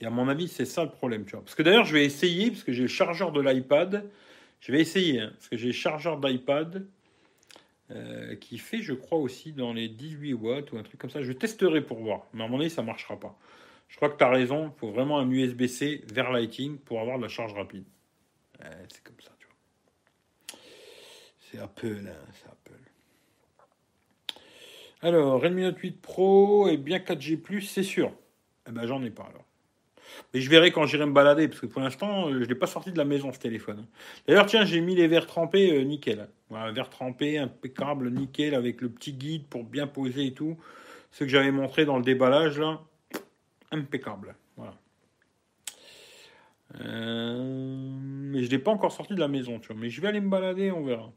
Et 0.00 0.06
à 0.06 0.10
mon 0.10 0.28
avis, 0.28 0.48
c'est 0.48 0.64
ça 0.64 0.84
le 0.84 0.90
problème, 0.90 1.24
tu 1.24 1.32
vois. 1.32 1.44
Parce 1.44 1.54
que 1.54 1.62
d'ailleurs, 1.62 1.84
je 1.84 1.92
vais 1.92 2.04
essayer, 2.04 2.50
parce 2.50 2.64
que 2.64 2.72
j'ai 2.72 2.82
le 2.82 2.88
chargeur 2.88 3.32
de 3.32 3.40
l'iPad, 3.40 4.08
je 4.60 4.72
vais 4.72 4.80
essayer, 4.80 5.20
hein, 5.20 5.30
parce 5.34 5.48
que 5.48 5.56
j'ai 5.56 5.72
chargeur 5.72 6.20
d'iPad, 6.20 6.86
euh, 7.90 8.36
qui 8.36 8.58
fait, 8.58 8.82
je 8.82 8.92
crois, 8.92 9.18
aussi 9.18 9.52
dans 9.52 9.72
les 9.72 9.88
18 9.88 10.34
watts 10.34 10.72
ou 10.72 10.78
un 10.78 10.82
truc 10.82 11.00
comme 11.00 11.10
ça. 11.10 11.22
Je 11.22 11.32
testerai 11.32 11.80
pour 11.80 11.98
voir, 11.98 12.26
mais 12.32 12.44
à 12.44 12.48
mon 12.48 12.60
avis, 12.60 12.70
ça 12.70 12.82
marchera 12.82 13.18
pas. 13.18 13.36
Je 13.88 13.96
crois 13.96 14.08
que 14.08 14.16
tu 14.16 14.24
as 14.24 14.28
raison, 14.28 14.72
il 14.74 14.78
faut 14.78 14.90
vraiment 14.90 15.18
un 15.18 15.28
USB-C 15.28 16.04
vers 16.12 16.30
Lighting 16.30 16.78
pour 16.78 17.00
avoir 17.00 17.18
de 17.18 17.24
la 17.24 17.28
charge 17.28 17.54
rapide. 17.54 17.84
C'est 18.88 19.02
comme 19.02 19.20
ça, 19.20 19.32
tu 19.38 19.46
vois. 19.46 20.60
C'est 21.38 21.58
Apple, 21.58 22.06
hein, 22.06 22.32
c'est 22.34 22.46
Apple. 22.46 22.78
Alors, 25.02 25.40
Redmi 25.40 25.62
Note 25.62 25.78
8 25.78 26.00
Pro 26.00 26.68
et 26.68 26.76
bien 26.76 26.98
4G+, 26.98 27.66
c'est 27.66 27.82
sûr. 27.82 28.12
Eh 28.68 28.70
ben, 28.70 28.86
j'en 28.86 29.02
ai 29.02 29.10
pas 29.10 29.24
alors. 29.24 29.46
Mais 30.32 30.40
je 30.40 30.50
verrai 30.50 30.70
quand 30.70 30.86
j'irai 30.86 31.06
me 31.06 31.12
balader, 31.12 31.48
parce 31.48 31.60
que 31.60 31.66
pour 31.66 31.80
l'instant, 31.80 32.28
euh, 32.28 32.42
je 32.42 32.48
l'ai 32.48 32.54
pas 32.54 32.66
sorti 32.66 32.92
de 32.92 32.98
la 32.98 33.04
maison, 33.04 33.32
ce 33.32 33.38
téléphone. 33.38 33.86
D'ailleurs, 34.26 34.46
tiens, 34.46 34.64
j'ai 34.64 34.80
mis 34.80 34.94
les 34.94 35.08
verres 35.08 35.26
trempés, 35.26 35.72
euh, 35.72 35.82
nickel. 35.82 36.28
Voilà, 36.48 36.72
verres 36.72 36.90
trempés, 36.90 37.38
impeccable, 37.38 38.10
nickel, 38.10 38.54
avec 38.54 38.80
le 38.80 38.88
petit 38.88 39.12
guide 39.12 39.46
pour 39.46 39.64
bien 39.64 39.86
poser 39.86 40.26
et 40.26 40.32
tout. 40.32 40.56
Ce 41.10 41.24
que 41.24 41.30
j'avais 41.30 41.50
montré 41.50 41.84
dans 41.84 41.96
le 41.96 42.04
déballage, 42.04 42.58
là, 42.58 42.80
impeccable. 43.72 44.34
Voilà. 44.56 44.74
Euh, 46.80 47.90
mais 48.30 48.44
je 48.44 48.50
l'ai 48.50 48.58
pas 48.58 48.70
encore 48.70 48.92
sorti 48.92 49.14
de 49.14 49.20
la 49.20 49.28
maison, 49.28 49.58
tu 49.58 49.68
vois. 49.68 49.76
Mais 49.76 49.90
je 49.90 50.00
vais 50.00 50.08
aller 50.08 50.20
me 50.20 50.30
balader, 50.30 50.70
on 50.70 50.84
verra. 50.84 51.10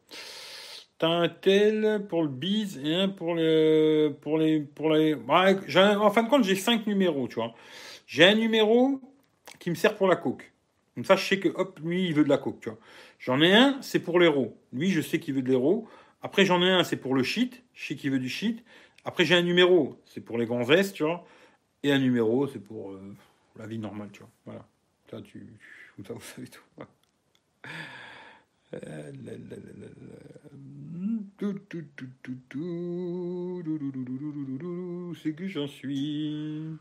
T'as 0.97 1.09
un 1.09 1.29
tel 1.29 2.05
pour 2.07 2.23
le 2.23 2.29
bise 2.29 2.79
et 2.83 2.95
un 2.95 3.09
pour 3.09 3.35
le 3.35 4.15
pour 4.21 4.37
les 4.37 4.61
pour 4.61 4.93
les. 4.93 5.15
En 5.15 6.11
fin 6.11 6.23
de 6.23 6.29
compte, 6.29 6.43
j'ai 6.43 6.55
cinq 6.55 6.87
numéros, 6.87 7.27
tu 7.27 7.35
vois. 7.35 7.53
J'ai 8.13 8.25
un 8.25 8.35
numéro 8.35 9.01
qui 9.57 9.71
me 9.71 9.75
sert 9.75 9.95
pour 9.95 10.07
la 10.07 10.15
coke. 10.15 10.53
Comme 10.93 11.03
ça, 11.03 11.15
je 11.15 11.25
sais 11.25 11.39
que 11.39 11.49
hop, 11.49 11.79
lui, 11.83 12.05
il 12.05 12.13
veut 12.13 12.23
de 12.23 12.29
la 12.29 12.37
coke, 12.37 12.59
tu 12.59 12.69
vois. 12.69 12.77
J'en 13.17 13.41
ai 13.41 13.51
un, 13.55 13.81
c'est 13.81 13.97
pour 13.97 14.19
l'héros. 14.19 14.55
Lui, 14.71 14.91
je 14.91 15.01
sais 15.01 15.19
qu'il 15.19 15.33
veut 15.33 15.41
de 15.41 15.49
l'héros. 15.49 15.87
Après, 16.21 16.45
j'en 16.45 16.61
ai 16.61 16.69
un, 16.69 16.83
c'est 16.83 16.97
pour 16.97 17.15
le 17.15 17.23
shit. 17.23 17.63
Je 17.73 17.87
sais 17.87 17.95
qu'il 17.95 18.11
veut 18.11 18.19
du 18.19 18.29
shit. 18.29 18.63
Après, 19.03 19.25
j'ai 19.25 19.33
un 19.33 19.41
numéro, 19.41 19.99
c'est 20.05 20.21
pour 20.21 20.37
les 20.37 20.45
gonzesses, 20.45 20.93
tu 20.93 21.01
vois. 21.01 21.25
Et 21.81 21.91
un 21.91 21.97
numéro, 21.97 22.47
c'est 22.47 22.59
pour 22.59 22.91
euh, 22.91 23.15
la 23.57 23.65
vie 23.65 23.79
normale, 23.79 24.09
tu 24.13 24.19
vois. 24.19 24.29
Voilà. 24.45 24.67
Ça, 25.09 25.19
tu, 25.19 25.47
vous, 25.97 26.05
savez 26.21 26.49
tout. 26.49 26.61
Euh. 26.77 26.85
C'est 35.23 35.33
que 35.33 35.47
j'en 35.47 35.65
suis. 35.65 36.77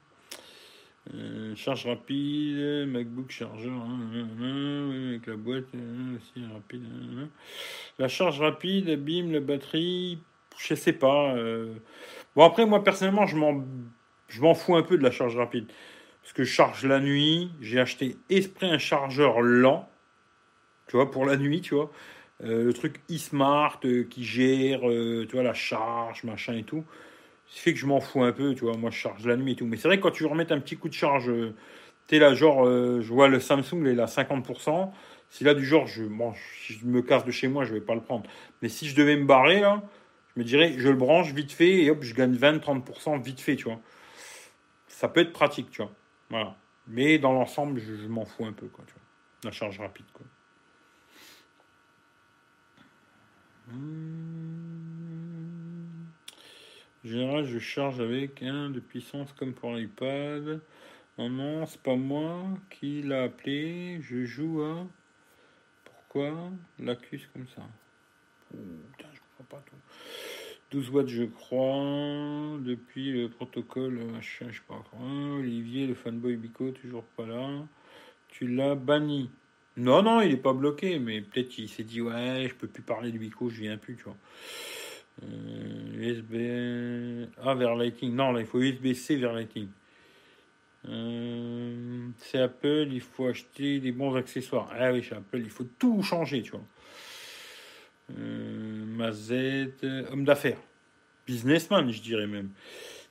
Euh, 1.14 1.56
charge 1.56 1.86
rapide, 1.86 2.86
MacBook 2.86 3.30
chargeur, 3.30 3.72
hein, 3.72 4.00
hein, 4.14 4.28
hein, 4.40 5.08
avec 5.08 5.26
la 5.26 5.36
boîte 5.36 5.64
hein, 5.74 6.16
aussi 6.16 6.46
rapide. 6.52 6.84
La 7.98 8.08
charge 8.08 8.40
rapide, 8.40 8.88
bim, 9.04 9.32
la 9.32 9.40
batterie, 9.40 10.18
je 10.58 10.74
sais 10.74 10.92
pas. 10.92 11.34
euh. 11.34 11.74
Bon 12.36 12.44
après 12.44 12.66
moi 12.66 12.84
personnellement 12.84 13.26
je 13.26 13.36
m'en 13.36 14.54
fous 14.54 14.76
un 14.76 14.82
peu 14.82 14.96
de 14.96 15.02
la 15.02 15.10
charge 15.10 15.36
rapide 15.36 15.66
parce 16.22 16.32
que 16.32 16.44
je 16.44 16.50
charge 16.50 16.84
la 16.86 17.00
nuit. 17.00 17.50
J'ai 17.60 17.80
acheté 17.80 18.16
exprès 18.30 18.68
un 18.68 18.78
chargeur 18.78 19.40
lent, 19.40 19.88
tu 20.86 20.96
vois, 20.96 21.10
pour 21.10 21.26
la 21.26 21.36
nuit, 21.36 21.60
tu 21.60 21.74
vois. 21.74 21.90
Euh, 22.44 22.64
le 22.64 22.72
truc 22.72 23.00
e-smart 23.10 23.78
euh, 23.84 24.04
qui 24.04 24.24
gère, 24.24 24.88
euh, 24.88 25.26
tu 25.28 25.34
vois, 25.34 25.42
la 25.42 25.54
charge, 25.54 26.24
machin 26.24 26.54
et 26.54 26.64
tout. 26.64 26.84
Ce 27.52 27.56
qui 27.58 27.62
fait 27.64 27.74
que 27.74 27.78
je 27.78 27.84
m'en 27.84 28.00
fous 28.00 28.22
un 28.22 28.32
peu, 28.32 28.54
tu 28.54 28.64
vois. 28.64 28.78
Moi, 28.78 28.90
je 28.90 28.96
charge 28.96 29.26
la 29.26 29.36
nuit 29.36 29.52
et 29.52 29.56
tout. 29.56 29.66
Mais 29.66 29.76
c'est 29.76 29.86
vrai 29.86 29.98
que 29.98 30.02
quand 30.04 30.10
tu 30.10 30.24
remets 30.24 30.50
un 30.50 30.58
petit 30.58 30.78
coup 30.78 30.88
de 30.88 30.94
charge, 30.94 31.28
euh, 31.28 31.54
t'es 32.06 32.18
là, 32.18 32.32
genre, 32.32 32.66
euh, 32.66 33.02
je 33.02 33.12
vois 33.12 33.28
le 33.28 33.40
Samsung, 33.40 33.82
il 33.82 33.88
est 33.88 33.94
là 33.94 34.06
50%. 34.06 34.90
Si 35.28 35.44
là, 35.44 35.52
du 35.52 35.62
genre, 35.62 35.86
je, 35.86 36.04
bon, 36.04 36.32
si 36.64 36.72
je 36.72 36.86
me 36.86 37.02
casse 37.02 37.26
de 37.26 37.30
chez 37.30 37.48
moi, 37.48 37.66
je 37.66 37.74
vais 37.74 37.82
pas 37.82 37.94
le 37.94 38.00
prendre. 38.00 38.24
Mais 38.62 38.70
si 38.70 38.88
je 38.88 38.96
devais 38.96 39.16
me 39.16 39.26
barrer, 39.26 39.60
là, 39.60 39.82
je 40.34 40.40
me 40.40 40.46
dirais, 40.46 40.76
je 40.78 40.88
le 40.88 40.96
branche 40.96 41.34
vite 41.34 41.52
fait 41.52 41.84
et 41.84 41.90
hop, 41.90 42.02
je 42.02 42.14
gagne 42.14 42.34
20-30% 42.34 43.20
vite 43.22 43.42
fait, 43.42 43.56
tu 43.56 43.64
vois. 43.64 43.80
Ça 44.88 45.08
peut 45.08 45.20
être 45.20 45.32
pratique, 45.34 45.70
tu 45.70 45.82
vois. 45.82 45.92
Voilà. 46.30 46.56
Mais 46.86 47.18
dans 47.18 47.34
l'ensemble, 47.34 47.80
je, 47.80 47.96
je 47.96 48.08
m'en 48.08 48.24
fous 48.24 48.46
un 48.46 48.52
peu, 48.54 48.68
quoi, 48.68 48.84
tu 48.86 48.94
vois. 48.94 49.02
La 49.44 49.50
charge 49.50 49.78
rapide, 49.78 50.06
quoi. 50.14 50.24
Hmm. 53.68 54.71
Général, 57.04 57.44
je 57.46 57.58
charge 57.58 58.00
avec 58.00 58.42
un 58.42 58.70
de 58.70 58.78
puissance 58.78 59.32
comme 59.32 59.54
pour 59.54 59.72
l'iPad. 59.72 60.60
Non, 61.18 61.28
non, 61.28 61.66
c'est 61.66 61.82
pas 61.82 61.96
moi 61.96 62.44
qui 62.70 63.02
l'a 63.02 63.24
appelé. 63.24 64.00
Je 64.02 64.24
joue 64.24 64.62
à. 64.62 64.86
Pourquoi? 65.84 66.50
L'accuse 66.78 67.28
comme 67.32 67.48
ça 67.48 67.62
Putain, 68.50 69.08
je 69.12 69.18
comprends 69.18 69.56
pas 69.56 69.64
tout. 69.66 69.76
12 70.70 70.90
watts, 70.90 71.08
je 71.08 71.24
crois. 71.24 72.58
Depuis 72.60 73.12
le 73.12 73.28
protocole, 73.28 73.98
machin, 74.04 74.46
je 74.50 74.58
sais 74.58 74.64
pas 74.68 74.82
quoi. 74.90 75.00
Olivier, 75.38 75.88
le 75.88 75.94
fanboy 75.94 76.36
Bico, 76.36 76.70
toujours 76.70 77.04
pas 77.04 77.26
là. 77.26 77.66
Tu 78.28 78.46
l'as 78.46 78.76
banni. 78.76 79.28
Non, 79.76 80.02
non, 80.02 80.20
il 80.20 80.30
est 80.32 80.36
pas 80.36 80.52
bloqué, 80.52 80.98
mais 80.98 81.20
peut-être 81.20 81.48
qu'il 81.48 81.68
s'est 81.68 81.82
dit, 81.82 82.00
ouais, 82.00 82.46
je 82.48 82.54
peux 82.54 82.68
plus 82.68 82.82
parler 82.82 83.10
de 83.10 83.18
Bico, 83.18 83.50
je 83.50 83.60
viens 83.62 83.76
plus, 83.76 83.96
tu 83.96 84.04
vois. 84.04 84.16
Euh, 85.22 85.92
USB 85.94 87.28
A 87.42 87.54
vers 87.54 87.74
Lighting. 87.76 88.14
Non, 88.14 88.32
là, 88.32 88.40
il 88.40 88.46
faut 88.46 88.60
USB-C 88.60 89.16
vers 89.16 89.32
Lighting. 89.32 89.68
Euh, 90.88 92.08
c'est 92.18 92.38
Apple, 92.40 92.88
il 92.90 93.00
faut 93.00 93.28
acheter 93.28 93.78
des 93.78 93.92
bons 93.92 94.14
accessoires. 94.16 94.68
Ah 94.76 94.92
oui, 94.92 95.02
chez 95.02 95.14
Apple, 95.14 95.38
il 95.38 95.50
faut 95.50 95.66
tout 95.78 96.02
changer, 96.02 96.42
tu 96.42 96.52
vois. 96.52 96.64
Euh, 98.18 98.84
Mazette, 98.86 99.84
homme 100.10 100.24
d'affaires. 100.24 100.58
Businessman, 101.26 101.90
je 101.92 102.00
dirais 102.00 102.26
même. 102.26 102.50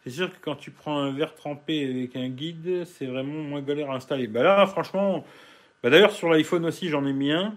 C'est 0.04 0.10
sûr 0.10 0.32
que 0.32 0.38
quand 0.42 0.56
tu 0.56 0.72
prends 0.72 1.00
un 1.00 1.12
verre 1.12 1.36
trempé 1.36 1.88
avec 1.88 2.16
un 2.16 2.30
guide, 2.30 2.86
c'est 2.86 3.06
vraiment 3.06 3.42
moins 3.44 3.62
galère 3.62 3.92
à 3.92 3.96
installer. 3.96 4.28
Bah 4.28 4.44
là, 4.44 4.66
franchement, 4.66 5.26
bah 5.82 5.90
d'ailleurs, 5.90 6.12
sur 6.12 6.30
l'iPhone 6.30 6.66
aussi, 6.66 6.90
j'en 6.90 7.06
ai 7.06 7.14
mis 7.14 7.32
un. 7.32 7.56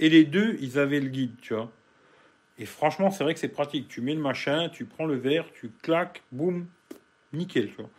Et 0.00 0.08
les 0.08 0.24
deux, 0.24 0.56
ils 0.60 0.78
avaient 0.78 1.00
le 1.00 1.08
guide, 1.08 1.34
tu 1.40 1.54
vois. 1.54 1.70
Et 2.60 2.66
franchement, 2.66 3.10
c'est 3.10 3.24
vrai 3.24 3.32
que 3.32 3.40
c'est 3.40 3.48
pratique. 3.48 3.88
Tu 3.88 4.02
mets 4.02 4.14
le 4.14 4.20
machin, 4.20 4.68
tu 4.68 4.84
prends 4.84 5.06
le 5.06 5.16
verre, 5.16 5.46
tu 5.54 5.70
claques, 5.82 6.22
boum, 6.30 6.66
nickel, 7.32 7.70
tu 7.70 7.76
vois. 7.76 7.90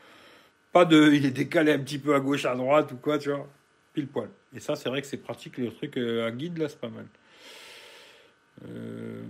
Pas 0.71 0.85
de, 0.85 1.11
il 1.11 1.25
est 1.25 1.31
décalé 1.31 1.73
un 1.73 1.79
petit 1.79 1.97
peu 1.97 2.13
à 2.13 2.19
gauche, 2.19 2.45
à 2.45 2.55
droite 2.55 2.91
ou 2.91 2.97
quoi, 2.97 3.17
tu 3.17 3.29
vois. 3.29 3.47
Pile 3.93 4.07
poil. 4.07 4.29
Et 4.55 4.59
ça, 4.59 4.75
c'est 4.75 4.87
vrai 4.87 5.01
que 5.01 5.07
c'est 5.07 5.17
pratique. 5.17 5.57
Le 5.57 5.71
truc 5.71 5.97
euh, 5.97 6.27
à 6.27 6.31
guide, 6.31 6.59
là, 6.59 6.69
c'est 6.69 6.79
pas 6.79 6.89
mal. 6.89 7.07
Euh, 8.67 9.23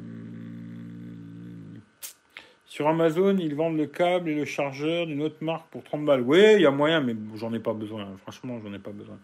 Sur 2.65 2.89
Amazon, 2.89 3.37
ils 3.37 3.55
vendent 3.55 3.77
le 3.77 3.87
câble 3.87 4.29
et 4.29 4.35
le 4.35 4.43
chargeur 4.43 5.07
d'une 5.07 5.21
autre 5.21 5.37
marque 5.39 5.69
pour 5.69 5.81
30 5.83 6.03
balles. 6.05 6.21
Oui, 6.21 6.41
il 6.55 6.61
y 6.61 6.65
a 6.65 6.71
moyen, 6.71 6.99
mais 6.99 7.15
j'en 7.35 7.53
ai 7.53 7.59
pas 7.59 7.73
besoin. 7.73 8.05
Franchement, 8.17 8.59
j'en 8.61 8.73
ai 8.73 8.79
pas 8.79 8.91
besoin. 8.91 9.17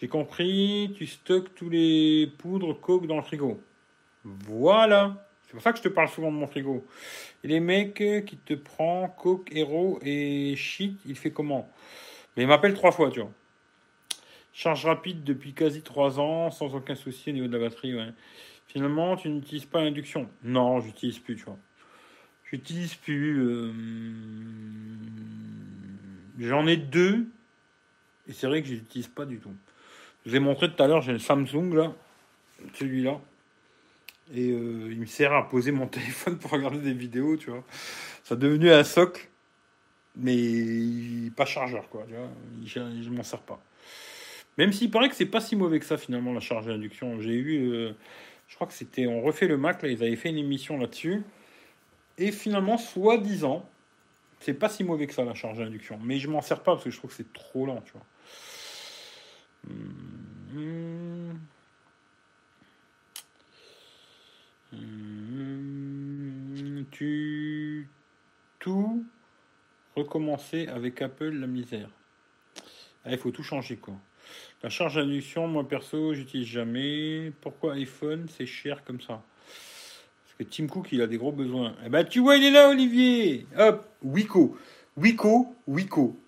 J'ai 0.00 0.08
compris, 0.08 0.92
tu 0.96 1.06
stockes 1.06 1.54
tous 1.54 1.70
les 1.70 2.32
poudres 2.38 2.78
coke 2.80 3.06
dans 3.06 3.16
le 3.16 3.22
frigo. 3.22 3.60
Voilà. 4.24 5.25
C'est 5.46 5.52
pour 5.52 5.62
ça 5.62 5.72
que 5.72 5.78
je 5.78 5.82
te 5.84 5.88
parle 5.88 6.08
souvent 6.08 6.32
de 6.32 6.36
mon 6.36 6.46
frigo. 6.46 6.84
Et 7.44 7.48
les 7.48 7.60
mecs 7.60 7.94
qui 7.94 8.36
te 8.36 8.54
prend 8.54 9.08
coke, 9.08 9.48
héros 9.52 9.98
et 10.02 10.54
shit, 10.56 10.98
il 11.06 11.16
fait 11.16 11.30
comment? 11.30 11.70
Mais 12.36 12.42
il 12.42 12.48
m'appelle 12.48 12.74
trois 12.74 12.90
fois, 12.92 13.10
tu 13.10 13.20
vois. 13.20 13.30
Charge 14.52 14.86
rapide 14.86 15.22
depuis 15.22 15.52
quasi 15.52 15.82
trois 15.82 16.18
ans, 16.18 16.50
sans 16.50 16.74
aucun 16.74 16.94
souci 16.94 17.30
au 17.30 17.32
niveau 17.32 17.46
de 17.46 17.56
la 17.56 17.68
batterie. 17.68 17.94
Finalement, 18.66 19.16
tu 19.16 19.28
n'utilises 19.28 19.66
pas 19.66 19.82
l'induction 19.82 20.28
Non, 20.42 20.80
j'utilise 20.80 21.18
plus, 21.18 21.36
tu 21.36 21.44
vois. 21.44 21.58
J'utilise 22.50 22.94
plus. 22.94 23.40
euh, 23.44 23.72
J'en 26.38 26.66
ai 26.66 26.76
deux. 26.76 27.26
Et 28.28 28.32
c'est 28.32 28.46
vrai 28.46 28.62
que 28.62 28.68
je 28.68 28.74
les 28.74 28.80
utilise 28.80 29.08
pas 29.08 29.24
du 29.24 29.38
tout. 29.38 29.54
Je 30.24 30.30
vous 30.30 30.36
ai 30.36 30.40
montré 30.40 30.70
tout 30.70 30.82
à 30.82 30.86
l'heure, 30.88 31.02
j'ai 31.02 31.12
le 31.12 31.18
Samsung 31.18 31.72
là. 31.74 31.92
Celui-là. 32.74 33.20
Et 34.34 34.50
euh, 34.50 34.88
il 34.90 35.00
me 35.00 35.06
sert 35.06 35.32
à 35.32 35.48
poser 35.48 35.70
mon 35.72 35.86
téléphone 35.88 36.38
pour 36.38 36.50
regarder 36.50 36.78
des 36.78 36.92
vidéos, 36.94 37.36
tu 37.36 37.50
vois. 37.50 37.64
Ça 38.24 38.34
est 38.34 38.38
devenu 38.38 38.70
un 38.70 38.84
socle. 38.84 39.28
Mais 40.16 41.30
pas 41.36 41.44
chargeur, 41.44 41.88
quoi. 41.90 42.04
Tu 42.08 42.14
vois. 42.14 42.30
Je, 42.64 43.02
je 43.02 43.10
m'en 43.10 43.22
sers 43.22 43.42
pas. 43.42 43.60
Même 44.58 44.72
s'il 44.72 44.90
paraît 44.90 45.08
que 45.08 45.14
c'est 45.14 45.26
pas 45.26 45.40
si 45.40 45.56
mauvais 45.56 45.78
que 45.78 45.86
ça, 45.86 45.98
finalement, 45.98 46.32
la 46.32 46.40
charge 46.40 46.66
d'induction. 46.66 47.20
J'ai 47.20 47.34
eu. 47.34 47.72
euh, 47.72 47.92
je 48.48 48.54
crois 48.54 48.66
que 48.66 48.72
c'était. 48.72 49.06
On 49.06 49.20
refait 49.22 49.46
le 49.48 49.56
Mac, 49.58 49.82
là, 49.82 49.88
ils 49.88 50.02
avaient 50.02 50.16
fait 50.16 50.30
une 50.30 50.38
émission 50.38 50.78
là-dessus. 50.78 51.22
Et 52.18 52.32
finalement, 52.32 52.78
soi-disant, 52.78 53.68
c'est 54.40 54.54
pas 54.54 54.68
si 54.68 54.84
mauvais 54.84 55.06
que 55.06 55.14
ça, 55.14 55.24
la 55.24 55.34
charge 55.34 55.58
d'induction. 55.58 55.98
Mais 56.02 56.18
je 56.18 56.28
m'en 56.28 56.40
sers 56.42 56.62
pas 56.62 56.72
parce 56.72 56.84
que 56.84 56.90
je 56.90 56.98
trouve 56.98 57.10
que 57.10 57.16
c'est 57.16 57.32
trop 57.32 57.66
lent, 57.66 57.82
tu 57.84 57.92
vois. 57.92 58.06
Hum, 59.68 60.06
Tu. 66.90 67.88
Tout 68.58 69.04
recommencer 69.94 70.66
avec 70.66 71.00
Apple, 71.02 71.30
la 71.30 71.46
misère? 71.46 71.88
Ah, 73.04 73.12
il 73.12 73.18
faut 73.18 73.30
tout 73.30 73.42
changer, 73.42 73.76
quoi. 73.76 73.94
La 74.62 74.70
charge 74.70 74.96
d'induction, 74.96 75.46
moi 75.46 75.68
perso, 75.68 76.14
j'utilise 76.14 76.48
jamais. 76.48 77.32
Pourquoi 77.40 77.74
iPhone, 77.74 78.26
c'est 78.28 78.46
cher 78.46 78.82
comme 78.84 79.00
ça? 79.00 79.22
Parce 80.24 80.34
que 80.38 80.44
Tim 80.44 80.66
Cook, 80.66 80.88
il 80.90 81.00
a 81.00 81.06
des 81.06 81.18
gros 81.18 81.32
besoins. 81.32 81.76
Eh 81.84 81.88
ben, 81.88 82.04
tu 82.04 82.20
vois, 82.20 82.36
il 82.36 82.44
est 82.44 82.50
là, 82.50 82.68
Olivier 82.68 83.46
Hop, 83.56 83.86
Wiko. 84.02 84.58
Wiko, 84.96 85.54
Wiko. 85.68 86.18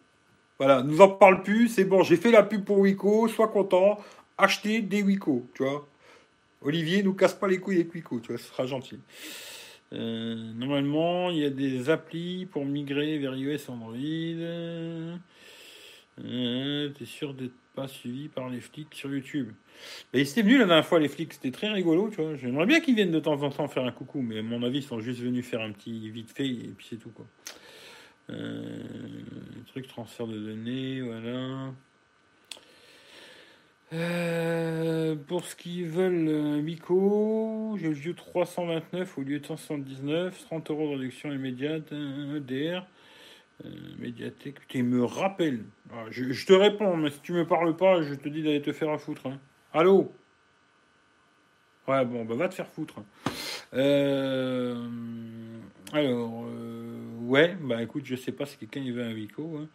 Voilà, 0.59 0.83
nous 0.83 1.01
en 1.01 1.09
parle 1.09 1.43
plus, 1.43 1.69
c'est 1.69 1.85
bon, 1.85 2.03
j'ai 2.03 2.17
fait 2.17 2.31
la 2.31 2.43
pub 2.43 2.65
pour 2.65 2.79
Wiko, 2.79 3.29
sois 3.29 3.49
content, 3.49 3.99
achetez 4.37 4.83
des 4.83 5.03
Wiko, 5.03 5.47
tu 5.55 5.63
vois. 5.63 5.89
Olivier, 6.63 7.03
nous 7.03 7.15
casse 7.15 7.35
pas 7.35 7.49
les 7.49 7.59
couilles 7.59 7.77
avec 7.77 7.95
Wiko, 7.95 8.21
tu 8.21 8.29
vois, 8.29 8.39
ce 8.39 8.45
sera 8.45 8.67
gentil. 8.67 8.99
Euh, 9.93 10.35
normalement, 10.55 11.31
il 11.31 11.39
y 11.39 11.45
a 11.45 11.51
des 11.51 11.91
applis 11.91 12.47
pour 12.47 12.65
migrer 12.65 13.19
vers 13.19 13.35
iOS 13.35 13.71
Android. 13.71 13.95
Euh, 16.25 16.89
T'es 16.91 17.05
sûr 17.05 17.35
d'être 17.35 17.55
pas 17.75 17.89
suivi 17.89 18.29
par 18.29 18.49
les 18.51 18.61
flics 18.61 18.93
sur 18.93 19.11
YouTube 19.11 19.53
Ils 20.13 20.21
étaient 20.21 20.43
venus 20.43 20.59
la 20.59 20.67
dernière 20.67 20.85
fois, 20.85 20.99
les 20.99 21.09
flics, 21.09 21.33
c'était 21.33 21.53
très 21.53 21.69
rigolo, 21.69 22.11
tu 22.11 22.21
vois. 22.21 22.35
J'aimerais 22.35 22.67
bien 22.67 22.81
qu'ils 22.81 22.97
viennent 22.97 23.13
de 23.13 23.21
temps 23.21 23.41
en 23.43 23.51
temps 23.51 23.69
faire 23.69 23.85
un 23.85 23.93
coucou, 23.93 24.21
mais 24.21 24.41
à 24.41 24.43
mon 24.43 24.63
avis, 24.63 24.79
ils 24.79 24.83
sont 24.83 25.01
juste 25.01 25.21
venus 25.21 25.47
faire 25.47 25.61
un 25.61 25.71
petit 25.73 26.11
vite 26.11 26.33
fait 26.33 26.49
et 26.49 26.75
puis 26.77 26.87
c'est 26.91 26.97
tout, 26.97 27.11
quoi. 27.11 27.27
Euh, 28.31 28.83
truc 29.69 29.87
transfert 29.87 30.27
de 30.27 30.39
données, 30.39 31.01
voilà. 31.01 31.73
Euh, 33.95 35.17
pour 35.27 35.45
ce 35.45 35.57
qu'ils 35.57 35.87
veulent, 35.87 36.29
un 36.29 36.61
Mico, 36.61 37.77
j'ai 37.81 37.91
vu 37.91 38.15
329 38.15 39.17
au 39.17 39.23
lieu 39.23 39.41
de 39.41 39.47
179, 39.47 40.39
30 40.45 40.71
euros 40.71 40.89
de 40.89 40.99
réduction 40.99 41.33
immédiate, 41.33 41.91
EDR, 41.93 42.87
euh, 43.65 43.69
médiathèque. 43.99 44.61
Putain, 44.61 44.81
il 44.81 44.85
me 44.85 45.05
rappelle. 45.05 45.65
Ah, 45.91 46.05
je, 46.11 46.45
te 46.45 46.53
réponds, 46.53 46.97
mais 46.99 47.11
si 47.11 47.21
tu 47.21 47.33
me 47.33 47.47
parles 47.47 47.77
pas, 47.77 48.03
je 48.03 48.15
te 48.15 48.29
dis 48.29 48.43
d'aller 48.43 48.61
te 48.61 48.73
faire 48.73 48.91
à 48.91 48.99
foutre. 48.99 49.27
hein. 49.27 49.39
Allô? 49.73 50.13
Ouais, 51.87 52.05
bon, 52.05 52.27
bah 52.27 52.35
va 52.35 52.49
te 52.49 52.55
faire 52.55 52.69
foutre. 52.69 52.97
Euh, 53.73 54.87
alors, 55.95 56.45
euh, 56.47 57.17
ouais, 57.23 57.57
bah 57.63 57.83
écoute, 57.83 58.05
je 58.05 58.17
sais 58.17 58.33
pas 58.33 58.45
si 58.45 58.59
quelqu'un 58.59 58.81
y 58.81 58.91
veut 58.91 59.03
un 59.03 59.15
Vico. 59.15 59.57
Hein. 59.57 59.69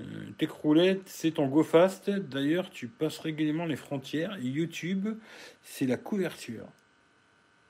Euh, 0.00 0.04
tes 0.38 0.46
croulettes, 0.46 1.02
c'est 1.06 1.32
ton 1.32 1.46
go 1.48 1.62
fast. 1.62 2.08
D'ailleurs, 2.10 2.70
tu 2.70 2.88
passes 2.88 3.18
régulièrement 3.18 3.66
les 3.66 3.76
frontières. 3.76 4.38
YouTube, 4.40 5.08
c'est 5.62 5.86
la 5.86 5.96
couverture. 5.96 6.66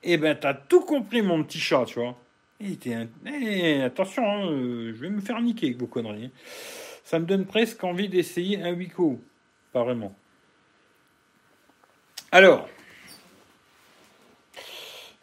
Eh 0.03 0.17
ben, 0.17 0.35
t'as 0.35 0.53
tout 0.53 0.81
compris, 0.81 1.21
mon 1.21 1.43
petit 1.43 1.59
chat, 1.59 1.85
tu 1.85 1.99
vois. 1.99 2.17
Un- 2.61 3.07
eh, 3.25 3.81
attention, 3.81 4.25
hein, 4.25 4.49
euh, 4.49 4.93
je 4.93 5.01
vais 5.01 5.09
me 5.09 5.19
faire 5.19 5.41
niquer 5.41 5.67
avec 5.67 5.77
vos 5.79 5.87
conneries. 5.87 6.31
Ça 7.03 7.19
me 7.19 7.25
donne 7.25 7.45
presque 7.45 7.83
envie 7.83 8.07
d'essayer 8.07 8.61
un 8.61 8.73
Wico. 8.73 9.19
Pas 9.73 9.83
vraiment. 9.83 10.15
Alors, 12.31 12.69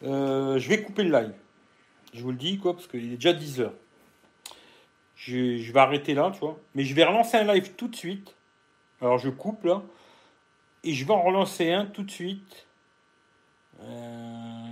euh, 0.03 0.59
je 0.59 0.69
vais 0.69 0.81
couper 0.83 1.03
le 1.03 1.11
live. 1.11 1.33
Je 2.13 2.21
vous 2.21 2.31
le 2.31 2.37
dis, 2.37 2.57
quoi, 2.59 2.73
parce 2.73 2.87
qu'il 2.87 3.11
est 3.11 3.15
déjà 3.15 3.33
10 3.33 3.61
heures. 3.61 3.73
Je, 5.23 5.71
vais 5.71 5.79
arrêter 5.79 6.15
là, 6.15 6.31
tu 6.33 6.39
vois. 6.39 6.57
Mais 6.73 6.83
je 6.83 6.95
vais 6.95 7.03
relancer 7.03 7.37
un 7.37 7.53
live 7.53 7.73
tout 7.75 7.87
de 7.87 7.95
suite. 7.95 8.35
Alors, 9.01 9.19
je 9.19 9.29
coupe 9.29 9.63
là. 9.65 9.83
Et 10.83 10.93
je 10.93 11.05
vais 11.05 11.13
en 11.13 11.21
relancer 11.21 11.71
un 11.71 11.85
tout 11.85 12.01
de 12.01 12.09
suite. 12.09 12.65
Euh... 13.81 14.65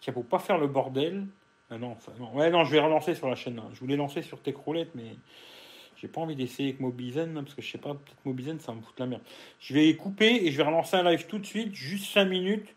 Tiens, 0.00 0.12
pour 0.12 0.24
pas 0.24 0.38
faire 0.38 0.56
le 0.56 0.68
bordel. 0.68 1.26
Ah 1.68 1.78
non, 1.78 1.90
enfin, 1.90 2.12
non. 2.20 2.32
Ouais, 2.32 2.48
non, 2.50 2.62
je 2.62 2.70
vais 2.70 2.80
relancer 2.80 3.16
sur 3.16 3.28
la 3.28 3.34
chaîne. 3.34 3.60
Je 3.74 3.80
voulais 3.80 3.96
lancer 3.96 4.22
sur 4.22 4.40
tes 4.40 4.52
croulettes, 4.52 4.94
mais 4.94 5.16
j'ai 5.96 6.06
pas 6.06 6.20
envie 6.20 6.36
d'essayer 6.36 6.68
avec 6.68 6.80
Mobizen, 6.80 7.34
là, 7.34 7.42
parce 7.42 7.54
que 7.54 7.62
je 7.62 7.72
sais 7.72 7.78
pas, 7.78 7.94
peut-être 7.94 8.24
Mobizen, 8.24 8.60
ça 8.60 8.72
me 8.72 8.80
fout 8.80 8.98
la 9.00 9.06
merde. 9.06 9.22
Je 9.58 9.74
vais 9.74 9.96
couper 9.96 10.46
et 10.46 10.52
je 10.52 10.56
vais 10.56 10.62
relancer 10.62 10.96
un 10.96 11.10
live 11.10 11.26
tout 11.26 11.40
de 11.40 11.46
suite, 11.46 11.74
juste 11.74 12.12
5 12.12 12.24
minutes, 12.24 12.72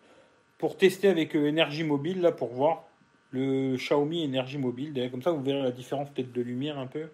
pour 0.57 0.75
tester 0.75 1.07
avec 1.07 1.35
euh, 1.35 1.47
énergie 1.47 1.83
mobile, 1.83 2.21
là, 2.21 2.31
pour 2.31 2.49
voir 2.49 2.85
le 3.31 3.75
Xiaomi 3.75 4.23
énergie 4.23 4.57
mobile. 4.57 4.93
D'ailleurs, 4.93 5.11
comme 5.11 5.21
ça, 5.21 5.31
vous 5.31 5.41
verrez 5.41 5.61
la 5.61 5.71
différence 5.71 6.09
peut-être 6.09 6.31
de 6.31 6.41
lumière 6.41 6.77
un 6.77 6.87
peu. 6.87 7.07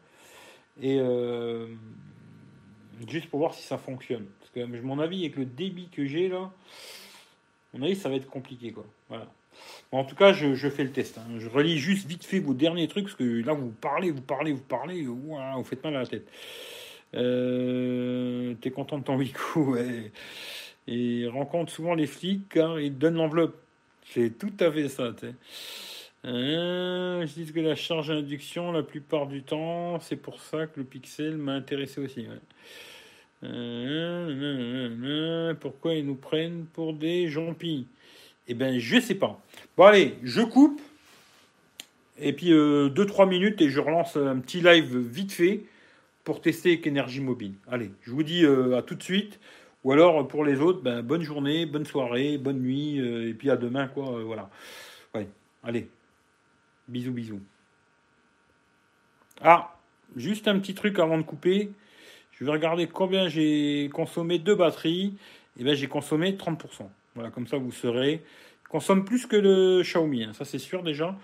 Et 0.82 1.00
euh, 1.00 1.68
juste 3.08 3.30
pour 3.30 3.40
voir 3.40 3.54
si 3.54 3.64
ça 3.64 3.78
fonctionne. 3.78 4.26
Parce 4.40 4.52
que 4.52 4.82
mon 4.82 5.00
avis, 5.00 5.22
avec 5.22 5.38
le 5.38 5.46
débit 5.46 5.90
que 5.90 6.06
j'ai 6.06 6.28
là, 6.28 6.52
mon 7.74 7.86
avis, 7.86 7.96
ça 7.96 8.10
va 8.10 8.16
être 8.16 8.30
compliqué, 8.30 8.72
quoi. 8.72 8.86
Voilà. 9.10 9.28
Bon, 9.92 10.00
en 10.00 10.04
tout 10.04 10.16
cas, 10.16 10.34
je, 10.34 10.70
fais 10.70 10.84
le 10.84 10.92
test. 10.92 11.18
hein. 11.18 11.40
Je 11.40 11.50
relis 11.50 11.78
juste 11.78 12.08
vite 12.08 12.24
fait 12.24 12.40
vos 12.40 12.54
derniers 12.54 12.88
trucs, 12.88 13.06
parce 13.06 13.16
que 13.16 13.44
là, 13.46 13.54
vous 13.54 13.70
parlez, 13.70 14.12
vous 14.12 14.22
parlez, 14.22 14.52
vous 14.52 14.62
parlez, 14.62 15.04
vous 15.04 15.64
faites 15.64 15.84
mal 15.84 15.96
à 15.96 16.00
la 16.02 16.08
tête. 16.08 16.28
Euh, 17.16 18.54
T'es 18.62 18.72
content 18.72 18.98
de 18.98 19.04
ton 19.04 19.16
Wico, 19.16 19.62
ouais. 19.74 20.12
Et 20.88 21.28
rencontre 21.28 21.72
souvent 21.72 21.96
les 21.96 22.08
flics 22.08 22.48
car 22.50 22.80
ils 22.80 22.94
te 22.94 22.98
donnent 22.98 23.16
l'enveloppe. 23.16 23.58
C'est 24.06 24.38
tout 24.38 24.54
à 24.60 24.72
fait 24.72 24.88
ça, 24.88 25.12
tu 25.14 25.28
sais. 25.28 25.34
Euh, 26.28 27.26
je 27.26 27.42
dis 27.42 27.52
que 27.52 27.60
la 27.60 27.76
charge 27.76 28.10
d'induction, 28.10 28.72
la 28.72 28.84
plupart 28.84 29.28
du 29.28 29.44
temps, 29.44 30.00
c'est 30.02 30.18
pour 30.18 30.42
ça 30.42 30.68
que 30.68 30.80
le 30.80 30.86
pixel 30.86 31.38
m'a 31.38 31.54
intéressé 31.54 32.02
aussi. 32.02 32.28
Euh, 33.44 34.36
nanana, 34.36 35.56
pourquoi 35.56 35.94
ils 35.94 36.06
nous 36.06 36.16
prennent 36.16 36.66
pour 36.74 36.94
des 36.94 37.30
jambis 37.30 37.88
Eh 38.48 38.54
ben, 38.54 38.78
je 38.78 39.00
sais 39.00 39.16
pas. 39.16 39.40
Bon, 39.78 39.86
allez, 39.86 40.16
je 40.24 40.42
coupe. 40.42 40.82
Et 42.20 42.34
puis 42.34 42.50
2-3 42.50 43.30
minutes 43.30 43.62
et 43.62 43.70
je 43.70 43.80
relance 43.80 44.18
un 44.18 44.40
petit 44.40 44.60
live 44.60 44.98
vite 44.98 45.32
fait 45.32 45.62
pour 46.28 46.42
tester 46.42 46.82
avec 46.84 47.22
mobile. 47.22 47.54
Allez, 47.72 47.90
je 48.02 48.12
vous 48.12 48.24
dis 48.24 48.44
euh, 48.44 48.76
à 48.76 48.82
tout 48.82 48.96
de 48.96 49.04
suite. 49.04 49.40
Ou 49.86 49.94
alors 49.94 50.28
pour 50.28 50.44
les 50.44 50.60
autres, 50.60 50.82
ben, 50.82 51.02
bonne 51.02 51.22
journée, 51.22 51.66
bonne 51.66 51.86
soirée, 51.86 52.38
bonne 52.38 52.60
nuit, 52.60 53.00
euh, 53.00 53.30
et 53.30 53.34
puis 53.34 53.50
à 53.50 53.56
demain, 53.56 53.88
quoi. 53.88 54.10
euh, 54.10 54.24
voilà. 54.24 54.50
Ouais, 55.16 55.26
allez. 55.64 55.88
Bisous, 56.88 57.12
bisous. 57.12 57.42
Ah, 59.42 59.76
juste 60.16 60.48
un 60.48 60.58
petit 60.60 60.74
truc 60.74 61.00
avant 61.00 61.18
de 61.18 61.24
couper. 61.24 61.72
Je 62.32 62.46
vais 62.46 62.52
regarder 62.52 62.88
combien 62.88 63.28
j'ai 63.28 63.90
consommé 63.94 64.40
de 64.40 64.54
batterie. 64.54 65.18
Et 65.60 65.64
ben 65.64 65.76
j'ai 65.76 65.88
consommé 65.88 66.34
30%. 66.34 66.88
Voilà, 67.16 67.32
comme 67.32 67.48
ça 67.48 67.58
vous 67.58 67.72
saurez. 67.72 68.24
Je 68.64 68.70
consomme 68.70 69.06
plus 69.06 69.26
que 69.26 69.36
le 69.36 69.82
Xiaomi, 69.82 70.24
hein, 70.24 70.34
ça 70.34 70.46
c'est 70.46 70.60
sûr 70.60 70.84
déjà. 70.84 71.16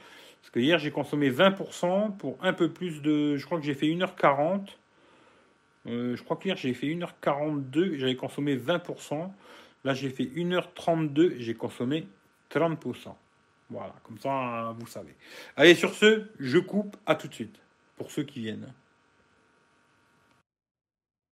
Parce 0.42 0.52
que 0.52 0.60
hier 0.60 0.80
j'ai 0.80 0.92
consommé 0.92 1.30
20% 1.30 2.18
pour 2.18 2.38
un 2.42 2.54
peu 2.54 2.70
plus 2.70 3.02
de. 3.02 3.38
Je 3.38 3.46
crois 3.46 3.60
que 3.60 3.66
j'ai 3.66 3.76
fait 3.76 3.88
1h40. 3.88 4.62
Euh, 5.86 6.16
je 6.16 6.24
crois 6.24 6.38
qu'hier 6.38 6.56
j'ai 6.58 6.74
fait 6.74 6.88
1h42, 6.88 7.98
j'avais 7.98 8.16
consommé 8.16 8.56
20%. 8.56 9.30
Là 9.84 9.94
j'ai 9.94 10.10
fait 10.10 10.26
1h32, 10.26 11.36
j'ai 11.40 11.54
consommé 11.54 12.08
30%. 12.52 13.14
Voilà, 13.70 13.96
comme 14.04 14.20
ça 14.20 14.76
vous 14.78 14.88
savez. 14.88 15.16
Allez, 15.56 15.76
sur 15.76 15.94
ce, 15.94 16.26
je 16.40 16.58
coupe, 16.60 16.98
à 17.06 17.16
tout 17.16 17.28
de 17.28 17.34
suite. 17.34 17.60
Pour 17.96 18.12
ceux 18.12 18.24
qui 18.24 18.42
viennent. 18.42 18.74